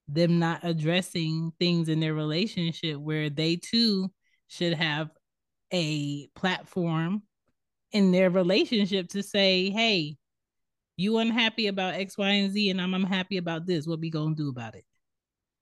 them 0.07 0.39
not 0.39 0.61
addressing 0.63 1.51
things 1.59 1.89
in 1.89 1.99
their 1.99 2.13
relationship 2.13 2.97
where 2.97 3.29
they 3.29 3.55
too 3.57 4.11
should 4.47 4.73
have 4.73 5.09
a 5.73 6.27
platform 6.29 7.23
in 7.91 8.11
their 8.11 8.29
relationship 8.29 9.09
to 9.09 9.21
say, 9.23 9.69
hey, 9.69 10.17
you 10.97 11.19
unhappy 11.19 11.67
about 11.67 11.93
X, 11.93 12.17
Y, 12.17 12.27
and 12.27 12.51
Z, 12.51 12.69
and 12.71 12.81
I'm 12.81 12.93
unhappy 12.95 13.37
about 13.37 13.65
this. 13.65 13.87
What 13.87 13.99
we 13.99 14.09
gonna 14.09 14.35
do 14.35 14.49
about 14.49 14.75
it? 14.75 14.83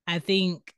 I 0.08 0.20
think 0.20 0.74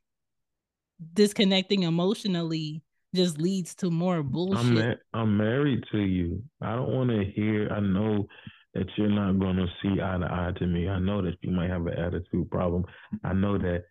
disconnecting 1.14 1.84
emotionally 1.84 2.82
just 3.14 3.38
leads 3.38 3.74
to 3.76 3.90
more 3.90 4.22
bullshit. 4.22 4.58
I'm 4.58 4.74
ma- 4.74 4.94
I'm 5.14 5.36
married 5.36 5.84
to 5.92 5.98
you. 5.98 6.42
I 6.60 6.74
don't 6.74 6.92
want 6.92 7.10
to 7.10 7.24
hear. 7.24 7.68
I 7.72 7.80
know 7.80 8.26
that 8.74 8.86
you're 8.96 9.08
not 9.08 9.38
to 9.56 9.66
see 9.80 10.00
eye 10.00 10.18
to 10.18 10.26
eye 10.30 10.52
to 10.58 10.66
me. 10.66 10.88
I 10.88 10.98
know 10.98 11.22
that 11.22 11.36
you 11.40 11.52
might 11.52 11.70
have 11.70 11.86
an 11.86 11.94
attitude 11.94 12.50
problem. 12.50 12.84
I 13.24 13.32
know 13.32 13.58
that 13.58 13.84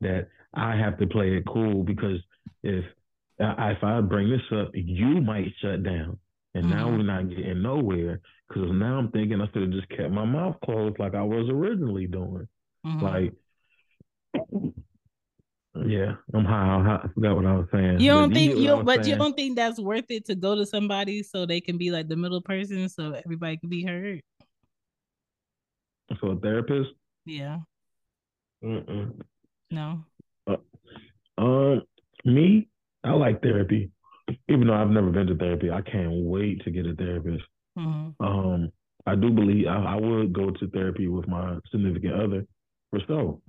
that 0.00 0.28
I 0.54 0.76
have 0.76 0.98
to 0.98 1.06
play 1.06 1.36
it 1.36 1.44
cool 1.46 1.84
because 1.84 2.18
if 2.62 2.84
if 3.38 3.84
I 3.84 4.00
bring 4.00 4.30
this 4.30 4.40
up, 4.58 4.70
you 4.74 5.20
might 5.20 5.52
shut 5.60 5.82
down, 5.82 6.18
and 6.54 6.70
now 6.70 6.88
Mhm. 6.88 6.96
we're 6.96 7.02
not 7.02 7.28
getting 7.28 7.62
nowhere. 7.62 8.20
Because 8.54 8.70
now 8.72 8.98
I'm 8.98 9.10
thinking 9.10 9.40
I 9.40 9.46
should 9.52 9.62
have 9.62 9.72
just 9.72 9.88
kept 9.88 10.12
my 10.12 10.24
mouth 10.24 10.56
closed 10.64 10.98
like 11.00 11.14
I 11.14 11.22
was 11.22 11.48
originally 11.48 12.06
doing. 12.06 12.46
Mhm. 12.86 13.02
Like, 13.02 13.32
yeah, 15.86 16.14
I'm 16.32 16.44
high. 16.44 17.00
I 17.02 17.08
forgot 17.14 17.34
what 17.34 17.46
I 17.46 17.56
was 17.56 17.66
saying. 17.72 17.98
you 17.98 18.12
don't 18.12 18.28
But 18.28 18.34
think 18.34 18.56
you 18.56 18.82
but 18.84 19.06
you 19.06 19.16
don't 19.16 19.34
think 19.34 19.56
that's 19.56 19.80
worth 19.80 20.04
it 20.10 20.26
to 20.26 20.36
go 20.36 20.54
to 20.54 20.64
somebody 20.64 21.24
so 21.24 21.46
they 21.46 21.60
can 21.60 21.78
be 21.78 21.90
like 21.90 22.06
the 22.06 22.14
middle 22.16 22.40
person 22.40 22.88
so 22.88 23.10
everybody 23.12 23.56
can 23.56 23.70
be 23.70 23.82
heard. 23.82 24.22
So 26.20 26.28
a 26.28 26.36
therapist. 26.36 26.90
Yeah. 27.26 27.58
Mm-mm. 28.62 29.20
No. 29.72 30.04
Um, 31.36 31.82
me, 32.24 32.68
I 33.02 33.12
like 33.12 33.42
therapy. 33.42 33.90
Even 34.48 34.68
though 34.68 34.74
I've 34.74 34.90
never 34.90 35.10
been 35.10 35.26
to 35.26 35.34
therapy, 35.34 35.70
I 35.72 35.80
can't 35.80 36.12
wait 36.24 36.62
to 36.64 36.70
get 36.70 36.86
a 36.86 36.94
therapist. 36.94 37.42
Hmm 37.76 38.10
Um, 38.20 38.70
I 39.06 39.14
do 39.16 39.30
believe 39.30 39.66
I, 39.66 39.76
I 39.76 39.96
would 39.96 40.32
go 40.32 40.50
to 40.50 40.68
therapy 40.70 41.08
with 41.08 41.26
my 41.28 41.58
significant 41.70 42.14
other 42.14 42.46
for 42.90 43.00
sure. 43.06 43.40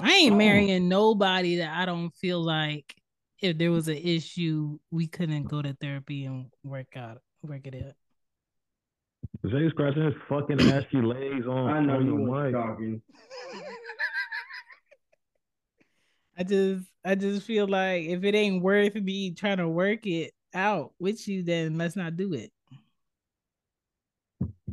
I 0.00 0.12
ain't 0.12 0.34
Oh. 0.34 0.38
marrying 0.38 0.88
nobody 0.88 1.56
that 1.56 1.76
I 1.76 1.86
don't 1.86 2.10
feel 2.16 2.40
like 2.40 2.94
if 3.40 3.56
there 3.56 3.70
was 3.72 3.88
an 3.88 3.96
issue, 3.96 4.78
we 4.90 5.06
couldn't 5.06 5.44
go 5.44 5.62
to 5.62 5.74
therapy 5.80 6.24
and 6.26 6.46
work 6.64 6.96
out, 6.96 7.22
work 7.42 7.66
it 7.66 7.74
out. 7.74 7.94
Jay 9.50 9.68
scratching 9.70 10.04
his 10.04 10.14
fucking 10.28 10.60
ashy 10.60 11.00
legs 11.02 11.46
on, 11.46 11.70
I 11.70 11.80
know 11.80 11.94
on 11.96 12.06
you 12.06 12.16
your 12.18 12.28
was 12.28 12.44
mic. 12.44 12.54
talking. 12.54 13.02
I 16.38 16.42
just, 16.42 16.86
I 17.04 17.14
just 17.14 17.46
feel 17.46 17.66
like 17.68 18.04
if 18.04 18.24
it 18.24 18.34
ain't 18.34 18.62
worth 18.62 18.94
me 18.94 19.32
trying 19.32 19.58
to 19.58 19.68
work 19.68 20.06
it 20.06 20.32
out 20.54 20.92
with 20.98 21.26
you, 21.28 21.42
then 21.42 21.76
let's 21.78 21.96
not 21.96 22.16
do 22.16 22.32
it. 22.34 22.50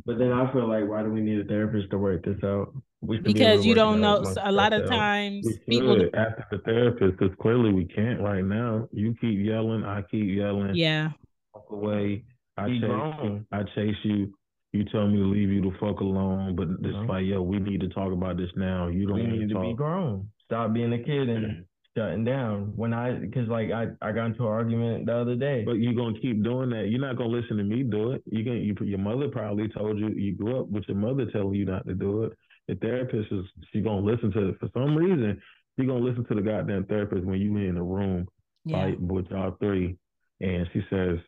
But 0.08 0.16
then 0.18 0.32
I 0.32 0.50
feel 0.54 0.66
like, 0.66 0.88
why 0.88 1.02
do 1.02 1.10
we 1.10 1.20
need 1.20 1.38
a 1.38 1.44
therapist 1.44 1.90
to 1.90 1.98
work 1.98 2.24
this 2.24 2.42
out? 2.42 2.72
We 3.02 3.18
be 3.18 3.34
Because 3.34 3.66
you 3.66 3.74
don't 3.74 4.00
know. 4.00 4.24
so 4.24 4.40
a 4.42 4.50
lot 4.50 4.72
of 4.72 4.88
times, 4.88 5.44
We 5.44 5.58
people, 5.68 5.98
should 5.98 6.14
ask 6.14 6.48
the 6.50 6.58
therapist 6.64 7.18
because 7.18 7.36
clearly 7.42 7.74
we 7.74 7.84
can't 7.84 8.18
right 8.22 8.42
now. 8.42 8.88
You 8.90 9.14
keep 9.20 9.38
yelling, 9.38 9.84
I 9.84 10.00
keep 10.10 10.24
yelling. 10.34 10.74
yeah, 10.76 11.10
Walk 11.54 11.66
away. 11.70 12.24
I 12.56 12.68
Be 12.68 12.80
chase, 12.80 12.88
grown. 12.88 13.46
I 13.52 13.62
chase 13.74 13.96
you. 14.04 14.32
You 14.72 14.84
tell 14.84 15.06
me 15.08 15.18
to 15.18 15.24
leave 15.24 15.50
you 15.50 15.60
the 15.60 15.76
fuck 15.78 16.00
alone, 16.00 16.56
but 16.56 16.68
it's 16.70 16.80
No. 16.96 17.02
like, 17.02 17.26
yo, 17.26 17.42
we 17.42 17.58
need 17.58 17.82
to 17.82 17.88
talk 17.90 18.10
about 18.10 18.38
this 18.38 18.50
now. 18.56 18.88
You 18.88 19.06
don't 19.08 19.16
We 19.16 19.22
want 19.24 19.32
need 19.34 19.48
to 19.50 19.54
to 19.56 19.60
be 19.60 19.66
talk. 19.68 19.76
grown. 19.76 20.28
Stop 20.46 20.72
being 20.72 20.94
a 20.94 20.98
kid 20.98 21.28
and 21.28 21.66
shutting 21.98 22.24
down. 22.24 22.72
When 22.76 22.92
I, 22.92 23.12
because 23.12 23.48
like 23.48 23.70
I, 23.70 23.86
I 24.00 24.12
got 24.12 24.26
into 24.26 24.42
an 24.42 24.48
argument 24.48 25.06
the 25.06 25.16
other 25.16 25.34
day. 25.34 25.64
But 25.64 25.74
you're 25.74 25.94
gonna 25.94 26.18
keep 26.20 26.42
doing 26.42 26.70
that. 26.70 26.88
You're 26.88 27.00
not 27.00 27.16
gonna 27.16 27.30
listen 27.30 27.56
to 27.56 27.64
me 27.64 27.82
do 27.82 28.12
it. 28.12 28.22
You 28.26 28.44
can. 28.44 28.56
You, 28.56 28.74
your 28.84 28.98
mother 28.98 29.28
probably 29.28 29.68
told 29.68 29.98
you. 29.98 30.08
You 30.08 30.34
grew 30.34 30.60
up 30.60 30.68
with 30.68 30.84
your 30.88 30.96
mother 30.96 31.26
telling 31.30 31.54
you 31.54 31.64
not 31.64 31.86
to 31.86 31.94
do 31.94 32.24
it. 32.24 32.32
The 32.68 32.76
therapist 32.76 33.32
is. 33.32 33.44
She 33.72 33.80
gonna 33.80 34.06
listen 34.06 34.30
to 34.32 34.50
it 34.50 34.60
for 34.60 34.68
some 34.72 34.96
reason. 34.96 35.40
She 35.78 35.86
gonna 35.86 36.04
listen 36.04 36.24
to 36.26 36.34
the 36.34 36.42
goddamn 36.42 36.84
therapist 36.84 37.24
when 37.24 37.40
you 37.40 37.56
in 37.56 37.74
the 37.74 37.82
room 37.82 38.26
yeah. 38.64 38.84
like 38.84 38.96
with 39.00 39.26
y'all 39.30 39.56
three, 39.60 39.96
and 40.40 40.68
she 40.72 40.82
says, 40.90 41.18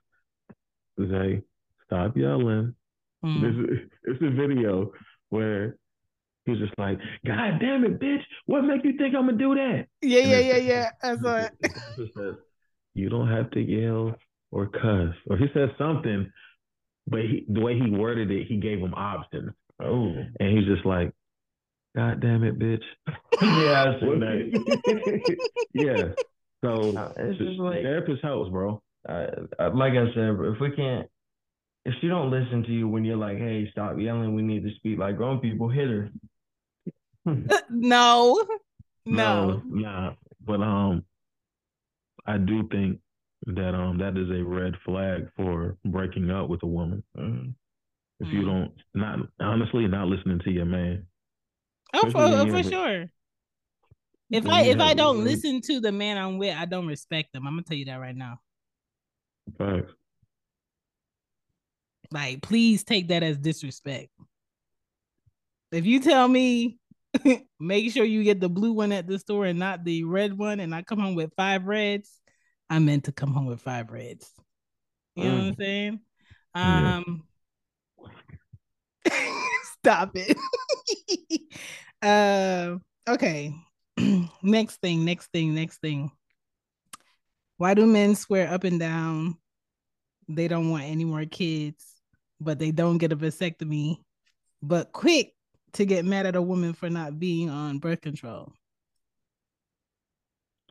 "Zay, 1.00 1.42
stop 1.86 2.16
yelling." 2.16 2.74
Mm. 3.24 3.40
This 3.40 3.70
is 3.70 3.90
it's 4.04 4.22
a 4.22 4.30
video 4.30 4.92
where 5.30 5.76
he's 6.50 6.58
just 6.66 6.78
like, 6.78 6.98
"God 7.26 7.58
damn 7.60 7.84
it, 7.84 7.98
bitch! 8.00 8.22
What 8.46 8.62
make 8.62 8.84
you 8.84 8.92
think 8.98 9.14
I'm 9.14 9.26
gonna 9.26 9.38
do 9.38 9.54
that?" 9.54 9.86
Yeah, 10.02 10.20
yeah, 10.20 10.38
yeah, 10.38 10.56
yeah. 11.02 11.16
Saw 11.22 11.36
it. 11.36 11.52
says, 12.16 12.34
"You 12.94 13.08
don't 13.08 13.28
have 13.28 13.50
to 13.52 13.60
yell 13.60 14.16
or 14.50 14.66
cuss," 14.66 15.14
or 15.28 15.36
he 15.36 15.46
says 15.54 15.70
something, 15.78 16.30
but 17.06 17.20
he, 17.20 17.44
the 17.48 17.60
way 17.60 17.78
he 17.78 17.90
worded 17.90 18.30
it, 18.30 18.46
he 18.46 18.56
gave 18.56 18.78
him 18.78 18.94
options, 18.94 19.52
oh, 19.82 20.12
and 20.40 20.58
he's 20.58 20.66
just 20.66 20.84
like, 20.84 21.12
"God 21.96 22.20
damn 22.20 22.44
it, 22.44 22.58
bitch!" 22.58 22.82
yeah, 23.42 23.94
I 23.96 24.00
seen 24.00 24.20
that. 24.20 25.36
yeah. 25.74 26.02
So 26.62 26.94
Uh, 26.96 27.12
it's 27.16 27.38
just 27.38 27.58
like- 27.58 27.82
therapist 27.82 28.22
helps, 28.22 28.50
bro. 28.50 28.82
I, 29.08 29.28
like 29.72 29.94
I 29.94 30.12
said, 30.14 30.36
if 30.40 30.60
we 30.60 30.72
can't, 30.76 31.08
if 31.86 31.94
she 32.02 32.08
don't 32.08 32.30
listen 32.30 32.62
to 32.64 32.70
you 32.70 32.86
when 32.86 33.02
you're 33.02 33.16
like, 33.16 33.38
hey, 33.38 33.66
stop 33.72 33.98
yelling, 33.98 34.34
we 34.34 34.42
need 34.42 34.62
to 34.64 34.74
speak 34.76 34.98
like 34.98 35.16
grown 35.16 35.38
people, 35.40 35.70
hit 35.70 35.88
her. 35.88 36.10
no, 37.70 38.42
no. 39.06 39.62
nah. 39.66 40.14
But 40.44 40.60
um, 40.60 41.04
I 42.26 42.38
do 42.38 42.66
think 42.68 43.00
that 43.46 43.74
um 43.74 43.98
that 43.98 44.16
is 44.16 44.30
a 44.30 44.42
red 44.44 44.74
flag 44.84 45.28
for 45.36 45.76
breaking 45.84 46.30
up 46.30 46.48
with 46.48 46.62
a 46.62 46.66
woman. 46.66 47.02
Mhm. 47.16 47.54
If 48.20 48.32
you 48.32 48.42
Mm. 48.42 48.46
don't, 48.46 48.72
not 48.94 49.18
honestly, 49.40 49.86
not 49.86 50.08
listening 50.08 50.40
to 50.40 50.50
your 50.50 50.66
man. 50.66 51.06
Oh, 51.94 52.10
for, 52.10 52.24
Especially 52.24 52.50
oh, 52.50 52.62
for 52.62 52.70
sure. 52.70 53.10
If 54.30 54.46
I 54.46 54.62
if 54.64 54.78
I 54.78 54.94
don't 54.94 55.24
listen 55.24 55.60
to 55.62 55.80
the 55.80 55.90
man 55.90 56.16
I'm 56.18 56.38
with, 56.38 56.54
I 56.56 56.66
don't 56.66 56.86
respect 56.86 57.32
them. 57.32 57.46
I'm 57.46 57.54
gonna 57.54 57.62
tell 57.62 57.76
you 57.76 57.86
that 57.86 57.96
right 57.96 58.14
now. 58.14 58.40
Facts. 59.58 59.92
Like, 62.12 62.42
please 62.42 62.84
take 62.84 63.08
that 63.08 63.22
as 63.22 63.38
disrespect. 63.38 64.10
If 65.72 65.86
you 65.86 66.00
tell 66.00 66.26
me, 66.26 66.79
make 67.60 67.92
sure 67.92 68.04
you 68.04 68.24
get 68.24 68.40
the 68.40 68.48
blue 68.48 68.72
one 68.72 68.92
at 68.92 69.06
the 69.06 69.18
store 69.18 69.46
and 69.46 69.58
not 69.58 69.84
the 69.84 70.04
red 70.04 70.36
one, 70.36 70.60
and 70.60 70.74
I 70.74 70.82
come 70.82 70.98
home 70.98 71.14
with 71.14 71.32
five 71.36 71.64
reds, 71.64 72.20
I 72.68 72.78
meant 72.78 73.04
to 73.04 73.12
come 73.12 73.34
home 73.34 73.46
with 73.46 73.60
five 73.60 73.90
reds. 73.90 74.30
You 75.16 75.24
know 75.24 75.34
what 75.34 75.44
I'm 75.44 75.56
saying? 75.56 76.00
Yeah. 76.54 76.96
Um, 76.96 77.22
stop 79.78 80.12
it. 80.14 80.36
uh, 82.02 82.76
okay. 83.08 83.54
next 84.42 84.76
thing, 84.80 85.04
next 85.04 85.32
thing, 85.32 85.54
next 85.54 85.80
thing. 85.80 86.10
Why 87.56 87.74
do 87.74 87.86
men 87.86 88.14
swear 88.14 88.52
up 88.52 88.64
and 88.64 88.80
down 88.80 89.36
they 90.34 90.48
don't 90.48 90.70
want 90.70 90.84
any 90.84 91.04
more 91.04 91.24
kids, 91.24 91.84
but 92.40 92.58
they 92.58 92.70
don't 92.70 92.98
get 92.98 93.12
a 93.12 93.16
vasectomy, 93.16 93.98
but 94.62 94.92
quick 94.92 95.34
to 95.74 95.84
get 95.86 96.04
mad 96.04 96.26
at 96.26 96.36
a 96.36 96.42
woman 96.42 96.72
for 96.72 96.90
not 96.90 97.18
being 97.18 97.50
on 97.50 97.78
birth 97.78 98.00
control? 98.00 98.52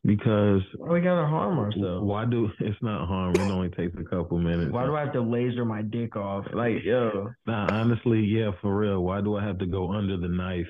Because 0.05 0.61
Why 0.77 0.89
we 0.89 1.01
gotta 1.01 1.27
harm 1.27 1.59
ourselves? 1.59 2.05
why 2.05 2.25
do 2.25 2.49
it's 2.59 2.81
not 2.81 3.07
harm? 3.07 3.39
It 3.39 3.51
only 3.51 3.69
takes 3.69 3.95
a 3.99 4.03
couple 4.03 4.37
minutes. 4.37 4.71
Why 4.71 4.85
do 4.85 4.95
I 4.95 5.01
have 5.01 5.13
to 5.13 5.21
laser 5.21 5.65
my 5.65 5.81
dick 5.81 6.15
off? 6.15 6.45
Like, 6.53 6.83
yo, 6.83 7.31
Nah, 7.45 7.67
honestly, 7.71 8.21
yeah, 8.21 8.51
for 8.61 8.75
real. 8.77 9.03
Why 9.03 9.21
do 9.21 9.35
I 9.35 9.43
have 9.43 9.57
to 9.59 9.65
go 9.65 9.91
under 9.91 10.17
the 10.17 10.27
knife 10.29 10.67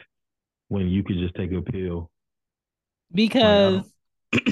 when 0.69 0.87
you 0.89 1.03
could 1.03 1.17
just 1.17 1.35
take 1.35 1.51
a 1.53 1.61
pill? 1.61 2.11
Because 3.13 3.83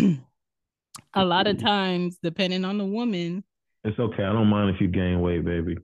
a 1.13 1.25
lot 1.25 1.47
of 1.47 1.57
times, 1.61 2.17
depending 2.21 2.65
on 2.65 2.77
the 2.77 2.85
woman, 2.85 3.43
It's 3.83 3.97
okay. 3.99 4.23
I 4.23 4.33
don't 4.33 4.47
mind 4.49 4.75
if 4.75 4.81
you 4.81 4.87
gain 4.87 5.21
weight, 5.21 5.43
baby. 5.45 5.77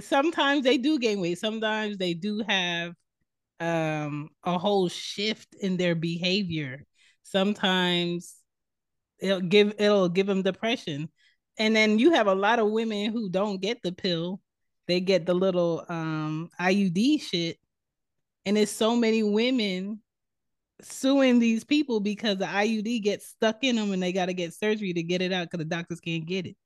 sometimes 0.00 0.64
they 0.64 0.78
do 0.78 0.98
gain 0.98 1.20
weight. 1.20 1.38
Sometimes 1.38 1.98
they 1.98 2.14
do 2.14 2.42
have 2.46 2.94
um 3.60 4.30
a 4.44 4.58
whole 4.58 4.88
shift 4.88 5.48
in 5.60 5.76
their 5.76 5.94
behavior. 5.94 6.84
Sometimes 7.22 8.36
it'll 9.18 9.40
give 9.40 9.74
it'll 9.78 10.08
give 10.08 10.26
them 10.26 10.42
depression. 10.42 11.08
And 11.58 11.74
then 11.74 11.98
you 11.98 12.12
have 12.12 12.28
a 12.28 12.34
lot 12.34 12.60
of 12.60 12.70
women 12.70 13.12
who 13.12 13.28
don't 13.28 13.60
get 13.60 13.82
the 13.82 13.92
pill. 13.92 14.40
They 14.86 15.00
get 15.00 15.26
the 15.26 15.34
little 15.34 15.84
um 15.88 16.50
IUD 16.60 17.20
shit. 17.20 17.58
And 18.46 18.56
it's 18.56 18.72
so 18.72 18.96
many 18.96 19.22
women 19.22 20.00
suing 20.80 21.38
these 21.38 21.64
people 21.64 22.00
because 22.00 22.38
the 22.38 22.46
IUD 22.46 23.02
gets 23.02 23.26
stuck 23.26 23.62
in 23.62 23.76
them 23.76 23.92
and 23.92 24.02
they 24.02 24.12
got 24.12 24.26
to 24.26 24.34
get 24.34 24.54
surgery 24.54 24.92
to 24.92 25.02
get 25.02 25.22
it 25.22 25.32
out 25.32 25.50
because 25.50 25.58
the 25.58 25.64
doctors 25.64 26.00
can't 26.00 26.24
get 26.24 26.46
it. 26.46 26.56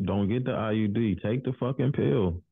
Don't 0.00 0.28
get 0.28 0.44
the 0.44 0.52
IUD. 0.52 1.22
Take 1.22 1.44
the 1.44 1.52
fucking 1.52 1.92
pill. 1.92 2.42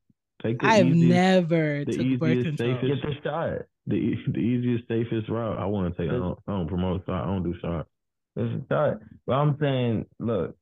Take 0.43 0.59
the 0.59 0.65
I 0.67 0.75
have 0.77 0.87
easiest- 0.87 1.09
never 1.13 1.85
the 1.85 1.91
took 1.97 2.19
birth 2.19 2.29
easiest, 2.31 2.57
control. 2.57 2.75
safest- 2.81 3.01
get 3.03 3.23
the 3.23 3.29
shot. 3.29 3.57
the 3.87 4.15
the 4.27 4.39
easiest, 4.39 4.87
safest 4.87 5.29
route. 5.29 5.57
I 5.59 5.65
want 5.65 5.95
to 5.95 6.01
take. 6.01 6.11
I 6.11 6.17
don't, 6.17 6.39
I 6.47 6.51
don't 6.53 6.67
promote 6.67 7.05
shot. 7.05 7.23
I 7.23 7.27
don't 7.27 7.43
do 7.43 7.53
shots. 7.59 7.89
It's 8.35 8.63
a 8.63 8.73
shot. 8.73 8.99
But 9.27 9.33
I'm 9.33 9.57
saying, 9.59 10.05
look, 10.19 10.55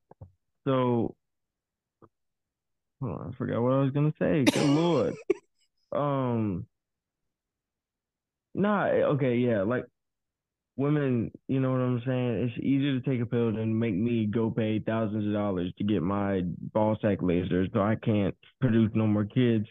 so 0.68 1.16
hold 3.02 3.20
on, 3.22 3.32
I 3.34 3.38
forgot 3.38 3.62
what 3.62 3.74
I 3.74 3.80
was 3.82 3.92
gonna 3.92 4.14
say. 4.20 4.44
Good 4.46 4.70
lord. 4.70 5.14
Um 5.92 6.66
Nah, 8.56 8.88
okay, 8.88 9.36
yeah, 9.36 9.62
like 9.62 9.86
women, 10.80 11.30
you 11.48 11.60
know 11.60 11.72
what 11.72 11.82
I'm 11.82 12.02
saying? 12.06 12.50
It's 12.50 12.64
easier 12.64 13.00
to 13.00 13.10
take 13.10 13.22
a 13.22 13.26
pill 13.26 13.52
than 13.52 13.78
make 13.78 13.94
me 13.94 14.26
go 14.26 14.50
pay 14.50 14.80
thousands 14.80 15.28
of 15.28 15.34
dollars 15.34 15.74
to 15.78 15.84
get 15.84 16.02
my 16.02 16.42
ball 16.74 16.98
sack 17.02 17.20
lasers 17.20 17.72
so 17.74 17.82
I 17.82 17.96
can't 17.96 18.34
produce 18.62 18.90
no 18.96 19.06
more 19.06 19.26
kids. 19.26 19.66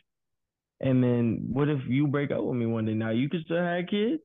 And 0.80 1.02
then 1.02 1.48
what 1.50 1.68
if 1.68 1.80
you 1.88 2.06
break 2.06 2.30
up 2.30 2.44
with 2.44 2.56
me 2.56 2.66
one 2.66 2.84
day? 2.84 2.92
Now 2.94 3.10
you 3.10 3.28
can 3.28 3.42
still 3.44 3.56
have 3.56 3.86
kids? 3.90 4.22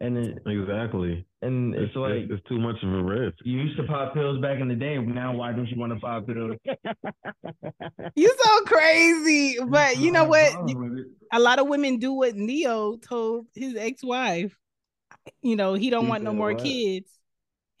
And 0.00 0.16
it, 0.16 0.38
Exactly. 0.46 1.26
and 1.42 1.74
it's, 1.74 1.88
It's 1.88 1.96
like 1.96 2.12
it's, 2.12 2.32
it's 2.32 2.48
too 2.48 2.58
much 2.58 2.76
of 2.82 2.90
a 2.92 3.02
risk. 3.02 3.36
you 3.44 3.58
used 3.60 3.76
to 3.78 3.84
pop 3.84 4.14
pills 4.14 4.40
back 4.40 4.60
in 4.60 4.68
the 4.68 4.74
day. 4.74 4.96
Now 4.98 5.34
why 5.34 5.52
don't 5.52 5.66
you 5.68 5.78
want 5.78 5.92
to 5.94 6.00
pop 6.00 6.26
pills? 6.26 6.56
You 8.14 8.34
so 8.42 8.60
crazy, 8.66 9.58
but 9.68 9.98
you 9.98 10.12
know 10.12 10.24
what? 10.24 10.52
What's 10.54 10.72
wrong 10.74 10.90
with 10.90 10.98
it? 11.00 11.06
A 11.32 11.40
lot 11.40 11.58
of 11.58 11.66
women 11.68 11.98
do 11.98 12.12
what 12.12 12.34
Neo 12.34 12.96
told 12.96 13.46
his 13.54 13.74
ex-wife. 13.76 14.54
You 15.40 15.56
know, 15.56 15.74
he 15.74 15.90
don't 15.90 16.04
He 16.04 16.10
want 16.10 16.24
no 16.24 16.32
more 16.32 16.52
what? 16.52 16.62
kids, 16.62 17.10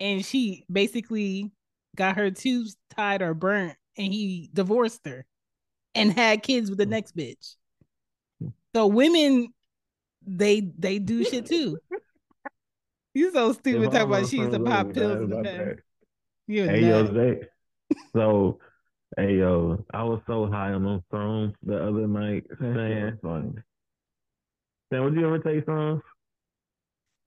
and 0.00 0.24
she 0.24 0.64
basically 0.70 1.52
got 1.96 2.16
her 2.16 2.30
tubes 2.30 2.76
tied 2.96 3.22
or 3.22 3.34
burnt, 3.34 3.76
and 3.96 4.12
he 4.12 4.50
divorced 4.52 5.06
her 5.06 5.26
and 5.94 6.12
had 6.12 6.42
kids 6.42 6.70
with 6.70 6.78
the 6.78 6.86
mm. 6.86 6.90
next 6.90 7.16
bitch. 7.16 7.56
So 8.74 8.86
women, 8.86 9.52
they 10.26 10.60
they 10.78 10.98
do 10.98 11.24
shit 11.30 11.46
too. 11.46 11.78
You 13.14 13.30
so 13.32 13.52
stupid 13.52 13.84
talking 13.92 14.00
about 14.00 14.20
was 14.22 14.30
she 14.30 14.38
used 14.38 14.52
to 14.52 14.60
pop 14.60 14.86
with 14.86 14.96
pills 14.96 15.12
her, 15.12 15.22
in 15.22 15.30
the 15.30 15.42
my 15.42 15.74
You're 16.46 16.70
Hey 16.70 16.80
yo, 16.80 17.02
nuts. 17.02 17.46
So, 18.14 18.58
hey 19.18 19.36
yo, 19.36 19.84
I 19.92 20.02
was 20.04 20.20
so 20.26 20.46
high 20.46 20.72
on 20.72 20.84
those 20.84 21.02
songs 21.10 21.54
the 21.62 21.76
other 21.76 22.06
night. 22.06 22.44
Saying, 22.58 23.18
funny. 23.22 23.52
Sam, 24.90 25.04
would 25.04 25.14
you 25.14 25.26
ever 25.26 25.38
take 25.38 25.66
songs? 25.66 26.02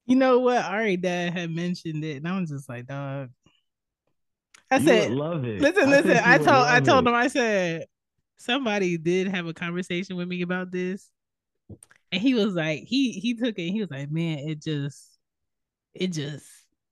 You 0.06 0.16
know 0.16 0.40
what? 0.40 0.64
Ari 0.64 0.96
dad 0.98 1.32
had 1.32 1.50
mentioned 1.50 2.04
it, 2.04 2.18
and 2.18 2.28
I 2.28 2.38
was 2.38 2.50
just 2.50 2.68
like, 2.68 2.86
dog. 2.86 3.30
I 4.70 4.78
you 4.78 4.86
said, 4.86 5.10
love 5.10 5.44
it. 5.44 5.60
listen, 5.60 5.90
listen. 5.90 6.16
you 6.16 6.20
I 6.24 6.38
told 6.38 6.66
I 6.66 6.80
told 6.80 7.06
it. 7.06 7.10
him, 7.10 7.14
I 7.14 7.28
said, 7.28 7.86
somebody 8.36 8.98
did 8.98 9.28
have 9.28 9.46
a 9.46 9.54
conversation 9.54 10.16
with 10.16 10.28
me 10.28 10.42
about 10.42 10.70
this. 10.70 11.10
And 12.12 12.22
he 12.22 12.34
was 12.34 12.54
like, 12.54 12.84
he 12.84 13.12
he 13.12 13.34
took 13.34 13.58
it, 13.58 13.70
he 13.70 13.80
was 13.80 13.90
like, 13.90 14.10
man, 14.10 14.38
it 14.38 14.62
just, 14.62 15.18
it 15.94 16.08
just, 16.08 16.46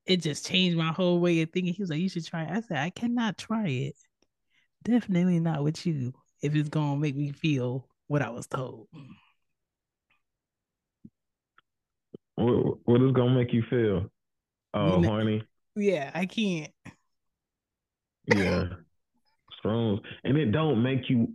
it 0.07 0.19
just 0.19 0.47
changed 0.47 0.77
my 0.77 0.93
whole 0.93 1.20
way 1.20 1.41
of 1.43 1.51
thinking. 1.51 1.74
He 1.74 1.82
was 1.82 1.91
like, 1.91 2.01
you 2.01 2.09
should 2.09 2.27
try 2.27 2.43
it. 2.45 2.51
I 2.51 2.61
said, 2.61 2.78
I 2.78 2.91
cannot 2.91 3.39
try 3.39 3.69
it. 3.69 3.97
Definitely 4.82 5.41
not 5.41 5.62
with 5.65 5.86
you 5.86 6.12
if 6.43 6.55
it's 6.55 6.69
gonna 6.69 6.97
make 6.97 7.16
me 7.16 7.32
feel 7.32 7.89
what 8.07 8.23
I 8.23 8.31
was 8.31 8.47
told. 8.47 8.89
What, 12.36 12.78
what 12.85 13.02
is 13.02 13.12
gonna 13.12 13.35
make 13.35 13.52
you 13.52 13.62
feel? 13.69 14.06
Uh, 14.73 14.94
oh, 14.94 15.01
You 15.01 15.09
horny. 15.09 15.43
Yeah, 15.77 16.11
I 16.15 16.27
can't. 16.27 16.73
Yeah. 18.27 18.65
Strong. 19.59 20.01
And 20.24 20.36
it 20.36 20.52
don't 20.52 20.82
make 20.82 21.09
you 21.09 21.35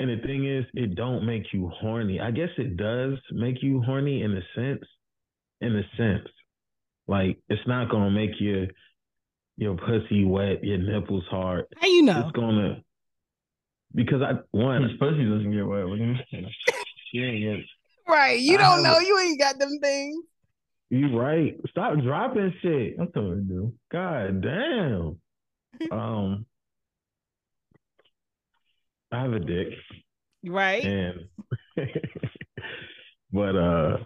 and 0.00 0.08
the 0.08 0.26
thing 0.26 0.46
is, 0.46 0.64
it 0.72 0.94
don't 0.94 1.26
make 1.26 1.52
you 1.52 1.68
horny. 1.68 2.20
I 2.20 2.30
guess 2.30 2.48
it 2.56 2.78
does 2.78 3.18
make 3.32 3.62
you 3.62 3.82
horny 3.82 4.22
in 4.22 4.32
a 4.32 4.40
sense. 4.54 4.84
In 5.60 5.76
a 5.76 5.82
sense. 5.98 6.26
Like 7.06 7.38
it's 7.48 7.66
not 7.66 7.90
gonna 7.90 8.10
make 8.10 8.30
your 8.40 8.68
your 9.58 9.76
pussy 9.76 10.24
wet, 10.24 10.64
your 10.64 10.78
nipples 10.78 11.24
hard. 11.30 11.66
How 11.76 11.86
you 11.86 12.02
know? 12.02 12.20
It's 12.20 12.32
gonna 12.32 12.82
because 13.94 14.22
I 14.22 14.30
His 14.32 14.38
one 14.52 14.96
pussy 14.98 15.24
doesn't 15.24 15.52
get 15.52 15.66
wet. 15.66 15.86
What 15.86 15.98
do 15.98 16.04
you 16.04 16.14
mean? 16.14 16.50
you 17.12 17.26
ain't 17.26 17.58
get 17.58 17.66
Right. 18.10 18.40
You 18.40 18.58
don't 18.58 18.82
know. 18.82 18.98
You 18.98 19.18
ain't 19.20 19.38
got 19.40 19.58
them 19.58 19.78
things. 19.80 20.24
you 20.90 21.16
right. 21.18 21.56
Stop 21.70 21.98
dropping 22.02 22.52
shit. 22.62 22.96
I'm 22.98 23.10
telling 23.12 23.46
you. 23.48 23.74
God 23.92 24.42
damn. 24.42 25.16
Um 25.92 26.44
I 29.12 29.22
have 29.22 29.32
a 29.32 29.38
dick. 29.40 29.68
Right. 30.44 30.84
and 30.84 31.20
but 33.32 33.56
uh 33.56 33.96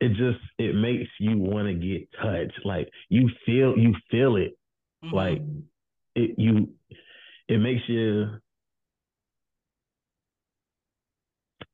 it 0.00 0.08
just 0.10 0.38
it 0.58 0.74
makes 0.74 1.08
you 1.18 1.38
want 1.38 1.66
to 1.68 1.74
get 1.74 2.08
touched 2.20 2.60
like 2.64 2.88
you 3.08 3.30
feel 3.46 3.76
you 3.78 3.94
feel 4.10 4.36
it 4.36 4.56
Mhm. 5.04 5.12
like 5.12 5.42
it 6.14 6.34
you 6.38 6.74
it 7.48 7.58
makes 7.58 7.82
you 7.88 8.38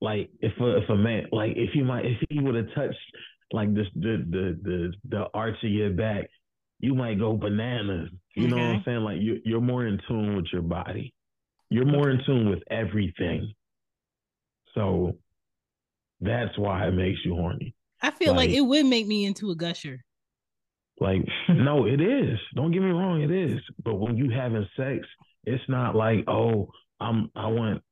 like 0.01 0.31
if 0.41 0.53
a 0.61 0.77
if 0.79 0.89
a 0.89 0.97
man 0.97 1.27
like 1.33 1.53
if 1.57 1.75
you 1.75 1.85
might 1.85 2.07
if 2.07 2.19
he 2.29 2.41
would 2.41 2.55
have 2.55 2.73
touched 2.75 2.97
like 3.53 3.73
this 3.75 3.87
the 3.95 4.25
the 4.31 4.59
the 4.63 4.93
the 5.09 5.25
arch 5.35 5.57
of 5.63 5.71
your 5.71 5.91
back 5.91 6.29
you 6.79 6.95
might 6.95 7.19
go 7.19 7.37
bananas 7.37 8.09
you 8.35 8.49
know 8.49 8.57
what 8.57 8.65
i'm 8.77 8.83
saying 8.85 9.01
like 9.01 9.21
you 9.21 9.41
you're 9.45 9.61
more 9.61 9.87
in 9.87 9.99
tune 10.09 10.37
with 10.37 10.47
your 10.53 10.63
body 10.63 11.13
you're 11.69 11.85
more 11.85 12.11
in 12.11 12.21
tune 12.25 12.49
with 12.49 12.63
everything 12.71 13.53
so 14.75 15.17
that's 16.21 16.57
why 16.59 16.87
it 16.87 16.93
makes 16.93 17.19
you 17.25 17.35
horny 17.35 17.75
I 18.03 18.11
feel 18.11 18.31
like, 18.35 18.49
like- 18.49 18.57
it 18.57 18.63
would 18.63 18.87
make 18.87 19.07
me 19.07 19.27
into 19.27 19.51
a 19.51 19.55
gusher. 19.55 20.03
Like, 21.01 21.23
no, 21.51 21.87
it 21.87 22.01
is. 22.01 22.39
Don't 22.55 22.73
get 22.73 22.81
me 22.83 22.91
wrong, 22.91 23.21
it 23.23 23.31
is. 23.31 23.61
But 23.85 23.97
when 23.97 24.17
you 24.17 24.31
having 24.31 24.67
sex, 24.77 25.07
it's 25.45 25.63
not 25.69 25.95
like, 25.95 26.25
oh, 26.29 26.71
I'm 27.01 27.31
I 27.35 27.47
want 27.49 27.83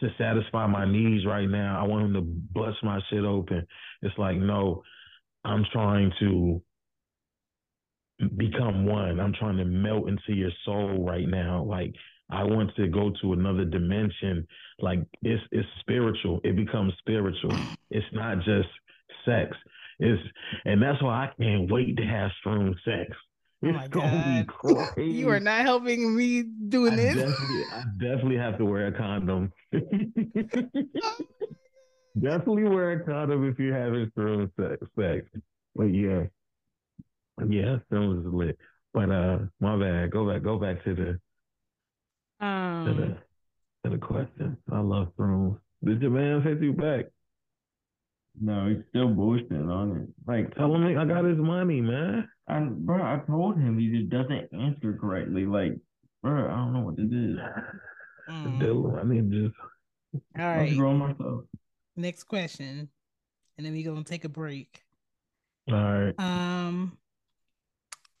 to 0.00 0.08
satisfy 0.18 0.66
my 0.66 0.90
needs 0.90 1.24
right 1.26 1.48
now. 1.48 1.80
I 1.82 1.86
want 1.86 2.06
him 2.06 2.14
to 2.14 2.20
bust 2.20 2.78
my 2.82 3.00
shit 3.10 3.24
open. 3.24 3.66
It's 4.02 4.16
like, 4.18 4.36
no, 4.36 4.82
I'm 5.44 5.64
trying 5.72 6.12
to 6.20 6.60
become 8.36 8.86
one. 8.86 9.20
I'm 9.20 9.34
trying 9.38 9.58
to 9.58 9.64
melt 9.64 10.08
into 10.08 10.34
your 10.34 10.50
soul 10.64 11.04
right 11.06 11.28
now. 11.28 11.64
Like 11.64 11.94
I 12.30 12.44
want 12.44 12.70
to 12.76 12.88
go 12.88 13.12
to 13.22 13.32
another 13.32 13.64
dimension. 13.64 14.46
Like 14.80 15.00
it's 15.22 15.42
it's 15.52 15.68
spiritual. 15.80 16.40
It 16.44 16.56
becomes 16.56 16.94
spiritual. 16.98 17.62
It's 17.90 18.06
not 18.12 18.38
just 18.38 18.68
sex. 19.24 19.56
It's 19.98 20.20
and 20.64 20.82
that's 20.82 21.02
why 21.02 21.26
I 21.26 21.42
can't 21.42 21.70
wait 21.70 21.96
to 21.96 22.04
have 22.04 22.30
strong 22.40 22.74
sex. 22.84 23.10
Oh 23.64 23.72
my 23.72 23.88
God. 23.88 24.46
You 24.96 25.30
are 25.30 25.40
not 25.40 25.62
helping 25.62 26.14
me 26.16 26.40
I 26.40 26.44
doing 26.68 26.96
this. 26.96 27.14
definitely, 27.16 27.64
I 27.72 27.82
definitely 27.98 28.36
have 28.36 28.58
to 28.58 28.64
wear 28.64 28.86
a 28.88 28.92
condom. 28.92 29.52
definitely 32.20 32.64
wear 32.64 32.92
a 32.92 33.04
condom 33.04 33.48
if 33.48 33.58
you're 33.58 33.76
having 33.76 34.10
strong 34.12 34.50
sex. 34.58 34.76
sex. 34.98 35.26
But 35.74 35.84
yeah, 35.84 36.24
yeah, 37.48 37.78
film 37.90 38.20
is 38.26 38.32
lit. 38.32 38.58
But 38.94 39.10
uh, 39.10 39.38
my 39.60 39.76
bad. 39.78 40.10
Go 40.10 40.30
back. 40.30 40.42
Go 40.42 40.58
back 40.58 40.82
to 40.84 40.94
the 40.94 41.04
to 41.04 41.18
the 42.40 42.46
Um, 42.46 43.18
to 43.84 43.90
the 43.90 43.98
question. 43.98 44.56
I 44.72 44.80
love 44.80 45.08
throne. 45.16 45.58
Did 45.84 46.00
your 46.02 46.10
man 46.10 46.42
hit 46.42 46.62
you 46.62 46.72
back? 46.72 47.06
No, 48.40 48.68
he's 48.68 48.84
still 48.90 49.08
bullshitting 49.08 49.70
on 49.70 49.96
it. 50.02 50.08
Like, 50.26 50.54
Tell 50.56 50.74
him 50.74 50.84
I 50.98 51.04
got 51.06 51.24
his 51.24 51.38
money, 51.38 51.80
man. 51.80 52.28
I, 52.48 52.60
bro, 52.60 53.02
I 53.02 53.20
told 53.26 53.56
him 53.58 53.78
he 53.78 53.88
just 53.88 54.10
doesn't 54.10 54.52
answer 54.52 54.96
correctly. 55.00 55.46
Like, 55.46 55.72
bro, 56.22 56.46
I 56.46 56.56
don't 56.56 56.72
know 56.72 56.80
what 56.80 56.96
to 56.96 57.04
do. 57.04 57.36
mm. 58.30 58.60
Dude, 58.60 58.94
I 58.98 59.02
mean, 59.02 59.30
just 59.32 59.56
all 60.38 60.44
I'll 60.54 60.58
right. 60.58 60.76
grow 60.76 60.92
myself. 60.94 61.44
Next 61.96 62.24
question, 62.24 62.88
and 63.56 63.66
then 63.66 63.72
we're 63.72 63.84
gonna 63.90 64.04
take 64.04 64.24
a 64.24 64.28
break. 64.28 64.82
all 65.68 65.74
right. 65.74 66.14
Um, 66.18 66.98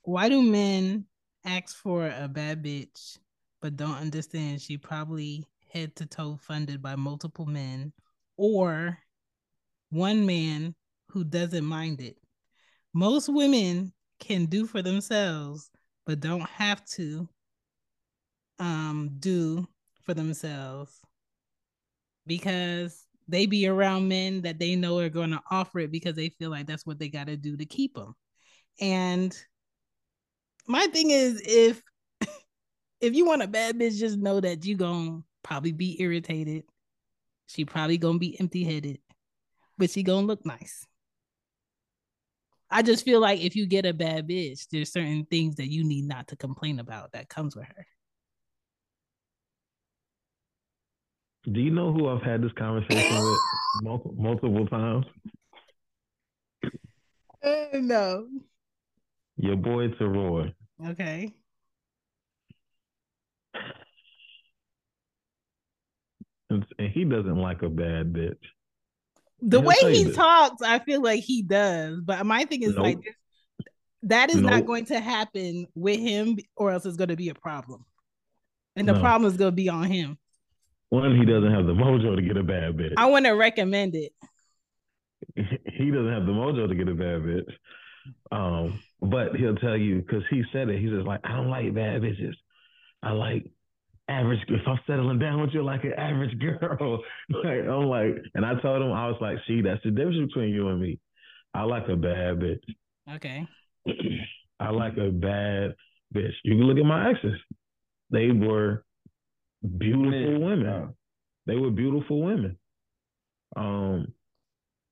why 0.02 0.28
do 0.28 0.42
men 0.42 1.06
ask 1.44 1.76
for 1.76 2.06
a 2.08 2.28
bad 2.28 2.62
bitch 2.64 3.18
but 3.60 3.76
don't 3.76 3.96
understand 3.96 4.60
she 4.60 4.76
probably 4.76 5.44
head 5.72 5.94
to 5.96 6.06
toe 6.06 6.36
funded 6.40 6.80
by 6.82 6.96
multiple 6.96 7.46
men 7.46 7.92
or 8.36 8.98
one 9.90 10.26
man 10.26 10.74
who 11.10 11.24
doesn't 11.24 11.64
mind 11.64 12.00
it? 12.00 12.16
Most 12.94 13.28
women 13.28 13.92
can 14.18 14.46
do 14.46 14.66
for 14.66 14.82
themselves 14.82 15.70
but 16.06 16.20
don't 16.20 16.48
have 16.48 16.84
to 16.84 17.28
um 18.58 19.10
do 19.18 19.66
for 20.02 20.14
themselves 20.14 21.00
because 22.26 23.04
they 23.28 23.46
be 23.46 23.66
around 23.66 24.08
men 24.08 24.42
that 24.42 24.58
they 24.58 24.76
know 24.76 24.98
are 24.98 25.08
going 25.08 25.30
to 25.30 25.42
offer 25.50 25.80
it 25.80 25.90
because 25.90 26.14
they 26.14 26.28
feel 26.28 26.50
like 26.50 26.66
that's 26.66 26.86
what 26.86 26.98
they 26.98 27.08
got 27.08 27.26
to 27.26 27.36
do 27.36 27.56
to 27.56 27.66
keep 27.66 27.94
them. 27.94 28.14
And 28.80 29.36
my 30.68 30.86
thing 30.86 31.10
is 31.10 31.42
if 31.44 31.82
if 33.00 33.14
you 33.14 33.26
want 33.26 33.42
a 33.42 33.48
bad 33.48 33.76
bitch 33.76 33.98
just 33.98 34.16
know 34.16 34.40
that 34.40 34.64
you 34.64 34.76
going 34.76 35.08
to 35.08 35.24
probably 35.42 35.72
be 35.72 36.00
irritated. 36.00 36.64
She 37.48 37.64
probably 37.64 37.98
going 37.98 38.16
to 38.16 38.20
be 38.20 38.38
empty-headed 38.38 38.98
but 39.78 39.90
she 39.90 40.02
gonna 40.02 40.26
look 40.26 40.44
nice. 40.44 40.86
I 42.70 42.82
just 42.82 43.04
feel 43.04 43.20
like 43.20 43.40
if 43.40 43.54
you 43.54 43.66
get 43.66 43.86
a 43.86 43.94
bad 43.94 44.28
bitch, 44.28 44.66
there's 44.70 44.92
certain 44.92 45.24
things 45.26 45.56
that 45.56 45.70
you 45.70 45.84
need 45.84 46.06
not 46.06 46.28
to 46.28 46.36
complain 46.36 46.80
about 46.80 47.12
that 47.12 47.28
comes 47.28 47.54
with 47.54 47.66
her. 47.66 47.86
Do 51.52 51.60
you 51.60 51.70
know 51.70 51.92
who 51.92 52.08
I've 52.08 52.22
had 52.22 52.42
this 52.42 52.50
conversation 52.58 53.22
with 53.24 53.38
multiple, 53.82 54.14
multiple 54.18 54.66
times? 54.66 55.06
Uh, 57.42 57.66
no. 57.74 58.26
Your 59.36 59.56
boy 59.56 59.88
Teroy. 59.90 60.52
Okay. 60.84 61.32
And, 66.50 66.66
and 66.78 66.90
he 66.90 67.04
doesn't 67.04 67.36
like 67.36 67.62
a 67.62 67.68
bad 67.68 68.12
bitch. 68.12 68.38
The 69.42 69.60
way 69.60 69.74
he 69.92 70.04
this. 70.04 70.16
talks, 70.16 70.62
I 70.62 70.78
feel 70.78 71.02
like 71.02 71.22
he 71.22 71.42
does. 71.42 72.00
But 72.00 72.24
my 72.26 72.44
thing 72.44 72.62
is 72.62 72.76
like 72.76 73.02
this, 73.02 73.14
that 74.04 74.30
is 74.30 74.40
not 74.40 74.66
going 74.66 74.86
to 74.86 75.00
happen 75.00 75.66
with 75.74 76.00
him, 76.00 76.38
or 76.56 76.70
else 76.70 76.86
it's 76.86 76.96
going 76.96 77.08
to 77.08 77.16
be 77.16 77.28
a 77.28 77.34
problem. 77.34 77.84
And 78.76 78.88
the 78.88 78.94
No. 78.94 79.00
problem 79.00 79.30
is 79.30 79.36
going 79.36 79.52
to 79.52 79.56
be 79.56 79.68
on 79.68 79.84
him. 79.84 80.18
One, 80.90 81.18
he 81.18 81.24
doesn't 81.24 81.52
have 81.52 81.66
the 81.66 81.74
mojo 81.74 82.14
to 82.16 82.22
get 82.22 82.36
a 82.36 82.42
bad 82.42 82.76
bitch. 82.76 82.94
I 82.96 83.06
want 83.06 83.26
to 83.26 83.32
recommend 83.32 83.94
it. 83.94 84.12
he 85.34 85.90
doesn't 85.90 86.12
have 86.12 86.26
the 86.26 86.32
mojo 86.32 86.68
to 86.68 86.74
get 86.74 86.88
a 86.88 86.94
bad 86.94 87.22
bitch. 87.22 87.52
Um, 88.30 88.80
but 89.00 89.34
he'll 89.34 89.56
tell 89.56 89.76
you 89.76 89.96
because 90.00 90.22
he 90.30 90.44
said 90.52 90.68
it. 90.68 90.80
He's 90.80 90.90
just 90.90 91.06
like, 91.06 91.20
I 91.24 91.32
don't 91.36 91.50
like 91.50 91.74
bad 91.74 92.02
bitches. 92.02 92.34
I 93.02 93.12
like 93.12 93.50
average. 94.08 94.40
If 94.48 94.66
I'm 94.66 94.78
settling 94.86 95.18
down 95.18 95.40
with 95.40 95.50
you, 95.52 95.62
like 95.62 95.84
an 95.84 95.94
average 95.94 96.38
girl. 96.38 97.02
like 97.30 97.60
I'm 97.68 97.86
like, 97.86 98.16
and 98.34 98.44
I 98.44 98.54
told 98.60 98.82
him 98.82 98.92
I 98.92 99.08
was 99.08 99.18
like, 99.20 99.38
see, 99.46 99.62
that's 99.62 99.82
the 99.84 99.90
difference 99.90 100.32
between 100.32 100.54
you 100.54 100.68
and 100.68 100.80
me. 100.80 100.98
I 101.54 101.62
like 101.62 101.88
a 101.88 101.96
bad 101.96 102.38
bitch. 102.38 102.62
Okay. 103.14 103.46
I 104.60 104.70
like 104.70 104.96
a 104.96 105.10
bad 105.10 105.74
bitch. 106.14 106.32
You 106.44 106.56
can 106.56 106.64
look 106.64 106.78
at 106.78 106.84
my 106.84 107.10
exes. 107.10 107.38
They 108.10 108.30
were 108.30 108.84
beautiful 109.78 110.40
women. 110.40 110.94
They 111.46 111.56
were 111.56 111.70
beautiful 111.70 112.22
women. 112.22 112.58
Um, 113.56 114.08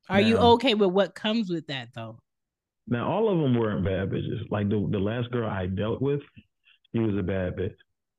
Are 0.08 0.20
you 0.20 0.38
okay 0.38 0.74
with 0.74 0.90
what 0.90 1.14
comes 1.14 1.50
with 1.50 1.66
that 1.66 1.88
though? 1.94 2.18
Now, 2.86 3.10
all 3.10 3.30
of 3.30 3.38
them 3.38 3.58
weren't 3.58 3.84
bad 3.84 4.10
bitches. 4.10 4.50
Like 4.50 4.68
the 4.68 4.86
the 4.90 4.98
last 4.98 5.30
girl 5.30 5.48
I 5.48 5.66
dealt 5.66 6.02
with, 6.02 6.20
she 6.92 7.00
was 7.00 7.16
a 7.18 7.22
bad 7.22 7.56
bitch. 7.56 7.74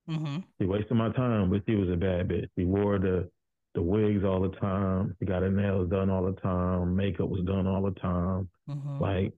Mm-hmm. 0.09 0.37
She 0.59 0.65
wasted 0.65 0.97
my 0.97 1.09
time, 1.11 1.49
but 1.49 1.63
she 1.67 1.75
was 1.75 1.89
a 1.89 1.95
bad 1.95 2.27
bitch. 2.27 2.47
She 2.57 2.65
wore 2.65 2.99
the 2.99 3.29
the 3.73 3.81
wigs 3.81 4.23
all 4.23 4.41
the 4.41 4.55
time. 4.57 5.15
She 5.19 5.25
got 5.25 5.41
her 5.41 5.51
nails 5.51 5.89
done 5.89 6.09
all 6.09 6.23
the 6.25 6.39
time. 6.39 6.95
Makeup 6.95 7.29
was 7.29 7.43
done 7.45 7.67
all 7.67 7.81
the 7.81 7.99
time. 7.99 8.47
Mm-hmm. 8.69 8.99
Like, 9.01 9.33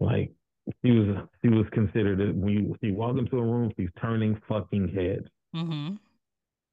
like 0.00 0.32
she 0.82 0.90
was 0.92 1.16
she 1.42 1.48
was 1.48 1.66
considered 1.72 2.20
a- 2.20 2.32
when 2.32 2.52
you 2.52 2.76
she 2.82 2.90
walk 2.92 3.18
into 3.18 3.38
a 3.38 3.42
room, 3.42 3.72
she's 3.76 3.90
turning 4.00 4.40
fucking 4.48 4.88
heads. 4.94 5.26
Mm-hmm. 5.54 5.96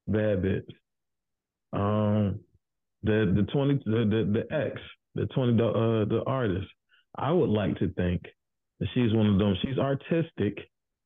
Bad 0.07 0.43
bitch. 0.43 0.69
Um, 1.73 2.39
the 3.03 3.33
the 3.35 3.47
twenty 3.51 3.81
the 3.85 4.05
the, 4.05 4.43
the 4.47 4.55
ex 4.55 4.79
the 5.15 5.25
twenty 5.27 5.57
the 5.57 5.65
uh 5.67 6.05
the 6.05 6.23
artist. 6.25 6.67
I 7.15 7.31
would 7.31 7.49
like 7.49 7.77
to 7.79 7.89
think 7.93 8.23
that 8.79 8.87
she's 8.93 9.13
one 9.13 9.27
of 9.27 9.39
them. 9.39 9.55
She's 9.61 9.77
artistic. 9.77 10.57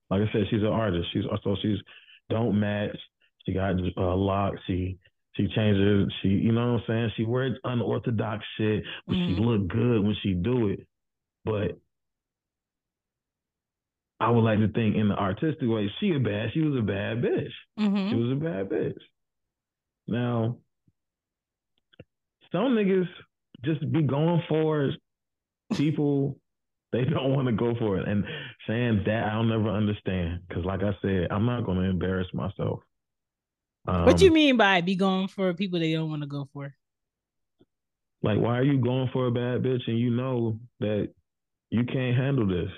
Like 0.10 0.22
I 0.22 0.32
said, 0.32 0.44
she's 0.50 0.62
an 0.62 0.68
artist. 0.68 1.08
She's 1.12 1.24
so 1.44 1.56
she's 1.62 1.80
don't 2.30 2.60
match. 2.60 2.98
She 3.46 3.54
got 3.54 3.76
uh, 3.98 4.16
locks. 4.16 4.60
She 4.68 4.98
she 5.36 5.48
changes. 5.56 6.12
She 6.22 6.30
you 6.30 6.52
know 6.52 6.74
what 6.74 6.80
I'm 6.82 6.84
saying. 6.88 7.12
She 7.16 7.24
wears 7.26 7.58
unorthodox 7.64 8.44
shit, 8.58 8.84
but 9.08 9.16
she 9.16 9.34
Mhm. 9.36 9.40
look 9.46 9.68
good 9.68 10.04
when 10.04 10.16
she 10.22 10.34
do 10.34 10.68
it. 10.70 10.88
But 11.46 11.78
I 14.20 14.32
would 14.32 14.42
like 14.44 14.60
to 14.60 14.68
think 14.68 14.96
in 14.96 15.10
the 15.10 15.16
artistic 15.18 15.70
way, 15.70 15.92
she 16.00 16.12
a 16.14 16.20
bad. 16.20 16.50
She 16.54 16.62
was 16.62 16.78
a 16.80 16.82
bad 16.82 17.22
bitch. 17.22 17.52
She 17.78 17.84
Mm-hmm. 17.84 18.18
was 18.20 18.32
a 18.32 18.36
bad 18.36 18.70
bitch. 18.70 19.00
Now, 20.08 20.58
some 22.52 22.76
niggas 22.76 23.08
just 23.64 23.90
be 23.92 24.02
going 24.02 24.42
for 24.50 24.92
people 25.76 26.40
they 26.92 27.04
don't 27.04 27.34
want 27.34 27.48
to 27.48 27.54
go 27.54 27.76
for 27.78 27.98
it. 27.98 28.08
And 28.08 28.24
saying 28.68 29.04
that 29.06 29.26
I'll 29.32 29.44
never 29.44 29.70
understand. 29.70 30.42
Cause 30.54 30.66
like 30.66 30.84
I 30.84 30.92
said, 31.02 31.28
I'm 31.32 31.46
not 31.46 31.66
gonna 31.66 31.90
embarrass 31.90 32.28
myself. 32.34 32.80
Um, 33.88 34.06
what 34.06 34.18
do 34.18 34.26
you 34.26 34.32
mean 34.32 34.58
by 34.58 34.82
be 34.82 34.96
going 34.96 35.28
for 35.28 35.54
people 35.54 35.80
they 35.80 35.94
don't 35.94 36.10
want 36.10 36.22
to 36.22 36.28
go 36.28 36.48
for? 36.54 36.74
Like, 38.24 38.40
why 38.40 38.58
are 38.58 38.64
you 38.64 38.80
going 38.80 39.10
for 39.14 39.28
a 39.28 39.32
bad 39.32 39.64
bitch 39.64 39.88
and 39.88 40.00
you 40.00 40.10
know 40.10 40.60
that 40.80 41.10
you 41.70 41.84
can't 41.86 42.18
handle 42.18 42.48
this? 42.48 42.72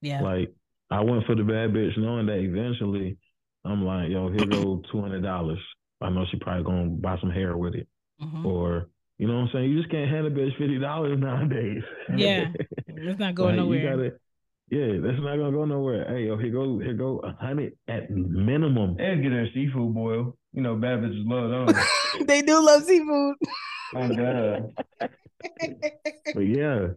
Yeah. 0.00 0.22
Like, 0.22 0.54
I 0.90 1.00
went 1.00 1.26
for 1.26 1.34
the 1.34 1.42
bad 1.42 1.72
bitch 1.72 1.98
knowing 1.98 2.26
that 2.26 2.38
eventually 2.38 3.18
I'm 3.64 3.84
like, 3.84 4.10
yo, 4.10 4.30
here 4.30 4.46
go 4.46 4.82
two 4.90 5.00
hundred 5.00 5.22
dollars. 5.22 5.58
I 6.00 6.10
know 6.10 6.24
she 6.30 6.38
probably 6.38 6.64
gonna 6.64 6.88
buy 6.90 7.18
some 7.20 7.30
hair 7.30 7.56
with 7.56 7.74
it. 7.74 7.88
Mhm. 8.20 8.44
Or 8.44 8.88
you 9.22 9.28
know 9.28 9.34
what 9.34 9.42
I'm 9.42 9.50
saying? 9.52 9.70
You 9.70 9.78
just 9.78 9.88
can't 9.88 10.10
hand 10.10 10.26
a 10.26 10.30
bitch 10.30 10.50
fifty 10.58 10.80
dollars 10.80 11.16
nowadays. 11.20 11.82
Yeah. 12.16 12.48
It's 12.88 13.18
not 13.20 13.36
going 13.36 13.56
Like, 13.56 13.64
you 13.68 13.82
nowhere. 13.82 13.96
gotta- 13.96 14.18
yeah, 14.70 14.98
that's 15.00 15.22
not 15.22 15.36
gonna 15.36 15.52
go 15.52 15.64
nowhere. 15.64 16.04
Hey, 16.08 16.26
yo, 16.26 16.36
here 16.36 16.50
go 16.50 16.78
here 16.80 16.94
go 16.94 17.18
a 17.18 17.32
hundred 17.32 17.76
at 17.86 18.10
minimum. 18.10 18.96
And 18.98 19.22
get 19.22 19.30
her 19.30 19.42
a 19.44 19.52
seafood 19.52 19.94
boil. 19.94 20.36
You 20.52 20.62
know, 20.62 20.74
bad 20.74 21.00
bitches 21.02 21.22
love 21.24 21.50
those. 21.50 21.84
they 22.26 22.42
do 22.42 22.64
love 22.64 22.82
seafood. 22.82 23.36
My 23.92 24.08
God. 24.08 24.74
But 26.34 26.40
yeah. 26.40 26.88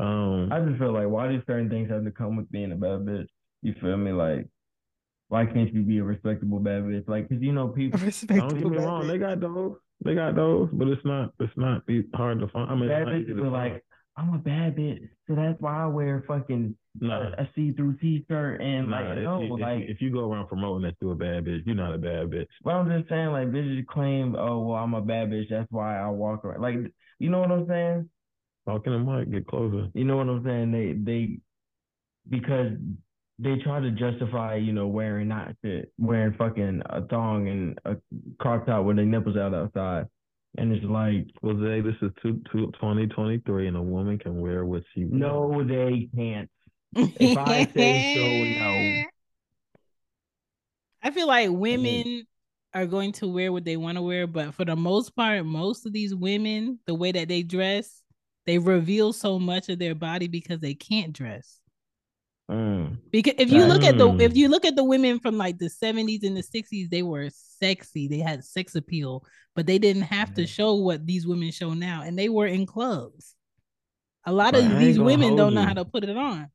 Um 0.00 0.50
I 0.52 0.60
just 0.60 0.78
feel 0.78 0.92
like 0.94 1.08
why 1.08 1.28
do 1.28 1.42
certain 1.46 1.68
things 1.68 1.90
have 1.90 2.04
to 2.04 2.10
come 2.10 2.36
with 2.36 2.50
being 2.50 2.72
a 2.72 2.76
bad 2.76 3.00
bitch? 3.00 3.26
You 3.62 3.74
feel 3.82 3.96
me? 3.98 4.12
Like, 4.12 4.46
why 5.28 5.44
can't 5.46 5.72
you 5.74 5.82
be 5.82 5.98
a 5.98 6.04
respectable 6.04 6.60
bad 6.60 6.84
bitch? 6.84 7.06
Like, 7.08 7.28
cause 7.28 7.38
you 7.40 7.52
know 7.52 7.68
people 7.68 7.98
don't 7.98 8.58
get 8.58 8.70
me 8.70 8.78
wrong, 8.78 9.04
bitch. 9.04 9.08
they 9.08 9.18
got 9.18 9.40
those. 9.40 9.76
They 10.04 10.14
got 10.14 10.36
those, 10.36 10.68
but 10.72 10.88
it's 10.88 11.04
not 11.04 11.32
it's 11.40 11.56
not 11.56 11.82
hard 12.14 12.40
to 12.40 12.48
find. 12.48 12.70
I 12.70 12.74
mean, 12.74 12.88
bad 12.88 13.06
bitches 13.06 13.42
are 13.42 13.50
like, 13.50 13.84
I'm 14.16 14.34
a 14.34 14.38
bad 14.38 14.76
bitch, 14.76 15.08
so 15.26 15.34
that's 15.34 15.60
why 15.60 15.82
I 15.82 15.86
wear 15.86 16.24
fucking 16.26 16.76
uh, 17.02 17.06
Nah. 17.06 17.30
a 17.38 17.48
see-through 17.54 17.98
t-shirt 17.98 18.60
and 18.60 18.90
Nah, 18.90 19.00
like 19.00 19.18
if, 19.18 19.24
no, 19.24 19.42
you, 19.42 19.54
if, 19.54 19.60
like 19.60 19.84
if 19.88 20.00
you 20.00 20.10
go 20.10 20.30
around 20.30 20.48
promoting 20.48 20.82
that 20.82 20.96
you're 21.00 21.12
a 21.12 21.16
bad 21.16 21.44
bitch, 21.44 21.66
you're 21.66 21.74
not 21.74 21.94
a 21.94 21.98
bad 21.98 22.30
bitch. 22.30 22.46
But 22.62 22.74
I'm 22.74 22.88
just 22.88 23.08
saying, 23.08 23.28
like, 23.32 23.48
bitches 23.48 23.86
claim, 23.86 24.34
oh, 24.36 24.60
well, 24.60 24.78
I'm 24.82 24.94
a 24.94 25.02
bad 25.02 25.30
bitch. 25.30 25.48
That's 25.50 25.70
why 25.70 25.98
I 25.98 26.08
walk 26.08 26.44
around. 26.44 26.62
Like, 26.62 26.76
you 27.18 27.30
know 27.30 27.40
what 27.40 27.52
I'm 27.52 27.66
saying? 27.66 28.10
Talking 28.66 28.92
to 28.92 28.98
Mike, 28.98 29.30
get 29.30 29.46
closer. 29.46 29.88
You 29.94 30.04
know 30.04 30.16
what 30.16 30.28
I'm 30.28 30.44
saying? 30.44 30.72
They, 30.72 30.92
they, 30.92 31.38
because 32.28 32.72
they 33.38 33.56
try 33.56 33.80
to 33.80 33.90
justify, 33.90 34.56
you 34.56 34.72
know, 34.72 34.86
wearing 34.86 35.28
not 35.28 35.54
shit, 35.62 35.92
wearing 35.98 36.34
fucking 36.34 36.82
a 36.86 37.02
thong 37.02 37.48
and 37.48 37.78
a 37.84 37.96
crop 38.38 38.66
top 38.66 38.84
with 38.84 38.96
their 38.96 39.04
nipples 39.04 39.36
out 39.36 39.54
outside. 39.54 40.06
And 40.58 40.72
it's 40.72 40.84
like, 40.84 41.26
well, 41.42 41.54
Jose, 41.54 41.82
this 41.82 41.96
is 42.00 42.10
two, 42.22 42.40
two, 42.50 42.66
2023, 42.72 43.68
and 43.68 43.76
a 43.76 43.82
woman 43.82 44.18
can 44.18 44.40
wear 44.40 44.64
what 44.64 44.82
she 44.94 45.04
wants. 45.04 45.18
no, 45.18 45.64
they 45.64 46.08
can't. 46.16 46.50
If 47.20 47.36
I 47.36 47.66
say 47.66 48.14
so, 48.14 48.60
no. 48.60 49.10
I 51.02 51.10
feel 51.10 51.26
like 51.26 51.50
women 51.50 52.26
are 52.72 52.86
going 52.86 53.12
to 53.12 53.28
wear 53.28 53.52
what 53.52 53.64
they 53.64 53.76
want 53.76 53.96
to 53.98 54.02
wear, 54.02 54.26
but 54.26 54.54
for 54.54 54.64
the 54.64 54.76
most 54.76 55.14
part, 55.14 55.44
most 55.44 55.84
of 55.84 55.92
these 55.92 56.14
women, 56.14 56.78
the 56.86 56.94
way 56.94 57.12
that 57.12 57.28
they 57.28 57.42
dress, 57.42 58.02
they 58.46 58.58
reveal 58.58 59.12
so 59.12 59.38
much 59.38 59.68
of 59.68 59.78
their 59.78 59.94
body 59.94 60.26
because 60.26 60.60
they 60.60 60.74
can't 60.74 61.12
dress. 61.12 61.60
Mm. 62.50 62.98
Because 63.10 63.34
if 63.38 63.50
you 63.50 63.64
look 63.64 63.82
at 63.82 63.98
the 63.98 64.06
Mm. 64.08 64.20
if 64.20 64.36
you 64.36 64.48
look 64.48 64.64
at 64.64 64.76
the 64.76 64.84
women 64.84 65.18
from 65.18 65.36
like 65.36 65.58
the 65.58 65.68
70s 65.68 66.22
and 66.22 66.36
the 66.36 66.42
60s, 66.42 66.88
they 66.88 67.02
were 67.02 67.28
sexy. 67.30 68.06
They 68.06 68.18
had 68.20 68.44
sex 68.44 68.76
appeal, 68.76 69.24
but 69.56 69.66
they 69.66 69.78
didn't 69.78 70.02
have 70.02 70.32
to 70.34 70.42
Mhm. 70.42 70.48
show 70.48 70.74
what 70.76 71.04
these 71.06 71.26
women 71.26 71.50
show 71.50 71.74
now. 71.74 72.02
And 72.02 72.16
they 72.16 72.28
were 72.28 72.46
in 72.46 72.64
clubs. 72.66 73.34
A 74.24 74.32
lot 74.32 74.52
But 74.54 74.64
of 74.64 74.78
these 74.78 74.98
women 74.98 75.34
don't 75.34 75.54
know 75.54 75.62
you. 75.62 75.66
how 75.66 75.74
to 75.74 75.84
put 75.84 76.04
it 76.04 76.16
on. 76.16 76.46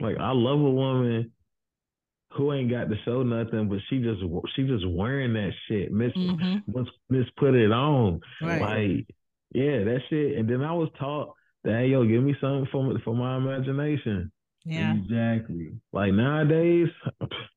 Like 0.00 0.16
I 0.18 0.32
love 0.32 0.60
a 0.60 0.70
woman 0.70 1.30
who 2.32 2.52
ain't 2.52 2.70
got 2.70 2.88
to 2.88 2.96
show 3.04 3.22
nothing, 3.22 3.68
but 3.68 3.78
she 3.88 4.00
just 4.00 4.20
she 4.56 4.64
just 4.66 4.86
wearing 4.88 5.34
that 5.34 5.52
shit. 5.68 5.92
Miss 5.92 6.12
Mhm. 6.14 6.62
Miss, 6.66 6.88
Miss 7.08 7.26
put 7.36 7.54
it 7.54 7.70
on. 7.70 8.20
Right. 8.42 8.60
Like 8.60 9.06
yeah, 9.54 9.84
that 9.84 10.02
shit. 10.08 10.36
And 10.38 10.48
then 10.50 10.62
I 10.62 10.72
was 10.72 10.88
taught 10.98 11.34
that 11.62 11.78
hey, 11.78 11.90
yo, 11.90 12.04
give 12.04 12.22
me 12.24 12.34
something 12.40 12.66
for 12.72 12.98
for 13.04 13.14
my 13.14 13.36
imagination. 13.36 14.32
Yeah. 14.64 14.94
Exactly. 14.94 15.72
Like 15.92 16.12
nowadays, 16.12 16.88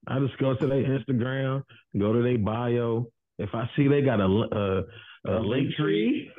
I 0.07 0.19
just 0.19 0.37
go 0.39 0.55
to 0.55 0.67
their 0.67 0.83
Instagram, 0.83 1.63
go 1.97 2.13
to 2.13 2.21
their 2.21 2.37
bio. 2.37 3.07
If 3.39 3.49
I 3.53 3.69
see 3.75 3.87
they 3.87 4.01
got 4.01 4.19
a 4.19 4.25
a, 4.25 5.31
a 5.31 5.39
link 5.39 5.73
tree, 5.75 6.31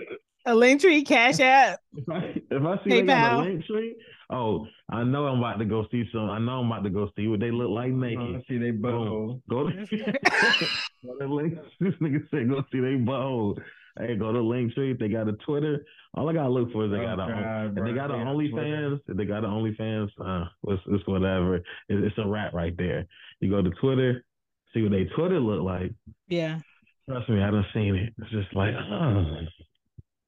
A 0.47 0.55
link 0.55 0.81
tree 0.81 1.03
cash 1.05 1.40
app. 1.40 1.81
if 1.95 2.09
I 2.11 2.19
if 2.51 2.62
I 2.62 2.85
see 2.85 2.90
they 2.90 3.03
got 3.03 3.35
a 3.35 3.39
link 3.39 3.65
tree, 3.66 3.97
oh, 4.31 4.66
I 4.90 5.05
know 5.05 5.27
I'm 5.27 5.39
about 5.39 5.59
to 5.59 5.65
go 5.65 5.86
see 5.90 6.05
some. 6.12 6.28
I 6.28 6.39
know 6.39 6.61
I'm 6.61 6.70
about 6.70 6.85
to 6.85 6.90
go 6.90 7.11
see 7.16 7.28
what 7.28 7.40
they 7.40 7.51
look 7.51 7.70
like 7.70 7.93
naked. 7.93 8.36
Uh, 8.36 8.40
see 8.49 8.59
they 8.59 8.73
butthole. 8.73 9.40
Boom. 9.47 9.49
Go 9.49 9.70
to 9.70 9.86
go 11.07 11.19
to 11.19 11.35
link. 11.35 11.55
This 11.81 11.95
nigga 12.01 12.28
said 12.31 12.49
go 12.49 12.62
see 12.73 12.81
they 12.81 12.97
butthole. 12.97 13.59
Hey, 13.98 14.16
go 14.16 14.32
to 14.32 14.38
Linktree. 14.38 14.92
If 14.92 14.98
they 14.98 15.08
got 15.08 15.28
a 15.28 15.32
Twitter, 15.44 15.84
all 16.14 16.28
I 16.28 16.32
gotta 16.32 16.48
look 16.50 16.72
for 16.72 16.84
is 16.84 16.90
they 16.90 16.98
Oh, 16.98 17.16
got 17.16 17.28
a. 17.28 17.32
God, 17.32 17.78
If 17.78 17.84
they 17.84 17.92
got 17.92 18.10
an 18.10 18.20
Yeah, 18.20 18.26
OnlyFans, 18.26 19.00
if 19.08 19.16
they 19.16 19.24
got 19.24 19.44
an 19.44 19.50
OnlyFans, 19.50 20.10
uh, 20.24 20.44
it's, 20.68 20.82
it's 20.86 21.06
whatever. 21.06 21.56
It, 21.56 21.64
it's 21.88 22.16
a 22.18 22.26
wrap 22.26 22.54
right 22.54 22.76
there. 22.76 23.06
You 23.40 23.50
go 23.50 23.62
to 23.62 23.70
Twitter, 23.80 24.24
see 24.72 24.82
what 24.82 24.92
they 24.92 25.04
Twitter 25.16 25.40
look 25.40 25.62
like. 25.62 25.92
Yeah. 26.28 26.60
Trust 27.08 27.28
me, 27.28 27.42
I 27.42 27.50
done 27.50 27.66
seen 27.74 27.94
it. 27.96 28.14
It's 28.18 28.30
just 28.30 28.54
like, 28.54 28.74
oh. 28.74 29.24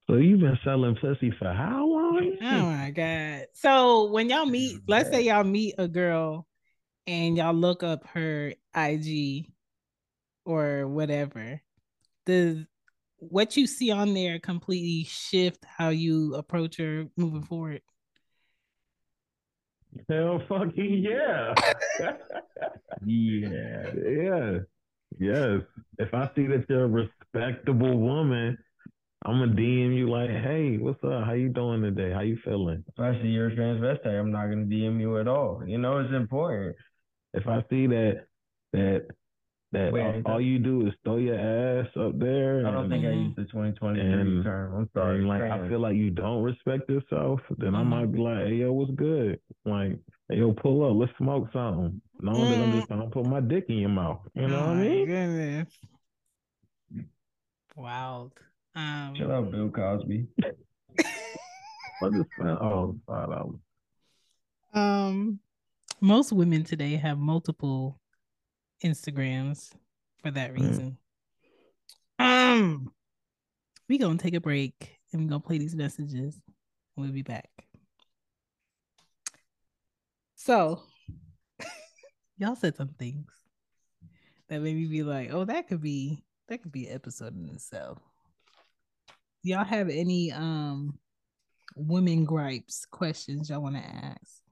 So 0.09 0.17
you've 0.17 0.41
been 0.41 0.59
selling 0.65 0.97
pussy 0.97 1.33
for 1.39 1.53
how 1.53 1.87
long? 1.87 2.37
Oh 2.43 2.63
my 2.63 2.91
god. 2.91 3.47
So 3.53 4.11
when 4.11 4.29
y'all 4.29 4.47
meet, 4.47 4.81
let's 4.89 5.11
say 5.11 5.23
y'all 5.23 5.45
meet 5.45 5.77
a 5.79 5.87
girl 5.87 6.47
and 7.07 7.37
y'all 7.37 7.55
look 7.55 7.83
up 7.85 8.07
her 8.09 8.55
IG 8.75 9.47
or 10.45 10.89
whatever. 10.89 11.61
Does 12.27 12.65
what 13.21 13.57
you 13.57 13.67
see 13.67 13.91
on 13.91 14.15
there 14.15 14.39
completely 14.39 15.05
shift 15.05 15.65
how 15.65 15.91
you 15.91 16.35
approach 16.35 16.77
her 16.79 17.07
moving 17.17 17.43
forward? 17.43 17.83
Hell 20.09 20.43
fucking 20.49 21.05
yeah. 21.09 21.55
Yeah. 23.05 23.93
yeah. 23.95 24.59
Yes. 25.19 25.63
If 25.99 26.15
I 26.15 26.31
see 26.35 26.47
that 26.47 26.67
you're 26.69 26.85
a 26.85 26.89
respectable 26.89 27.99
woman, 27.99 28.57
I'm 29.25 29.39
gonna 29.39 29.53
DM 29.53 29.97
you 29.97 30.09
like, 30.09 30.31
hey, 30.31 30.79
what's 30.79 31.03
up? 31.05 31.25
How 31.25 31.33
you 31.33 31.51
doing 31.51 31.83
today? 31.83 32.13
How 32.13 32.21
you 32.21 32.39
feeling? 32.45 32.85
If 32.89 32.99
I 32.99 33.21
see 33.21 33.29
you're 33.29 33.49
a 33.49 33.57
transvestite, 33.57 34.19
I'm 34.19 34.33
not 34.33 34.47
gonna 34.47 34.65
DM 34.65 35.01
you 35.01 35.19
at 35.19 35.29
all. 35.29 35.63
You 35.67 35.79
know, 35.79 35.99
it's 35.99 36.15
important. 36.15 36.77
If 37.35 37.47
I 37.47 37.63
see 37.69 37.87
that 37.89 38.25
that 38.73 39.07
that 39.73 39.93
Wait, 39.93 40.23
all, 40.27 40.33
all 40.35 40.41
you 40.41 40.59
do 40.59 40.87
is 40.89 40.93
throw 41.05 41.17
your 41.17 41.39
ass 41.39 41.87
up 41.97 42.19
there, 42.19 42.67
I 42.67 42.71
don't 42.73 42.85
and, 42.85 42.93
think 42.93 43.05
I 43.05 43.11
used 43.11 43.37
the 43.37 43.45
2023 43.45 44.01
And- 44.13 44.45
term. 44.45 44.75
I'm 44.75 44.91
sorry. 44.95 45.23
like 45.23 45.43
I 45.43 45.69
feel 45.69 45.79
like 45.81 45.95
you 45.97 46.11
don't 46.11 46.43
respect 46.43 46.89
yourself, 46.91 47.41
then 47.59 47.75
I 47.75 47.83
might 47.83 48.13
be 48.13 48.19
like, 48.19 48.47
hey 48.47 48.55
yo, 48.57 48.73
what's 48.73 48.91
good? 48.93 49.39
Like, 49.65 49.99
hey 50.29 50.39
yo, 50.39 50.53
pull 50.53 50.85
up, 50.91 50.97
let's 50.97 51.17
smoke 51.19 51.49
something. 51.53 52.01
No, 52.21 52.33
that 52.35 52.59
I'm 52.59 52.73
just 52.73 52.89
gonna 52.89 53.07
put 53.09 53.27
my 53.27 53.41
dick 53.41 53.67
in 53.69 53.79
your 53.79 53.89
mouth. 53.91 54.21
You 54.35 54.49
know 54.49 54.57
oh 54.59 54.67
what 54.69 54.77
I 54.77 54.89
mean? 54.89 55.07
goodness. 55.07 55.69
Wild. 57.77 58.33
Um 58.75 59.15
Shout 59.17 59.31
out 59.31 59.51
Bill 59.51 59.69
Cosby. 59.71 60.27
What 62.01 62.15
is 62.15 62.25
that? 62.39 62.47
Oh, 62.63 62.97
five 63.07 63.29
dollars. 63.29 63.57
Um, 64.73 65.39
most 66.01 66.33
women 66.33 66.65
today 66.65 66.97
have 66.97 67.19
multiple 67.19 67.99
Instagrams 68.85 69.73
for 70.23 70.31
that 70.31 70.53
Mm. 70.53 70.61
reason. 70.61 70.99
Um, 72.19 72.93
we 73.89 73.99
gonna 73.99 74.19
take 74.19 74.35
a 74.35 74.41
break 74.41 74.99
and 75.13 75.23
we 75.23 75.29
gonna 75.29 75.41
play 75.41 75.59
these 75.59 75.75
messages. 75.75 76.39
We'll 76.97 77.13
be 77.13 77.23
back. 77.23 77.51
So, 80.37 80.83
y'all 82.39 82.57
said 82.57 82.77
some 82.77 82.89
things 82.99 83.31
that 84.49 84.61
made 84.61 84.77
me 84.77 84.87
be 84.87 85.03
like, 85.03 85.31
"Oh, 85.33 85.45
that 85.45 85.69
could 85.69 85.81
be 85.81 86.25
that 86.49 86.63
could 86.63 86.73
be 86.73 86.89
an 86.89 86.95
episode 86.95 87.37
in 87.37 87.49
itself." 87.49 87.99
Y'all 89.43 89.65
have 89.65 89.89
any 89.89 90.33
um 90.33 90.99
women 91.77 92.25
gripes 92.25 92.85
questions 92.87 93.49
y'all 93.49 93.63
want 93.63 93.77
to 93.77 93.83
ask? 93.83 94.43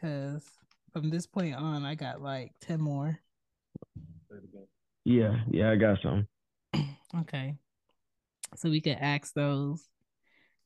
Cause 0.00 0.44
from 0.92 1.10
this 1.10 1.26
point 1.26 1.54
on, 1.54 1.84
I 1.84 1.94
got 1.94 2.22
like 2.22 2.52
ten 2.60 2.80
more. 2.80 3.18
Yeah, 5.04 5.36
yeah, 5.50 5.70
I 5.70 5.76
got 5.76 5.98
some. 6.02 6.26
Okay, 7.20 7.54
so 8.56 8.68
we 8.68 8.80
could 8.80 8.96
ask 9.00 9.32
those. 9.34 9.86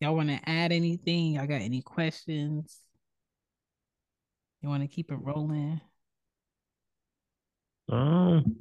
Y'all 0.01 0.17
want 0.17 0.31
to 0.31 0.41
add 0.49 0.73
anything? 0.73 1.35
Y'all 1.35 1.47
got 1.47 1.61
any 1.61 1.83
questions? 1.83 2.79
You 4.63 4.71
want 4.71 4.83
to 4.83 4.89
keep 4.89 5.13
it 5.13 5.19
rolling? 5.21 5.79
Um, 7.91 8.57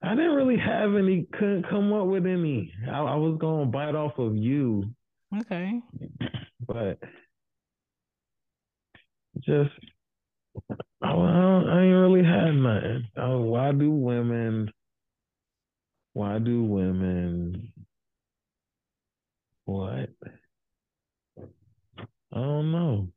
I 0.00 0.10
didn't 0.14 0.34
really 0.34 0.58
have 0.58 0.94
any. 0.94 1.26
Couldn't 1.32 1.68
come 1.68 1.92
up 1.92 2.06
with 2.06 2.24
any. 2.26 2.72
I, 2.86 2.98
I 3.00 3.16
was 3.16 3.36
gonna 3.40 3.66
bite 3.66 3.96
off 3.96 4.18
of 4.18 4.36
you, 4.36 4.94
Okay. 5.40 5.80
but 6.66 6.98
just 9.40 9.70
I, 11.04 11.10
I, 11.10 11.62
I 11.78 11.82
ain't 11.82 11.94
really 11.96 12.24
had 12.24 12.54
nothing. 12.56 13.08
Uh, 13.16 13.38
why 13.38 13.72
do 13.72 13.90
women? 13.90 14.72
Why 16.14 16.38
do 16.38 16.64
women? 16.64 17.72
What? 19.66 20.10
I 22.32 22.40
don't 22.40 22.72
know. 22.72 23.08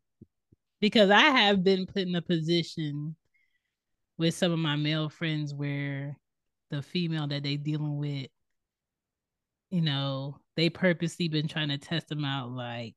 because 0.82 1.10
I 1.10 1.22
have 1.22 1.64
been 1.64 1.86
put 1.86 2.04
in 2.04 2.16
a 2.16 2.22
position 2.22 3.16
with 4.18 4.36
some 4.36 4.52
of 4.52 4.60
my 4.60 4.76
male 4.76 5.10
friends 5.10 5.54
where 5.54 6.18
the 6.72 6.82
female 6.82 7.28
that 7.28 7.44
they 7.44 7.58
dealing 7.58 7.98
with, 7.98 8.28
you 9.72 9.82
know, 9.82 10.40
they 10.56 10.70
purposely 10.70 11.28
been 11.30 11.48
trying 11.48 11.70
to 11.70 11.78
test 11.78 12.10
them 12.10 12.26
out. 12.26 12.52
Like, 12.52 12.96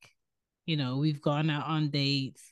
you 0.66 0.76
know, 0.76 0.98
we've 0.98 1.22
gone 1.22 1.50
out 1.50 1.66
on 1.66 1.90
dates. 1.90 2.42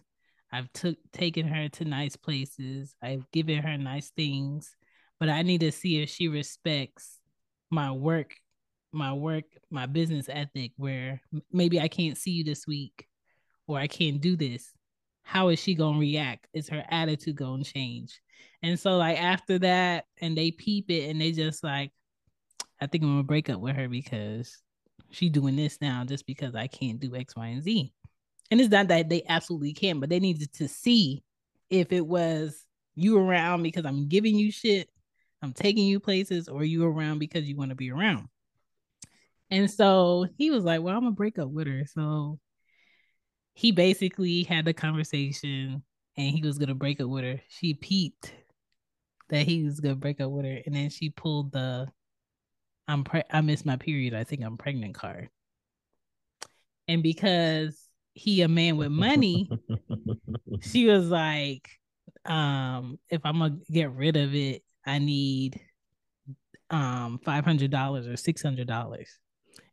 I've 0.53 0.73
took 0.73 0.97
taken 1.12 1.47
her 1.47 1.69
to 1.69 1.85
nice 1.85 2.16
places. 2.16 2.95
I've 3.03 3.31
given 3.33 3.62
her 3.62 3.77
nice 3.77 4.11
things, 4.11 4.75
but 5.20 5.29
I 5.29 5.43
need 5.43 5.61
to 5.61 5.73
see 5.73 6.03
if 6.03 6.09
she 6.09 6.29
respects 6.29 7.19
my 7.70 7.93
work, 7.93 8.35
my 8.93 9.12
work, 9.12 9.45
my 9.70 9.87
business 9.87 10.29
ethic. 10.29 10.73
Where 10.77 11.20
maybe 11.53 11.81
I 11.81 11.89
can't 11.89 12.16
see 12.16 12.31
you 12.31 12.45
this 12.45 12.66
week, 12.66 13.07
or 13.66 13.79
I 13.79 13.87
can't 13.87 14.20
do 14.20 14.37
this 14.37 14.73
how 15.29 15.49
is 15.49 15.59
she 15.59 15.75
gonna 15.75 15.99
react? 15.99 16.47
Is 16.55 16.70
her 16.70 16.83
attitude 16.89 17.37
gonna 17.37 17.62
change? 17.62 18.19
And 18.62 18.81
so 18.81 18.97
like 18.97 19.20
after 19.20 19.59
that, 19.59 20.07
and 20.23 20.35
they 20.35 20.51
peep 20.51 20.91
it 20.91 21.11
and 21.11 21.20
they 21.20 21.33
just 21.33 21.62
like, 21.62 21.93
I 22.81 22.87
think 22.87 23.05
I'm 23.05 23.11
gonna 23.11 23.25
break 23.25 23.51
up 23.51 23.61
with 23.61 23.77
her 23.77 23.91
because 23.91 24.57
she 25.11 25.29
doing 25.29 25.55
this 25.55 25.83
now 25.83 26.03
just 26.07 26.27
because 26.27 26.55
I 26.55 26.66
can't 26.66 26.99
do 26.99 27.15
X, 27.15 27.37
Y, 27.37 27.47
and 27.47 27.62
Z. 27.62 27.93
And 28.51 28.61
it's 28.61 28.70
not 28.70 28.89
that 28.89 29.09
they 29.09 29.23
absolutely 29.29 29.75
can, 29.75 30.01
but 30.01 30.09
they 30.09 30.20
needed 30.20 30.53
to 30.55 30.69
see 30.69 31.23
if 31.70 31.93
it 31.93 32.07
was 32.07 32.65
you 32.95 33.19
around 33.19 33.62
because 33.62 33.85
I'm 33.85 34.09
giving 34.09 34.37
you 34.37 34.51
shit, 34.51 34.89
I'm 35.43 35.53
taking 35.53 35.87
you 35.87 36.01
places, 36.01 36.49
or 36.49 36.65
you 36.65 36.85
around 36.85 37.19
because 37.19 37.49
you 37.49 37.57
want 37.57 37.70
to 37.70 37.77
be 37.77 37.91
around. 37.91 38.29
And 39.51 39.70
so 39.70 40.27
he 40.37 40.51
was 40.51 40.65
like, 40.65 40.83
Well, 40.83 40.95
I'm 40.95 41.03
gonna 41.03 41.12
break 41.12 41.39
up 41.39 41.49
with 41.51 41.66
her. 41.66 41.85
So 41.87 42.39
he 43.55 43.73
basically 43.73 44.45
had 44.45 44.65
the 44.65 44.73
conversation 44.73 45.83
and 46.16 46.31
he 46.35 46.43
was 46.43 46.59
gonna 46.59 46.75
break 46.75 47.01
up 47.01 47.09
with 47.09 47.25
her. 47.25 47.41
She 47.49 47.75
peeped 47.75 48.33
that 49.29 49.47
he 49.47 49.65
was 49.65 49.81
gonna 49.81 49.95
break 49.95 50.20
up 50.20 50.31
with 50.31 50.45
her, 50.45 50.59
and 50.65 50.75
then 50.75 50.91
she 50.91 51.11
pulled 51.11 51.53
the 51.53 51.89
I'm 52.89 53.05
pre- 53.05 53.23
I 53.31 53.43
missed 53.43 53.66
my 53.66 53.77
period. 53.77 54.15
I 54.15 54.25
think 54.25 54.43
I'm 54.43 54.57
pregnant 54.57 54.95
card. 54.95 55.29
And 56.89 57.03
because 57.03 57.88
he 58.19 58.43
a 58.43 58.49
man 58.49 58.77
with 58.77 58.90
money, 58.90 59.49
she 60.61 60.86
was 60.86 61.09
like, 61.09 61.69
um, 62.24 62.99
if 63.09 63.20
I'm 63.24 63.39
gonna 63.39 63.59
get 63.70 63.93
rid 63.93 64.16
of 64.16 64.35
it, 64.35 64.62
I 64.85 64.99
need 64.99 65.61
um 66.70 67.20
five 67.24 67.45
hundred 67.45 67.70
dollars 67.70 68.07
or 68.07 68.16
six 68.16 68.43
hundred 68.43 68.66
dollars. 68.66 69.09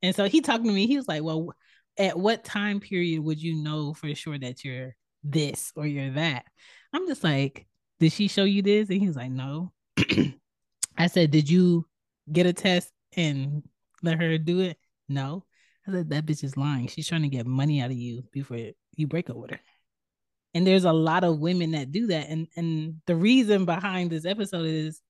And 0.01 0.15
so 0.15 0.27
he 0.29 0.41
talked 0.41 0.63
to 0.63 0.71
me, 0.71 0.87
he 0.87 0.97
was 0.97 1.07
like, 1.07 1.23
Well, 1.23 1.53
at 1.97 2.17
what 2.17 2.43
time 2.43 2.79
period 2.79 3.23
would 3.23 3.41
you 3.41 3.63
know 3.63 3.93
for 3.93 4.13
sure 4.13 4.37
that 4.37 4.63
you're 4.63 4.95
this 5.23 5.71
or 5.75 5.87
you're 5.87 6.11
that? 6.11 6.45
I'm 6.93 7.07
just 7.07 7.23
like, 7.23 7.65
Did 7.99 8.11
she 8.11 8.27
show 8.27 8.43
you 8.43 8.61
this? 8.61 8.89
And 8.89 9.01
he 9.01 9.07
was 9.07 9.15
like, 9.17 9.31
No. 9.31 9.71
I 10.97 11.07
said, 11.07 11.31
Did 11.31 11.49
you 11.49 11.85
get 12.31 12.45
a 12.45 12.53
test 12.53 12.91
and 13.17 13.63
let 14.03 14.19
her 14.19 14.37
do 14.37 14.61
it? 14.61 14.77
No. 15.09 15.45
I 15.87 15.91
said, 15.91 16.09
That 16.09 16.25
bitch 16.25 16.43
is 16.43 16.57
lying. 16.57 16.87
She's 16.87 17.07
trying 17.07 17.23
to 17.23 17.27
get 17.27 17.45
money 17.45 17.81
out 17.81 17.91
of 17.91 17.97
you 17.97 18.23
before 18.31 18.57
you 18.95 19.07
break 19.07 19.29
up 19.29 19.37
with 19.37 19.51
her. 19.51 19.59
And 20.53 20.65
there's 20.65 20.85
a 20.85 20.93
lot 20.93 21.23
of 21.23 21.39
women 21.39 21.71
that 21.71 21.91
do 21.91 22.07
that. 22.07 22.29
And 22.29 22.47
and 22.55 23.01
the 23.05 23.15
reason 23.15 23.65
behind 23.65 24.09
this 24.09 24.25
episode 24.25 24.65
is 24.65 25.01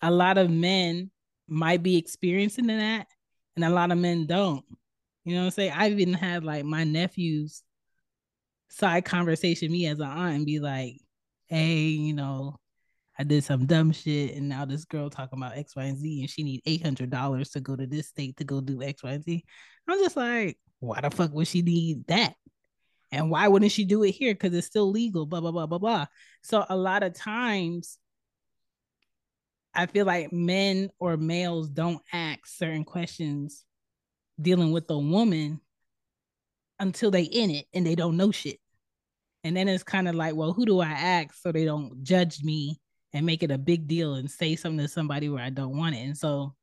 a 0.00 0.10
lot 0.10 0.38
of 0.38 0.50
men 0.50 1.10
might 1.46 1.82
be 1.82 1.96
experiencing 1.96 2.66
that, 2.68 3.06
and 3.56 3.64
a 3.64 3.70
lot 3.70 3.92
of 3.92 3.98
men 3.98 4.26
don't. 4.26 4.64
You 5.24 5.34
know 5.34 5.40
what 5.40 5.46
I'm 5.46 5.50
saying? 5.52 5.72
I've 5.74 5.98
even 5.98 6.14
had 6.14 6.44
like 6.44 6.64
my 6.64 6.84
nephews 6.84 7.62
side 8.70 9.04
conversation 9.04 9.72
me 9.72 9.86
as 9.86 9.98
an 9.98 10.06
aunt 10.06 10.36
and 10.36 10.46
be 10.46 10.58
like, 10.58 11.00
hey, 11.48 11.88
you 11.88 12.14
know, 12.14 12.58
I 13.18 13.24
did 13.24 13.42
some 13.42 13.66
dumb 13.66 13.92
shit 13.92 14.36
and 14.36 14.48
now 14.48 14.64
this 14.64 14.84
girl 14.84 15.10
talking 15.10 15.38
about 15.38 15.58
X, 15.58 15.74
Y, 15.74 15.84
and 15.84 15.98
Z 15.98 16.20
and 16.20 16.30
she 16.30 16.44
need 16.44 16.62
eight 16.66 16.82
hundred 16.82 17.10
dollars 17.10 17.50
to 17.50 17.60
go 17.60 17.74
to 17.74 17.86
this 17.86 18.08
state 18.08 18.36
to 18.36 18.44
go 18.44 18.60
do 18.60 18.82
X, 18.82 19.02
Y, 19.02 19.10
and 19.10 19.24
Z. 19.24 19.44
I'm 19.88 19.98
just 19.98 20.16
like, 20.16 20.58
why 20.80 21.00
the 21.00 21.10
fuck 21.10 21.32
would 21.32 21.48
she 21.48 21.62
need 21.62 22.06
that? 22.06 22.34
And 23.10 23.30
why 23.30 23.48
wouldn't 23.48 23.72
she 23.72 23.84
do 23.84 24.04
it 24.04 24.12
here? 24.12 24.34
Because 24.34 24.54
it's 24.54 24.66
still 24.66 24.90
legal, 24.90 25.26
blah, 25.26 25.40
blah, 25.40 25.50
blah, 25.50 25.66
blah, 25.66 25.78
blah. 25.78 26.06
So 26.42 26.64
a 26.68 26.76
lot 26.76 27.02
of 27.02 27.14
times 27.14 27.98
I 29.74 29.86
feel 29.86 30.06
like 30.06 30.32
men 30.32 30.90
or 30.98 31.16
males 31.16 31.68
don't 31.70 32.02
ask 32.12 32.46
certain 32.46 32.84
questions 32.84 33.64
dealing 34.40 34.72
with 34.72 34.90
a 34.90 34.98
woman 34.98 35.60
until 36.78 37.10
they 37.10 37.22
in 37.22 37.50
it 37.50 37.66
and 37.72 37.86
they 37.86 37.94
don't 37.94 38.16
know 38.16 38.30
shit. 38.30 38.58
And 39.42 39.56
then 39.56 39.68
it's 39.68 39.84
kind 39.84 40.08
of 40.08 40.14
like, 40.14 40.34
well, 40.34 40.52
who 40.52 40.66
do 40.66 40.80
I 40.80 40.90
ask 40.90 41.34
so 41.34 41.50
they 41.50 41.64
don't 41.64 42.02
judge 42.02 42.42
me 42.42 42.78
and 43.18 43.26
make 43.26 43.42
it 43.42 43.50
a 43.50 43.58
big 43.58 43.88
deal 43.88 44.14
and 44.14 44.30
say 44.30 44.54
something 44.54 44.78
to 44.78 44.88
somebody 44.88 45.28
where 45.28 45.42
I 45.42 45.50
don't 45.50 45.76
want 45.76 45.96
it. 45.96 45.98
And 45.98 46.16
so 46.16 46.54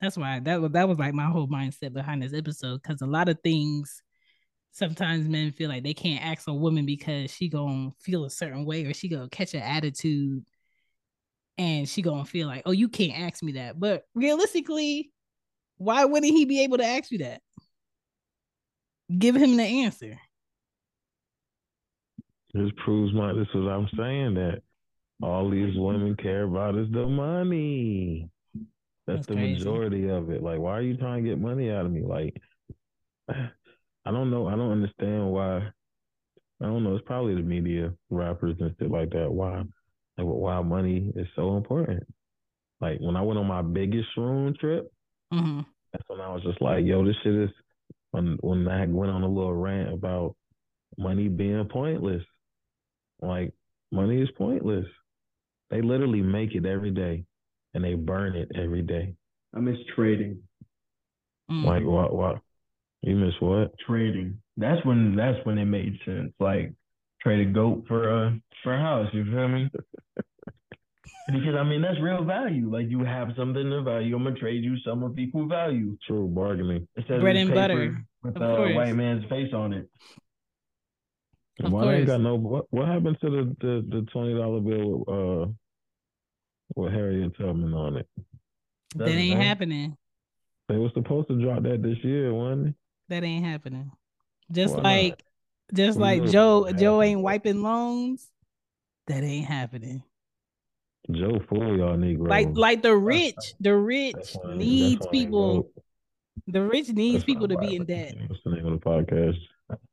that's 0.00 0.18
why 0.18 0.40
that 0.40 0.60
was 0.60 0.72
that 0.72 0.88
was 0.88 0.98
like 0.98 1.14
my 1.14 1.26
whole 1.26 1.46
mindset 1.46 1.92
behind 1.92 2.20
this 2.20 2.34
episode 2.34 2.82
because 2.82 3.00
a 3.00 3.06
lot 3.06 3.28
of 3.28 3.38
things 3.42 4.02
sometimes 4.72 5.28
men 5.28 5.52
feel 5.52 5.68
like 5.68 5.84
they 5.84 5.94
can't 5.94 6.24
ask 6.24 6.48
a 6.48 6.52
woman 6.52 6.84
because 6.84 7.30
she 7.30 7.48
gonna 7.48 7.90
feel 8.00 8.24
a 8.24 8.30
certain 8.30 8.64
way 8.64 8.84
or 8.84 8.92
she 8.92 9.08
gonna 9.08 9.28
catch 9.28 9.54
an 9.54 9.62
attitude 9.62 10.44
and 11.58 11.88
she 11.88 12.02
gonna 12.02 12.24
feel 12.24 12.48
like 12.48 12.62
oh 12.66 12.72
you 12.72 12.88
can't 12.88 13.20
ask 13.20 13.40
me 13.40 13.52
that. 13.52 13.78
But 13.78 14.02
realistically 14.16 15.12
why 15.76 16.04
wouldn't 16.04 16.32
he 16.32 16.44
be 16.44 16.64
able 16.64 16.78
to 16.78 16.84
ask 16.84 17.12
you 17.12 17.18
that? 17.18 17.40
Give 19.16 19.36
him 19.36 19.56
the 19.56 19.62
answer. 19.62 20.18
This 22.52 22.70
proves 22.84 23.12
my 23.14 23.32
this 23.32 23.48
is 23.54 23.66
i'm 23.66 23.88
saying 23.96 24.34
that 24.34 24.62
all 25.22 25.50
these 25.50 25.74
women 25.76 26.16
care 26.16 26.44
about 26.44 26.76
is 26.76 26.90
the 26.90 27.06
money 27.06 28.28
that's, 28.54 28.66
that's 29.06 29.26
the 29.26 29.34
crazy. 29.34 29.58
majority 29.58 30.08
of 30.08 30.30
it 30.30 30.42
like 30.42 30.58
why 30.58 30.72
are 30.72 30.82
you 30.82 30.96
trying 30.96 31.22
to 31.22 31.30
get 31.30 31.40
money 31.40 31.70
out 31.70 31.86
of 31.86 31.92
me 31.92 32.02
like 32.02 32.40
I 34.06 34.10
don't 34.10 34.30
know. 34.30 34.46
I 34.46 34.52
don't 34.52 34.72
understand 34.72 35.30
why. 35.30 35.68
I 36.62 36.66
don't 36.66 36.84
know. 36.84 36.94
It's 36.94 37.06
probably 37.06 37.34
the 37.34 37.42
media, 37.42 37.92
rappers 38.10 38.56
and 38.60 38.74
shit 38.78 38.90
like 38.90 39.10
that. 39.10 39.30
Why, 39.30 39.58
like, 39.58 39.66
why 40.18 40.60
money 40.62 41.12
is 41.16 41.26
so 41.34 41.56
important. 41.56 42.04
Like 42.80 42.98
when 43.00 43.16
I 43.16 43.22
went 43.22 43.38
on 43.38 43.46
my 43.46 43.62
biggest 43.62 44.08
room 44.16 44.54
trip, 44.58 44.92
mm-hmm. 45.32 45.60
that's 45.92 46.04
when 46.08 46.20
I 46.20 46.32
was 46.32 46.42
just 46.42 46.60
like, 46.60 46.84
"Yo, 46.84 47.04
this 47.04 47.16
shit 47.22 47.34
is." 47.34 47.50
When 48.10 48.36
when 48.42 48.68
I 48.68 48.86
went 48.86 49.10
on 49.10 49.22
a 49.22 49.28
little 49.28 49.54
rant 49.54 49.92
about 49.92 50.36
money 50.96 51.28
being 51.28 51.66
pointless, 51.68 52.22
like 53.20 53.52
money 53.90 54.20
is 54.22 54.28
pointless. 54.36 54.86
They 55.74 55.82
literally 55.82 56.22
make 56.22 56.54
it 56.54 56.64
every 56.64 56.92
day, 56.92 57.24
and 57.74 57.82
they 57.82 57.94
burn 57.94 58.36
it 58.36 58.48
every 58.54 58.82
day. 58.82 59.16
I 59.52 59.58
miss 59.58 59.76
trading. 59.96 60.38
Mm-hmm. 61.50 61.66
Like 61.66 61.84
what? 61.84 62.14
What? 62.14 62.38
You 63.02 63.16
miss 63.16 63.34
what? 63.40 63.76
Trading. 63.84 64.38
That's 64.56 64.86
when 64.86 65.16
that's 65.16 65.44
when 65.44 65.58
it 65.58 65.64
made 65.64 65.98
sense. 66.04 66.32
Like 66.38 66.72
trade 67.20 67.48
a 67.48 67.50
goat 67.50 67.86
for 67.88 68.08
a 68.08 68.40
for 68.62 68.72
a 68.72 68.80
house. 68.80 69.08
You 69.12 69.24
feel 69.24 69.48
me? 69.48 69.68
because 71.26 71.56
I 71.58 71.64
mean 71.64 71.82
that's 71.82 72.00
real 72.00 72.22
value. 72.22 72.72
Like 72.72 72.88
you 72.88 73.02
have 73.02 73.30
something 73.36 73.72
of 73.72 73.84
value. 73.84 74.14
I'm 74.14 74.22
gonna 74.22 74.36
trade 74.36 74.62
you 74.62 74.76
some 74.86 75.02
of 75.02 75.18
equal 75.18 75.48
value. 75.48 75.98
True 76.06 76.28
bargaining. 76.28 76.86
Instead 76.94 77.20
Bread 77.20 77.34
and 77.34 77.52
butter 77.52 77.98
with 78.22 78.36
a 78.36 78.44
uh, 78.44 78.74
white 78.74 78.94
man's 78.94 79.24
face 79.28 79.52
on 79.52 79.72
it. 79.72 79.90
Of 81.64 81.72
Why 81.72 81.82
course. 81.82 81.96
ain't 81.96 82.06
got 82.06 82.20
no 82.20 82.36
what 82.36 82.66
what 82.70 82.86
happened 82.86 83.16
to 83.22 83.30
the 83.30 83.56
the, 83.60 83.86
the 83.88 84.06
twenty 84.12 84.34
dollar 84.34 84.60
bill 84.60 84.98
with 84.98 85.08
uh 85.08 85.52
with 86.74 86.92
Harriet 86.92 87.36
Tubman 87.36 87.74
on 87.74 87.96
it? 87.96 88.08
That 88.96 89.08
ain't 89.08 89.40
happening. 89.40 89.96
They 90.68 90.76
were 90.76 90.90
supposed 90.94 91.28
to 91.28 91.40
drop 91.40 91.62
that 91.64 91.82
this 91.82 91.98
year, 92.02 92.32
wasn't 92.32 92.68
it? 92.68 92.74
That 93.08 93.24
ain't 93.24 93.44
happening. 93.44 93.90
Just 94.50 94.76
Why 94.76 94.82
like 94.82 95.10
not? 95.10 95.76
just 95.76 95.98
like 95.98 96.24
Joe 96.26 96.70
Joe 96.72 97.02
ain't 97.02 97.20
wiping 97.20 97.62
loans. 97.62 98.28
That 99.06 99.22
ain't 99.22 99.46
happening. 99.46 100.02
Joe 101.10 101.38
fool 101.48 101.76
y'all 101.76 101.96
Negro. 101.96 102.28
Like 102.28 102.48
like 102.54 102.82
the 102.82 102.96
rich, 102.96 103.54
the 103.60 103.76
rich 103.76 104.36
needs 104.54 105.06
people. 105.08 105.70
The 106.46 106.62
rich 106.62 106.88
needs 106.88 107.16
that's 107.16 107.24
people 107.24 107.48
to 107.48 107.58
be 107.58 107.76
in 107.76 107.84
debt. 107.84 108.16
What's 108.26 108.42
the 108.44 108.50
name 108.50 108.66
of 108.66 108.80
the 108.80 108.84
podcast? 108.84 109.36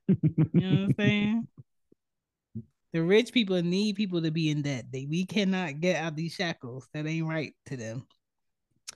you 0.07 0.15
know 0.53 0.71
what 0.71 0.79
I'm 0.79 0.95
saying? 0.97 1.47
The 2.93 3.01
rich 3.01 3.31
people 3.31 3.61
need 3.61 3.95
people 3.95 4.21
to 4.21 4.31
be 4.31 4.49
in 4.49 4.63
debt. 4.63 4.85
They 4.91 5.05
we 5.09 5.25
cannot 5.25 5.79
get 5.79 5.95
out 5.95 6.15
these 6.15 6.33
shackles. 6.33 6.87
That 6.93 7.07
ain't 7.07 7.27
right 7.27 7.53
to 7.67 7.77
them. 7.77 8.05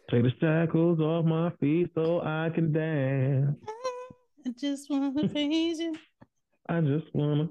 Take 0.10 0.24
the 0.24 0.34
shackles 0.40 1.00
off 1.00 1.26
my 1.26 1.52
feet 1.62 1.92
so 1.96 2.22
I 2.22 2.50
can 2.54 2.72
dance. 2.72 3.56
I 4.46 4.52
just 4.60 4.90
wanna 4.90 5.28
praise 5.30 5.80
you. 5.80 5.96
I 6.68 6.82
just 6.82 7.08
wanna 7.14 7.50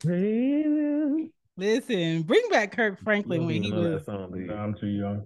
praise 0.00 0.64
you. 0.66 1.30
Listen, 1.56 2.22
bring 2.22 2.42
back 2.50 2.72
Kirk 2.72 3.00
Franklin 3.00 3.46
when 3.46 3.62
he 3.62 3.72
was. 3.72 4.02
I'm 4.08 4.74
too 4.74 4.88
young. 4.88 5.24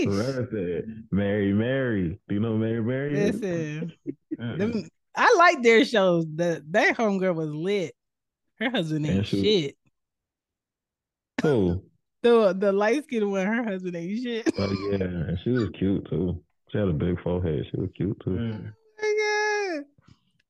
Sheesh. 0.00 1.04
Mary, 1.12 1.52
Mary. 1.52 2.18
Do 2.26 2.34
you 2.34 2.40
know 2.40 2.56
Mary, 2.56 2.82
Mary? 2.82 3.14
Listen, 3.14 3.92
them, 4.38 4.88
I 5.14 5.34
like 5.38 5.62
their 5.62 5.84
shows. 5.84 6.24
The 6.34 6.64
that 6.70 6.96
homegirl 6.96 7.34
was 7.34 7.50
lit. 7.50 7.94
Her 8.60 8.70
husband 8.70 9.06
ain't 9.06 9.26
shit. 9.26 9.76
Who? 11.42 11.82
the 12.22 12.54
the 12.58 12.72
light 12.72 13.04
skinned 13.04 13.30
one. 13.30 13.46
Her 13.46 13.64
husband 13.64 13.96
ain't 13.96 14.22
shit. 14.22 14.52
Oh 14.58 14.70
yeah, 14.90 15.36
she 15.42 15.50
was 15.50 15.70
cute 15.78 16.08
too. 16.10 16.42
She 16.70 16.78
had 16.78 16.88
a 16.88 16.92
big 16.92 17.20
forehead. 17.22 17.66
She 17.70 17.80
was 17.80 17.90
cute 17.96 18.18
too. 18.20 18.30
Mm. 18.30 18.72
Oh, 19.00 19.72
my 19.72 19.76
God. 19.76 19.84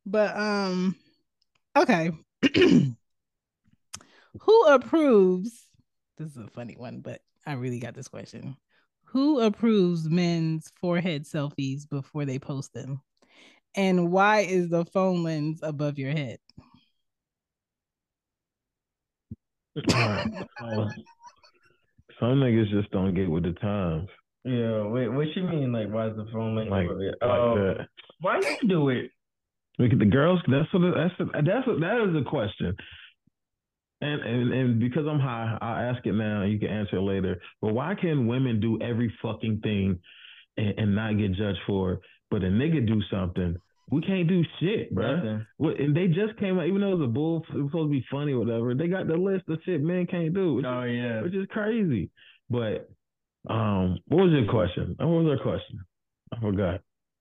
But 0.07 0.37
um, 0.37 0.97
okay. 1.77 2.11
Who 4.41 4.63
approves? 4.67 5.67
This 6.17 6.31
is 6.31 6.39
a 6.39 6.49
funny 6.49 6.75
one, 6.77 7.01
but 7.01 7.21
I 7.47 7.53
really 7.53 7.79
got 7.79 7.95
this 7.95 8.09
question. 8.09 8.57
Who 9.05 9.41
approves 9.41 10.09
men's 10.09 10.71
forehead 10.81 11.25
selfies 11.25 11.89
before 11.89 12.25
they 12.25 12.39
post 12.39 12.73
them? 12.75 13.01
And 13.75 14.11
why 14.11 14.41
is 14.41 14.69
the 14.69 14.85
phone 14.87 15.23
lens 15.23 15.61
above 15.63 15.99
your 15.99 16.11
head? 16.11 16.39
Some 22.21 22.41
niggas 22.41 22.71
just 22.71 22.91
don't 22.91 23.15
get 23.15 23.31
with 23.31 23.45
the 23.45 23.53
times. 23.53 24.09
Yeah, 24.45 24.83
wait, 24.85 25.09
what 25.09 25.27
you 25.37 25.43
mean? 25.43 25.73
Like, 25.73 25.93
why 25.93 26.09
is 26.09 26.17
the 26.17 26.27
phone 26.33 26.57
lens 26.57 26.71
like, 26.71 26.89
like 26.89 27.15
uh, 27.23 27.55
that? 27.55 27.89
Why 28.21 28.39
you 28.39 28.69
do 28.69 28.89
it? 28.89 29.11
Look 29.79 29.93
at 29.93 29.99
the 29.99 30.05
girls. 30.05 30.41
That's 30.49 30.73
what. 30.73 30.83
That's 30.95 31.21
a, 31.21 31.25
that's 31.43 31.69
a, 31.69 31.77
that 31.81 32.09
is 32.09 32.17
a 32.17 32.29
question. 32.29 32.75
And, 34.01 34.21
and 34.23 34.53
and 34.53 34.81
because 34.81 35.07
I'm 35.09 35.21
high, 35.21 35.59
I'll 35.61 35.95
ask 35.95 36.07
it 36.07 36.13
now. 36.13 36.45
You 36.45 36.59
can 36.59 36.69
answer 36.69 36.97
it 36.97 37.03
later. 37.03 37.41
But 37.61 37.75
why 37.75 37.95
can 38.01 38.27
women 38.27 38.61
do 38.61 38.81
every 38.81 39.13
fucking 39.21 39.61
thing 39.63 39.99
and, 40.57 40.79
and 40.79 40.95
not 40.95 41.19
get 41.19 41.35
judged 41.35 41.61
for 41.67 41.95
it? 41.95 42.01
But 42.31 42.43
a 42.43 42.47
nigga 42.47 42.87
do 42.87 43.01
something, 43.11 43.57
we 43.91 44.03
can't 44.03 44.29
do 44.29 44.43
shit, 44.61 44.95
bro. 44.95 45.41
And 45.59 45.97
they 45.97 46.09
just 46.09 46.39
came 46.39 46.59
out, 46.59 46.67
even 46.67 46.81
though 46.81 46.93
it 46.93 46.99
was 46.99 47.09
a 47.09 47.13
bull, 47.13 47.45
it 47.49 47.57
was 47.57 47.71
supposed 47.71 47.91
to 47.91 47.91
be 47.91 48.05
funny 48.11 48.33
or 48.33 48.41
whatever. 48.41 48.75
They 48.75 48.89
got 48.89 49.07
the 49.07 49.17
list 49.17 49.49
of 49.49 49.59
shit 49.65 49.83
men 49.83 50.07
can't 50.07 50.35
do. 50.35 50.55
Which 50.55 50.65
oh 50.67 50.83
yeah, 50.83 51.23
which 51.23 51.35
is 51.35 51.47
crazy. 51.51 52.11
But 52.51 52.91
um, 53.49 53.99
what 54.09 54.25
was 54.25 54.33
your 54.33 54.51
question? 54.51 54.95
What 54.99 55.09
was 55.09 55.27
your 55.27 55.43
question? 55.43 55.81
I 56.33 56.41
forgot. 56.41 56.81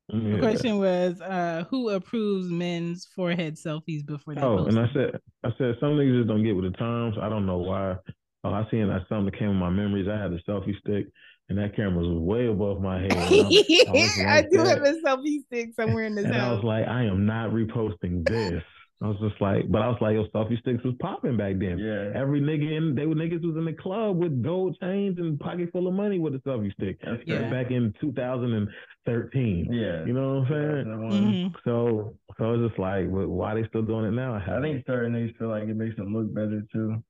The 0.10 0.38
question 0.39 0.80
was, 0.80 1.19
uh, 1.19 1.65
who 1.69 1.89
approves 1.89 2.49
men's 2.49 3.06
forehead 3.14 3.56
selfies 3.56 4.06
before 4.06 4.35
they? 4.35 4.41
Oh, 4.41 4.65
and 4.65 4.80
I 4.80 4.88
said, 4.94 5.19
I 5.44 5.49
said 5.57 5.76
some 5.81 5.98
niggas 5.98 6.19
just 6.19 6.30
don't 6.30 6.44
get 6.44 6.56
with 6.56 6.72
the 6.72 6.77
times. 6.77 7.15
I 7.22 7.27
don't 7.27 7.45
know 7.45 7.57
why. 7.57 7.98
Oh, 8.45 8.52
I 8.52 8.65
seen 8.72 8.88
that 8.88 9.02
something 9.10 9.26
that 9.26 9.38
came 9.38 9.49
in 9.49 9.57
my 9.57 9.69
memories. 9.69 10.07
I 10.10 10.18
had 10.18 10.31
a 10.31 10.41
selfie 10.49 10.80
stick, 10.80 11.07
and 11.49 11.57
that 11.57 11.75
camera 11.75 12.03
was 12.03 12.19
way 12.19 12.47
above 12.47 12.81
my 12.81 13.01
head. 13.01 13.13
I, 13.13 13.17
I, 13.17 14.37
I, 14.37 14.41
do 14.41 14.57
that. 14.57 14.67
have 14.67 14.83
a 14.83 14.93
selfie 15.01 15.45
stick 15.45 15.69
somewhere 15.75 16.05
in 16.05 16.15
this 16.15 16.25
and 16.25 16.35
house. 16.35 16.49
I 16.49 16.53
was 16.55 16.63
like, 16.63 16.87
I 16.87 17.03
am 17.03 17.25
not 17.25 17.51
reposting 17.51 18.27
this. 18.27 18.63
I 18.99 19.07
was 19.07 19.17
just 19.21 19.39
like, 19.39 19.69
but 19.69 19.83
I 19.83 19.89
was 19.89 19.97
like, 20.01 20.15
yo, 20.15 20.25
selfie 20.33 20.59
sticks 20.59 20.83
was 20.83 20.95
popping 20.99 21.37
back 21.37 21.59
then. 21.59 21.77
Yeah. 21.77 22.19
Every 22.19 22.41
nigga 22.41 22.77
in 22.77 22.95
they 22.95 23.05
were 23.05 23.13
niggas 23.13 23.43
was 23.45 23.55
in 23.55 23.65
the 23.65 23.73
club 23.73 24.17
with 24.17 24.43
gold 24.43 24.75
chains 24.81 25.19
and 25.19 25.39
pocket 25.39 25.69
full 25.71 25.87
of 25.87 25.93
money 25.93 26.17
with 26.17 26.33
a 26.33 26.39
selfie 26.39 26.73
stick. 26.73 26.97
Yeah. 27.25 27.49
Back 27.51 27.69
in 27.69 27.93
2013. 28.01 29.69
Yeah. 29.71 30.03
You 30.03 30.13
know 30.13 30.39
what 30.39 30.47
I'm 30.47 30.47
saying? 30.47 30.85
Mm-hmm. 30.87 31.55
So 31.63 32.15
so 32.39 32.53
it's 32.53 32.69
just 32.69 32.79
like, 32.79 33.05
why 33.07 33.53
they 33.53 33.67
still 33.67 33.83
doing 33.83 34.05
it 34.05 34.11
now? 34.11 34.33
I, 34.33 34.57
I 34.57 34.61
think 34.61 34.83
certain 34.87 35.13
niggas 35.13 35.37
feel 35.37 35.49
like 35.49 35.63
it 35.63 35.75
makes 35.75 35.95
them 35.95 36.15
look 36.15 36.33
better 36.33 36.63
too. 36.73 37.03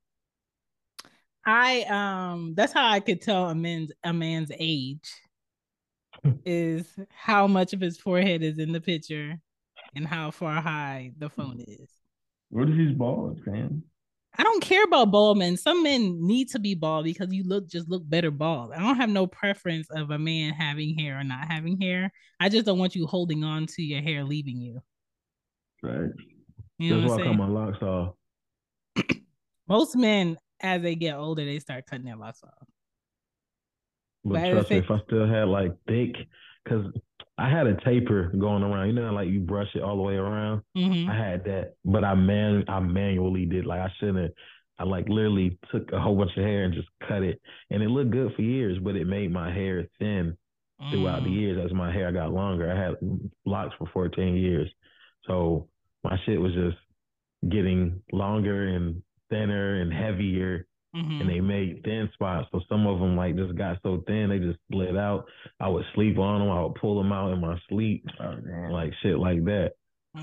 I 1.48 1.84
um 1.84 2.56
that's 2.56 2.74
how 2.74 2.90
I 2.90 3.00
could 3.00 3.22
tell 3.22 3.50
a 3.50 3.56
man's 3.56 3.92
a 4.04 4.12
man's 4.12 4.52
age 4.60 5.10
is 6.46 6.86
how 7.10 7.48
much 7.48 7.72
of 7.72 7.80
his 7.80 7.98
forehead 7.98 8.44
is 8.44 8.60
in 8.60 8.74
the 8.74 8.82
picture 8.82 9.40
and 9.96 10.06
how 10.06 10.30
far 10.30 10.62
high 10.62 11.14
the 11.18 11.30
phone 11.30 11.64
is. 11.66 11.90
What 12.50 12.68
if 12.68 12.76
he's 12.76 12.92
bald, 12.92 13.40
man? 13.48 13.82
I 14.38 14.44
don't 14.44 14.62
care 14.62 14.84
about 14.84 15.10
bald 15.10 15.38
men. 15.38 15.56
Some 15.56 15.84
men 15.84 16.18
need 16.20 16.50
to 16.50 16.60
be 16.60 16.76
bald 16.76 17.06
because 17.06 17.34
you 17.34 17.46
look 17.48 17.70
just 17.70 17.90
look 17.90 18.04
better 18.08 18.30
bald. 18.30 18.74
I 18.74 18.80
don't 18.80 18.98
have 18.98 19.10
no 19.10 19.26
preference 19.26 19.88
of 19.90 20.12
a 20.12 20.20
man 20.20 20.54
having 20.54 21.00
hair 21.00 21.18
or 21.18 21.24
not 21.24 21.48
having 21.48 21.80
hair. 21.80 22.12
I 22.42 22.50
just 22.50 22.66
don't 22.66 22.78
want 22.78 22.94
you 22.94 23.08
holding 23.08 23.46
on 23.46 23.68
to 23.68 23.82
your 23.82 24.02
hair 24.02 24.26
leaving 24.26 24.60
you. 24.60 24.82
Right. 25.82 26.12
You 26.78 26.94
know 26.94 27.02
That's 27.02 27.12
why 27.14 27.24
I 27.24 27.28
cut 27.28 27.38
my 27.38 27.48
locks 27.48 27.82
off. 27.82 28.16
Most 29.70 29.96
men 29.96 30.38
as 30.62 30.82
they 30.82 30.96
get 30.96 31.16
older, 31.16 31.46
they 31.46 31.60
start 31.60 31.86
cutting 31.86 32.06
their 32.06 32.16
locks 32.16 32.44
off. 32.44 32.52
But, 34.24 34.34
but 34.42 34.52
trust 34.52 34.70
me, 34.72 34.78
if 34.78 34.92
I 34.92 35.00
still 35.06 35.28
had 35.28 35.48
like 35.48 35.72
thick, 35.88 36.16
because 36.64 36.86
I 37.38 37.50
had 37.50 37.68
a 37.68 37.76
taper 37.86 38.32
going 38.38 38.64
around. 38.64 38.88
You 38.88 38.94
know, 38.94 39.14
like 39.14 39.30
you 39.30 39.40
brush 39.40 39.70
it 39.76 39.82
all 39.84 39.96
the 39.96 40.02
way 40.04 40.16
around. 40.16 40.64
Mhm. 40.76 41.08
I 41.10 41.16
had 41.16 41.44
that, 41.46 41.76
but 41.86 42.04
I 42.04 42.16
man, 42.16 42.66
I 42.68 42.80
manually 42.80 43.46
did. 43.46 43.66
Like 43.66 43.80
I 43.82 43.92
shouldn't. 44.00 44.34
I 44.80 44.84
like 44.84 45.08
literally 45.10 45.58
took 45.72 45.92
a 45.92 46.00
whole 46.00 46.16
bunch 46.16 46.36
of 46.38 46.44
hair 46.44 46.64
and 46.66 46.74
just 46.74 46.88
cut 47.08 47.24
it, 47.24 47.42
and 47.70 47.82
it 47.82 47.90
looked 47.90 48.12
good 48.12 48.34
for 48.36 48.42
years. 48.42 48.78
But 48.80 48.96
it 48.96 49.08
made 49.08 49.32
my 49.32 49.52
hair 49.54 49.88
thin 50.00 50.38
throughout 50.92 51.24
the 51.24 51.30
Mm. 51.30 51.40
years 51.40 51.66
as 51.66 51.74
my 51.74 51.92
hair 51.92 52.12
got 52.12 52.32
longer. 52.34 52.72
I 52.72 52.76
had 52.80 52.96
locks 53.46 53.74
for 53.80 53.88
14 53.88 54.36
years, 54.36 54.70
so 55.26 55.70
my 56.04 56.20
shit 56.26 56.40
was 56.40 56.54
just 56.54 56.78
getting 57.50 58.02
longer 58.12 58.68
and 58.68 59.02
thinner 59.30 59.82
and 59.82 59.92
heavier 59.94 60.66
Mhm. 60.96 61.22
and 61.22 61.30
they 61.30 61.42
made 61.42 61.84
thin 61.84 62.10
spots. 62.14 62.48
So 62.52 62.62
some 62.70 62.88
of 62.88 63.00
them 63.00 63.16
like 63.18 63.36
just 63.36 63.56
got 63.56 63.78
so 63.84 64.04
thin 64.08 64.30
they 64.30 64.40
just 64.40 64.58
split 64.72 64.96
out. 64.98 65.26
I 65.60 65.68
would 65.68 65.86
sleep 65.94 66.18
on 66.18 66.40
them. 66.40 66.50
I 66.50 66.64
would 66.64 66.76
pull 66.76 66.98
them 66.98 67.12
out 67.12 67.34
in 67.34 67.42
my 67.42 67.60
sleep, 67.70 68.06
Oh, 68.20 68.36
like 68.72 68.94
shit 69.04 69.20
like 69.20 69.44
that. 69.46 69.74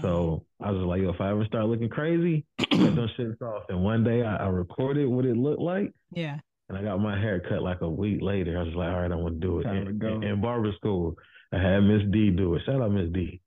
So 0.00 0.44
I 0.60 0.72
was 0.72 0.82
like, 0.82 1.02
yo, 1.02 1.10
if 1.10 1.20
I 1.20 1.30
ever 1.30 1.44
start 1.44 1.66
looking 1.66 1.88
crazy, 1.90 2.44
cut 2.58 2.70
them 2.70 3.08
shits 3.16 3.40
off. 3.42 3.64
And 3.68 3.84
one 3.84 4.02
day 4.02 4.24
I, 4.24 4.36
I 4.36 4.48
recorded 4.48 5.06
what 5.06 5.24
it 5.24 5.36
looked 5.36 5.60
like, 5.60 5.92
yeah. 6.10 6.40
and 6.68 6.76
I 6.76 6.82
got 6.82 6.98
my 6.98 7.16
hair 7.20 7.38
cut 7.38 7.62
like 7.62 7.80
a 7.82 7.88
week 7.88 8.20
later. 8.20 8.58
I 8.58 8.62
was 8.64 8.74
like, 8.74 8.88
all 8.92 9.00
right, 9.02 9.12
I'm 9.12 9.22
gonna 9.22 9.36
do 9.36 9.60
it. 9.60 9.64
Time 9.64 9.84
to 9.84 9.90
In, 9.90 9.98
go. 9.98 10.08
in, 10.16 10.22
in 10.24 10.40
barber 10.40 10.72
school, 10.72 11.14
I 11.52 11.58
had 11.58 11.80
Miss 11.84 12.02
D 12.10 12.30
do 12.30 12.54
it. 12.56 12.62
Shout 12.66 12.82
out 12.82 12.90
Miss 12.90 13.12
D. 13.12 13.40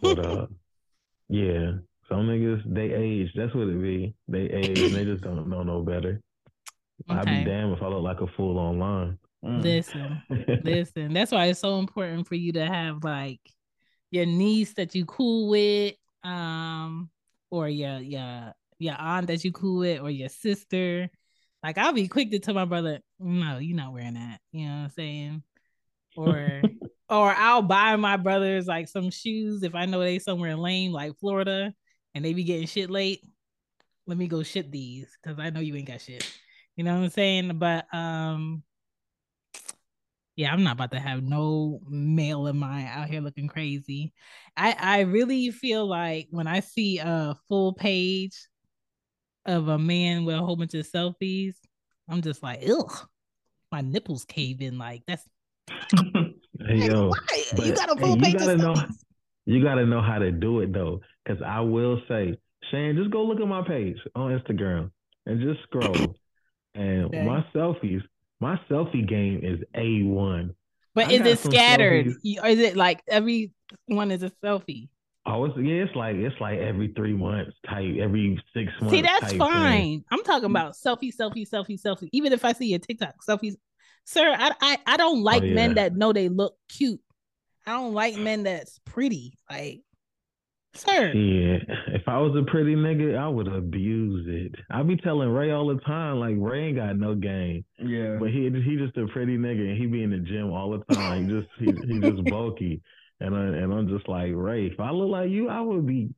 But 0.00 0.24
uh, 0.24 0.46
yeah, 1.28 1.72
some 2.10 2.26
niggas 2.26 2.62
they 2.66 2.92
age. 2.92 3.30
That's 3.34 3.54
what 3.54 3.68
it 3.68 3.80
be. 3.80 4.14
They 4.28 4.42
age 4.42 4.78
and 4.80 4.94
they 4.94 5.04
just 5.04 5.22
don't 5.22 5.48
know 5.48 5.62
no 5.62 5.82
better. 5.82 6.20
I'd 7.08 7.24
be 7.24 7.44
damned 7.44 7.72
if 7.76 7.82
I 7.82 7.86
look 7.86 8.02
like 8.02 8.20
a 8.20 8.26
fool 8.36 8.58
online. 8.58 9.18
Mm. 9.44 9.62
Listen, 9.62 10.22
listen. 10.64 11.14
That's 11.14 11.32
why 11.32 11.46
it's 11.46 11.60
so 11.60 11.78
important 11.78 12.26
for 12.26 12.34
you 12.34 12.52
to 12.54 12.66
have 12.66 13.04
like 13.04 13.40
your 14.10 14.26
niece 14.26 14.74
that 14.74 14.94
you 14.94 15.06
cool 15.06 15.48
with, 15.48 15.94
um, 16.24 17.10
or 17.50 17.68
your 17.68 17.98
your 17.98 18.52
your 18.78 18.96
aunt 18.98 19.28
that 19.28 19.44
you 19.44 19.52
cool 19.52 19.78
with, 19.78 20.00
or 20.00 20.10
your 20.10 20.28
sister. 20.28 21.08
Like 21.62 21.78
I'll 21.78 21.92
be 21.92 22.08
quick 22.08 22.30
to 22.32 22.38
tell 22.38 22.54
my 22.54 22.64
brother, 22.64 23.00
no, 23.18 23.58
you're 23.58 23.76
not 23.76 23.92
wearing 23.92 24.14
that. 24.14 24.40
You 24.52 24.66
know 24.66 24.72
what 24.72 24.82
I'm 24.82 24.90
saying? 24.90 25.42
Or 26.16 26.62
or 27.08 27.34
I'll 27.34 27.62
buy 27.62 27.96
my 27.96 28.16
brothers 28.16 28.66
like 28.66 28.88
some 28.88 29.10
shoes 29.10 29.62
if 29.62 29.74
I 29.74 29.86
know 29.86 30.00
they 30.00 30.18
somewhere 30.18 30.56
lame 30.56 30.92
like 30.92 31.16
Florida 31.18 31.72
and 32.14 32.24
they 32.24 32.32
be 32.32 32.44
getting 32.44 32.66
shit 32.66 32.90
late. 32.90 33.20
Let 34.06 34.18
me 34.18 34.26
go 34.28 34.42
ship 34.42 34.70
these 34.70 35.08
because 35.22 35.38
I 35.38 35.50
know 35.50 35.60
you 35.60 35.76
ain't 35.76 35.86
got 35.88 36.00
shit. 36.00 36.26
You 36.76 36.84
know 36.84 36.96
what 36.96 37.04
I'm 37.04 37.10
saying? 37.10 37.58
But 37.58 37.86
um 37.94 38.62
yeah, 40.36 40.52
I'm 40.52 40.62
not 40.62 40.74
about 40.74 40.92
to 40.92 41.00
have 41.00 41.22
no 41.22 41.80
male 41.86 42.46
of 42.46 42.56
mine 42.56 42.86
out 42.86 43.08
here 43.08 43.20
looking 43.20 43.48
crazy. 43.48 44.12
I 44.56 44.74
I 44.78 45.00
really 45.00 45.50
feel 45.50 45.86
like 45.86 46.28
when 46.30 46.46
I 46.46 46.60
see 46.60 46.98
a 46.98 47.36
full 47.48 47.74
page 47.74 48.36
of 49.46 49.68
a 49.68 49.78
man 49.78 50.24
with 50.24 50.36
a 50.36 50.38
whole 50.40 50.56
bunch 50.56 50.74
of 50.74 50.90
selfies, 50.90 51.56
I'm 52.08 52.22
just 52.22 52.42
like, 52.42 52.62
ugh, 52.68 53.06
my 53.70 53.80
nipples 53.82 54.24
cave 54.24 54.60
in. 54.62 54.78
Like 54.78 55.02
that's 55.06 55.24
Hey 56.66 56.86
yo, 56.86 57.08
why 57.08 57.16
you 57.64 57.74
got 57.74 57.90
a 57.90 57.94
hey, 57.94 58.00
full 58.00 58.16
you 58.16 58.22
page 58.22 58.34
gotta 58.38 58.52
of 58.52 58.58
know- 58.58 58.74
you 59.46 59.62
gotta 59.62 59.84
know 59.86 60.00
how 60.00 60.18
to 60.18 60.30
do 60.30 60.60
it 60.60 60.72
though. 60.72 61.00
Cause 61.30 61.42
I 61.46 61.60
will 61.60 62.00
say, 62.08 62.36
Shane, 62.70 62.96
just 62.96 63.10
go 63.10 63.22
look 63.22 63.40
at 63.40 63.46
my 63.46 63.62
page 63.66 63.96
on 64.14 64.38
Instagram 64.38 64.90
and 65.26 65.40
just 65.40 65.62
scroll. 65.64 66.16
and 66.74 67.04
Okay. 67.06 67.24
my 67.24 67.44
selfies, 67.54 68.02
my 68.40 68.58
selfie 68.68 69.06
game 69.06 69.40
is 69.42 69.60
A 69.74 70.02
one. 70.02 70.54
But 70.94 71.08
I 71.08 71.12
is 71.12 71.20
it 71.20 71.38
scattered? 71.38 72.06
selfies. 72.06 72.42
Or 72.42 72.46
is 72.48 72.58
it 72.58 72.76
like 72.76 73.02
every 73.06 73.52
one 73.86 74.10
is 74.10 74.22
a 74.22 74.32
selfie? 74.44 74.88
Oh, 75.26 75.44
it's 75.44 75.54
yeah, 75.58 75.84
it's 75.84 75.94
like 75.94 76.16
it's 76.16 76.40
like 76.40 76.58
every 76.58 76.92
three 76.96 77.12
months 77.12 77.52
type, 77.68 77.96
every 78.00 78.42
six 78.54 78.72
months. 78.80 78.94
See, 78.94 79.02
that's 79.02 79.20
type 79.20 79.30
thing. 79.30 79.38
fine. 79.38 80.04
I'm 80.10 80.24
talking 80.24 80.48
mm. 80.48 80.52
about 80.52 80.72
selfie, 80.72 81.14
selfie, 81.14 81.48
selfie, 81.48 81.80
selfie. 81.80 82.08
Even 82.12 82.32
if 82.32 82.44
I 82.44 82.52
see 82.52 82.66
your 82.66 82.78
TikTok 82.78 83.16
selfies, 83.28 83.54
sir, 84.04 84.34
I 84.36 84.52
I, 84.60 84.78
I 84.86 84.96
don't 84.96 85.18
oh, 85.18 85.22
like 85.22 85.42
men 85.42 85.70
yeah. 85.70 85.74
that 85.74 85.96
know 85.96 86.12
they 86.12 86.28
look 86.28 86.56
cute. 86.68 87.00
I 87.66 87.72
don't 87.72 87.94
like 87.94 88.16
men 88.16 88.44
that's 88.44 88.80
pretty. 88.84 89.34
Like, 89.50 89.82
sir, 90.74 91.12
Yeah, 91.12 91.58
if 91.94 92.02
I 92.06 92.18
was 92.18 92.34
a 92.36 92.48
pretty 92.50 92.74
nigga, 92.74 93.16
I 93.18 93.28
would 93.28 93.48
abuse 93.48 94.26
it. 94.28 94.54
I 94.70 94.82
be 94.82 94.96
telling 94.96 95.28
Ray 95.30 95.50
all 95.50 95.66
the 95.68 95.80
time, 95.82 96.16
like 96.20 96.34
Ray 96.38 96.68
ain't 96.68 96.76
got 96.76 96.96
no 96.96 97.14
game, 97.14 97.64
Yeah. 97.78 98.16
but 98.20 98.30
he 98.30 98.44
he 98.50 98.76
just 98.76 98.96
a 98.96 99.06
pretty 99.08 99.36
nigga 99.36 99.68
and 99.70 99.78
he 99.78 99.86
be 99.86 100.02
in 100.02 100.10
the 100.10 100.18
gym 100.18 100.50
all 100.52 100.70
the 100.70 100.94
time. 100.94 101.28
He 101.28 101.34
just 101.34 101.48
he, 101.58 101.92
he 101.94 102.00
just 102.00 102.24
bulky, 102.24 102.80
and 103.20 103.34
I, 103.34 103.40
and 103.40 103.72
I'm 103.72 103.88
just 103.88 104.08
like 104.08 104.32
Ray. 104.34 104.66
If 104.66 104.78
I 104.80 104.90
look 104.90 105.10
like 105.10 105.30
you, 105.30 105.48
I 105.48 105.60
would 105.60 105.86
be 105.86 106.10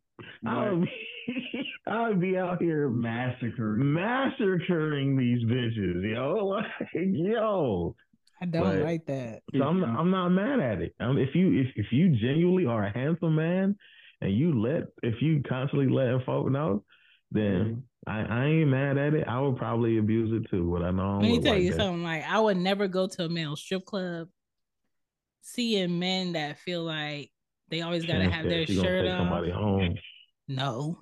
I 0.47 0.71
would 0.71 0.83
be 0.83 0.91
I 1.87 2.09
would 2.09 2.21
be 2.21 2.37
out 2.39 2.61
here 2.63 2.89
massacring 2.89 3.93
massacring 3.93 5.17
these 5.17 5.45
bitches, 5.45 6.15
yo. 6.15 6.33
Like 6.63 6.89
yo, 6.95 7.95
I 8.41 8.45
don't 8.47 8.63
but- 8.63 8.85
like 8.85 9.07
that. 9.07 9.43
so 9.57 9.63
I'm 9.63 9.83
I'm 9.85 10.11
not 10.11 10.29
mad 10.31 10.61
at 10.61 10.83
it. 10.83 10.95
Um, 11.01 11.17
if 11.19 11.35
you 11.35 11.61
if 11.61 11.69
if 11.77 11.87
you 11.91 12.11
genuinely 12.11 12.67
are 12.67 12.85
a 12.85 12.93
handsome 12.93 13.37
man 13.37 13.77
and 14.23 14.33
you 14.37 14.61
let 14.61 14.85
if 15.03 15.21
you 15.21 15.43
constantly 15.49 15.89
letting 15.89 16.21
folk 16.25 16.51
know, 16.51 16.85
then 17.31 17.83
I, 18.07 18.21
I 18.23 18.45
ain't 18.47 18.69
mad 18.71 18.99
at 18.99 19.15
it. 19.15 19.27
I 19.29 19.41
would 19.41 19.57
probably 19.57 19.99
abuse 19.99 20.31
it 20.33 20.49
too, 20.51 20.71
but 20.73 20.83
I 20.85 20.91
know 20.91 21.03
I 21.03 21.07
don't 21.13 21.23
Let 21.23 21.29
me 21.29 21.41
tell 21.41 21.53
like 21.55 21.63
you 21.63 21.71
that. 21.71 21.77
something. 21.79 22.03
Like, 22.03 22.25
I 22.29 22.41
would 22.41 22.57
never 22.57 22.89
go 22.89 23.07
to 23.07 23.25
a 23.25 23.29
male 23.29 23.57
strip 23.57 23.85
club 23.85 24.29
seeing 25.43 25.99
men 25.99 26.33
that 26.33 26.59
feel 26.59 26.83
like 26.85 27.31
they 27.69 27.81
always 27.83 28.05
got 28.05 28.19
to 28.19 28.31
have 28.31 28.45
their 28.45 28.67
she 28.67 28.75
shirt 28.75 29.07
on. 29.07 29.19
somebody 29.19 29.51
home. 29.51 29.97
No. 30.49 30.99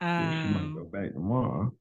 Yeah, 0.00 0.42
she 0.42 0.48
might 0.48 0.74
go 0.74 0.80
Um, 0.80 0.90
back 0.92 1.12
tomorrow. 1.12 1.72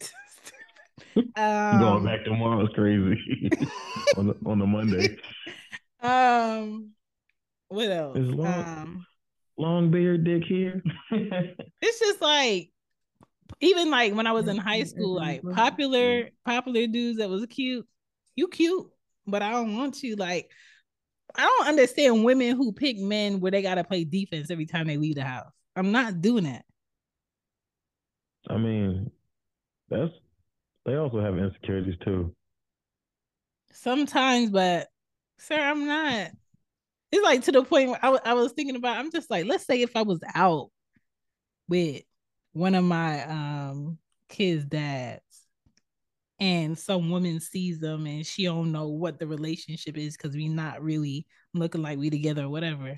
um, 1.36 1.80
Going 1.80 2.04
back 2.04 2.24
tomorrow 2.24 2.62
is 2.64 2.70
crazy 2.74 3.50
on 4.16 4.26
the, 4.28 4.36
on 4.46 4.58
the 4.58 4.66
Monday. 4.66 5.16
Um, 6.00 6.90
what 7.68 7.90
else? 7.90 8.18
Is 8.18 8.28
long- 8.28 8.64
Um, 8.64 9.06
Long 9.58 9.90
beard 9.90 10.24
dick 10.24 10.44
here. 10.44 10.82
it's 11.10 11.98
just 11.98 12.20
like 12.20 12.70
even 13.60 13.90
like 13.90 14.14
when 14.14 14.26
I 14.26 14.32
was 14.32 14.48
in 14.48 14.56
high 14.56 14.84
school, 14.84 15.14
like 15.14 15.42
popular 15.54 16.30
popular 16.44 16.86
dudes 16.86 17.18
that 17.18 17.28
was 17.28 17.44
cute. 17.46 17.86
You 18.34 18.48
cute, 18.48 18.86
but 19.26 19.42
I 19.42 19.50
don't 19.50 19.76
want 19.76 20.02
you. 20.02 20.16
Like 20.16 20.50
I 21.34 21.42
don't 21.42 21.68
understand 21.68 22.24
women 22.24 22.56
who 22.56 22.72
pick 22.72 22.98
men 22.98 23.40
where 23.40 23.50
they 23.50 23.62
gotta 23.62 23.84
play 23.84 24.04
defense 24.04 24.50
every 24.50 24.66
time 24.66 24.86
they 24.86 24.96
leave 24.96 25.16
the 25.16 25.24
house. 25.24 25.50
I'm 25.76 25.92
not 25.92 26.20
doing 26.20 26.44
that. 26.44 26.64
I 28.48 28.56
mean, 28.56 29.10
that's 29.88 30.12
they 30.84 30.96
also 30.96 31.20
have 31.20 31.38
insecurities 31.38 31.94
too. 32.04 32.34
Sometimes, 33.72 34.50
but 34.50 34.88
sir, 35.38 35.58
I'm 35.58 35.86
not. 35.86 36.30
It's 37.12 37.22
like 37.22 37.42
to 37.42 37.52
the 37.52 37.62
point 37.62 37.90
where 37.90 38.00
I 38.02 38.18
I 38.24 38.34
was 38.34 38.52
thinking 38.52 38.76
about. 38.76 38.96
I'm 38.96 39.12
just 39.12 39.30
like, 39.30 39.46
let's 39.46 39.66
say 39.66 39.82
if 39.82 39.94
I 39.96 40.02
was 40.02 40.20
out 40.34 40.70
with 41.68 42.02
one 42.52 42.74
of 42.74 42.84
my 42.84 43.24
um 43.24 43.98
kids' 44.28 44.64
dads, 44.64 45.22
and 46.40 46.76
some 46.76 47.10
woman 47.10 47.38
sees 47.38 47.78
them 47.78 48.06
and 48.06 48.26
she 48.26 48.44
don't 48.44 48.72
know 48.72 48.88
what 48.88 49.18
the 49.20 49.26
relationship 49.26 49.96
is 49.96 50.16
because 50.16 50.34
we 50.34 50.48
not 50.48 50.82
really 50.82 51.26
looking 51.54 51.82
like 51.82 51.98
we 51.98 52.10
together 52.10 52.44
or 52.44 52.48
whatever. 52.48 52.96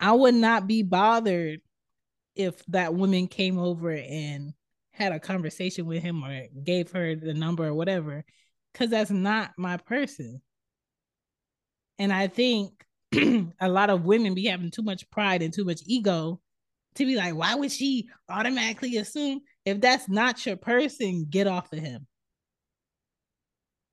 I 0.00 0.12
would 0.12 0.34
not 0.34 0.66
be 0.66 0.82
bothered 0.82 1.60
if 2.34 2.64
that 2.66 2.92
woman 2.94 3.28
came 3.28 3.58
over 3.58 3.92
and 3.92 4.52
had 4.90 5.12
a 5.12 5.20
conversation 5.20 5.86
with 5.86 6.02
him 6.02 6.24
or 6.24 6.46
gave 6.62 6.90
her 6.90 7.14
the 7.14 7.34
number 7.34 7.66
or 7.66 7.74
whatever, 7.74 8.24
because 8.72 8.90
that's 8.90 9.10
not 9.10 9.52
my 9.56 9.76
person. 9.76 10.42
And 11.98 12.12
I 12.12 12.26
think 12.26 12.84
a 13.60 13.68
lot 13.68 13.90
of 13.90 14.04
women 14.04 14.34
be 14.34 14.46
having 14.46 14.70
too 14.70 14.82
much 14.82 15.08
pride 15.10 15.42
and 15.42 15.52
too 15.52 15.64
much 15.64 15.80
ego 15.86 16.40
to 16.94 17.06
be 17.06 17.16
like, 17.16 17.34
why 17.34 17.54
would 17.54 17.72
she 17.72 18.08
automatically 18.28 18.96
assume 18.96 19.40
if 19.64 19.80
that's 19.80 20.08
not 20.08 20.44
your 20.44 20.56
person, 20.56 21.26
get 21.28 21.46
off 21.46 21.72
of 21.72 21.78
him? 21.78 22.06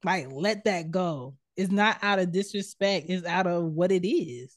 Like, 0.03 0.27
let 0.31 0.65
that 0.65 0.91
go. 0.91 1.35
It's 1.57 1.71
not 1.71 1.97
out 2.01 2.19
of 2.19 2.31
disrespect, 2.31 3.09
it's 3.09 3.25
out 3.25 3.47
of 3.47 3.63
what 3.63 3.91
it 3.91 4.07
is. 4.07 4.55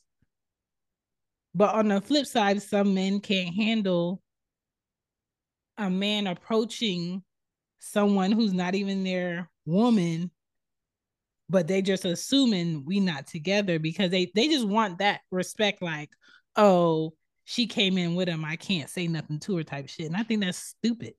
But 1.55 1.75
on 1.75 1.89
the 1.89 2.01
flip 2.01 2.27
side, 2.27 2.63
some 2.63 2.95
men 2.95 3.21
can't 3.21 3.55
handle 3.55 4.23
a 5.77 5.91
man 5.91 6.27
approaching 6.27 7.23
someone 7.79 8.31
who's 8.31 8.53
not 8.53 8.75
even 8.75 9.03
their 9.03 9.51
woman 9.67 10.31
but 11.53 11.69
they 11.69 11.83
just 11.83 12.05
assuming 12.05 12.85
we 12.85 12.99
not 12.99 13.27
together 13.27 13.79
because 13.79 14.11
they 14.11 14.31
they 14.35 14.49
just 14.49 14.67
want 14.67 14.99
that 14.99 15.21
respect 15.31 15.83
like 15.83 16.11
oh 16.57 17.13
she 17.45 17.67
came 17.67 17.97
in 17.99 18.15
with 18.15 18.29
him 18.29 18.45
i 18.45 18.57
can't 18.57 18.91
say 18.91 19.07
nothing 19.07 19.39
to 19.39 19.57
her 19.57 19.63
type 19.63 19.89
shit 19.89 20.07
and 20.07 20.17
i 20.17 20.23
think 20.23 20.43
that's 20.43 20.59
stupid 20.59 21.15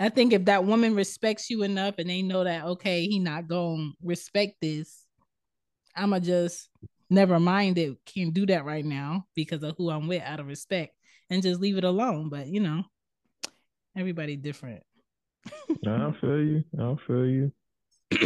i 0.00 0.08
think 0.08 0.32
if 0.32 0.44
that 0.46 0.64
woman 0.64 0.94
respects 0.94 1.50
you 1.50 1.62
enough 1.62 1.94
and 1.98 2.10
they 2.10 2.22
know 2.22 2.42
that 2.42 2.64
okay 2.64 3.06
he 3.06 3.18
not 3.18 3.46
gonna 3.46 3.90
respect 4.02 4.54
this 4.60 5.06
i'ma 5.94 6.18
just 6.18 6.68
never 7.10 7.38
mind 7.38 7.78
it 7.78 7.96
can't 8.04 8.34
do 8.34 8.46
that 8.46 8.64
right 8.64 8.84
now 8.84 9.26
because 9.34 9.62
of 9.62 9.74
who 9.76 9.90
I'm 9.90 10.08
with 10.08 10.22
out 10.22 10.40
of 10.40 10.46
respect 10.46 10.94
and 11.30 11.42
just 11.42 11.60
leave 11.60 11.76
it 11.76 11.84
alone. 11.84 12.28
But 12.28 12.46
you 12.46 12.60
know, 12.60 12.84
everybody 13.96 14.36
different. 14.36 14.82
I 15.86 16.12
feel 16.20 16.42
you. 16.42 16.64
I 16.78 16.94
feel 17.06 17.26
you. 17.26 17.52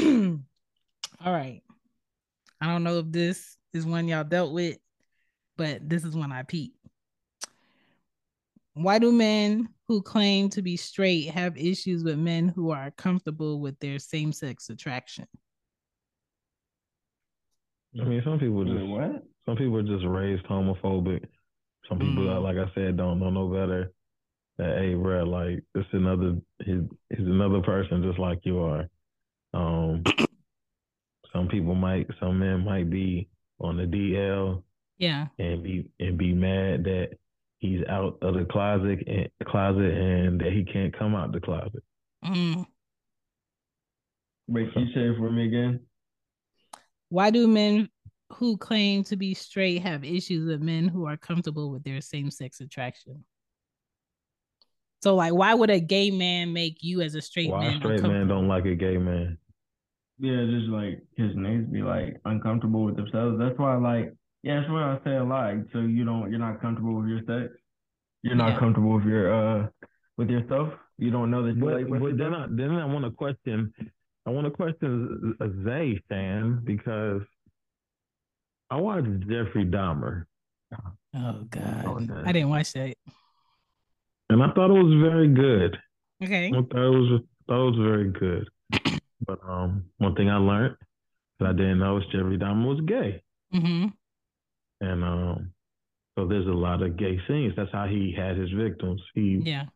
All 1.24 1.32
right. 1.32 1.62
I 2.60 2.66
don't 2.66 2.82
know 2.84 2.98
if 2.98 3.10
this 3.10 3.56
is 3.72 3.86
one 3.86 4.08
y'all 4.08 4.24
dealt 4.24 4.52
with, 4.52 4.78
but 5.56 5.88
this 5.88 6.04
is 6.04 6.14
one 6.14 6.32
I 6.32 6.42
peep. 6.42 6.74
Why 8.74 8.98
do 8.98 9.12
men 9.12 9.68
who 9.88 10.00
claim 10.02 10.48
to 10.50 10.62
be 10.62 10.76
straight 10.76 11.30
have 11.30 11.56
issues 11.56 12.04
with 12.04 12.18
men 12.18 12.48
who 12.48 12.70
are 12.70 12.90
comfortable 12.92 13.60
with 13.60 13.78
their 13.80 13.98
same 13.98 14.32
sex 14.32 14.70
attraction? 14.70 15.26
I 18.00 18.04
mean, 18.04 18.22
some 18.24 18.38
people 18.38 18.64
just 18.64 18.86
what? 18.86 19.24
some 19.46 19.56
people 19.56 19.76
are 19.78 19.82
just 19.82 20.04
raised 20.06 20.44
homophobic. 20.46 21.24
Some 21.88 21.98
people, 21.98 22.22
Mm. 22.24 22.42
like 22.42 22.56
I 22.56 22.72
said, 22.74 22.96
don't 22.96 23.18
know 23.18 23.30
no 23.30 23.48
better. 23.48 23.92
That 24.58 24.78
hey, 24.78 24.94
bro, 24.94 25.24
like 25.24 25.64
this 25.74 25.86
another 25.92 26.36
he's 26.64 26.82
he's 27.08 27.26
another 27.26 27.60
person 27.62 28.02
just 28.02 28.18
like 28.18 28.40
you 28.44 28.60
are. 28.60 28.88
Um, 29.52 30.04
some 31.32 31.48
people 31.48 31.74
might, 31.74 32.08
some 32.20 32.38
men 32.38 32.64
might 32.64 32.90
be 32.90 33.28
on 33.58 33.76
the 33.76 33.84
DL 33.84 34.62
Yeah. 34.98 35.26
and 35.38 35.62
be 35.62 35.90
and 35.98 36.16
be 36.16 36.32
mad 36.32 36.84
that 36.84 37.10
he's 37.58 37.84
out 37.88 38.18
of 38.22 38.34
the 38.34 38.44
closet 38.44 39.00
and 39.06 39.28
closet 39.46 39.92
and 39.92 40.40
that 40.40 40.52
he 40.52 40.64
can't 40.64 40.96
come 40.96 41.14
out 41.14 41.32
the 41.32 41.40
closet. 41.40 41.82
Mm. 42.24 42.66
Wait, 44.48 44.72
can 44.72 44.86
you 44.86 44.94
say 44.94 45.00
it 45.08 45.16
for 45.18 45.30
me 45.30 45.46
again? 45.46 45.80
Why 47.08 47.30
do 47.30 47.46
men 47.46 47.88
who 48.32 48.56
claim 48.56 49.04
to 49.04 49.16
be 49.16 49.34
straight 49.34 49.82
have 49.82 50.04
issues 50.04 50.46
with 50.46 50.62
men 50.62 50.88
who 50.88 51.06
are 51.06 51.16
comfortable 51.16 51.70
with 51.70 51.84
their 51.84 52.00
same 52.00 52.30
sex 52.30 52.60
attraction? 52.60 53.24
So, 55.02 55.14
like, 55.16 55.32
why 55.32 55.54
would 55.54 55.70
a 55.70 55.80
gay 55.80 56.10
man 56.10 56.52
make 56.52 56.82
you 56.82 57.00
as 57.00 57.14
a 57.14 57.20
straight 57.20 57.50
Why 57.50 57.64
a 57.64 57.70
man 57.70 57.80
straight 57.80 58.02
man 58.02 58.28
don't 58.28 58.48
like 58.48 58.66
a 58.66 58.74
gay 58.74 58.98
man? 58.98 59.38
Yeah, 60.20 60.44
just 60.50 60.68
like 60.68 61.02
his 61.16 61.34
niggas 61.34 61.72
be 61.72 61.82
like 61.82 62.20
uncomfortable 62.26 62.84
with 62.84 62.96
themselves. 62.96 63.38
That's 63.38 63.58
why, 63.58 63.74
like, 63.76 64.12
yeah, 64.42 64.60
that's 64.60 64.70
what 64.70 64.82
I 64.82 64.98
say 65.04 65.16
a 65.16 65.24
lot. 65.24 65.54
So 65.72 65.80
you 65.80 66.04
don't, 66.04 66.30
you're 66.30 66.38
not 66.38 66.60
comfortable 66.60 66.94
with 67.00 67.08
your 67.08 67.20
sex. 67.26 67.54
You're 68.22 68.34
not 68.36 68.52
Yeah. 68.52 68.58
comfortable 68.58 68.96
with 68.96 69.04
your 69.06 69.32
uh 69.32 69.68
with 70.18 70.28
yourself. 70.28 70.74
You 70.98 71.10
don't 71.10 71.30
know 71.30 71.42
that 71.46 71.56
you 71.56 71.64
But, 71.64 71.74
like 71.74 71.88
but 71.88 72.18
then. 72.18 72.34
I 72.34 72.46
then 72.50 72.72
I 72.72 72.84
want 72.84 73.04
to 73.06 73.10
question 73.10 73.72
I 74.26 74.30
want 74.30 74.44
to 74.46 74.50
question 74.50 75.34
Z- 75.40 75.64
Zay 75.64 76.02
fan 76.10 76.60
because 76.64 77.22
I 78.70 78.76
watched 78.76 79.08
Jeffrey 79.20 79.64
Dahmer 79.64 80.24
Oh 81.16 81.46
God, 81.50 81.86
Okay. 82.02 82.22
I 82.26 82.32
didn't 82.32 82.50
watch 82.50 82.72
that. 82.74 82.94
and 84.28 84.42
I 84.42 84.52
thought 84.52 84.70
it 84.70 84.84
was 84.84 84.94
very 85.00 85.28
good. 85.28 85.78
Okay. 86.22 86.48
I 86.48 86.50
thought 86.52 86.86
it 86.92 86.98
was 86.98 87.20
thought 87.48 87.68
it 87.68 87.70
was 87.70 87.78
very 87.78 88.10
good. 88.10 88.48
But 89.26 89.40
um, 89.46 89.84
one 89.98 90.14
thing 90.14 90.30
I 90.30 90.36
learned 90.36 90.76
that 91.38 91.48
I 91.48 91.52
didn't 91.52 91.78
know 91.78 91.98
is 91.98 92.04
Jeffrey 92.12 92.38
Dahmer 92.38 92.66
was 92.66 92.80
gay, 92.86 93.22
Mm-hmm. 93.54 93.86
and 94.80 95.04
um, 95.04 95.52
so 96.16 96.26
there's 96.26 96.46
a 96.46 96.50
lot 96.50 96.82
of 96.82 96.96
gay 96.96 97.18
scenes. 97.26 97.54
That's 97.56 97.72
how 97.72 97.86
he 97.86 98.14
had 98.16 98.36
his 98.36 98.50
victims. 98.50 99.00
He 99.14 99.40
Yeah. 99.44 99.66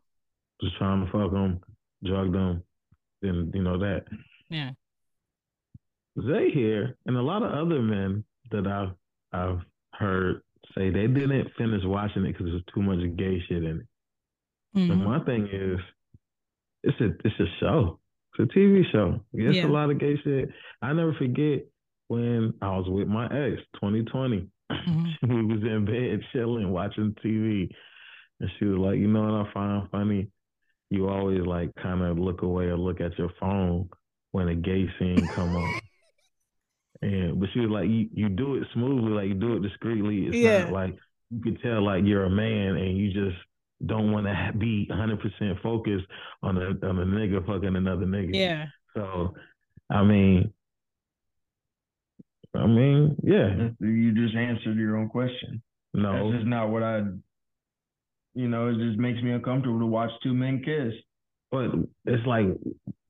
was 0.63 0.73
trying 0.79 1.05
to 1.05 1.13
fuck 1.13 1.31
them, 1.33 1.61
drug 2.05 2.33
them, 2.33 2.63
then 3.23 3.51
you 3.55 3.63
know 3.63 3.79
that. 3.79 4.05
Yeah. 4.49 4.73
Zay 6.21 6.51
here 6.53 6.97
and 7.07 7.17
a 7.17 7.23
lot 7.23 7.43
of 7.43 7.51
other 7.53 7.83
men 7.83 8.25
that 8.53 8.67
I've 8.67 8.95
I've 9.33 9.61
heard 9.93 10.43
say 10.75 10.91
they 10.91 11.07
didn't 11.09 11.51
finish 11.59 11.83
watching 11.85 12.25
it 12.25 12.33
because 12.33 12.47
there's 12.47 12.63
too 12.73 12.83
much 12.83 13.01
gay 13.17 13.41
shit 13.49 13.65
in 13.65 13.81
it. 13.81 13.87
And 14.75 14.91
Mhm. 14.93 15.05
my 15.05 15.19
thing 15.25 15.49
is, 15.49 15.81
it's 16.85 17.01
a 17.01 17.07
it's 17.27 17.41
a 17.41 17.47
show. 17.59 17.99
It's 18.39 18.51
a 18.51 18.59
TV 18.59 18.85
show. 18.91 19.21
It's 19.33 19.57
Yeah. 19.57 19.67
a 19.67 19.69
lot 19.69 19.91
of 19.91 19.99
gay 19.99 20.17
shit. 20.23 20.51
I 20.83 20.93
never 20.93 21.13
forget 21.15 21.67
when 22.09 22.55
I 22.61 22.77
was 22.77 22.89
with 22.89 23.09
my 23.09 23.27
ex, 23.27 23.63
2020. 23.75 24.49
Mhm. 24.71 25.17
we 25.23 25.45
was 25.55 25.63
in 25.63 25.85
bed 25.85 26.25
chilling, 26.33 26.71
watching 26.71 27.15
TV, 27.23 27.71
and 28.41 28.51
she 28.59 28.65
was 28.65 28.79
like, 28.79 28.99
"You 28.99 29.09
know 29.09 29.23
what 29.23 29.47
I 29.47 29.53
find 29.53 29.91
funny? 29.91 30.29
You 30.91 31.09
always 31.09 31.43
like 31.47 31.75
kind 31.77 32.03
of 32.03 32.19
look 32.19 32.43
away 32.43 32.67
or 32.67 32.77
look 32.77 33.01
at 33.01 33.17
your 33.19 33.31
phone 33.41 33.89
when 34.33 34.49
a 34.49 34.55
gay 34.55 34.89
scene 34.99 35.29
come 35.29 35.55
on." 35.57 35.75
And 37.03 37.39
but 37.39 37.51
she 37.53 37.61
was 37.61 37.71
like, 37.71 37.89
"You 37.89 38.09
you 38.13 38.29
do 38.31 38.55
it 38.57 38.67
smoothly, 38.73 39.11
like 39.13 39.29
you 39.29 39.35
do 39.35 39.57
it 39.57 39.63
discreetly. 39.63 40.27
It's 40.27 40.37
Yeah. 40.37 40.63
not 40.65 40.73
like 40.73 40.97
you 41.31 41.41
can 41.41 41.57
tell 41.59 41.83
like 41.83 42.05
you're 42.05 42.25
a 42.25 42.31
man 42.31 42.77
and 42.77 42.97
you 42.97 43.13
just." 43.13 43.37
Don't 43.87 44.13
want 44.13 44.27
to 44.27 44.53
be 44.59 44.89
100% 44.91 45.63
focused 45.63 46.07
on 46.43 46.57
a 46.57 46.69
on 46.87 46.99
a 46.99 47.05
nigga 47.07 47.45
fucking 47.47 47.77
another 47.77 48.07
nigga. 48.07 48.31
Yeah. 48.35 48.67
So, 48.95 49.35
I 49.91 50.03
mean, 50.05 50.53
I 52.55 52.67
mean, 52.67 53.17
yeah, 53.23 53.69
You 53.81 54.13
just 54.15 54.37
answered 54.37 54.77
your 54.77 54.97
own 54.97 55.09
question. 55.09 55.63
no, 55.93 56.31
That's 56.31 56.39
just 56.43 56.49
not 56.49 56.71
what 56.71 56.83
I. 56.83 57.03
You 58.37 58.49
know, 58.49 58.69
it 58.69 58.79
just 58.79 58.99
makes 58.99 59.23
me 59.23 59.31
uncomfortable 59.33 59.79
to 59.81 59.87
watch 59.87 60.11
two 60.23 60.35
men 60.35 60.63
kiss. 60.65 60.93
but 61.53 61.71
it's 62.05 62.27
like 62.27 62.47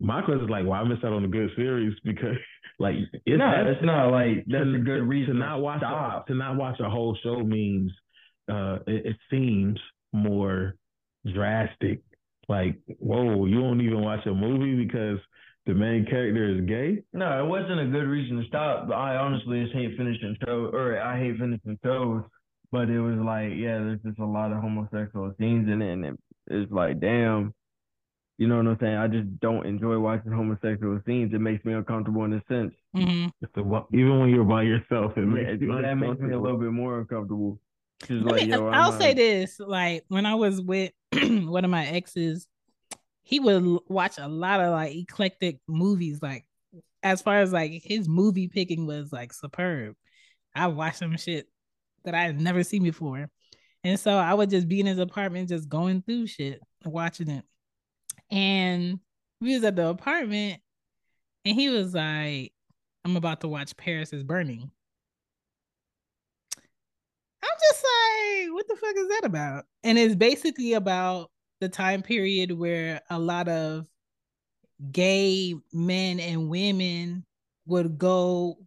my 0.00 0.20
question 0.22 0.44
is 0.44 0.50
like, 0.50 0.66
why 0.66 0.82
miss 0.84 0.98
out 1.04 1.12
on 1.14 1.24
a 1.24 1.28
good 1.28 1.50
series? 1.56 1.94
Because 2.04 2.36
like, 2.78 2.96
it's 3.26 3.38
no, 3.38 3.50
that's- 3.50 3.76
it's 3.76 3.84
not 3.86 4.08
like 4.10 4.44
that's 4.46 4.64
to, 4.64 4.74
a 4.76 4.78
good 4.78 5.02
reason 5.08 5.34
to 5.34 5.40
not 5.40 5.60
watch 5.60 5.82
a, 5.82 6.24
to 6.28 6.34
not 6.34 6.56
watch 6.56 6.78
a 6.80 6.90
whole 6.90 7.16
show 7.22 7.36
means 7.40 7.90
uh, 8.50 8.78
it, 8.86 9.06
it 9.06 9.16
seems 9.30 9.78
more 10.14 10.76
drastic. 11.32 12.00
Like, 12.48 12.76
whoa, 12.98 13.46
you 13.46 13.60
won't 13.60 13.82
even 13.82 14.02
watch 14.02 14.24
a 14.26 14.34
movie 14.34 14.84
because 14.84 15.18
the 15.66 15.74
main 15.74 16.06
character 16.06 16.54
is 16.54 16.60
gay. 16.66 17.02
No, 17.12 17.42
it 17.44 17.48
wasn't 17.48 17.80
a 17.80 17.86
good 17.86 18.06
reason 18.06 18.38
to 18.40 18.46
stop. 18.46 18.90
I 18.90 19.16
honestly 19.16 19.62
just 19.62 19.74
hate 19.74 19.96
finishing 19.96 20.36
shows, 20.44 20.70
or 20.74 21.00
I 21.00 21.18
hate 21.18 21.38
finishing 21.38 21.78
shows. 21.82 22.22
But 22.70 22.90
it 22.90 23.00
was 23.00 23.16
like, 23.16 23.52
yeah, 23.56 23.78
there's 23.78 24.00
just 24.02 24.18
a 24.18 24.24
lot 24.26 24.52
of 24.52 24.60
homosexual 24.60 25.32
scenes 25.38 25.68
in 25.70 25.80
it, 25.80 25.92
and 25.92 26.04
it, 26.04 26.20
it's 26.48 26.72
like, 26.72 27.00
damn, 27.00 27.54
you 28.36 28.48
know 28.48 28.56
what 28.56 28.66
I'm 28.66 28.78
saying? 28.80 28.96
I 28.96 29.06
just 29.06 29.40
don't 29.40 29.64
enjoy 29.64 29.98
watching 29.98 30.32
homosexual 30.32 31.00
scenes. 31.06 31.32
It 31.32 31.40
makes 31.40 31.64
me 31.64 31.72
uncomfortable 31.72 32.24
in 32.24 32.32
a 32.34 32.42
sense. 32.48 32.74
hmm 32.92 33.26
So 33.54 33.86
even 33.92 34.18
when 34.20 34.30
you're 34.30 34.44
by 34.44 34.62
yourself, 34.62 35.12
it 35.16 35.20
Yeah, 35.20 35.26
makes 35.26 35.62
you 35.62 35.82
that 35.82 35.94
makes 35.94 36.20
me 36.20 36.32
a 36.32 36.40
little 36.40 36.58
bit 36.58 36.72
more 36.72 36.98
uncomfortable. 36.98 37.58
Let 38.10 38.24
like, 38.24 38.42
me, 38.42 38.48
yo, 38.50 38.68
I'm 38.68 38.74
I'll 38.74 38.92
say 38.92 39.14
this: 39.14 39.58
like 39.58 40.04
when 40.08 40.26
I 40.26 40.34
was 40.34 40.60
with 40.60 40.92
one 41.12 41.64
of 41.64 41.70
my 41.70 41.86
exes, 41.86 42.46
he 43.22 43.40
would 43.40 43.80
watch 43.88 44.18
a 44.18 44.28
lot 44.28 44.60
of 44.60 44.72
like 44.72 44.94
eclectic 44.94 45.58
movies. 45.66 46.20
Like 46.22 46.44
as 47.02 47.22
far 47.22 47.38
as 47.38 47.52
like 47.52 47.82
his 47.84 48.08
movie 48.08 48.48
picking 48.48 48.86
was 48.86 49.12
like 49.12 49.32
superb. 49.32 49.94
I 50.54 50.68
watched 50.68 50.98
some 50.98 51.16
shit 51.16 51.48
that 52.04 52.14
I 52.14 52.22
had 52.22 52.40
never 52.40 52.62
seen 52.62 52.82
before, 52.82 53.28
and 53.82 53.98
so 53.98 54.16
I 54.16 54.34
would 54.34 54.50
just 54.50 54.68
be 54.68 54.80
in 54.80 54.86
his 54.86 54.98
apartment, 54.98 55.48
just 55.48 55.68
going 55.68 56.02
through 56.02 56.26
shit, 56.26 56.60
watching 56.84 57.28
it. 57.28 57.44
And 58.30 59.00
we 59.40 59.54
was 59.54 59.64
at 59.64 59.76
the 59.76 59.88
apartment, 59.88 60.60
and 61.44 61.54
he 61.54 61.68
was 61.70 61.94
like, 61.94 62.52
"I'm 63.04 63.16
about 63.16 63.40
to 63.40 63.48
watch 63.48 63.76
Paris 63.76 64.12
is 64.12 64.22
Burning." 64.22 64.70
I'm 67.44 67.58
just 67.70 67.84
like, 67.84 68.54
what 68.54 68.68
the 68.68 68.76
fuck 68.76 68.96
is 68.96 69.08
that 69.08 69.24
about? 69.24 69.64
And 69.82 69.98
it's 69.98 70.14
basically 70.14 70.72
about 70.74 71.30
the 71.60 71.68
time 71.68 72.02
period 72.02 72.52
where 72.52 73.00
a 73.10 73.18
lot 73.18 73.48
of 73.48 73.86
gay 74.90 75.54
men 75.72 76.20
and 76.20 76.48
women 76.48 77.24
would 77.66 77.98
go 77.98 78.58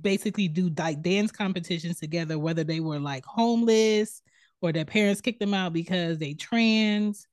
basically 0.00 0.48
do 0.48 0.70
like 0.78 1.02
dance 1.02 1.30
competitions 1.30 1.98
together, 1.98 2.38
whether 2.38 2.64
they 2.64 2.80
were 2.80 2.98
like 2.98 3.24
homeless 3.24 4.22
or 4.62 4.72
their 4.72 4.84
parents 4.84 5.20
kicked 5.20 5.40
them 5.40 5.54
out 5.54 5.72
because 5.72 6.18
they 6.18 6.34
trans. 6.34 7.26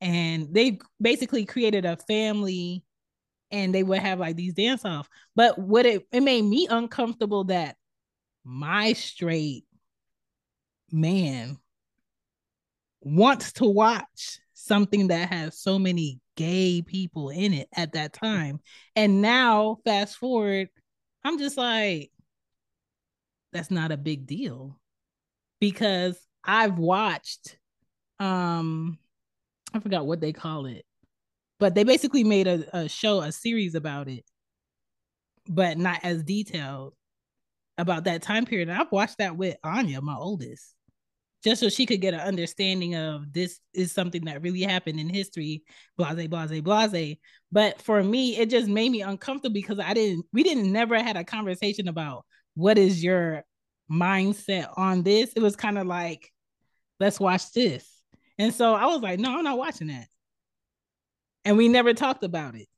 And 0.00 0.52
they 0.52 0.78
basically 1.00 1.46
created 1.46 1.84
a 1.84 1.96
family 1.96 2.84
and 3.50 3.74
they 3.74 3.82
would 3.82 4.00
have 4.00 4.18
like 4.18 4.36
these 4.36 4.54
dance 4.54 4.84
off. 4.84 5.08
But 5.34 5.58
what 5.58 5.86
it, 5.86 6.06
it 6.12 6.22
made 6.22 6.42
me 6.42 6.66
uncomfortable 6.68 7.44
that 7.44 7.76
my 8.44 8.92
straight 8.92 9.63
man 10.94 11.58
wants 13.02 13.52
to 13.54 13.66
watch 13.66 14.38
something 14.54 15.08
that 15.08 15.28
has 15.30 15.58
so 15.58 15.78
many 15.78 16.20
gay 16.36 16.82
people 16.82 17.30
in 17.30 17.52
it 17.52 17.68
at 17.74 17.92
that 17.92 18.12
time. 18.12 18.60
And 18.96 19.20
now, 19.20 19.78
fast 19.84 20.16
forward, 20.16 20.68
I'm 21.24 21.38
just 21.38 21.56
like, 21.58 22.10
that's 23.52 23.70
not 23.70 23.92
a 23.92 23.96
big 23.96 24.26
deal 24.26 24.78
because 25.60 26.18
I've 26.44 26.78
watched, 26.78 27.58
um, 28.20 28.98
I 29.74 29.80
forgot 29.80 30.06
what 30.06 30.20
they 30.20 30.32
call 30.32 30.66
it, 30.66 30.86
but 31.60 31.74
they 31.74 31.84
basically 31.84 32.24
made 32.24 32.46
a, 32.46 32.64
a 32.76 32.88
show, 32.88 33.20
a 33.20 33.32
series 33.32 33.74
about 33.74 34.08
it, 34.08 34.24
but 35.48 35.76
not 35.78 36.00
as 36.04 36.22
detailed. 36.22 36.94
about 37.76 38.04
that 38.04 38.22
time 38.22 38.44
period. 38.46 38.68
And 38.68 38.78
I've 38.80 38.92
watched 38.92 39.18
that 39.18 39.36
with 39.36 39.56
Anya, 39.64 40.00
my 40.00 40.14
oldest, 40.16 40.74
just 41.44 41.60
so 41.60 41.68
she 41.68 41.84
could 41.84 42.00
get 42.00 42.14
an 42.14 42.20
understanding 42.20 42.94
of 42.94 43.30
this 43.32 43.60
is 43.74 43.92
something 43.92 44.24
that 44.24 44.42
really 44.42 44.62
happened 44.62 44.98
in 44.98 45.10
history, 45.10 45.62
blase, 45.98 46.26
blase, 46.26 46.60
blase. 46.62 47.16
But 47.52 47.82
for 47.82 48.02
me, 48.02 48.38
it 48.38 48.48
just 48.48 48.66
made 48.66 48.90
me 48.90 49.02
uncomfortable 49.02 49.52
because 49.52 49.78
I 49.78 49.92
didn't, 49.92 50.24
we 50.32 50.42
didn't 50.42 50.72
never 50.72 51.00
had 51.00 51.16
a 51.18 51.24
conversation 51.24 51.86
about 51.88 52.24
what 52.54 52.78
is 52.78 53.04
your 53.04 53.44
mindset 53.92 54.68
on 54.76 55.02
this. 55.02 55.34
It 55.34 55.42
was 55.42 55.54
kind 55.54 55.76
of 55.76 55.86
like, 55.86 56.32
let's 56.98 57.20
watch 57.20 57.52
this. 57.52 57.86
And 58.38 58.52
so 58.52 58.74
I 58.74 58.86
was 58.86 59.02
like, 59.02 59.20
no, 59.20 59.36
I'm 59.36 59.44
not 59.44 59.58
watching 59.58 59.88
that. 59.88 60.06
And 61.44 61.58
we 61.58 61.68
never 61.68 61.92
talked 61.92 62.24
about 62.24 62.54
it. 62.54 62.68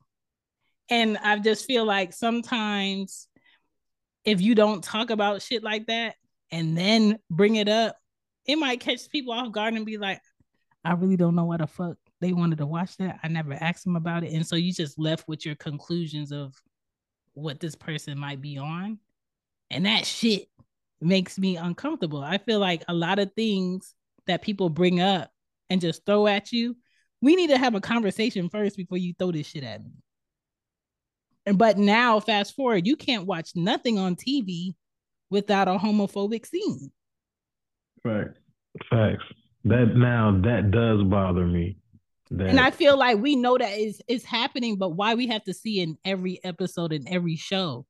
And 0.89 1.17
I 1.17 1.39
just 1.39 1.65
feel 1.65 1.85
like 1.85 2.11
sometimes 2.11 3.27
if 4.25 4.41
you 4.41 4.55
don't 4.55 4.83
talk 4.83 5.09
about 5.09 5.41
shit 5.41 5.63
like 5.63 5.87
that 5.87 6.15
and 6.51 6.77
then 6.77 7.17
bring 7.29 7.55
it 7.55 7.69
up, 7.69 7.95
it 8.47 8.55
might 8.57 8.79
catch 8.79 9.09
people 9.09 9.33
off 9.33 9.51
guard 9.51 9.73
and 9.73 9.85
be 9.85 9.97
like, 9.97 10.21
I 10.83 10.93
really 10.93 11.17
don't 11.17 11.35
know 11.35 11.45
what 11.45 11.59
the 11.59 11.67
fuck 11.67 11.97
they 12.21 12.33
wanted 12.33 12.59
to 12.59 12.65
watch 12.65 12.97
that. 12.97 13.19
I 13.21 13.27
never 13.27 13.53
asked 13.53 13.83
them 13.83 13.95
about 13.95 14.23
it. 14.23 14.33
And 14.33 14.47
so 14.47 14.55
you 14.55 14.73
just 14.73 14.97
left 14.97 15.27
with 15.27 15.45
your 15.45 15.55
conclusions 15.55 16.31
of 16.31 16.55
what 17.33 17.59
this 17.59 17.75
person 17.75 18.17
might 18.17 18.41
be 18.41 18.57
on. 18.57 18.99
And 19.69 19.85
that 19.85 20.05
shit 20.05 20.47
makes 21.01 21.37
me 21.37 21.57
uncomfortable. 21.57 22.23
I 22.23 22.37
feel 22.37 22.59
like 22.59 22.83
a 22.87 22.93
lot 22.93 23.19
of 23.19 23.33
things 23.33 23.93
that 24.25 24.41
people 24.41 24.69
bring 24.69 25.01
up 25.01 25.29
and 25.69 25.81
just 25.81 26.05
throw 26.05 26.27
at 26.27 26.51
you, 26.51 26.77
we 27.21 27.35
need 27.35 27.49
to 27.49 27.57
have 27.57 27.75
a 27.75 27.81
conversation 27.81 28.49
first 28.49 28.77
before 28.77 28.97
you 28.97 29.13
throw 29.17 29.31
this 29.31 29.47
shit 29.47 29.63
at 29.63 29.83
me. 29.83 29.91
And 31.45 31.57
but 31.57 31.77
now, 31.77 32.19
fast 32.19 32.55
forward, 32.55 32.87
you 32.87 32.95
can't 32.95 33.25
watch 33.25 33.51
nothing 33.55 33.97
on 33.97 34.15
TV 34.15 34.75
without 35.29 35.67
a 35.67 35.77
homophobic 35.77 36.45
scene. 36.45 36.91
Facts. 38.07 38.39
Facts. 38.89 39.23
That 39.65 39.95
now 39.95 40.39
that 40.43 40.71
does 40.71 41.03
bother 41.03 41.45
me. 41.45 41.77
That, 42.31 42.47
and 42.47 42.59
I 42.59 42.71
feel 42.71 42.97
like 42.97 43.17
we 43.17 43.35
know 43.35 43.57
that 43.57 43.77
is 43.77 44.01
is 44.07 44.23
happening, 44.23 44.77
but 44.77 44.89
why 44.89 45.15
we 45.15 45.27
have 45.27 45.43
to 45.45 45.53
see 45.53 45.81
in 45.81 45.97
every 46.03 46.39
episode 46.43 46.91
in 46.91 47.07
every 47.07 47.35
show? 47.35 47.85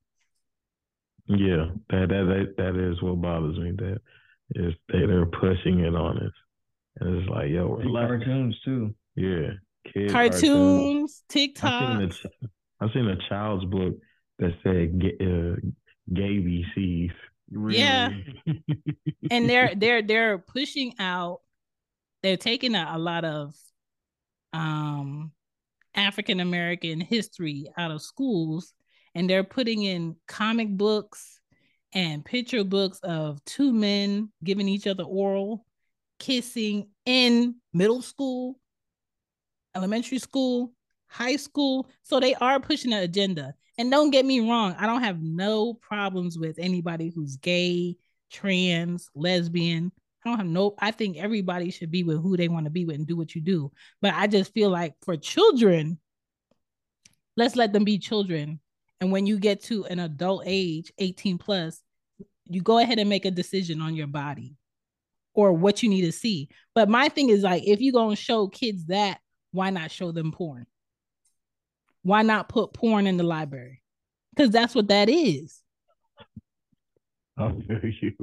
Yeah, 1.27 1.69
that 1.89 2.09
that 2.09 2.53
that, 2.57 2.57
that 2.57 2.91
is 2.91 3.01
what 3.01 3.21
bothers 3.21 3.57
me. 3.57 3.71
That 3.77 3.99
is 4.55 4.73
they 4.91 5.05
they're 5.05 5.25
pushing 5.25 5.79
it 5.79 5.95
on 5.95 6.17
us, 6.17 6.33
and 6.99 7.17
it's 7.17 7.29
like 7.29 7.49
yo, 7.49 7.81
cartoons 7.91 8.59
too. 8.63 8.95
Yeah, 9.15 9.49
kids 9.91 10.13
cartoons, 10.13 11.23
TikTok. 11.27 11.71
I've 11.71 12.13
seen, 12.13 12.31
a, 12.43 12.85
I've 12.85 12.91
seen 12.93 13.07
a 13.07 13.29
child's 13.29 13.65
book 13.65 13.95
that 14.39 14.53
said 14.63 15.01
uh, 15.03 15.59
gay 16.13 16.37
BCs. 16.37 17.11
Really? 17.51 17.79
Yeah, 17.79 18.09
and 19.31 19.49
they're 19.49 19.73
they're 19.75 20.01
they're 20.01 20.37
pushing 20.37 20.93
out. 20.99 21.41
They're 22.23 22.37
taking 22.37 22.75
a, 22.75 22.91
a 22.93 22.97
lot 22.97 23.25
of 23.25 23.53
um 24.53 25.31
African 25.95 26.39
American 26.39 26.99
history 26.99 27.67
out 27.77 27.91
of 27.91 28.01
schools 28.01 28.73
and 29.17 29.27
they're 29.27 29.43
putting 29.43 29.81
in 29.81 30.15
comic 30.27 30.69
books 30.69 31.39
and 31.93 32.23
picture 32.23 32.63
books 32.63 32.99
of 32.99 33.43
two 33.45 33.73
men 33.73 34.31
giving 34.43 34.67
each 34.67 34.85
other 34.85 35.03
oral 35.03 35.65
kissing 36.19 36.87
in 37.05 37.55
middle 37.73 38.03
school, 38.03 38.59
elementary 39.75 40.19
school, 40.19 40.71
high 41.07 41.35
school. 41.35 41.87
So 42.03 42.19
they 42.19 42.35
are 42.35 42.59
pushing 42.59 42.93
an 42.93 43.01
agenda. 43.03 43.55
And 43.77 43.91
don't 43.91 44.09
get 44.09 44.25
me 44.25 44.39
wrong, 44.39 44.75
I 44.79 44.87
don't 44.87 45.03
have 45.03 45.21
no 45.21 45.75
problems 45.75 46.37
with 46.37 46.57
anybody 46.57 47.11
who's 47.13 47.37
gay, 47.37 47.97
trans, 48.31 49.09
lesbian. 49.13 49.91
I 50.25 50.29
don't 50.29 50.39
have 50.39 50.47
no, 50.47 50.75
I 50.79 50.91
think 50.91 51.17
everybody 51.17 51.69
should 51.69 51.91
be 51.91 52.03
with 52.03 52.21
who 52.21 52.35
they 52.35 52.47
want 52.47 52.65
to 52.65 52.71
be 52.71 52.85
with 52.85 52.95
and 52.95 53.07
do 53.07 53.15
what 53.15 53.35
you 53.35 53.41
do. 53.41 53.71
But 54.01 54.15
I 54.15 54.27
just 54.27 54.53
feel 54.53 54.69
like 54.69 54.95
for 55.03 55.15
children, 55.15 55.99
let's 57.35 57.55
let 57.55 57.71
them 57.71 57.83
be 57.83 57.99
children 57.99 58.59
and 58.99 59.11
when 59.11 59.25
you 59.25 59.39
get 59.39 59.63
to 59.63 59.85
an 59.85 59.99
adult 59.99 60.43
age, 60.45 60.91
18 60.97 61.37
plus, 61.37 61.81
you 62.45 62.61
go 62.61 62.79
ahead 62.79 62.99
and 62.99 63.09
make 63.09 63.25
a 63.25 63.31
decision 63.31 63.81
on 63.81 63.95
your 63.95 64.07
body 64.07 64.55
or 65.33 65.53
what 65.53 65.83
you 65.83 65.89
need 65.89 66.01
to 66.01 66.11
see. 66.11 66.49
But 66.73 66.89
my 66.89 67.09
thing 67.09 67.29
is 67.29 67.43
like, 67.43 67.63
if 67.65 67.79
you're 67.79 67.93
going 67.93 68.15
to 68.15 68.21
show 68.21 68.47
kids 68.47 68.85
that, 68.87 69.19
why 69.51 69.69
not 69.69 69.91
show 69.91 70.11
them 70.11 70.31
porn? 70.31 70.65
Why 72.03 72.21
not 72.21 72.49
put 72.49 72.73
porn 72.73 73.07
in 73.07 73.17
the 73.17 73.23
library? 73.23 73.81
Because 74.35 74.51
that's 74.51 74.75
what 74.75 74.87
that 74.89 75.09
is. 75.09 75.61
I 77.37 77.49
feel 77.67 77.91
you. 78.01 78.13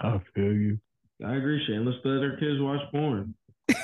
I 0.00 0.20
feel 0.34 0.52
you. 0.52 0.78
I 1.24 1.36
agree, 1.36 1.64
Shane. 1.66 1.84
Let's 1.84 1.98
let 2.04 2.22
our 2.22 2.36
kids 2.36 2.60
watch 2.60 2.80
porn. 2.90 3.34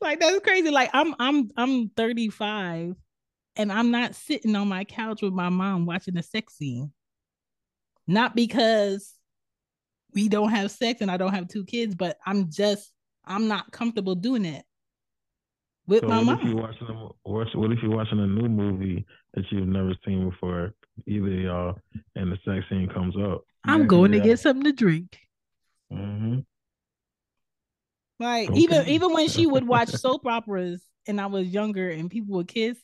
like 0.00 0.20
that's 0.20 0.40
crazy. 0.40 0.70
Like 0.70 0.90
I'm 0.92 1.14
I'm 1.18 1.50
I'm 1.56 1.88
35 1.90 2.94
and 3.56 3.72
I'm 3.72 3.90
not 3.90 4.14
sitting 4.14 4.54
on 4.56 4.68
my 4.68 4.84
couch 4.84 5.22
with 5.22 5.32
my 5.32 5.48
mom 5.48 5.86
watching 5.86 6.16
a 6.18 6.22
sex 6.22 6.54
scene. 6.54 6.92
Not 8.06 8.34
because 8.34 9.14
we 10.14 10.28
don't 10.28 10.50
have 10.50 10.70
sex 10.70 11.00
and 11.00 11.10
I 11.10 11.16
don't 11.16 11.34
have 11.34 11.48
two 11.48 11.64
kids, 11.64 11.94
but 11.94 12.18
I'm 12.26 12.50
just 12.50 12.92
I'm 13.24 13.48
not 13.48 13.72
comfortable 13.72 14.14
doing 14.14 14.44
it 14.44 14.64
with 15.86 16.00
so 16.00 16.08
my 16.08 16.18
what 16.18 16.24
mom. 16.26 16.38
If 16.40 16.44
you 16.44 16.56
watching 16.56 16.88
a, 16.88 17.28
what 17.28 17.72
if 17.72 17.78
you're 17.82 17.96
watching 17.96 18.20
a 18.20 18.26
new 18.26 18.48
movie 18.48 19.04
that 19.34 19.44
you've 19.50 19.68
never 19.68 19.94
seen 20.04 20.30
before, 20.30 20.74
either 21.06 21.28
y'all, 21.28 21.78
and 22.14 22.32
the 22.32 22.38
sex 22.44 22.64
scene 22.68 22.88
comes 22.92 23.14
up? 23.16 23.44
I'm 23.64 23.86
going 23.86 24.12
to 24.12 24.20
get 24.20 24.40
something 24.40 24.64
to 24.64 24.72
drink. 24.72 25.18
Mm-hmm. 25.92 26.40
Like 28.18 28.50
okay. 28.50 28.60
even 28.60 28.86
even 28.86 29.12
when 29.12 29.28
she 29.28 29.46
would 29.46 29.66
watch 29.66 29.88
soap 29.88 30.26
operas 30.26 30.82
and 31.08 31.20
I 31.20 31.26
was 31.26 31.48
younger 31.48 31.90
and 31.90 32.10
people 32.10 32.36
would 32.36 32.48
kiss, 32.48 32.78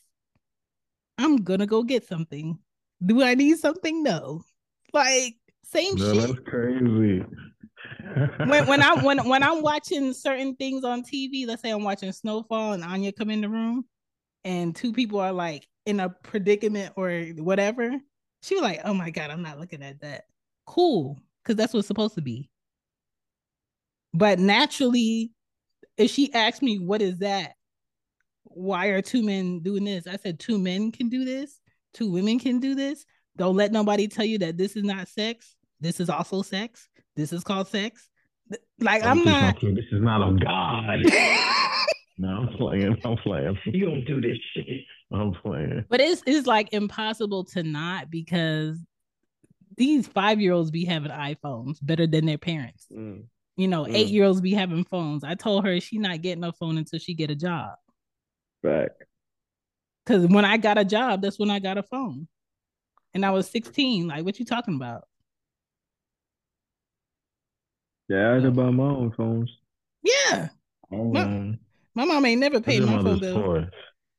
I'm 1.17 1.37
gonna 1.37 1.65
go 1.65 1.83
get 1.83 2.05
something. 2.05 2.59
Do 3.03 3.23
I 3.23 3.35
need 3.35 3.57
something? 3.57 4.03
No. 4.03 4.43
Like 4.91 5.35
same 5.63 5.95
no, 5.95 6.13
shit. 6.13 6.27
That's 6.27 6.39
crazy. 6.45 7.23
When 8.45 8.67
when 8.67 8.81
I 8.81 8.95
when 9.03 9.27
when 9.27 9.43
I'm 9.43 9.61
watching 9.63 10.13
certain 10.13 10.55
things 10.55 10.83
on 10.83 11.03
TV, 11.03 11.47
let's 11.47 11.61
say 11.61 11.69
I'm 11.69 11.83
watching 11.83 12.11
Snowfall 12.11 12.73
and 12.73 12.83
Anya 12.83 13.11
come 13.11 13.29
in 13.29 13.41
the 13.41 13.49
room, 13.49 13.85
and 14.43 14.75
two 14.75 14.93
people 14.93 15.19
are 15.19 15.31
like 15.31 15.67
in 15.85 15.99
a 15.99 16.09
predicament 16.09 16.93
or 16.95 17.11
whatever, 17.37 17.91
she 18.43 18.55
was 18.55 18.63
like, 18.63 18.81
"Oh 18.83 18.93
my 18.93 19.09
god, 19.09 19.31
I'm 19.31 19.43
not 19.43 19.59
looking 19.59 19.83
at 19.83 20.01
that." 20.01 20.25
Cool, 20.65 21.19
because 21.43 21.55
that's 21.55 21.73
what's 21.73 21.87
supposed 21.87 22.15
to 22.15 22.21
be. 22.21 22.49
But 24.13 24.39
naturally, 24.39 25.31
if 25.97 26.11
she 26.11 26.33
asks 26.33 26.61
me, 26.61 26.79
"What 26.79 27.01
is 27.01 27.19
that?" 27.19 27.53
why 28.51 28.87
are 28.87 29.01
two 29.01 29.23
men 29.23 29.59
doing 29.59 29.85
this? 29.85 30.07
I 30.07 30.17
said 30.17 30.39
two 30.39 30.57
men 30.57 30.91
can 30.91 31.09
do 31.09 31.23
this, 31.23 31.59
two 31.93 32.11
women 32.11 32.39
can 32.39 32.59
do 32.59 32.75
this. 32.75 33.05
Don't 33.37 33.55
let 33.55 33.71
nobody 33.71 34.07
tell 34.07 34.25
you 34.25 34.37
that 34.39 34.57
this 34.57 34.75
is 34.75 34.83
not 34.83 35.07
sex. 35.07 35.55
This 35.79 35.99
is 35.99 36.09
also 36.09 36.41
sex. 36.41 36.88
This 37.19 37.33
is 37.33 37.43
called 37.43 37.67
sex. 37.67 38.07
Like 38.79 39.03
I'm, 39.03 39.19
I'm 39.19 39.25
not. 39.25 39.61
This 39.61 39.85
is 39.91 40.01
not 40.01 40.21
of 40.21 40.39
God. 40.39 40.99
no, 42.17 42.29
I'm 42.29 42.47
playing. 42.57 42.97
I'm 43.03 43.17
playing. 43.17 43.59
You 43.65 43.87
don't 43.87 44.05
do 44.05 44.21
this 44.21 44.37
shit. 44.53 44.85
I'm 45.11 45.33
playing. 45.33 45.83
But 45.89 45.99
it's 45.99 46.23
it's 46.25 46.47
like 46.47 46.71
impossible 46.71 47.43
to 47.45 47.63
not 47.63 48.09
because 48.09 48.79
these 49.75 50.07
five 50.07 50.39
year 50.39 50.53
olds 50.53 50.71
be 50.71 50.85
having 50.85 51.11
iPhones 51.11 51.77
better 51.81 52.07
than 52.07 52.25
their 52.25 52.37
parents. 52.37 52.87
Mm. 52.91 53.25
You 53.57 53.67
know, 53.67 53.83
mm. 53.83 53.93
eight 53.93 54.07
year 54.07 54.23
olds 54.23 54.39
be 54.39 54.53
having 54.53 54.85
phones. 54.85 55.25
I 55.25 55.35
told 55.35 55.65
her 55.65 55.77
she 55.81 55.97
not 55.97 56.21
getting 56.21 56.45
a 56.45 56.53
phone 56.53 56.77
until 56.77 56.99
she 56.99 57.13
get 57.13 57.31
a 57.31 57.35
job. 57.35 57.73
Back. 58.63 58.91
Cause 60.05 60.25
when 60.25 60.45
I 60.45 60.55
got 60.55 60.77
a 60.77 60.85
job, 60.85 61.21
that's 61.21 61.37
when 61.37 61.51
I 61.51 61.59
got 61.59 61.77
a 61.77 61.83
phone. 61.83 62.29
And 63.13 63.25
I 63.25 63.31
was 63.31 63.49
16. 63.49 64.07
Like, 64.07 64.23
what 64.23 64.39
you 64.39 64.45
talking 64.45 64.75
about? 64.75 65.03
Yeah, 68.09 68.31
I 68.31 68.33
had 68.35 68.43
to 68.43 68.51
buy 68.51 68.71
my 68.71 68.83
own 68.83 69.13
phones. 69.15 69.51
Yeah. 70.03 70.49
Oh, 70.91 71.13
my, 71.13 71.57
my 71.93 72.05
mom 72.05 72.25
ain't 72.25 72.41
never 72.41 72.59
paid 72.59 72.83
my 72.83 73.01
phone 73.01 73.19
bill. 73.19 73.65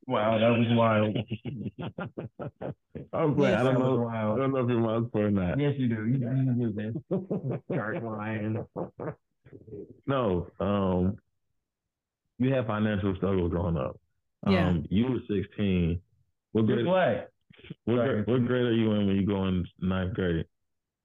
Wow, 0.06 0.38
that 0.38 0.48
was 0.48 0.66
wild. 0.70 1.16
I'm 3.12 3.34
glad. 3.34 3.50
Yes, 3.50 3.60
I 3.60 3.64
don't 3.64 3.78
know. 3.78 3.96
Wild. 3.96 4.38
I 4.38 4.42
don't 4.42 4.52
know 4.52 4.58
if 4.58 4.68
your 4.68 4.80
mom's 4.80 5.08
for 5.12 5.26
or 5.26 5.30
not. 5.30 5.58
Yes, 5.60 5.74
you 5.76 5.88
do. 5.88 6.06
You, 6.06 6.18
you 6.18 6.72
do 6.72 6.72
this. 6.72 7.60
Start 7.72 8.02
lying. 8.02 8.64
No, 10.06 10.48
um, 10.58 11.16
you 12.38 12.52
had 12.52 12.66
financial 12.66 13.14
struggles 13.16 13.50
growing 13.50 13.76
up. 13.76 14.00
Yeah. 14.48 14.68
Um, 14.68 14.86
you 14.88 15.06
were 15.06 15.18
16. 15.28 16.00
What 16.52 16.66
grade? 16.66 16.86
What? 16.86 17.30
What, 17.84 17.96
grade, 17.96 18.26
what 18.26 18.46
grade 18.46 18.66
are 18.66 18.72
you 18.72 18.92
in 18.92 19.06
when 19.06 19.16
you 19.16 19.26
go 19.26 19.46
in 19.46 19.64
ninth 19.80 20.14
grade? 20.14 20.46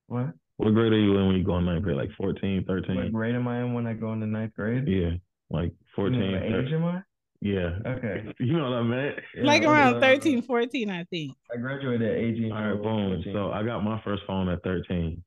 What? 0.08 0.34
What 0.58 0.74
grade 0.74 0.94
are 0.94 1.00
you 1.00 1.18
in 1.18 1.28
when 1.28 1.36
you 1.36 1.44
go 1.44 1.58
in 1.58 1.66
ninth 1.66 1.84
grade? 1.84 1.98
Like 1.98 2.12
14, 2.18 2.64
13? 2.66 2.96
What 2.96 3.12
grade 3.12 3.36
am 3.36 3.48
I 3.48 3.60
in 3.62 3.74
when 3.74 3.88
I 3.88 3.94
go 3.94 4.14
into 4.14 4.26
ninth 4.26 4.54
grade? 4.56 4.88
Yeah, 4.88 5.12
like 5.50 5.74
14. 5.96 6.20
You 6.20 6.32
know, 6.32 6.38
age 6.38 6.72
am 6.72 6.86
I? 6.86 7.02
Yeah. 7.42 7.78
Okay. 7.86 8.26
You 8.40 8.58
know 8.58 8.70
what 8.70 8.78
I 8.78 8.84
meant? 8.84 9.16
like 9.44 9.64
Yeah, 9.64 9.70
around 9.70 9.96
uh, 9.96 10.00
13, 10.00 10.42
14, 10.44 10.90
I 10.90 11.04
think. 11.06 11.36
I 11.54 11.58
graduated 11.58 12.10
at 12.10 12.18
18. 12.18 12.52
All 12.52 12.64
right, 12.64 12.82
boom. 12.82 13.24
So 13.34 13.52
I 13.52 13.64
got 13.64 13.84
my 13.84 14.02
first 14.04 14.24
phone 14.26 14.50
at 14.50 14.64
13. 14.64 15.22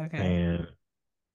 Okay. 0.00 0.18
And 0.18 0.66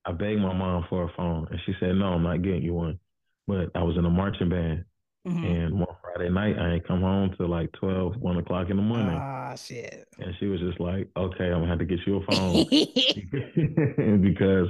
I 0.05 0.11
begged 0.13 0.39
my 0.39 0.53
mom 0.53 0.85
for 0.89 1.03
a 1.03 1.11
phone, 1.15 1.47
and 1.51 1.59
she 1.65 1.73
said, 1.79 1.95
"No, 1.95 2.07
I'm 2.07 2.23
not 2.23 2.41
getting 2.41 2.63
you 2.63 2.73
one." 2.73 2.97
But 3.45 3.71
I 3.75 3.83
was 3.83 3.97
in 3.97 4.05
a 4.05 4.09
marching 4.09 4.49
band, 4.49 4.85
Mhm. 5.27 5.43
and 5.43 5.79
one 5.79 5.95
Friday 6.01 6.29
night 6.29 6.57
I 6.57 6.73
ain't 6.75 6.87
come 6.87 7.01
home 7.01 7.33
till 7.37 7.47
like 7.49 7.71
12, 7.73 8.15
1 8.17 8.37
o'clock 8.37 8.69
in 8.69 8.77
the 8.77 8.81
morning, 8.83 9.09
Ah, 9.21 9.55
shit. 9.55 10.07
and 10.19 10.33
she 10.39 10.47
was 10.47 10.59
just 10.61 10.79
like, 10.79 11.09
"Okay, 11.17 11.45
I'm 11.45 11.59
gonna 11.61 11.67
have 11.67 11.79
to 11.79 11.85
get 11.85 11.99
you 12.07 12.17
a 12.17 12.25
phone 12.25 12.65
because 14.21 14.67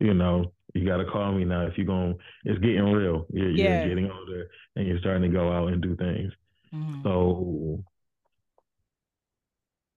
you 0.00 0.14
know 0.14 0.52
you 0.74 0.84
got 0.86 0.98
to 0.98 1.04
call 1.06 1.32
me 1.32 1.44
now 1.44 1.62
if 1.66 1.76
you're 1.78 1.86
going. 1.86 2.14
to 2.14 2.20
It's 2.44 2.60
getting 2.60 2.84
real. 2.92 3.26
You're, 3.32 3.50
Yeah. 3.50 3.78
you're 3.80 3.88
getting 3.88 4.10
older, 4.10 4.48
and 4.76 4.86
you're 4.86 4.98
starting 5.00 5.22
to 5.22 5.28
go 5.28 5.50
out 5.52 5.72
and 5.72 5.82
do 5.82 5.96
things. 5.96 6.32
Mhm. 6.72 7.02
So." 7.02 7.84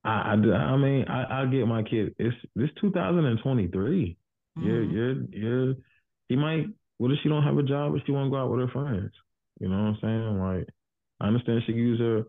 I, 0.05 0.31
I, 0.31 0.33
I 0.33 0.77
mean, 0.77 1.05
I, 1.09 1.41
I 1.41 1.45
get 1.47 1.67
my 1.67 1.83
kid. 1.83 2.15
It's 2.17 2.35
this 2.55 2.69
2023. 2.79 4.15
You're 4.55 4.83
Mhm. 4.85 4.91
you're 4.93 5.15
you're 5.31 5.75
he 6.29 6.35
might 6.37 6.67
what 6.99 7.11
if 7.11 7.19
she 7.21 7.27
don't 7.29 7.43
have 7.43 7.57
a 7.57 7.63
job 7.63 7.91
but 7.93 8.01
she 8.05 8.13
wanna 8.13 8.29
go 8.29 8.37
out 8.37 8.49
with 8.49 8.61
her 8.61 8.67
friends? 8.69 9.11
You 9.59 9.67
know 9.69 9.77
what 9.77 9.83
I'm 9.83 9.97
saying? 10.01 10.39
Like 10.39 10.69
I 11.19 11.27
understand 11.27 11.63
she 11.65 11.73
use 11.73 11.99
her 11.99 12.23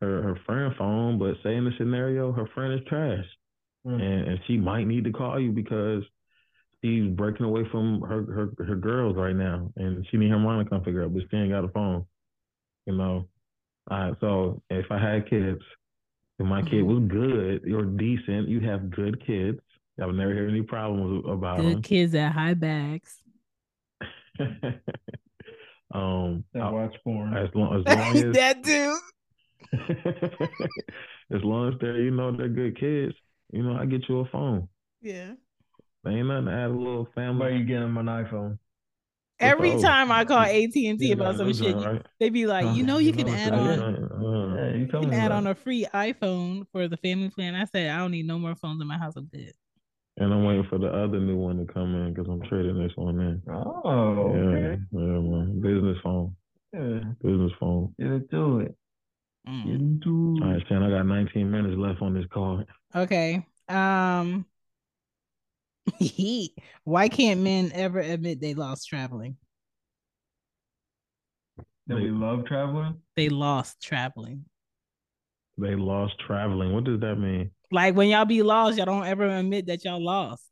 her, 0.00 0.22
her 0.22 0.38
friend 0.46 0.74
phone, 0.76 1.18
but 1.18 1.34
say 1.42 1.54
in 1.54 1.64
the 1.64 1.72
scenario 1.78 2.32
her 2.32 2.48
friend 2.54 2.74
is 2.74 2.86
trash. 2.88 3.24
Mm. 3.86 4.00
And 4.00 4.28
and 4.28 4.40
she 4.46 4.56
might 4.56 4.86
need 4.86 5.04
to 5.04 5.12
call 5.12 5.38
you 5.40 5.52
because 5.52 6.02
she's 6.82 7.08
breaking 7.10 7.46
away 7.46 7.64
from 7.70 8.00
her 8.02 8.22
her, 8.58 8.64
her 8.64 8.76
girls 8.76 9.16
right 9.16 9.36
now 9.36 9.70
and 9.76 10.06
she 10.10 10.16
need 10.16 10.30
her 10.30 10.38
mom 10.38 10.62
to 10.62 10.68
come 10.68 10.84
figure 10.84 11.04
out, 11.04 11.14
but 11.14 11.22
she 11.30 11.36
ain't 11.36 11.50
got 11.50 11.64
a 11.64 11.68
phone. 11.68 12.04
You 12.86 12.96
know. 12.96 13.28
Uh, 13.90 14.12
so 14.20 14.62
if 14.70 14.86
I 14.90 14.98
had 14.98 15.28
kids, 15.28 15.60
if 16.38 16.46
my 16.46 16.62
kid 16.62 16.84
Mhm. 16.84 16.86
was 16.86 17.08
good 17.08 17.72
or 17.72 17.84
decent, 17.84 18.48
you 18.48 18.60
have 18.60 18.90
good 18.90 19.24
kids. 19.26 19.60
I 20.00 20.06
would 20.06 20.16
never 20.16 20.32
hear 20.32 20.48
any 20.48 20.62
problems 20.62 21.24
about 21.28 21.58
them. 21.58 21.74
Good 21.74 21.82
kids 21.84 22.14
at 22.14 22.32
high 22.32 22.54
bags. 22.54 23.22
um, 25.92 26.44
That 26.54 26.62
I- 26.62 26.70
watch 26.70 26.94
porn. 27.04 27.36
as 27.36 27.48
long 27.54 27.80
as 27.80 27.84
long 27.98 28.16
as 28.16 28.34
that 28.34 28.62
too. 28.64 28.98
as 31.34 31.42
long 31.42 31.72
as 31.72 31.74
they're 31.80 32.00
you 32.00 32.10
know 32.10 32.36
they're 32.36 32.48
good 32.48 32.78
kids, 32.78 33.14
you 33.52 33.62
know 33.62 33.76
I 33.76 33.86
get 33.86 34.08
you 34.08 34.20
a 34.20 34.26
phone. 34.26 34.68
Yeah. 35.00 35.32
There 36.04 36.12
ain't 36.16 36.26
nothing 36.26 36.46
to 36.46 36.52
add 36.52 36.66
a 36.70 36.74
little 36.74 37.08
How 37.16 37.30
about 37.30 37.40
family. 37.40 37.56
you 37.58 37.64
get 37.64 37.76
him 37.82 37.96
an 37.96 38.06
iPhone? 38.06 38.58
Every 39.38 39.72
Oh. 39.72 39.80
time 39.82 40.10
I 40.12 40.24
call 40.24 40.38
AT 40.40 40.74
and 40.76 40.98
T 40.98 41.12
about 41.12 41.36
some 41.36 41.52
shit, 41.52 41.74
right, 41.76 41.84
right? 41.86 42.06
they 42.20 42.28
be 42.28 42.46
like, 42.46 42.76
you 42.76 42.82
know, 42.84 42.98
you 42.98 43.12
can 43.12 43.26
know, 43.26 43.32
add 43.32 43.52
on, 43.52 43.68
uh, 43.68 44.56
Yeah, 44.56 44.74
you 44.74 44.80
you 44.80 44.86
can 44.88 45.12
add 45.12 45.26
about 45.26 45.38
on 45.38 45.46
a 45.48 45.54
free 45.54 45.86
iPhone 45.92 46.64
for 46.72 46.86
the 46.88 46.96
family 46.96 47.28
plan. 47.30 47.54
I 47.54 47.64
said, 47.64 47.90
I 47.90 47.98
don't 47.98 48.10
need 48.12 48.26
no 48.26 48.38
more 48.38 48.54
phones 48.54 48.80
in 48.80 48.86
my 48.86 48.98
house. 48.98 49.14
I'm 49.16 49.26
good. 49.26 49.52
And 50.22 50.32
I'm 50.32 50.44
waiting 50.44 50.66
for 50.70 50.78
the 50.78 50.86
other 50.86 51.18
new 51.18 51.36
one 51.36 51.58
to 51.66 51.72
come 51.72 51.96
in 51.96 52.14
because 52.14 52.28
I'm 52.30 52.42
trading 52.48 52.78
this 52.78 52.92
one 52.94 53.18
in. 53.18 53.42
Oh, 53.52 54.32
Yeah, 54.32 54.56
okay. 54.56 54.78
yeah, 54.92 55.00
man. 55.00 55.60
Business 55.60 55.98
phone, 56.00 56.36
Yeah, 56.72 57.00
business 57.20 57.50
phone. 57.58 57.92
get 57.98 58.06
into 58.06 58.60
it. 58.60 58.76
Get 59.46 59.52
Mm. 59.52 59.74
into 59.74 60.38
All 60.44 60.50
it. 60.50 60.54
right, 60.54 60.68
Chan, 60.68 60.80
I 60.80 60.90
got 60.90 61.06
19 61.06 61.50
minutes 61.50 61.76
left 61.76 62.00
on 62.02 62.14
this 62.14 62.26
call. 62.32 62.62
Okay. 62.94 63.44
Um. 63.68 64.46
Why 66.84 67.08
can't 67.08 67.40
men 67.40 67.72
ever 67.74 67.98
admit 67.98 68.40
they 68.40 68.54
lost 68.54 68.88
traveling? 68.88 69.36
That 71.88 71.96
we 71.96 72.10
love 72.10 72.44
traveling. 72.46 72.98
They 73.16 73.28
lost 73.28 73.82
traveling. 73.82 74.44
They 75.58 75.74
lost 75.74 76.14
traveling. 76.24 76.72
What 76.72 76.84
does 76.84 77.00
that 77.00 77.16
mean? 77.16 77.50
Like 77.72 77.94
when 77.96 78.08
y'all 78.10 78.24
be 78.26 78.42
lost, 78.42 78.76
y'all 78.76 78.86
don't 78.86 79.06
ever 79.06 79.26
admit 79.26 79.66
that 79.66 79.84
y'all 79.84 80.02
lost. 80.04 80.44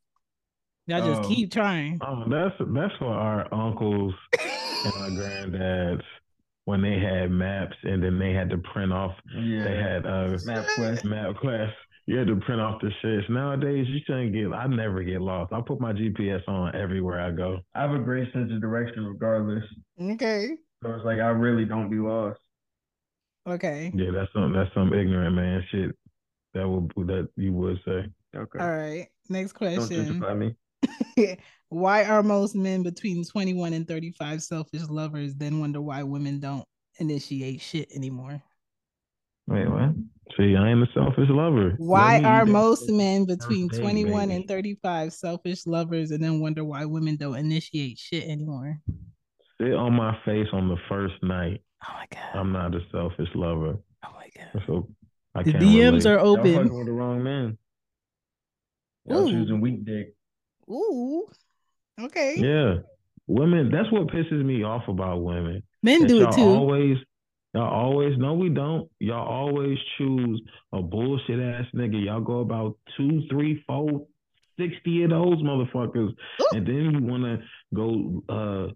Y'all 0.86 1.06
just 1.06 1.22
Oh. 1.22 1.28
keep 1.28 1.52
trying. 1.52 1.98
Oh, 2.00 2.24
that's 2.28 2.54
that's 2.74 2.94
for 2.98 3.12
our 3.12 3.46
uncles 3.54 4.14
and 4.84 4.92
our 4.94 5.10
granddads 5.10 6.02
when 6.64 6.80
they 6.82 6.98
had 6.98 7.30
maps 7.30 7.76
and 7.84 8.02
then 8.02 8.18
they 8.18 8.32
had 8.32 8.50
to 8.50 8.58
print 8.72 8.92
off. 8.92 9.14
Yeah. 9.36 9.64
They 9.64 9.76
had 9.76 10.06
uh 10.06 10.36
MapQuest. 10.46 11.04
map 11.04 11.36
quest. 11.36 11.72
You 12.06 12.16
had 12.16 12.26
to 12.26 12.36
print 12.36 12.60
off 12.60 12.80
the 12.80 12.90
shits. 13.04 13.28
Nowadays, 13.30 13.86
you 13.88 14.00
shouldn't 14.06 14.32
get. 14.32 14.52
I 14.52 14.66
never 14.66 15.02
get 15.04 15.20
lost. 15.20 15.52
I 15.52 15.60
put 15.60 15.80
my 15.80 15.92
GPS 15.92 16.40
on 16.48 16.74
everywhere 16.74 17.20
I 17.20 17.30
go. 17.30 17.58
I 17.74 17.82
have 17.82 17.92
a 17.92 17.98
great 18.00 18.32
sense 18.32 18.50
of 18.50 18.60
direction 18.60 19.04
regardless. 19.04 19.62
Okay. 20.00 20.56
So 20.82 20.90
it's 20.94 21.04
like 21.04 21.18
I 21.20 21.28
really 21.28 21.66
don't 21.66 21.90
be 21.90 21.98
lost. 21.98 22.40
Okay. 23.46 23.92
Yeah, 23.94 24.10
that's 24.12 24.32
some 24.32 24.52
that's 24.52 24.72
some 24.74 24.92
ignorant 24.92 25.36
man 25.36 25.62
shit. 25.70 25.94
That 26.54 26.68
would 26.68 26.92
that 27.06 27.28
you 27.36 27.52
would 27.52 27.80
say. 27.84 28.06
Okay. 28.36 28.58
All 28.58 28.70
right. 28.70 29.08
Next 29.28 29.52
question. 29.52 29.80
Don't 29.80 30.20
question. 30.20 30.20
gentrify 30.20 30.54
me. 31.16 31.36
why 31.68 32.04
are 32.04 32.22
most 32.22 32.54
men 32.54 32.82
between 32.82 33.24
21 33.24 33.72
and 33.72 33.86
35 33.86 34.42
selfish 34.42 34.82
lovers, 34.88 35.34
then 35.34 35.60
wonder 35.60 35.80
why 35.80 36.02
women 36.02 36.40
don't 36.40 36.64
initiate 36.98 37.60
shit 37.60 37.90
anymore? 37.94 38.42
Wait, 39.46 39.68
what? 39.68 39.90
See, 40.36 40.56
I 40.56 40.70
am 40.70 40.82
a 40.82 40.86
selfish 40.94 41.28
lover. 41.28 41.74
Why 41.78 42.22
are 42.22 42.42
eat 42.42 42.46
that 42.46 42.52
most 42.52 42.88
men 42.88 43.24
between 43.24 43.68
day, 43.68 43.80
21 43.80 44.28
baby. 44.28 44.34
and 44.36 44.48
35 44.48 45.12
selfish 45.12 45.66
lovers 45.66 46.12
and 46.12 46.22
then 46.22 46.40
wonder 46.40 46.64
why 46.64 46.84
women 46.84 47.16
don't 47.16 47.36
initiate 47.36 47.98
shit 47.98 48.24
anymore? 48.24 48.80
sit 49.60 49.74
on 49.74 49.92
my 49.92 50.16
face 50.24 50.46
on 50.52 50.68
the 50.68 50.76
first 50.88 51.14
night? 51.22 51.62
Oh 51.88 51.92
my 51.94 52.06
god. 52.10 52.38
I'm 52.38 52.52
not 52.52 52.74
a 52.74 52.80
selfish 52.90 53.28
lover. 53.34 53.76
oh 54.04 54.08
my 54.14 54.28
god. 54.36 54.62
So 54.66 54.88
I 55.34 55.42
The 55.42 55.52
DMs 55.52 56.04
relate. 56.04 56.06
are 56.06 56.18
Y'all 56.18 56.26
open. 56.38 56.54
fucking 56.54 56.76
with 56.78 56.86
the 56.86 56.92
wrong 56.92 57.22
man. 57.22 57.58
Y'all 59.06 59.26
Ooh. 59.26 59.30
choosing 59.30 59.60
weak 59.60 59.84
dick. 59.84 60.14
Ooh. 60.70 61.26
Okay. 62.00 62.36
Yeah, 62.38 62.76
women. 63.26 63.70
That's 63.70 63.90
what 63.92 64.08
pisses 64.08 64.44
me 64.44 64.62
off 64.64 64.88
about 64.88 65.22
women. 65.22 65.62
Men 65.82 66.02
that 66.02 66.08
do 66.08 66.16
it 66.18 66.20
y'all 66.22 66.32
too. 66.32 66.42
Always, 66.42 66.96
y'all 67.54 67.68
always. 67.68 68.16
No, 68.18 68.34
we 68.34 68.48
don't. 68.48 68.88
Y'all 68.98 69.26
always 69.26 69.78
choose 69.98 70.40
a 70.72 70.82
bullshit 70.82 71.40
ass 71.40 71.66
nigga. 71.74 72.04
Y'all 72.04 72.20
go 72.20 72.40
about 72.40 72.76
two, 72.96 73.22
three, 73.30 73.62
four, 73.66 74.06
sixty 74.58 75.02
of 75.04 75.10
those 75.10 75.42
motherfuckers, 75.42 76.10
Ooh. 76.10 76.48
and 76.52 76.66
then 76.66 76.90
you 76.92 77.02
want 77.02 77.22
to 77.24 77.38
go 77.74 78.22
uh 78.28 78.72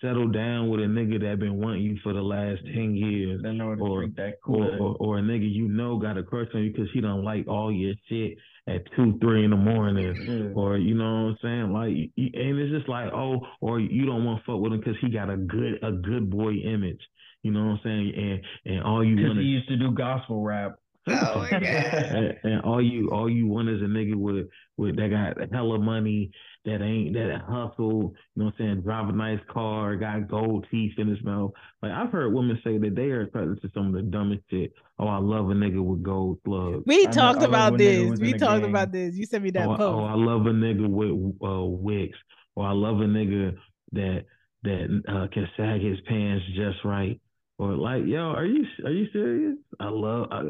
settle 0.00 0.28
down 0.28 0.68
with 0.68 0.80
a 0.80 0.84
nigga 0.84 1.20
that 1.22 1.38
been 1.38 1.60
wanting 1.60 1.82
you 1.82 1.98
for 2.02 2.12
the 2.12 2.20
last 2.22 2.60
ten 2.64 2.94
years. 2.94 3.42
I 3.46 3.52
know 3.52 3.70
how 3.70 3.74
to 3.74 3.80
Or- 3.80 4.06
that 4.16 4.34
Or, 4.46 4.64
or, 4.78 4.96
or 5.00 5.18
a 5.18 5.22
nigga 5.22 5.50
you 5.52 5.68
know 5.68 5.98
got 5.98 6.16
a 6.18 6.22
crush 6.22 6.48
on 6.54 6.62
you 6.64 6.72
because 6.72 6.88
he 6.92 7.00
don't 7.00 7.24
like 7.24 7.46
all 7.48 7.72
your 7.72 7.94
shit 8.08 8.38
at 8.66 8.82
two, 8.94 9.18
three 9.20 9.44
in 9.44 9.50
the 9.50 9.56
morning. 9.56 10.14
Yeah. 10.14 10.52
Or 10.54 10.76
you 10.76 10.94
know 10.94 11.04
what 11.24 11.30
I'm 11.30 11.38
saying, 11.42 11.72
like, 11.72 11.88
and 12.16 12.58
it's 12.58 12.72
just 12.72 12.88
like, 12.88 13.12
oh, 13.12 13.40
or 13.60 13.80
you 13.80 14.04
don't 14.06 14.24
want 14.24 14.40
to 14.40 14.44
fuck 14.44 14.60
with 14.60 14.72
him 14.72 14.78
because 14.80 14.96
he 15.00 15.08
got 15.10 15.30
a 15.30 15.36
good, 15.36 15.78
a 15.82 15.92
good 15.92 16.30
boy 16.30 16.52
image. 16.52 17.00
You 17.42 17.52
know 17.52 17.60
what 17.60 17.70
I'm 17.72 17.80
saying, 17.84 18.12
and 18.16 18.74
and 18.74 18.84
all 18.84 19.04
you 19.04 19.16
Because 19.16 19.28
want 19.30 19.40
he 19.40 19.46
used 19.46 19.68
to 19.68 19.76
do 19.76 19.92
gospel 19.92 20.42
rap. 20.42 20.76
Oh 21.10 21.40
my 21.40 21.50
god. 21.50 21.62
and, 21.62 22.38
and 22.44 22.60
all 22.62 22.82
you 22.82 23.10
all 23.10 23.28
you 23.28 23.46
want 23.46 23.68
is 23.68 23.80
a 23.80 23.84
nigga 23.84 24.14
with 24.14 24.46
with 24.76 24.96
that 24.96 25.10
got 25.10 25.52
hella 25.52 25.78
money 25.78 26.30
that 26.64 26.82
ain't 26.82 27.14
that 27.14 27.40
hustle, 27.48 28.12
you 28.34 28.42
know 28.42 28.44
what 28.46 28.54
I'm 28.58 28.58
saying, 28.58 28.80
drive 28.82 29.08
a 29.08 29.12
nice 29.12 29.40
car, 29.50 29.96
got 29.96 30.28
gold 30.28 30.66
teeth 30.70 30.92
in 30.98 31.08
his 31.08 31.22
mouth. 31.24 31.52
Like 31.82 31.92
I've 31.92 32.12
heard 32.12 32.32
women 32.34 32.60
say 32.62 32.78
that 32.78 32.94
they 32.94 33.10
are 33.10 33.22
attracted 33.22 33.62
to 33.62 33.70
some 33.74 33.88
of 33.88 33.92
the 33.94 34.02
dumbest 34.02 34.42
shit. 34.50 34.72
Oh, 34.98 35.06
I 35.06 35.18
love 35.18 35.50
a 35.50 35.54
nigga 35.54 35.82
with 35.82 36.02
gold 36.02 36.38
slugs. 36.44 36.82
We 36.86 37.06
I 37.06 37.10
talked 37.10 37.38
I 37.38 37.42
love 37.42 37.50
about 37.50 37.78
this. 37.78 38.18
We 38.20 38.32
talked 38.32 38.62
gang. 38.62 38.70
about 38.70 38.92
this. 38.92 39.14
You 39.14 39.24
sent 39.26 39.44
me 39.44 39.50
that 39.52 39.66
oh, 39.66 39.72
I- 39.72 39.76
post. 39.76 39.94
oh, 39.94 40.04
I 40.04 40.14
love 40.14 40.46
a 40.46 40.50
nigga 40.50 40.88
with 40.88 41.34
uh, 41.42 41.64
wicks. 41.64 42.18
Or 42.54 42.66
I 42.66 42.72
love 42.72 43.00
a 43.00 43.04
nigga 43.04 43.56
that 43.92 44.24
that 44.64 45.02
uh, 45.08 45.28
can 45.32 45.48
sag 45.56 45.80
his 45.80 46.00
pants 46.08 46.44
just 46.56 46.84
right. 46.84 47.20
Or 47.58 47.74
like, 47.74 48.06
yo, 48.06 48.30
are 48.30 48.46
you 48.46 48.64
are 48.84 48.90
you 48.92 49.08
serious? 49.12 49.56
I 49.80 49.88
love, 49.88 50.28
I, 50.30 50.36
I, 50.36 50.40
I 50.40 50.42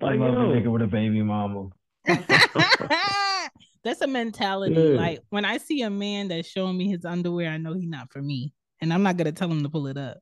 like, 0.00 0.20
love 0.20 0.32
yo, 0.32 0.50
a 0.50 0.54
nigga 0.54 0.72
with 0.72 0.82
a 0.82 0.86
baby 0.86 1.22
mama. 1.22 1.68
That's 3.84 4.00
a 4.00 4.06
mentality. 4.06 4.74
Yeah. 4.74 4.96
Like 4.96 5.20
when 5.28 5.44
I 5.44 5.58
see 5.58 5.82
a 5.82 5.90
man 5.90 6.28
that's 6.28 6.48
showing 6.48 6.78
me 6.78 6.88
his 6.88 7.04
underwear, 7.04 7.50
I 7.50 7.58
know 7.58 7.74
he's 7.74 7.88
not 7.88 8.10
for 8.10 8.22
me. 8.22 8.54
And 8.80 8.92
I'm 8.92 9.02
not 9.02 9.18
gonna 9.18 9.32
tell 9.32 9.50
him 9.50 9.62
to 9.62 9.68
pull 9.68 9.86
it 9.86 9.98
up. 9.98 10.18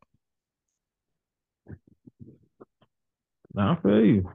Nah, 3.54 3.74
I 3.74 3.76
feel 3.80 4.04
you. 4.04 4.30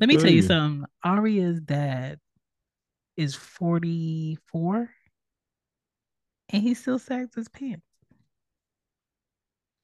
Let 0.00 0.08
me 0.08 0.16
tell 0.16 0.30
you 0.30 0.36
you. 0.36 0.42
something. 0.42 0.88
Aria's 1.04 1.60
dad 1.60 2.18
is 3.18 3.34
44 3.34 4.88
and 6.48 6.62
he 6.62 6.72
still 6.72 6.98
sags 6.98 7.34
his 7.34 7.48
pants. 7.48 7.84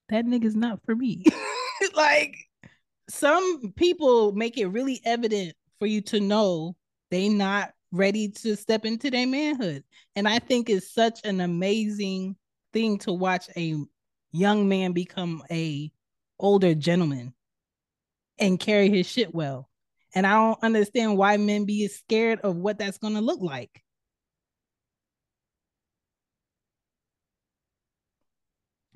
That 0.08 0.24
nigga's 0.24 0.56
not 0.56 0.80
for 0.84 0.96
me. 0.96 1.24
like 1.94 2.36
some 3.08 3.72
people 3.76 4.32
make 4.32 4.58
it 4.58 4.66
really 4.66 5.00
evident 5.04 5.54
for 5.78 5.86
you 5.86 6.00
to 6.00 6.20
know 6.20 6.76
they 7.10 7.28
not 7.28 7.72
ready 7.92 8.28
to 8.28 8.56
step 8.56 8.84
into 8.84 9.10
their 9.10 9.26
manhood. 9.26 9.82
And 10.14 10.28
I 10.28 10.38
think 10.38 10.70
it's 10.70 10.92
such 10.92 11.20
an 11.24 11.40
amazing 11.40 12.36
thing 12.72 12.98
to 12.98 13.12
watch 13.12 13.48
a 13.56 13.74
young 14.32 14.68
man 14.68 14.92
become 14.92 15.42
a 15.50 15.90
older 16.38 16.74
gentleman 16.74 17.34
and 18.38 18.60
carry 18.60 18.88
his 18.88 19.06
shit 19.06 19.34
well. 19.34 19.68
And 20.14 20.26
I 20.26 20.32
don't 20.32 20.62
understand 20.62 21.16
why 21.16 21.36
men 21.36 21.64
be 21.64 21.86
scared 21.88 22.40
of 22.40 22.56
what 22.56 22.78
that's 22.78 22.98
going 22.98 23.14
to 23.14 23.20
look 23.20 23.40
like. 23.40 23.82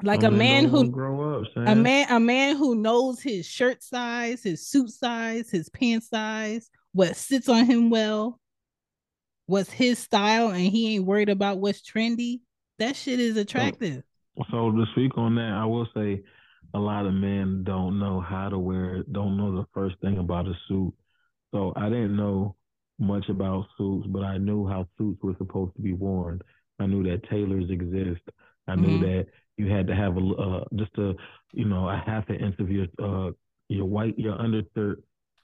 Like 0.02 0.22
a 0.22 0.30
man 0.30 0.64
who 0.66 0.90
grow 0.90 1.40
up, 1.40 1.46
a 1.56 1.74
man 1.74 2.06
a 2.10 2.20
man 2.20 2.56
who 2.56 2.74
knows 2.74 3.20
his 3.20 3.46
shirt 3.46 3.82
size, 3.82 4.42
his 4.42 4.66
suit 4.66 4.90
size, 4.90 5.50
his 5.50 5.68
pants 5.68 6.08
size, 6.08 6.68
what 6.92 7.16
sits 7.16 7.48
on 7.48 7.64
him 7.66 7.90
well, 7.90 8.40
what's 9.46 9.70
his 9.70 9.98
style, 9.98 10.48
and 10.48 10.60
he 10.60 10.96
ain't 10.96 11.04
worried 11.06 11.28
about 11.28 11.58
what's 11.58 11.80
trendy. 11.80 12.40
That 12.78 12.96
shit 12.96 13.20
is 13.20 13.36
attractive. 13.36 14.02
So 14.50 14.72
to 14.72 14.84
speak 14.92 15.16
on 15.16 15.36
that, 15.36 15.52
I 15.52 15.64
will 15.64 15.86
say 15.94 16.22
a 16.74 16.78
lot 16.78 17.06
of 17.06 17.14
men 17.14 17.62
don't 17.62 18.00
know 18.00 18.20
how 18.20 18.48
to 18.48 18.58
wear 18.58 18.96
it, 18.96 19.12
don't 19.12 19.36
know 19.36 19.54
the 19.54 19.66
first 19.72 19.96
thing 20.00 20.18
about 20.18 20.48
a 20.48 20.54
suit. 20.66 20.92
So 21.52 21.72
I 21.76 21.88
didn't 21.88 22.16
know 22.16 22.56
much 22.98 23.28
about 23.28 23.66
suits, 23.78 24.08
but 24.08 24.24
I 24.24 24.38
knew 24.38 24.66
how 24.66 24.88
suits 24.98 25.22
were 25.22 25.36
supposed 25.38 25.76
to 25.76 25.82
be 25.82 25.92
worn. 25.92 26.40
I 26.80 26.86
knew 26.86 27.04
that 27.04 27.28
tailors 27.30 27.70
exist. 27.70 28.22
I 28.66 28.74
knew 28.74 28.98
Mhm. 28.98 29.00
that 29.02 29.26
you 29.56 29.70
had 29.70 29.86
to 29.86 29.94
have 29.94 30.16
a 30.16 30.20
uh, 30.20 30.64
just 30.74 30.96
a 30.98 31.14
you 31.52 31.64
know 31.64 31.88
a 31.88 32.02
half 32.04 32.28
an 32.28 32.36
inch 32.36 32.58
of 32.58 32.70
your 32.70 32.86
uh 33.02 33.30
your 33.68 33.86
white 33.86 34.18
your 34.18 34.40
undershirt 34.40 35.02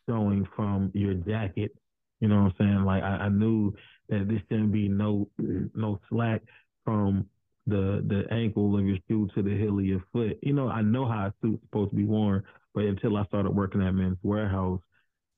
showing 0.09 0.47
from 0.57 0.91
your 0.95 1.15
jacket. 1.15 1.73
You 2.21 2.29
know 2.29 2.43
what 2.43 2.53
I'm 2.53 2.55
saying? 2.59 2.85
Like 2.85 3.03
I, 3.03 3.17
I 3.17 3.29
knew 3.29 3.73
that 4.09 4.29
this 4.29 4.41
shouldn't 4.49 4.73
be 4.73 4.89
no 4.89 5.29
no 5.39 6.01
slack 6.09 6.43
from 6.85 7.27
the 7.67 8.05
the 8.07 8.25
ankle 8.35 8.77
of 8.77 8.85
your 8.85 8.99
shoe 9.09 9.29
to 9.35 9.43
the 9.43 9.57
heel 9.57 9.79
of 9.79 9.85
your 9.85 10.05
foot. 10.13 10.39
You 10.43 10.53
know, 10.53 10.69
I 10.69 10.83
know 10.83 11.07
how 11.07 11.27
a 11.27 11.35
suit's 11.41 11.63
supposed 11.63 11.91
to 11.91 11.97
be 11.97 12.05
worn, 12.05 12.43
but 12.75 12.85
until 12.85 13.17
I 13.17 13.25
started 13.27 13.51
working 13.51 13.83
at 13.83 13.95
Men's 13.95 14.19
Wearhouse, 14.25 14.81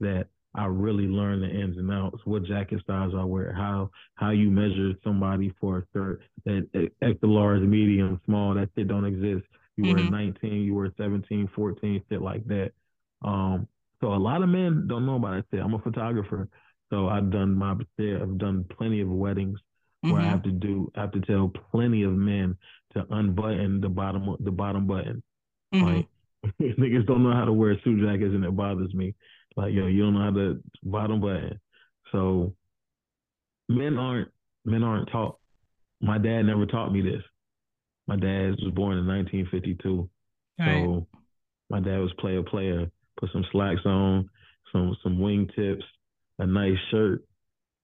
that 0.01 0.29
I 0.55 0.67
really 0.67 1.07
learned 1.07 1.43
the 1.43 1.49
ins 1.51 1.79
and 1.79 1.91
outs, 1.91 2.19
what 2.25 2.45
jacket 2.45 2.81
styles 2.83 3.15
I 3.17 3.25
wear, 3.25 3.53
how 3.53 3.91
how 4.17 4.31
you 4.31 4.51
measure 4.51 4.93
somebody 5.03 5.55
for 5.61 5.79
a 5.79 5.83
shirt, 5.95 6.21
that 6.45 6.91
extra 7.01 7.29
large, 7.29 7.63
medium, 7.63 8.21
small, 8.27 8.55
that 8.55 8.69
shit 8.77 8.89
don't 8.89 9.07
exist. 9.07 9.47
You 9.77 9.85
wear 9.85 9.97
Mhm. 10.03 10.11
19, 10.11 10.63
you 10.63 10.75
wear 10.75 10.93
17, 10.99 11.47
14, 11.49 12.03
shit 12.09 12.21
like 12.21 12.45
that. 12.49 12.73
Um, 13.23 13.67
so 14.01 14.13
a 14.13 14.17
lot 14.17 14.43
of 14.43 14.51
men 14.51 14.87
don't 14.87 15.07
know 15.07 15.17
about 15.17 15.37
that 15.37 15.45
shit. 15.51 15.65
I'm 15.65 15.73
a 15.75 15.79
photographer, 15.79 16.49
so 16.91 17.09
I've 17.09 17.31
done 17.31 17.55
my 17.57 17.75
share. 17.99 18.21
I've 18.21 18.37
done 18.37 18.65
plenty 18.65 19.01
of 19.01 19.09
weddings 19.09 19.59
where 20.03 20.21
I 20.21 20.25
Mhm. 20.25 20.29
have 20.29 20.43
to 20.43 20.51
do, 20.53 20.91
I 20.97 21.01
have 21.03 21.13
to 21.13 21.21
tell 21.21 21.49
plenty 21.49 22.03
of 22.03 22.13
men 22.13 22.57
to 22.93 23.07
unbutton 23.11 23.81
the 23.81 23.89
bottom, 23.89 24.37
the 24.41 24.51
bottom 24.53 24.87
button. 24.87 25.23
Mhm. 25.73 25.83
Like 25.85 26.09
niggas 26.61 27.07
don't 27.07 27.23
know 27.23 27.33
how 27.33 27.45
to 27.47 27.53
wear 27.53 27.79
suit 27.81 28.01
jackets, 28.01 28.35
and 28.35 28.45
it 28.45 28.55
bothers 28.55 28.93
me. 28.93 29.15
Like 29.57 29.73
yo, 29.73 29.87
you 29.87 30.03
don't 30.03 30.15
know 30.15 30.21
how 30.21 30.31
to 30.31 30.63
bottom 30.83 31.21
button. 31.21 31.61
So 32.11 32.55
men 33.69 33.99
aren't 33.99 34.29
men 34.65 34.83
aren't 34.83 35.11
taught. 35.11 35.39
My 36.01 36.19
dad 36.19 36.43
never 36.43 36.67
taught 36.67 36.93
me 36.93 37.01
this. 37.01 37.23
My 38.07 38.17
dad 38.17 38.57
was 38.63 38.73
born 38.75 38.99
in 38.99 39.07
1952, 39.07 40.11
Right. 40.59 40.85
so 40.85 41.07
my 41.71 41.81
dad 41.81 41.99
was 41.99 42.13
player 42.19 42.43
player. 42.43 42.91
Put 43.21 43.31
some 43.33 43.45
slacks 43.53 43.85
on, 43.85 44.29
some 44.73 44.97
some 45.03 45.19
wingtips, 45.19 45.85
a 46.39 46.47
nice 46.47 46.79
shirt. 46.91 47.25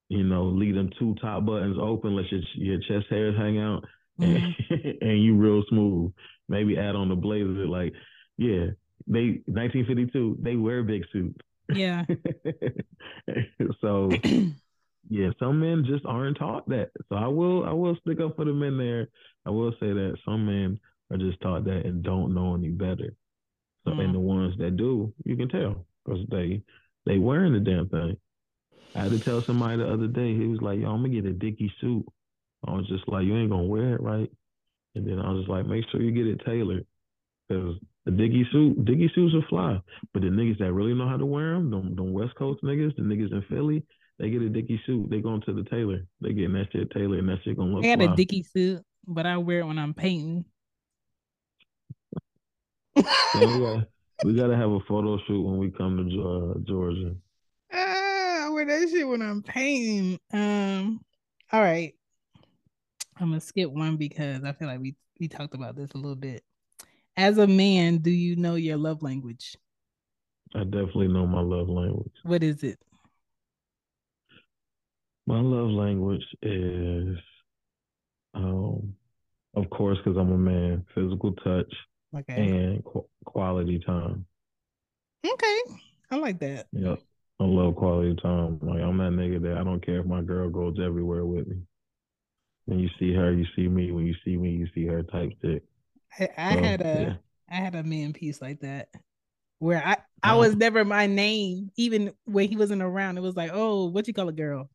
You 0.09 0.25
know, 0.25 0.45
leave 0.45 0.75
them 0.75 0.91
two 0.99 1.15
top 1.21 1.45
buttons 1.45 1.77
open, 1.81 2.17
let 2.17 2.31
your 2.33 2.41
your 2.55 2.79
chest 2.81 3.07
hairs 3.11 3.37
hang 3.37 3.59
out, 3.59 3.85
and, 4.19 4.39
mm-hmm. 4.71 4.89
and 5.05 5.23
you 5.23 5.37
real 5.37 5.63
smooth. 5.69 6.13
Maybe 6.49 6.79
add 6.79 6.97
on 6.97 7.11
the 7.11 7.15
blazer. 7.15 7.67
Like, 7.67 7.93
yeah, 8.39 8.69
they 9.07 9.43
1952. 9.47 10.39
They 10.41 10.57
wear 10.57 10.83
big 10.83 11.05
suits. 11.13 11.39
Yeah. 11.75 12.05
so 13.81 14.11
yeah, 15.11 15.31
some 15.39 15.61
men 15.61 15.85
just 15.87 16.05
aren't 16.07 16.39
taught 16.39 16.69
that. 16.69 16.91
So 17.09 17.17
I 17.17 17.29
will 17.29 17.65
I 17.65 17.73
will 17.73 17.97
stick 17.97 18.21
up 18.21 18.37
for 18.37 18.45
the 18.45 18.53
men 18.53 18.79
there. 18.79 19.09
I 19.47 19.51
will 19.51 19.73
say 19.73 19.93
that 19.93 20.17
some 20.25 20.47
men 20.47 20.79
are 21.11 21.17
just 21.19 21.41
taught 21.41 21.65
that 21.65 21.87
and 21.87 22.03
don't 22.03 22.35
know 22.35 22.55
any 22.55 22.69
better. 22.69 23.15
So 23.85 23.93
Mm. 23.93 24.05
and 24.05 24.15
the 24.15 24.21
ones 24.21 24.55
that 24.59 24.77
do, 24.77 25.13
you 25.25 25.37
can 25.37 25.49
tell 25.49 25.87
because 26.05 26.27
they 26.31 26.63
they 27.07 27.19
wearing 27.19 27.53
the 27.53 27.61
damn 27.61 27.89
thing. 27.89 28.17
I 28.95 29.03
had 29.05 29.13
to 29.13 29.19
tell 29.21 29.43
somebody 29.47 29.79
the 29.79 29.91
other 29.93 30.09
day. 30.09 30.35
He 30.37 30.47
was 30.47 30.61
like, 30.61 30.81
"Yo, 30.81 30.91
I'm 30.91 31.03
gonna 31.03 31.15
get 31.15 31.25
a 31.27 31.33
Dickie 31.33 31.73
suit." 31.81 32.05
I 32.67 32.73
was 32.75 32.87
just 32.89 33.09
like, 33.09 33.25
"You 33.25 33.37
ain't 33.37 33.51
gonna 33.51 33.63
wear 33.65 33.95
it 33.95 34.01
right." 34.03 34.31
And 34.95 35.07
then 35.07 35.21
I 35.21 35.31
was 35.31 35.41
just 35.43 35.51
like, 35.51 35.67
"Make 35.67 35.85
sure 35.91 36.03
you 36.03 36.11
get 36.11 36.27
it 36.27 36.41
tailored." 36.45 36.87
Because 37.49 37.77
the 38.05 38.13
Dickie 38.13 38.47
suit, 38.53 38.85
Dickie 38.85 39.11
suits 39.15 39.35
are 39.35 39.47
fly. 39.49 39.81
But 40.13 40.23
the 40.23 40.29
niggas 40.29 40.59
that 40.59 40.73
really 40.73 40.95
know 40.95 41.09
how 41.09 41.17
to 41.17 41.27
wear 41.27 41.55
them, 41.55 41.71
them, 41.71 41.95
them 41.95 42.13
West 42.13 42.35
Coast 42.37 42.63
niggas, 42.63 42.95
the 42.97 43.03
niggas 43.03 43.33
in 43.33 43.43
Philly, 43.49 43.85
they 44.19 44.31
get 44.31 44.43
a 44.43 44.49
Dickie 44.49 44.81
suit. 44.85 45.09
They 45.11 45.21
going 45.21 45.43
to 45.43 45.53
the 45.53 45.65
tailor. 45.65 46.01
They 46.21 46.33
getting 46.33 46.55
that 46.55 46.69
shit 46.73 46.91
tailored, 46.91 47.21
and 47.21 47.29
that 47.29 47.39
shit 47.45 47.57
gonna 47.57 47.73
look 47.73 47.85
I 47.85 47.97
got 47.97 48.05
fly. 48.05 48.13
a 48.13 48.17
Dickie 48.17 48.43
suit, 48.43 48.83
but 49.07 49.27
I 49.27 49.39
wear 49.39 49.61
it 49.61 49.67
when 49.67 49.79
I'm 49.79 49.95
painting. 49.95 50.45
Yeah, 52.97 53.05
we, 53.35 53.61
gotta, 53.61 53.87
we 54.25 54.35
gotta 54.35 54.57
have 54.57 54.71
a 54.71 54.81
photo 54.81 55.19
shoot 55.27 55.41
when 55.41 55.59
we 55.59 55.71
come 55.71 56.09
to 56.09 56.29
uh, 56.29 56.59
Georgia. 56.67 57.15
Ah, 57.73 58.47
I 58.47 58.49
wear 58.51 58.65
that 58.67 58.89
shit 58.91 59.07
when 59.07 59.23
I'm 59.23 59.43
painting. 59.43 60.19
Um, 60.33 61.01
all 61.53 61.61
right. 61.61 61.95
I'm 63.21 63.29
gonna 63.29 63.41
skip 63.41 63.71
one 63.71 63.97
because 63.97 64.45
I 64.45 64.53
feel 64.53 64.69
like 64.69 64.81
we 64.81 64.97
we 65.21 65.29
talked 65.29 65.55
about 65.55 65.77
this 65.77 65.91
a 65.93 65.99
little 65.99 66.17
bit. 66.17 66.43
As 67.19 67.37
a 67.37 67.49
man, 67.49 67.99
do 67.99 68.13
you 68.13 68.37
know 68.37 68.55
your 68.55 68.77
love 68.77 69.03
language? 69.03 69.57
I 70.55 70.61
definitely 70.63 71.09
know 71.09 71.27
my 71.27 71.41
love 71.41 71.69
language. 71.69 72.13
What 72.23 72.45
is 72.45 72.63
it? 72.63 72.79
My 75.27 75.41
love 75.41 75.69
language 75.69 76.25
is, 76.43 77.19
um, 78.35 78.95
of 79.57 79.69
course, 79.69 79.99
because 79.99 80.17
I'm 80.17 80.31
a 80.31 80.39
man, 80.39 80.87
physical 80.95 81.33
touch 81.33 81.75
Okay. 82.17 82.51
and 82.51 82.85
qu- 82.85 83.09
quality 83.25 83.81
time. 83.81 84.25
Okay. 85.27 85.59
I 86.13 86.17
like 86.19 86.39
that. 86.39 86.69
Yep. 86.71 87.01
I 87.41 87.45
love 87.45 87.75
quality 87.75 88.15
time. 88.23 88.61
Like 88.63 88.81
I'm 88.81 88.97
that 88.99 89.11
nigga 89.11 89.43
that 89.43 89.59
I 89.59 89.65
don't 89.65 89.85
care 89.85 89.99
if 89.99 90.07
my 90.07 90.23
girl 90.23 90.49
goes 90.51 90.77
everywhere 90.81 91.27
with 91.27 91.49
me. 91.49 91.57
When 92.67 92.79
you 92.79 92.89
see 93.01 93.13
her, 93.15 93.33
you 93.33 93.45
see 93.57 93.67
me. 93.67 93.91
When 93.91 94.07
you 94.07 94.15
see 94.25 94.37
me, 94.37 94.51
you 94.51 94.69
see 94.73 94.87
her 94.87 95.03
type 95.03 95.33
shit. 95.43 95.68
I, 96.19 96.29
I 96.37 96.55
So, 96.55 96.61
had 96.61 96.81
a 96.83 96.87
I 96.87 97.03
yeah. 97.03 97.17
had 97.61 97.75
a 97.75 97.83
man 97.83 98.13
piece 98.13 98.41
like 98.43 98.61
that 98.61 98.89
where 99.59 99.83
I 99.85 99.97
I 100.23 100.35
Oh. 100.35 100.39
was 100.39 100.57
never 100.57 100.85
my 100.85 101.07
name 101.07 101.71
even 101.77 102.13
when 102.25 102.49
he 102.49 102.57
wasn't 102.57 102.83
around. 102.83 103.19
It 103.19 103.23
was 103.23 103.37
like, 103.37 103.51
oh, 103.55 103.87
what 103.89 104.09
you 104.09 104.15
call 104.15 104.29
a 104.29 104.33
girl? 104.33 104.71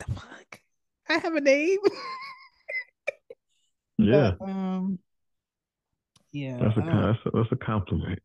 The 0.00 0.06
fuck? 0.12 0.60
I 1.08 1.14
have 1.18 1.34
a 1.34 1.40
name. 1.40 1.78
Yeah. 3.98 4.32
But, 4.38 4.48
um. 4.48 4.98
Yeah. 6.32 6.58
That's 6.62 6.76
a, 6.76 6.80
uh, 6.82 7.06
that's 7.12 7.18
a 7.26 7.30
that's 7.34 7.52
a 7.52 7.56
compliment. 7.56 8.20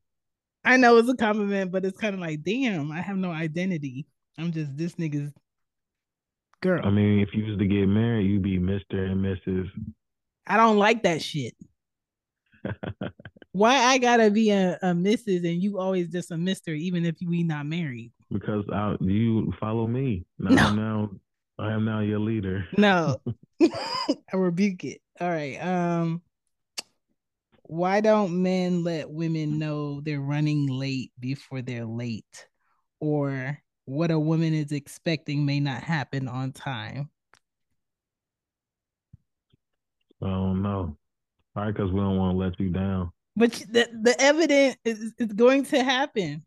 I 0.64 0.78
know 0.78 0.98
it's 0.98 1.10
a 1.10 1.16
compliment, 1.16 1.72
but 1.72 1.86
it's 1.86 1.98
kind 1.98 2.14
of 2.14 2.22
like, 2.22 2.44
damn, 2.44 2.92
I 2.92 3.02
have 3.02 3.18
no 3.18 3.32
identity. 3.32 4.06
I'm 4.38 4.52
just 4.52 4.76
this 4.78 4.96
nigga's 4.96 5.34
girl. 6.62 6.82
I 6.86 6.90
mean, 6.90 7.20
if 7.20 7.30
you 7.34 7.46
was 7.46 7.58
to 7.58 7.66
get 7.66 7.88
married, 7.88 8.30
you'd 8.30 8.44
be 8.44 8.60
Mr. 8.60 8.94
and 9.12 9.24
Mrs. 9.24 9.70
I 10.48 10.58
don't 10.58 10.78
like 10.78 11.04
that 11.04 11.22
shit. 11.22 11.56
Why 13.52 13.76
I 13.76 13.98
gotta 14.00 14.32
be 14.32 14.50
a, 14.50 14.80
a 14.82 14.88
Mrs. 14.94 15.48
and 15.50 15.62
you 15.62 15.80
always 15.80 16.10
just 16.10 16.32
a 16.32 16.38
Mister, 16.38 16.72
even 16.72 17.06
if 17.06 17.18
we 17.26 17.44
not 17.44 17.66
married? 17.66 18.12
because 18.34 18.66
I, 18.74 18.96
you 19.00 19.54
follow 19.60 19.88
me. 19.88 20.26
Now 20.40 20.74
No. 20.74 20.76
Now 20.76 21.10
I 21.60 21.72
am 21.72 21.86
now 21.86 22.00
your 22.00 22.20
leader. 22.20 22.68
No, 22.78 23.22
I 23.62 24.36
rebuke 24.36 24.84
it. 24.84 25.02
All 25.22 25.30
right. 25.30 25.58
Um, 25.64 26.22
why 27.64 28.02
don't 28.02 28.42
men 28.42 28.84
let 28.84 29.10
women 29.10 29.60
know 29.60 30.02
they're 30.02 30.20
running 30.20 30.68
late 30.68 31.12
before 31.20 31.62
they're 31.62 31.86
late, 31.86 32.48
or 33.00 33.58
what 33.86 34.12
a 34.12 34.20
woman 34.20 34.54
is 34.54 34.72
expecting 34.72 35.46
may 35.46 35.60
not 35.60 35.84
happen 35.84 36.28
on 36.28 36.52
time? 36.52 37.10
I 40.22 40.28
don't 40.28 40.62
know. 40.62 40.98
All 41.56 41.64
right, 41.64 41.74
because 41.74 41.92
we 41.92 42.00
don't 42.00 42.18
want 42.18 42.34
to 42.34 42.38
let 42.38 42.60
you 42.60 42.70
down. 42.70 43.12
But 43.36 43.52
the 43.72 43.88
the 44.02 44.16
evidence 44.20 44.78
is, 44.86 45.14
is 45.18 45.34
going 45.34 45.66
to 45.66 45.84
happen. 45.84 46.44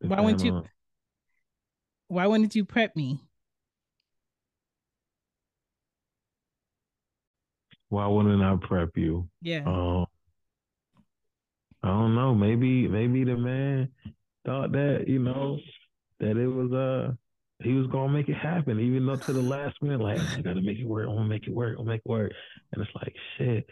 Why 0.00 0.20
wouldn't 0.20 0.44
you- 0.44 0.52
on- 0.52 0.68
Why 2.08 2.26
wouldn't 2.26 2.54
you 2.54 2.64
prep 2.64 2.94
me? 2.96 3.20
Why 7.88 8.06
wouldn't 8.06 8.42
I 8.42 8.56
prep 8.66 8.96
you? 8.96 9.28
Yeah. 9.40 9.62
Um, 9.66 10.06
I 11.82 11.88
don't 11.88 12.14
know. 12.14 12.34
Maybe 12.34 12.88
maybe 12.88 13.24
the 13.24 13.36
man 13.36 13.88
thought 14.44 14.72
that 14.72 15.04
you 15.06 15.18
know 15.20 15.58
that 16.18 16.36
it 16.36 16.48
was 16.48 16.72
uh 16.72 17.12
he 17.64 17.72
was 17.72 17.86
gonna 17.86 18.12
make 18.12 18.28
it 18.28 18.36
happen, 18.36 18.78
even 18.78 19.08
up 19.08 19.22
to 19.22 19.32
the 19.32 19.42
last 19.42 19.82
minute. 19.82 20.00
Like 20.00 20.20
I 20.20 20.40
gotta 20.42 20.60
make 20.60 20.78
it 20.78 20.86
work. 20.86 21.08
I'm 21.08 21.16
gonna 21.16 21.28
make 21.28 21.46
it 21.46 21.54
work. 21.54 21.70
I'm 21.72 21.84
gonna 21.84 21.90
make 21.90 22.02
it 22.04 22.08
work. 22.08 22.32
And 22.72 22.82
it's 22.82 22.94
like 22.94 23.14
shit. 23.38 23.66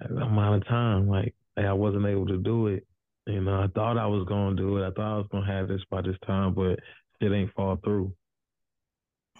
I'm 0.00 0.38
out 0.38 0.54
of 0.54 0.66
time. 0.66 1.08
Like 1.08 1.34
I 1.56 1.72
wasn't 1.72 2.06
able 2.06 2.26
to 2.26 2.36
do 2.38 2.68
it. 2.68 2.86
You 3.26 3.40
know, 3.40 3.62
I 3.62 3.68
thought 3.74 3.98
I 3.98 4.06
was 4.06 4.26
gonna 4.28 4.54
do 4.54 4.76
it. 4.76 4.86
I 4.86 4.90
thought 4.90 5.14
I 5.14 5.16
was 5.16 5.26
gonna 5.32 5.46
have 5.46 5.68
this 5.68 5.80
by 5.90 6.02
this 6.02 6.16
time, 6.26 6.54
but 6.54 6.78
it 7.20 7.32
ain't 7.32 7.52
fall 7.54 7.76
through. 7.82 8.12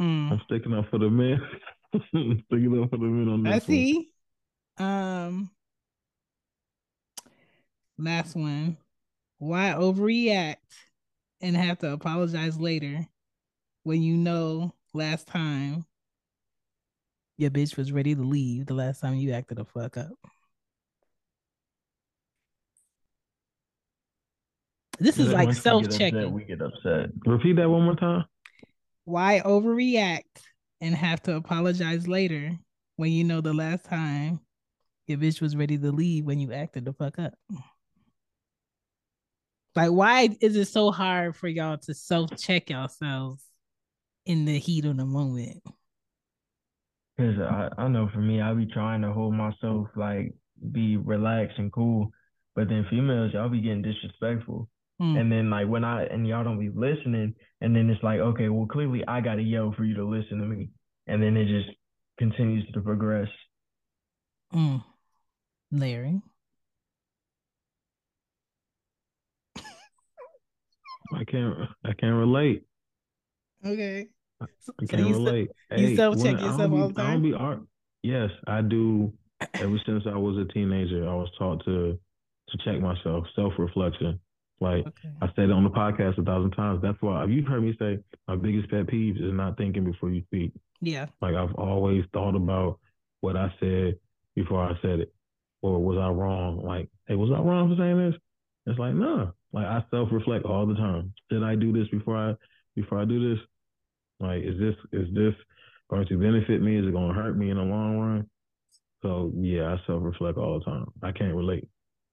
Mm. 0.01 0.33
I'm 0.33 0.41
sticking 0.47 0.75
up 0.75 0.89
for 0.91 0.99
the 0.99 1.11
men. 1.11 1.41
sticking 1.95 2.83
up 2.83 2.91
for 2.91 2.97
the 2.97 3.05
men 3.05 3.29
on 3.29 3.43
this. 3.43 3.53
I 3.53 3.57
one. 3.57 3.61
see. 3.61 4.11
Um, 4.79 5.51
last 7.99 8.35
one. 8.35 8.79
Why 9.39 9.75
overreact 9.77 10.57
and 11.43 11.57
have 11.57 11.79
to 11.79 11.93
apologize 11.93 12.59
later 12.59 13.07
when 13.87 14.03
you 14.03 14.17
know 14.17 14.75
last 14.95 15.29
time 15.29 15.87
your 17.39 17.53
bitch 17.53 17.77
was 17.77 17.93
ready 17.93 18.17
to 18.17 18.21
leave 18.21 18.67
the 18.67 18.75
last 18.75 19.01
time 19.01 19.15
you 19.15 19.31
acted 19.31 19.61
a 19.61 19.65
fuck 19.65 19.97
up? 19.97 20.11
This 24.99 25.21
is 25.21 25.29
like 25.29 25.47
Once 25.47 25.47
we 25.47 25.55
get 25.55 25.63
self 25.63 25.85
upset, 25.85 26.01
checking. 26.01 26.33
We 26.33 26.43
get 26.43 26.63
upset. 26.63 27.11
Repeat 27.27 27.55
that 27.57 27.71
one 27.71 27.85
more 27.85 27.95
time. 27.95 28.25
Why 29.05 29.41
overreact 29.45 30.43
and 30.81 30.93
have 30.93 31.23
to 31.23 31.37
apologize 31.37 32.09
later 32.09 32.59
when 32.97 33.13
you 33.13 33.23
know 33.23 33.41
the 33.41 33.55
last 33.55 33.85
time 33.85 34.41
your 35.07 35.19
bitch 35.19 35.41
was 35.41 35.55
ready 35.55 35.79
to 35.79 35.93
leave 35.93 36.25
when 36.25 36.41
you 36.41 36.53
acted 36.53 36.87
the 36.87 36.93
fuck 36.93 37.21
up? 37.21 37.35
Like, 39.77 39.93
why 39.93 40.37
is 40.41 40.57
it 40.57 40.67
so 40.67 40.91
hard 40.91 41.37
for 41.37 41.47
y'all 41.47 41.79
to 41.79 41.95
self 41.95 42.37
check 42.37 42.71
yourselves 42.71 43.45
in 44.27 44.45
the 44.45 44.59
heat 44.59 44.85
of 44.85 44.97
the 44.97 45.07
moment? 45.07 45.63
Cause 47.19 47.39
I, 47.41 47.69
I 47.79 47.89
know 47.89 48.11
for 48.13 48.19
me, 48.19 48.43
I 48.43 48.53
be 48.53 48.67
trying 48.67 49.01
to 49.03 49.13
hold 49.13 49.33
myself 49.33 49.89
like 49.97 50.35
be 50.73 50.99
relaxed 50.99 51.59
and 51.59 51.73
cool, 51.73 52.11
but 52.55 52.69
then 52.69 52.87
females, 52.91 53.33
y'all 53.33 53.49
be 53.49 53.63
getting 53.63 53.83
disrespectful. 53.83 54.69
Mm. 55.01 55.21
And 55.21 55.33
then 55.33 55.51
like 55.51 55.67
when 55.67 55.85
I 55.85 56.05
and 56.05 56.27
y'all 56.27 56.45
don't 56.45 56.59
be 56.59 56.69
listening, 56.69 57.35
and 57.63 57.75
then 57.75 57.89
it's 57.89 58.03
like, 58.03 58.21
okay, 58.21 58.49
well 58.51 58.67
clearly 58.67 59.03
I 59.09 59.21
gotta 59.23 59.43
yell 59.43 59.73
for 59.77 59.85
you 59.85 59.95
to 59.95 60.05
listen 60.05 60.39
to 60.39 60.45
me, 60.45 60.69
and 61.07 61.23
then 61.23 61.37
it 61.37 61.47
just 61.47 61.75
continues 62.19 62.71
to 62.73 62.81
progress. 62.83 63.29
Mm. 64.55 64.85
Larry. 65.73 66.21
I 71.15 71.25
can't. 71.25 71.57
I 71.85 71.93
can't 71.93 72.17
relate. 72.17 72.65
Okay. 73.65 74.09
So, 74.41 74.73
I 74.81 74.87
so 74.87 74.97
relate. 74.97 75.51
you 75.77 75.87
Hey, 75.89 75.97
self-check 75.97 76.41
yourself 76.41 76.73
all 76.73 76.89
the 76.89 77.03
I 77.03 77.13
don't 77.13 77.23
be 77.23 77.33
art. 77.33 77.61
Yes, 78.03 78.31
I 78.47 78.61
do. 78.61 79.13
Ever 79.55 79.79
since 79.85 80.05
I 80.07 80.17
was 80.17 80.37
a 80.39 80.51
teenager, 80.53 81.09
I 81.09 81.15
was 81.15 81.29
taught 81.39 81.65
to 81.65 81.99
to 82.49 82.59
check 82.65 82.81
myself, 82.81 83.27
self 83.35 83.53
reflection. 83.59 84.21
Like 84.61 84.87
okay. 84.87 85.11
I 85.21 85.27
said 85.35 85.45
it 85.45 85.53
on 85.53 85.65
the 85.65 85.71
podcast 85.71 86.19
a 86.19 86.23
thousand 86.23 86.53
times. 86.53 86.81
That's 86.83 87.01
why 87.01 87.25
you've 87.27 87.47
heard 87.47 87.63
me 87.63 87.77
say 87.79 87.99
my 88.27 88.37
biggest 88.37 88.71
pet 88.71 88.87
peeve 88.89 89.17
is 89.17 89.33
not 89.33 89.59
thinking 89.59 89.85
before 89.85 90.11
you 90.11 90.23
speak. 90.23 90.53
Yeah. 90.81 91.07
Like 91.21 91.35
I've 91.35 91.55
always 91.55 92.05
thought 92.13 92.35
about 92.35 92.79
what 93.21 93.37
I 93.37 93.53
said 93.61 93.99
before 94.35 94.63
I 94.63 94.73
said 94.81 95.01
it, 95.01 95.15
or 95.61 95.83
was 95.83 95.99
I 95.99 96.09
wrong? 96.09 96.65
Like, 96.65 96.89
hey, 97.07 97.17
was 97.17 97.31
I 97.31 97.41
wrong 97.41 97.69
for 97.69 97.81
saying 97.81 98.11
this? 98.11 98.21
It's 98.67 98.79
like, 98.79 98.95
nah. 98.95 99.33
Like 99.53 99.67
I 99.67 99.85
self 99.91 100.09
reflect 100.11 100.45
all 100.45 100.67
the 100.67 100.75
time. 100.75 101.13
Did 101.31 101.43
I 101.43 101.55
do 101.55 101.73
this 101.73 101.89
before 101.89 102.17
I 102.17 102.35
before 102.75 102.99
I 102.99 103.05
do 103.05 103.35
this? 103.35 103.45
Like, 104.21 104.43
is 104.43 104.59
this 104.59 104.75
is 104.93 105.13
this 105.15 105.35
going 105.91 106.07
to 106.09 106.19
benefit 106.19 106.63
me? 106.63 106.79
Is 106.79 106.87
it 106.87 106.93
going 106.93 107.09
to 107.15 107.21
hurt 107.21 107.37
me 107.37 107.51
in 107.51 107.57
the 107.57 107.63
long 107.63 107.99
run? 107.99 108.31
So 109.03 109.33
yeah, 109.37 109.75
I 109.75 109.87
self 109.87 110.03
reflect 110.03 110.39
all 110.39 110.59
the 110.59 110.65
time. 110.65 110.87
I 111.03 111.13
can't 111.13 111.35
relate. 111.35 111.69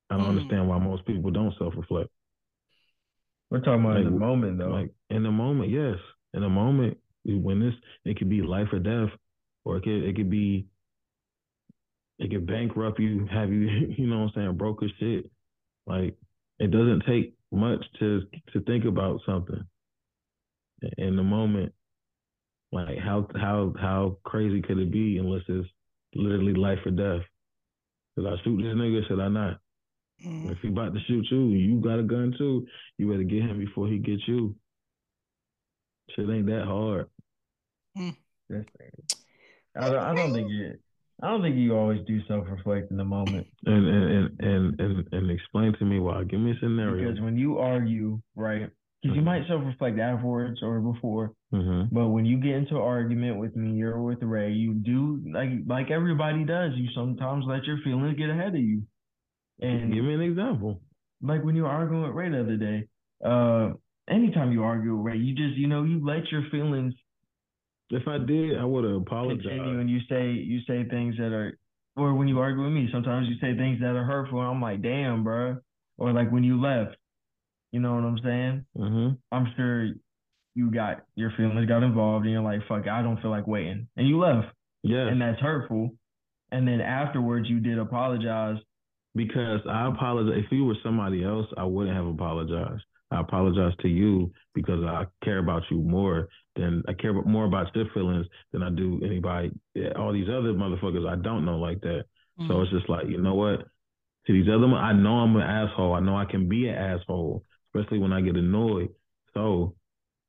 I 0.10 0.18
don't 0.18 0.26
Mm. 0.26 0.30
understand 0.30 0.68
why 0.68 0.78
most 0.80 1.06
people 1.06 1.32
don't 1.32 1.58
self 1.58 1.74
reflect. 1.76 2.10
We're 3.50 3.62
talking 3.62 3.86
about 3.86 3.98
in 3.98 4.06
the 4.06 4.12
Like, 4.12 4.20
moment 4.20 4.58
though. 4.58 4.70
Like 4.70 4.92
in 5.10 5.24
the 5.24 5.32
moment, 5.32 5.70
yes. 5.72 5.98
In 6.34 6.42
the 6.42 6.50
moment, 6.50 6.98
when 7.26 7.60
this 7.60 7.74
it 8.06 8.18
could 8.18 8.30
be 8.30 8.42
life 8.42 8.68
or 8.74 8.80
death, 8.80 9.10
or 9.64 9.78
it 9.78 9.84
could 9.84 10.04
it 10.04 10.16
could 10.16 10.30
be 10.30 10.66
it 12.20 12.30
could 12.32 12.46
bankrupt 12.46 13.00
you, 13.00 13.26
have 13.28 13.52
you 13.52 13.62
you 13.98 14.08
know 14.08 14.20
what 14.20 14.26
I'm 14.26 14.32
saying, 14.36 14.58
broke 14.58 14.84
as 14.84 14.92
shit. 15.00 15.30
Like 15.86 16.18
it 16.60 16.72
doesn't 16.72 17.06
take 17.06 17.34
much 17.52 17.84
to 18.00 18.24
to 18.54 18.62
think 18.62 18.86
about 18.86 19.22
something. 19.26 19.64
In 20.98 21.16
the 21.16 21.24
moment, 21.24 21.74
like 22.74 22.98
how 22.98 23.28
how 23.36 23.74
how 23.80 24.18
crazy 24.24 24.62
could 24.62 24.80
it 24.80 24.92
be 24.92 25.18
unless 25.18 25.44
it's 25.48 25.68
literally 26.16 26.54
life 26.54 26.80
or 26.86 26.92
death? 26.92 27.26
Should 28.16 28.28
I 28.28 28.36
shoot 28.44 28.58
this 28.58 28.76
nigga? 28.76 29.08
Should 29.08 29.20
I 29.20 29.28
not? 29.28 29.60
Mm. 30.26 30.52
If 30.52 30.58
he 30.62 30.70
about 30.70 30.94
to 30.94 31.00
shoot 31.08 31.26
you, 31.32 31.50
you 31.50 31.80
got 31.82 32.00
a 32.00 32.04
gun 32.04 32.34
too. 32.38 32.66
You 32.98 33.10
better 33.10 33.24
get 33.24 33.44
him 33.44 33.60
before 33.60 33.88
he 33.88 33.98
gets 33.98 34.28
you. 34.28 34.56
Shit 36.16 36.30
ain't 36.30 36.48
that 36.48 36.66
hard. 36.66 37.08
That's 38.50 38.66
I 39.76 39.90
don't, 39.90 40.00
I 40.04 40.16
don't 40.16 40.34
think 40.34 40.52
it. 40.52 40.80
I 41.22 41.30
don't 41.30 41.42
think 41.42 41.56
you 41.56 41.76
always 41.76 42.02
do 42.06 42.20
self 42.28 42.46
reflect 42.50 42.92
in 42.92 42.98
the 42.98 43.06
moment 43.06 43.48
And 43.66 43.88
and, 43.88 44.04
and 44.12 44.40
and 44.40 44.80
and 44.80 45.08
and 45.12 45.32
explain 45.32 45.74
to 45.80 45.86
me 45.86 46.00
why. 46.00 46.24
Give 46.24 46.40
me 46.40 46.52
a 46.52 46.60
scenario. 46.60 47.08
because 47.08 47.22
when 47.22 47.38
you 47.38 47.60
argue, 47.60 48.20
right? 48.36 48.70
Because 49.04 49.16
you 49.18 49.22
might 49.22 49.46
self 49.48 49.62
reflect 49.66 50.00
afterwards 50.00 50.60
or 50.64 50.80
before, 50.80 51.34
hmm 51.52 51.84
but 51.92 52.08
when 52.08 52.26
you 52.26 52.38
get 52.38 52.56
into 52.56 52.76
an 52.76 52.82
argument 52.82 53.38
with 53.38 53.56
me 53.56 53.82
or 53.84 54.02
with 54.02 54.22
Ray, 54.24 54.52
you 54.54 54.74
do 54.74 55.22
like 55.32 55.50
like 55.68 55.92
everybody 55.92 56.46
does. 56.46 56.72
You 56.76 56.88
sometimes 56.96 57.44
let 57.48 57.66
your 57.66 57.78
feelings 57.84 58.18
get 58.18 58.30
ahead 58.30 58.56
of 58.56 58.62
you, 58.62 58.84
and 59.62 59.94
Give 59.94 60.04
me 60.06 60.14
an 60.14 60.22
example. 60.22 60.82
like 61.22 61.44
when 61.44 61.56
you 61.56 61.64
were 61.64 61.70
arguing 61.70 62.04
with 62.04 62.14
Ray 62.16 62.30
the 62.30 62.40
other 62.42 62.58
day, 62.58 62.88
uh, 63.24 63.74
anytime 64.10 64.52
you 64.54 64.64
argue 64.64 64.96
with 64.96 65.06
Ray, 65.06 65.18
you 65.20 65.36
just 65.36 65.58
you 65.58 65.68
know 65.68 65.84
you 65.84 66.04
let 66.04 66.32
your 66.32 66.44
feelings 66.50 66.94
If 67.90 68.08
I 68.08 68.18
did, 68.18 68.58
I 68.58 68.64
would 68.66 68.86
have 68.86 69.06
continue 69.06 69.34
apologized. 69.42 69.80
and 69.82 69.90
you 69.90 70.00
say 70.10 70.32
you 70.32 70.62
say 70.68 70.86
things 70.90 71.18
that 71.18 71.32
are 71.34 71.58
or 71.96 72.14
when 72.16 72.28
you 72.28 72.40
argue 72.40 72.64
with 72.64 72.74
me 72.74 72.90
sometimes 72.92 73.28
you 73.28 73.36
say 73.40 73.56
things 73.56 73.80
that 73.82 73.96
are 73.96 74.04
hurtful 74.06 74.40
and 74.40 74.50
i'm 74.50 74.60
like 74.62 74.82
damn 74.82 75.24
bro 75.24 75.58
or 76.00 76.12
like 76.12 76.32
when 76.32 76.44
you 76.44 76.60
left 76.60 76.96
you 77.74 77.82
know 77.82 77.96
what 77.96 78.06
i'm 78.06 78.20
saying 78.24 78.66
hmm 78.78 79.10
i'm 79.34 79.54
sure 79.58 79.90
you 80.56 80.72
got 80.72 81.04
your 81.16 81.34
feelings 81.36 81.68
got 81.68 81.84
involved 81.84 82.24
and 82.26 82.32
you're 82.32 82.42
like 82.42 82.62
fuck 82.70 82.88
i 82.88 83.02
don't 83.02 83.22
feel 83.22 83.32
like 83.32 83.48
waiting 83.48 83.88
and 83.98 84.08
you 84.08 84.18
left 84.20 84.48
Yeah, 84.84 85.08
and 85.08 85.22
that's 85.22 85.42
hurtful 85.42 85.92
and 86.52 86.66
then 86.66 86.80
afterwards 86.80 87.50
you 87.50 87.60
did 87.60 87.78
apologize 87.78 88.58
because 89.16 89.60
I 89.70 89.88
apologize. 89.88 90.44
If 90.46 90.52
you 90.52 90.66
were 90.66 90.76
somebody 90.84 91.24
else, 91.24 91.46
I 91.58 91.66
wouldn't 91.66 91.96
have 91.96 92.08
apologized. 92.08 92.84
I 93.12 93.20
apologize 93.20 93.74
to 93.82 93.88
you 93.88 94.32
because 94.56 94.84
I 94.84 95.06
care 95.24 95.38
about 95.38 95.62
you 95.70 95.78
more 95.78 96.30
than 96.56 96.84
I 96.88 96.94
care 96.94 97.14
more 97.14 97.46
about 97.46 97.76
your 97.76 97.86
feelings 97.94 98.26
than 98.52 98.64
I 98.64 98.72
do 98.72 99.00
anybody. 99.06 99.52
All 99.96 100.12
these 100.14 100.30
other 100.30 100.54
motherfuckers 100.54 101.08
I 101.08 101.16
don't 101.22 101.46
know 101.46 101.58
like 101.60 101.82
that. 101.82 102.06
Mm. 102.40 102.48
So 102.48 102.62
it's 102.62 102.72
just 102.72 102.90
like, 102.90 103.08
you 103.08 103.22
know 103.22 103.36
what? 103.36 103.68
To 104.26 104.34
these 104.34 104.48
other, 104.48 104.68
mo- 104.68 104.78
I 104.78 104.94
know 104.94 105.18
I'm 105.18 105.36
an 105.36 105.44
asshole. 105.44 105.94
I 105.94 106.00
know 106.00 106.18
I 106.18 106.26
can 106.26 106.50
be 106.50 106.68
an 106.68 106.76
asshole, 106.76 107.44
especially 107.74 108.00
when 108.00 108.14
I 108.14 108.22
get 108.22 108.36
annoyed. 108.36 108.90
So 109.34 109.76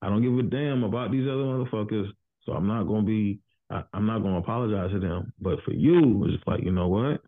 I 0.03 0.09
don't 0.09 0.23
give 0.23 0.39
a 0.39 0.43
damn 0.49 0.85
about 0.85 1.11
these 1.13 1.27
other 1.29 1.45
motherfuckers. 1.45 2.09
So 2.45 2.53
I'm 2.53 2.67
not 2.67 2.85
gonna 2.85 3.03
be, 3.07 3.41
I, 3.71 3.83
I'm 3.93 4.07
not 4.07 4.21
gonna 4.23 4.39
apologize 4.39 4.91
to 4.93 5.01
them. 5.01 5.33
But 5.41 5.61
for 5.65 5.73
you, 5.73 6.25
it's 6.27 6.43
like, 6.47 6.63
you 6.65 6.73
know 6.73 6.89
what? 6.89 7.21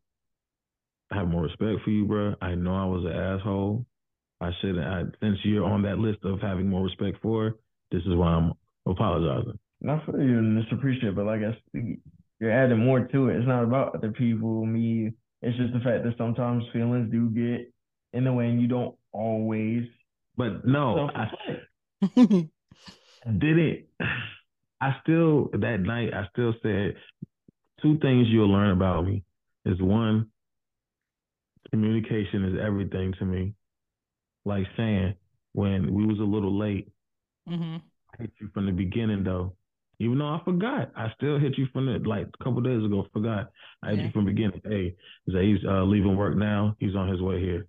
I 1.10 1.16
have 1.16 1.28
more 1.28 1.42
respect 1.42 1.82
for 1.84 1.90
you, 1.90 2.04
bro. 2.04 2.34
I 2.40 2.54
know 2.54 2.74
I 2.74 2.84
was 2.86 3.04
an 3.04 3.12
asshole. 3.12 3.86
I 4.40 4.50
shouldn't. 4.60 4.86
I, 4.86 5.02
since 5.20 5.38
you're 5.44 5.64
on 5.64 5.82
that 5.82 5.98
list 5.98 6.18
of 6.24 6.40
having 6.40 6.68
more 6.68 6.82
respect 6.84 7.18
for, 7.22 7.56
this 7.90 8.02
is 8.02 8.14
why 8.14 8.28
I'm 8.28 8.52
apologizing. 8.86 9.58
not 9.80 10.04
for 10.04 10.20
you 10.22 10.38
and 10.38 10.58
it's 10.58 10.72
appreciated 10.72 11.16
but 11.16 11.26
like 11.26 11.40
i 11.42 11.56
you're 12.40 12.50
adding 12.52 12.78
more 12.78 13.00
to 13.00 13.28
it 13.28 13.36
it's 13.36 13.46
not 13.46 13.64
about 13.64 13.94
other 13.94 14.10
people 14.12 14.64
me 14.64 15.12
it's 15.42 15.56
just 15.58 15.72
the 15.72 15.80
fact 15.80 16.04
that 16.04 16.14
sometimes 16.16 16.64
feelings 16.72 17.10
do 17.10 17.28
get 17.30 17.72
in 18.12 18.24
the 18.24 18.32
way 18.32 18.46
and 18.48 18.60
you 18.60 18.68
don't 18.68 18.94
always 19.12 19.84
But 20.36 20.66
no, 20.66 21.08
I. 21.14 21.30
I 22.02 22.08
didn't. 23.38 23.86
I 24.80 24.96
still 25.02 25.48
that 25.52 25.80
night. 25.80 26.12
I 26.12 26.26
still 26.32 26.54
said 26.62 26.94
two 27.82 27.98
things 27.98 28.28
you'll 28.28 28.50
learn 28.52 28.70
about 28.70 29.06
me 29.06 29.22
is 29.64 29.80
one, 29.80 30.26
communication 31.70 32.44
is 32.44 32.60
everything 32.62 33.14
to 33.18 33.24
me. 33.24 33.54
Like 34.44 34.66
saying 34.76 35.14
when 35.54 35.92
we 35.92 36.06
was 36.06 36.18
a 36.20 36.22
little 36.22 36.56
late, 36.56 36.88
Mhm. 37.48 37.80
I 38.14 38.22
hit 38.22 38.32
you 38.40 38.48
from 38.54 38.66
the 38.66 38.72
beginning 38.72 39.24
though. 39.24 39.56
Even 39.98 40.18
though 40.18 40.28
I 40.28 40.40
forgot, 40.44 40.92
I 40.94 41.10
still 41.14 41.38
hit 41.38 41.56
you 41.56 41.66
from 41.72 41.86
the 41.86 41.98
like 42.06 42.28
a 42.38 42.44
couple 42.44 42.60
days 42.60 42.84
ago. 42.84 43.06
Forgot 43.12 43.50
I 43.82 43.90
hit 43.90 43.98
Yeah. 43.98 44.04
you 44.06 44.10
from 44.12 44.24
the 44.26 44.32
beginning. 44.32 44.60
Hey, 44.64 44.94
Zay's 45.30 45.64
uh, 45.64 45.84
leaving 45.84 46.16
work 46.16 46.36
now. 46.36 46.76
He's 46.78 46.94
on 46.94 47.08
his 47.08 47.20
way 47.22 47.40
here. 47.40 47.66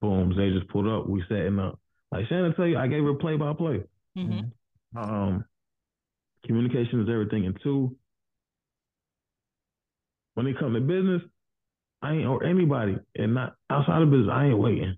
Boom. 0.00 0.34
Zay 0.34 0.50
just 0.52 0.68
pulled 0.68 0.88
up. 0.88 1.06
We 1.08 1.22
setting 1.28 1.58
up. 1.60 1.78
Like 2.12 2.26
Shannon 2.28 2.54
tell 2.54 2.66
you, 2.66 2.76
I 2.76 2.88
gave 2.88 3.04
her 3.04 3.14
play 3.14 3.36
by 3.36 3.52
play. 3.52 3.84
Mhm. 4.16 4.52
Um, 4.96 5.44
communication 6.44 7.02
is 7.02 7.08
everything. 7.08 7.46
And 7.46 7.58
two, 7.62 7.96
when 10.34 10.46
it 10.46 10.58
comes 10.58 10.74
to 10.74 10.80
business, 10.80 11.22
I 12.02 12.14
ain't 12.14 12.26
or 12.26 12.42
anybody, 12.44 12.96
and 13.14 13.34
not 13.34 13.54
outside 13.68 14.02
of 14.02 14.10
business. 14.10 14.30
I 14.32 14.46
ain't 14.46 14.58
waiting. 14.58 14.96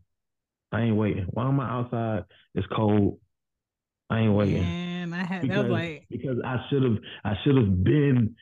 I 0.71 0.83
ain't 0.83 0.97
waiting. 0.97 1.25
Why 1.31 1.49
am 1.49 1.61
I 1.61 1.69
outside? 1.69 2.25
It's 2.55 2.67
cold. 2.69 3.19
I 4.09 4.21
ain't 4.21 4.35
waiting. 4.35 4.63
And 4.63 5.15
I 5.15 5.25
had 5.25 5.43
that 5.43 5.49
because, 5.49 5.63
was 5.65 5.73
like 5.73 6.07
because 6.09 6.39
I 6.45 6.65
should 6.71 6.83
have 6.83 6.99
I 7.25 7.35
should 7.45 7.57
have 7.57 7.85
been 7.85 8.37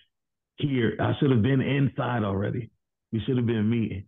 here. 0.56 0.96
I 1.00 1.14
should 1.18 1.30
have 1.30 1.42
been 1.42 1.60
inside 1.60 2.22
already. 2.22 2.70
We 3.12 3.20
should 3.20 3.36
have 3.36 3.46
been 3.46 3.68
meeting. 3.68 4.04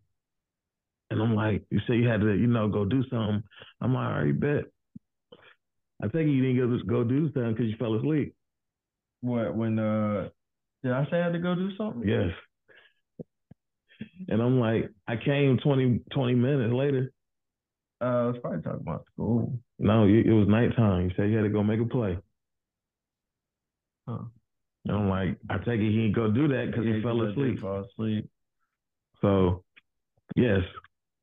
And 1.12 1.22
I'm 1.22 1.34
like, 1.34 1.64
you 1.70 1.80
said 1.86 1.96
you 1.96 2.08
had 2.08 2.20
to, 2.20 2.32
you 2.32 2.46
know, 2.46 2.68
go 2.68 2.84
do 2.84 3.02
something. 3.10 3.42
I'm 3.80 3.94
like, 3.94 4.06
all 4.06 4.24
right, 4.24 4.40
bet. 4.40 4.64
I 6.02 6.08
think 6.08 6.30
you 6.30 6.42
didn't 6.42 6.86
go 6.86 7.02
go 7.02 7.04
do 7.04 7.32
something 7.32 7.52
because 7.52 7.66
you 7.66 7.76
fell 7.78 7.94
asleep. 7.94 8.34
What 9.20 9.54
when 9.54 9.78
uh 9.78 10.30
did 10.82 10.92
I 10.92 11.04
say 11.10 11.20
I 11.20 11.24
had 11.24 11.32
to 11.34 11.38
go 11.38 11.54
do 11.54 11.76
something? 11.76 12.08
Yes. 12.08 12.30
And 14.28 14.42
I'm 14.42 14.58
like, 14.58 14.90
I 15.06 15.16
came 15.16 15.58
20, 15.58 16.00
20 16.12 16.34
minutes 16.34 16.72
later. 16.72 17.12
Uh, 18.00 18.04
I 18.04 18.26
was 18.26 18.36
probably 18.40 18.62
talking 18.62 18.80
about 18.80 19.04
school. 19.12 19.58
No, 19.78 20.04
it 20.06 20.26
was 20.26 20.48
nighttime. 20.48 21.04
You 21.04 21.10
said 21.16 21.30
you 21.30 21.36
had 21.36 21.44
to 21.44 21.48
go 21.50 21.62
make 21.62 21.80
a 21.80 21.84
play. 21.84 22.18
Huh. 24.08 24.24
And 24.84 24.96
I'm 24.96 25.08
like, 25.08 25.38
I 25.48 25.58
take 25.58 25.80
it 25.80 25.90
he 25.90 26.08
didn't 26.08 26.16
go 26.16 26.30
do 26.30 26.48
that 26.48 26.66
because 26.66 26.84
Yeah, 26.84 26.96
he 26.96 27.02
fell 27.02 27.22
asleep. 27.22 27.60
Fall 27.60 27.84
asleep. 27.84 28.28
So, 29.20 29.62
yes, 30.34 30.60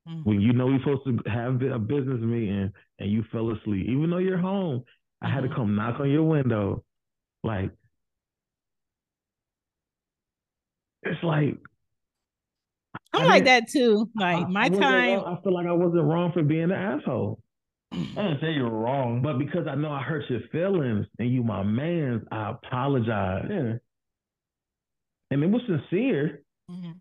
Mm. 0.08 0.26
when 0.26 0.42
you 0.42 0.54
know 0.54 0.70
you're 0.70 0.80
supposed 0.80 1.06
to 1.06 1.30
have 1.30 1.62
a 1.62 1.78
business 1.80 2.20
meeting 2.22 2.72
and 3.00 3.12
you 3.12 3.24
fell 3.32 3.52
asleep, 3.52 3.86
even 3.90 4.10
though 4.10 4.18
you're 4.18 4.38
home, 4.38 4.84
I 5.22 5.30
had 5.30 5.42
to 5.42 5.50
Mhm. 5.50 5.56
come 5.56 5.76
knock 5.76 6.00
on 6.00 6.10
your 6.10 6.24
window. 6.24 6.84
Like, 7.44 7.72
it's 11.04 11.24
like 11.24 11.58
I'm 13.14 13.22
I 13.22 13.26
like 13.26 13.46
that 13.46 13.68
too. 13.70 14.10
Like 14.16 14.38
I- 14.38 14.42
I 14.42 14.48
my 14.48 14.62
wasn't 14.70 14.82
time. 14.82 15.20
wrong. 15.20 15.38
I 15.38 15.42
feel 15.42 15.54
like 15.54 15.68
I 15.68 15.72
wasn't 15.74 16.04
wrong 16.04 16.32
for 16.32 16.44
being 16.44 16.64
an 16.64 16.72
asshole. 16.72 17.42
I 17.92 17.98
didn't 17.98 18.40
say 18.42 18.52
you 18.54 18.64
were 18.64 18.70
wrong, 18.70 19.22
But 19.24 19.40
because 19.40 19.66
I 19.68 19.74
know 19.76 19.92
I 19.92 20.02
hurt 20.04 20.30
your 20.30 20.42
feelings 20.52 21.08
and 21.18 21.32
you 21.32 21.44
my 21.44 21.64
man's, 21.64 22.24
I 22.32 22.52
apologize. 22.52 23.48
yeah, 23.50 23.78
And 25.32 25.44
it 25.44 25.48
was 25.48 25.62
sincere, 25.66 26.44
Mhm. 26.70 27.00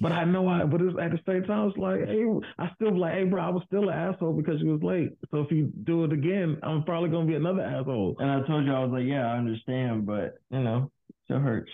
But 0.00 0.12
I 0.12 0.24
know 0.24 0.46
I 0.48 0.64
but 0.64 0.80
it 0.80 0.84
was 0.84 0.96
at 1.00 1.10
the 1.10 1.20
same 1.26 1.44
time, 1.44 1.68
it's 1.68 1.78
like, 1.78 2.06
hey, 2.06 2.24
I 2.58 2.70
still 2.76 2.92
be 2.92 2.98
like, 2.98 3.14
hey 3.14 3.24
bro, 3.24 3.42
I 3.42 3.50
was 3.50 3.62
still 3.66 3.88
an 3.88 3.94
asshole 3.94 4.32
because 4.32 4.60
you 4.60 4.70
was 4.72 4.82
late. 4.82 5.10
So 5.30 5.40
if 5.40 5.50
you 5.50 5.72
do 5.84 6.04
it 6.04 6.12
again, 6.12 6.58
I'm 6.62 6.84
probably 6.84 7.10
gonna 7.10 7.26
be 7.26 7.34
another 7.34 7.62
asshole. 7.62 8.16
and 8.20 8.30
I 8.30 8.46
told 8.46 8.64
you 8.64 8.72
I 8.72 8.84
was 8.84 8.92
like, 8.92 9.06
yeah, 9.06 9.26
I 9.26 9.38
understand, 9.38 10.06
but 10.06 10.38
you 10.50 10.60
know, 10.60 10.90
it 11.28 11.40
hurts. 11.40 11.70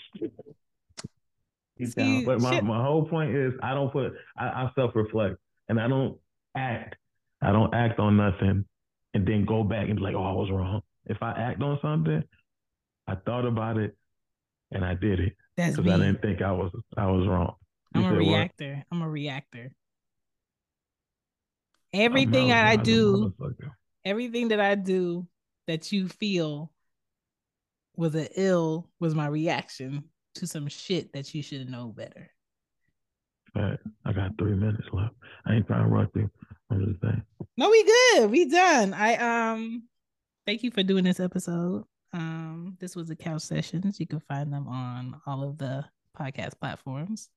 See. 1.84 2.24
But 2.24 2.40
my, 2.40 2.54
Shit. 2.54 2.64
my 2.64 2.82
whole 2.82 3.04
point 3.04 3.34
is 3.34 3.52
I 3.62 3.74
don't 3.74 3.92
put 3.92 4.12
I, 4.38 4.46
I 4.46 4.70
self 4.74 4.94
reflect 4.94 5.36
and 5.68 5.80
I 5.80 5.88
don't 5.88 6.16
act. 6.56 6.96
I 7.42 7.52
don't 7.52 7.74
act 7.74 7.98
on 7.98 8.16
nothing 8.16 8.64
and 9.12 9.26
then 9.26 9.44
go 9.44 9.64
back 9.64 9.88
and 9.88 9.96
be 9.96 10.02
like, 10.02 10.14
oh, 10.14 10.24
I 10.24 10.32
was 10.32 10.50
wrong. 10.50 10.82
If 11.06 11.18
I 11.20 11.32
act 11.32 11.62
on 11.62 11.78
something, 11.82 12.22
I 13.06 13.16
thought 13.16 13.44
about 13.44 13.76
it 13.76 13.96
and 14.70 14.84
I 14.84 14.94
did 14.94 15.20
it 15.20 15.36
That's 15.56 15.76
because. 15.76 16.00
I 16.00 16.04
didn't 16.04 16.22
think 16.22 16.42
I 16.42 16.52
was 16.52 16.72
I 16.96 17.06
was 17.06 17.26
wrong. 17.26 17.54
I'm 17.94 18.02
a 18.02 18.04
said 18.04 18.12
what? 18.12 18.18
reactor. 18.18 18.84
I'm 18.90 19.02
a 19.02 19.08
reactor. 19.08 19.72
Everything 21.92 22.50
I, 22.50 22.72
I 22.72 22.76
do, 22.76 23.32
everything 24.04 24.48
that 24.48 24.60
I 24.60 24.74
do 24.74 25.26
that 25.68 25.92
you 25.92 26.08
feel 26.08 26.72
was 27.96 28.14
an 28.14 28.28
ill 28.36 28.90
was 28.98 29.14
my 29.14 29.28
reaction 29.28 30.04
to 30.34 30.46
some 30.46 30.66
shit 30.66 31.12
that 31.12 31.32
you 31.34 31.42
should 31.42 31.70
know 31.70 31.86
better. 31.96 32.30
Right. 33.54 33.78
I 34.04 34.12
got 34.12 34.36
three 34.36 34.54
minutes 34.54 34.88
left. 34.92 35.14
I 35.46 35.54
ain't 35.54 35.66
trying 35.68 35.84
to 35.84 35.88
rush 35.88 36.08
you. 36.16 36.28
I'm 36.70 36.84
just 36.84 37.00
saying. 37.00 37.22
No, 37.56 37.70
we 37.70 37.84
good. 37.84 38.30
We 38.30 38.48
done. 38.48 38.92
I 38.92 39.14
um 39.52 39.84
thank 40.44 40.64
you 40.64 40.72
for 40.72 40.82
doing 40.82 41.04
this 41.04 41.20
episode. 41.20 41.84
Um, 42.12 42.76
this 42.80 42.96
was 42.96 43.08
the 43.08 43.16
couch 43.16 43.42
sessions. 43.42 43.98
You 44.00 44.06
can 44.06 44.20
find 44.20 44.52
them 44.52 44.68
on 44.68 45.20
all 45.26 45.42
of 45.44 45.58
the 45.58 45.84
podcast 46.18 46.58
platforms. 46.60 47.28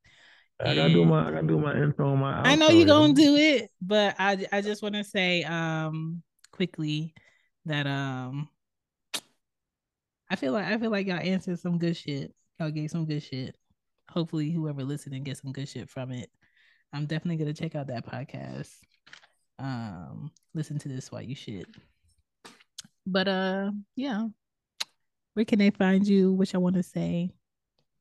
I 0.60 0.74
gotta 0.74 0.94
do 0.94 1.06
my 1.06 1.28
I 1.28 1.32
gotta 1.32 1.48
do 1.48 1.60
my 1.60 1.76
intro 1.76 2.12
on 2.12 2.20
my 2.20 2.42
I 2.42 2.56
know 2.56 2.70
you're 2.70 2.88
gonna 2.88 3.14
do 3.14 3.36
it, 3.36 3.70
but 3.82 4.16
I 4.18 4.46
I 4.52 4.62
just 4.62 4.82
want 4.82 4.96
to 4.96 5.04
say 5.04 5.44
um 5.44 6.24
quickly 6.52 7.14
that 7.66 7.86
um 7.86 8.50
I 10.30 10.36
feel 10.36 10.54
like 10.54 10.66
I 10.66 10.78
feel 10.78 10.92
like 10.92 11.08
y'all 11.08 11.20
answered 11.20 11.60
some 11.60 11.78
good 11.78 11.96
shit. 11.96 12.34
Y'all 12.60 12.72
gave 12.72 12.90
some 12.90 13.06
good 13.06 13.22
shit. 13.22 13.56
Hopefully, 14.10 14.52
whoever 14.52 14.84
listening 14.84 15.24
gets 15.24 15.42
some 15.42 15.52
good 15.52 15.70
shit 15.70 15.90
from 15.90 16.12
it. 16.12 16.30
I'm 16.92 17.06
definitely 17.06 17.38
gonna 17.38 17.54
check 17.54 17.76
out 17.76 17.88
that 17.88 18.06
podcast. 18.06 18.74
Um, 19.60 20.32
listen 20.54 20.80
to 20.80 20.88
this 20.88 21.12
while 21.12 21.22
you 21.22 21.36
shit. 21.36 21.68
But 23.06 23.28
uh, 23.28 23.72
yeah. 23.96 24.28
Where 25.34 25.46
can 25.46 25.60
they 25.60 25.70
find 25.70 26.08
you? 26.08 26.34
Which 26.34 26.56
I 26.56 26.58
want 26.58 26.76
to 26.78 26.84
say 26.84 27.30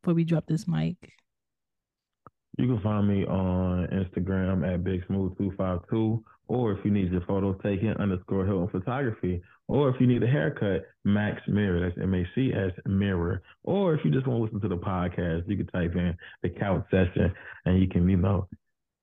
before 0.01 0.15
we 0.15 0.25
drop 0.25 0.47
this 0.47 0.67
mic. 0.67 0.97
You 2.57 2.67
can 2.67 2.81
find 2.81 3.07
me 3.07 3.25
on 3.27 3.87
Instagram 3.89 4.67
at 4.73 4.83
Big 4.83 5.07
Smooth 5.07 5.37
two 5.37 5.53
five 5.59 5.81
two, 5.91 6.25
or 6.49 6.73
if 6.73 6.85
you 6.85 6.91
need 6.91 7.13
your 7.13 7.21
photos 7.23 7.57
taken, 7.63 7.91
underscore 7.99 8.47
Hilton 8.47 8.69
Photography, 8.69 9.43
or 9.69 9.91
if 9.91 10.01
you 10.01 10.07
need 10.07 10.23
a 10.23 10.27
haircut, 10.27 10.87
Macs 11.05 11.43
Mirror. 11.49 11.81
That's 11.81 12.03
M 12.03 12.15
A 12.15 12.25
C 12.35 12.53
S 12.55 12.73
Mirror. 12.87 13.43
Or 13.65 13.95
if 13.95 14.05
you 14.05 14.11
just 14.11 14.27
want 14.27 14.41
to 14.41 14.45
listen 14.45 14.61
to 14.61 14.75
the 14.75 14.83
podcast, 14.83 15.49
you 15.49 15.57
can 15.59 15.67
type 15.67 15.95
in 15.97 16.17
the 16.43 16.49
Couch 16.49 16.85
Session, 16.91 17.33
and 17.67 17.81
you 17.81 17.89
can 17.89 18.09
you 18.09 18.17
know 18.17 18.49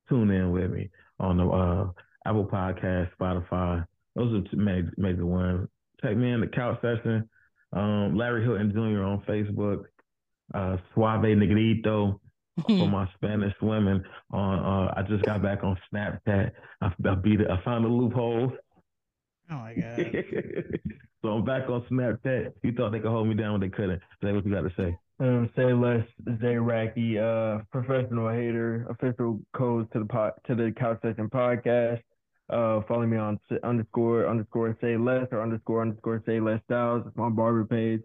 tune 0.10 0.32
in 0.32 0.52
with 0.52 0.72
me 0.72 0.90
on 1.20 1.38
the 1.38 1.48
uh, 1.48 1.90
Apple 2.26 2.46
Podcast, 2.46 3.10
Spotify. 3.20 3.86
Those 4.16 4.34
are 4.34 4.50
two 4.50 4.58
major, 4.58 4.94
major 4.98 5.26
ones. 5.26 5.68
Type 6.02 6.18
me 6.18 6.32
in 6.32 6.42
the 6.42 6.48
Couch 6.48 6.80
Session. 6.82 7.30
Um, 7.72 8.18
Larry 8.18 8.44
Hilton 8.44 8.72
Jr. 8.72 9.04
on 9.04 9.24
Facebook. 9.28 9.86
Uh, 10.54 10.78
Suave 10.94 11.24
Negrito 11.24 12.20
for 12.62 12.88
my 12.88 13.08
Spanish 13.16 13.54
women. 13.62 14.04
On 14.32 14.60
uh, 14.60 14.94
I 14.96 15.02
just 15.04 15.24
got 15.24 15.42
back 15.42 15.64
on 15.64 15.78
Snapchat. 15.94 16.52
I, 16.82 16.86
I 16.86 17.16
beat 17.16 17.42
it. 17.42 17.50
I 17.50 17.62
found 17.64 17.86
a 17.86 17.88
loophole. 17.88 18.52
Oh 19.52 19.56
my 19.56 19.74
god. 19.74 19.98
so 21.22 21.30
I'm 21.30 21.46
back 21.46 21.70
on 21.70 21.86
Snapchat. 21.92 22.54
You 22.64 22.74
thought 22.74 22.92
they 22.92 23.00
could 23.00 23.12
hold 23.12 23.28
me 23.28 23.36
down, 23.36 23.60
but 23.60 23.66
they 23.66 23.76
couldn't. 23.76 24.02
Say 24.24 24.32
what 24.32 24.46
you 24.46 24.52
got 24.52 24.62
to 24.62 24.74
say. 24.78 24.98
Um, 25.20 25.50
say 25.56 25.74
less, 25.74 26.06
Zay 26.42 26.56
Racky, 26.56 27.18
uh, 27.18 27.64
professional 27.72 28.30
hater, 28.30 28.88
official 28.90 29.40
codes 29.56 29.88
to 29.94 30.00
the 30.00 30.06
pot 30.06 30.34
to 30.48 30.56
the 30.56 30.74
Couch 30.78 31.00
Session 31.02 31.30
podcast. 31.30 32.02
Uh, 32.50 32.82
follow 32.88 33.06
me 33.06 33.18
on 33.18 33.40
underscore 33.64 34.28
underscore 34.28 34.78
say 34.82 34.98
less 34.98 35.28
or 35.32 35.42
underscore 35.42 35.82
underscore 35.82 36.22
say 36.26 36.40
less 36.40 36.60
styles. 36.66 37.04
It's 37.08 37.16
my 37.16 37.30
barber 37.30 37.66
page. 37.66 38.02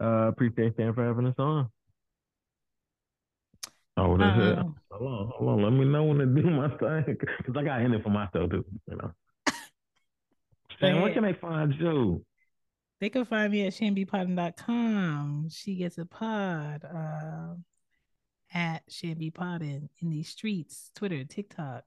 Uh, 0.00 0.28
appreciate 0.28 0.74
Stan 0.74 0.94
for 0.94 1.04
having 1.04 1.26
us 1.26 1.34
on. 1.38 1.68
Oh, 3.98 4.16
that's 4.16 4.38
it. 4.38 4.58
Um, 4.58 4.76
Hold 4.92 5.12
on, 5.12 5.32
hold 5.36 5.50
on. 5.50 5.62
Let 5.62 5.72
me 5.72 5.84
know 5.84 6.04
when 6.04 6.18
to 6.18 6.26
do 6.26 6.50
my 6.50 6.68
thing, 6.68 7.16
because 7.18 7.56
I 7.56 7.62
got 7.62 7.82
in 7.82 7.94
it 7.94 8.02
for 8.02 8.10
myself 8.10 8.50
too. 8.50 8.64
You 8.88 8.96
know. 8.96 9.12
Sam, 10.80 11.02
where 11.02 11.12
can 11.12 11.24
they 11.24 11.34
find 11.34 11.74
you? 11.74 12.24
They 13.00 13.10
can 13.10 13.24
find 13.24 13.52
me 13.52 13.66
at 13.66 13.74
chanbepoddin.com. 13.74 15.48
She 15.50 15.76
Gets 15.76 15.98
it 15.98 16.10
Pod 16.10 16.84
um, 16.92 17.64
at 18.52 18.82
chanbepoddin 18.88 19.88
in 20.00 20.10
these 20.10 20.28
streets, 20.28 20.90
Twitter, 20.96 21.22
TikTok, 21.24 21.84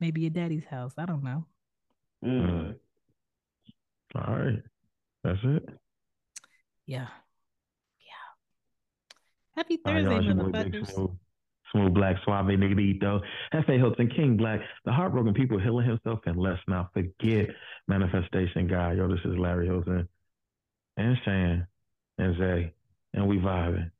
maybe 0.00 0.20
your 0.22 0.30
daddy's 0.30 0.64
house. 0.64 0.94
I 0.96 1.06
don't 1.06 1.24
know. 1.24 1.46
Mm. 2.24 2.74
All 4.14 4.34
right, 4.34 4.62
that's 5.24 5.40
it. 5.42 5.68
Yeah. 6.86 7.08
Yeah. 7.98 9.56
Happy 9.56 9.78
Thursday, 9.78 10.02
y'all, 10.02 10.18
it's 10.18 10.26
your 10.26 10.34
boy 10.34 10.50
Big 10.52 10.72
motherfuckers. 10.72 11.18
Smooth, 11.74 11.86
Smooth 11.86 11.94
Black, 11.94 12.16
Suave 12.24 12.46
Negrito, 12.58 13.20
F.A. 13.52 13.72
Hilton, 13.72 14.08
King 14.08 14.36
Black, 14.36 14.60
the 14.84 14.92
heartbroken 14.92 15.34
people 15.34 15.58
healing 15.58 15.86
himself, 15.86 16.20
and 16.26 16.36
let's 16.36 16.60
not 16.68 16.92
forget 16.92 17.48
Manifestation 17.88 18.68
Guy. 18.68 18.92
Yo, 18.94 19.08
this 19.08 19.20
is 19.24 19.36
Larry 19.36 19.66
Hilton 19.66 20.08
and 20.96 21.16
Chan 21.24 21.66
and 22.18 22.38
Zay, 22.38 22.74
and 23.12 23.26
we 23.26 23.38
vibing. 23.38 23.90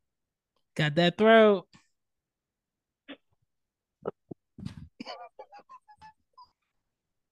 Got 0.76 0.94
that 0.96 1.18
throat. 1.18 1.66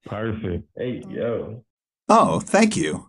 Perfect. 0.04 0.64
Hey, 0.76 1.02
yo. 1.08 1.64
Oh, 2.08 2.40
thank 2.40 2.76
you. 2.76 3.08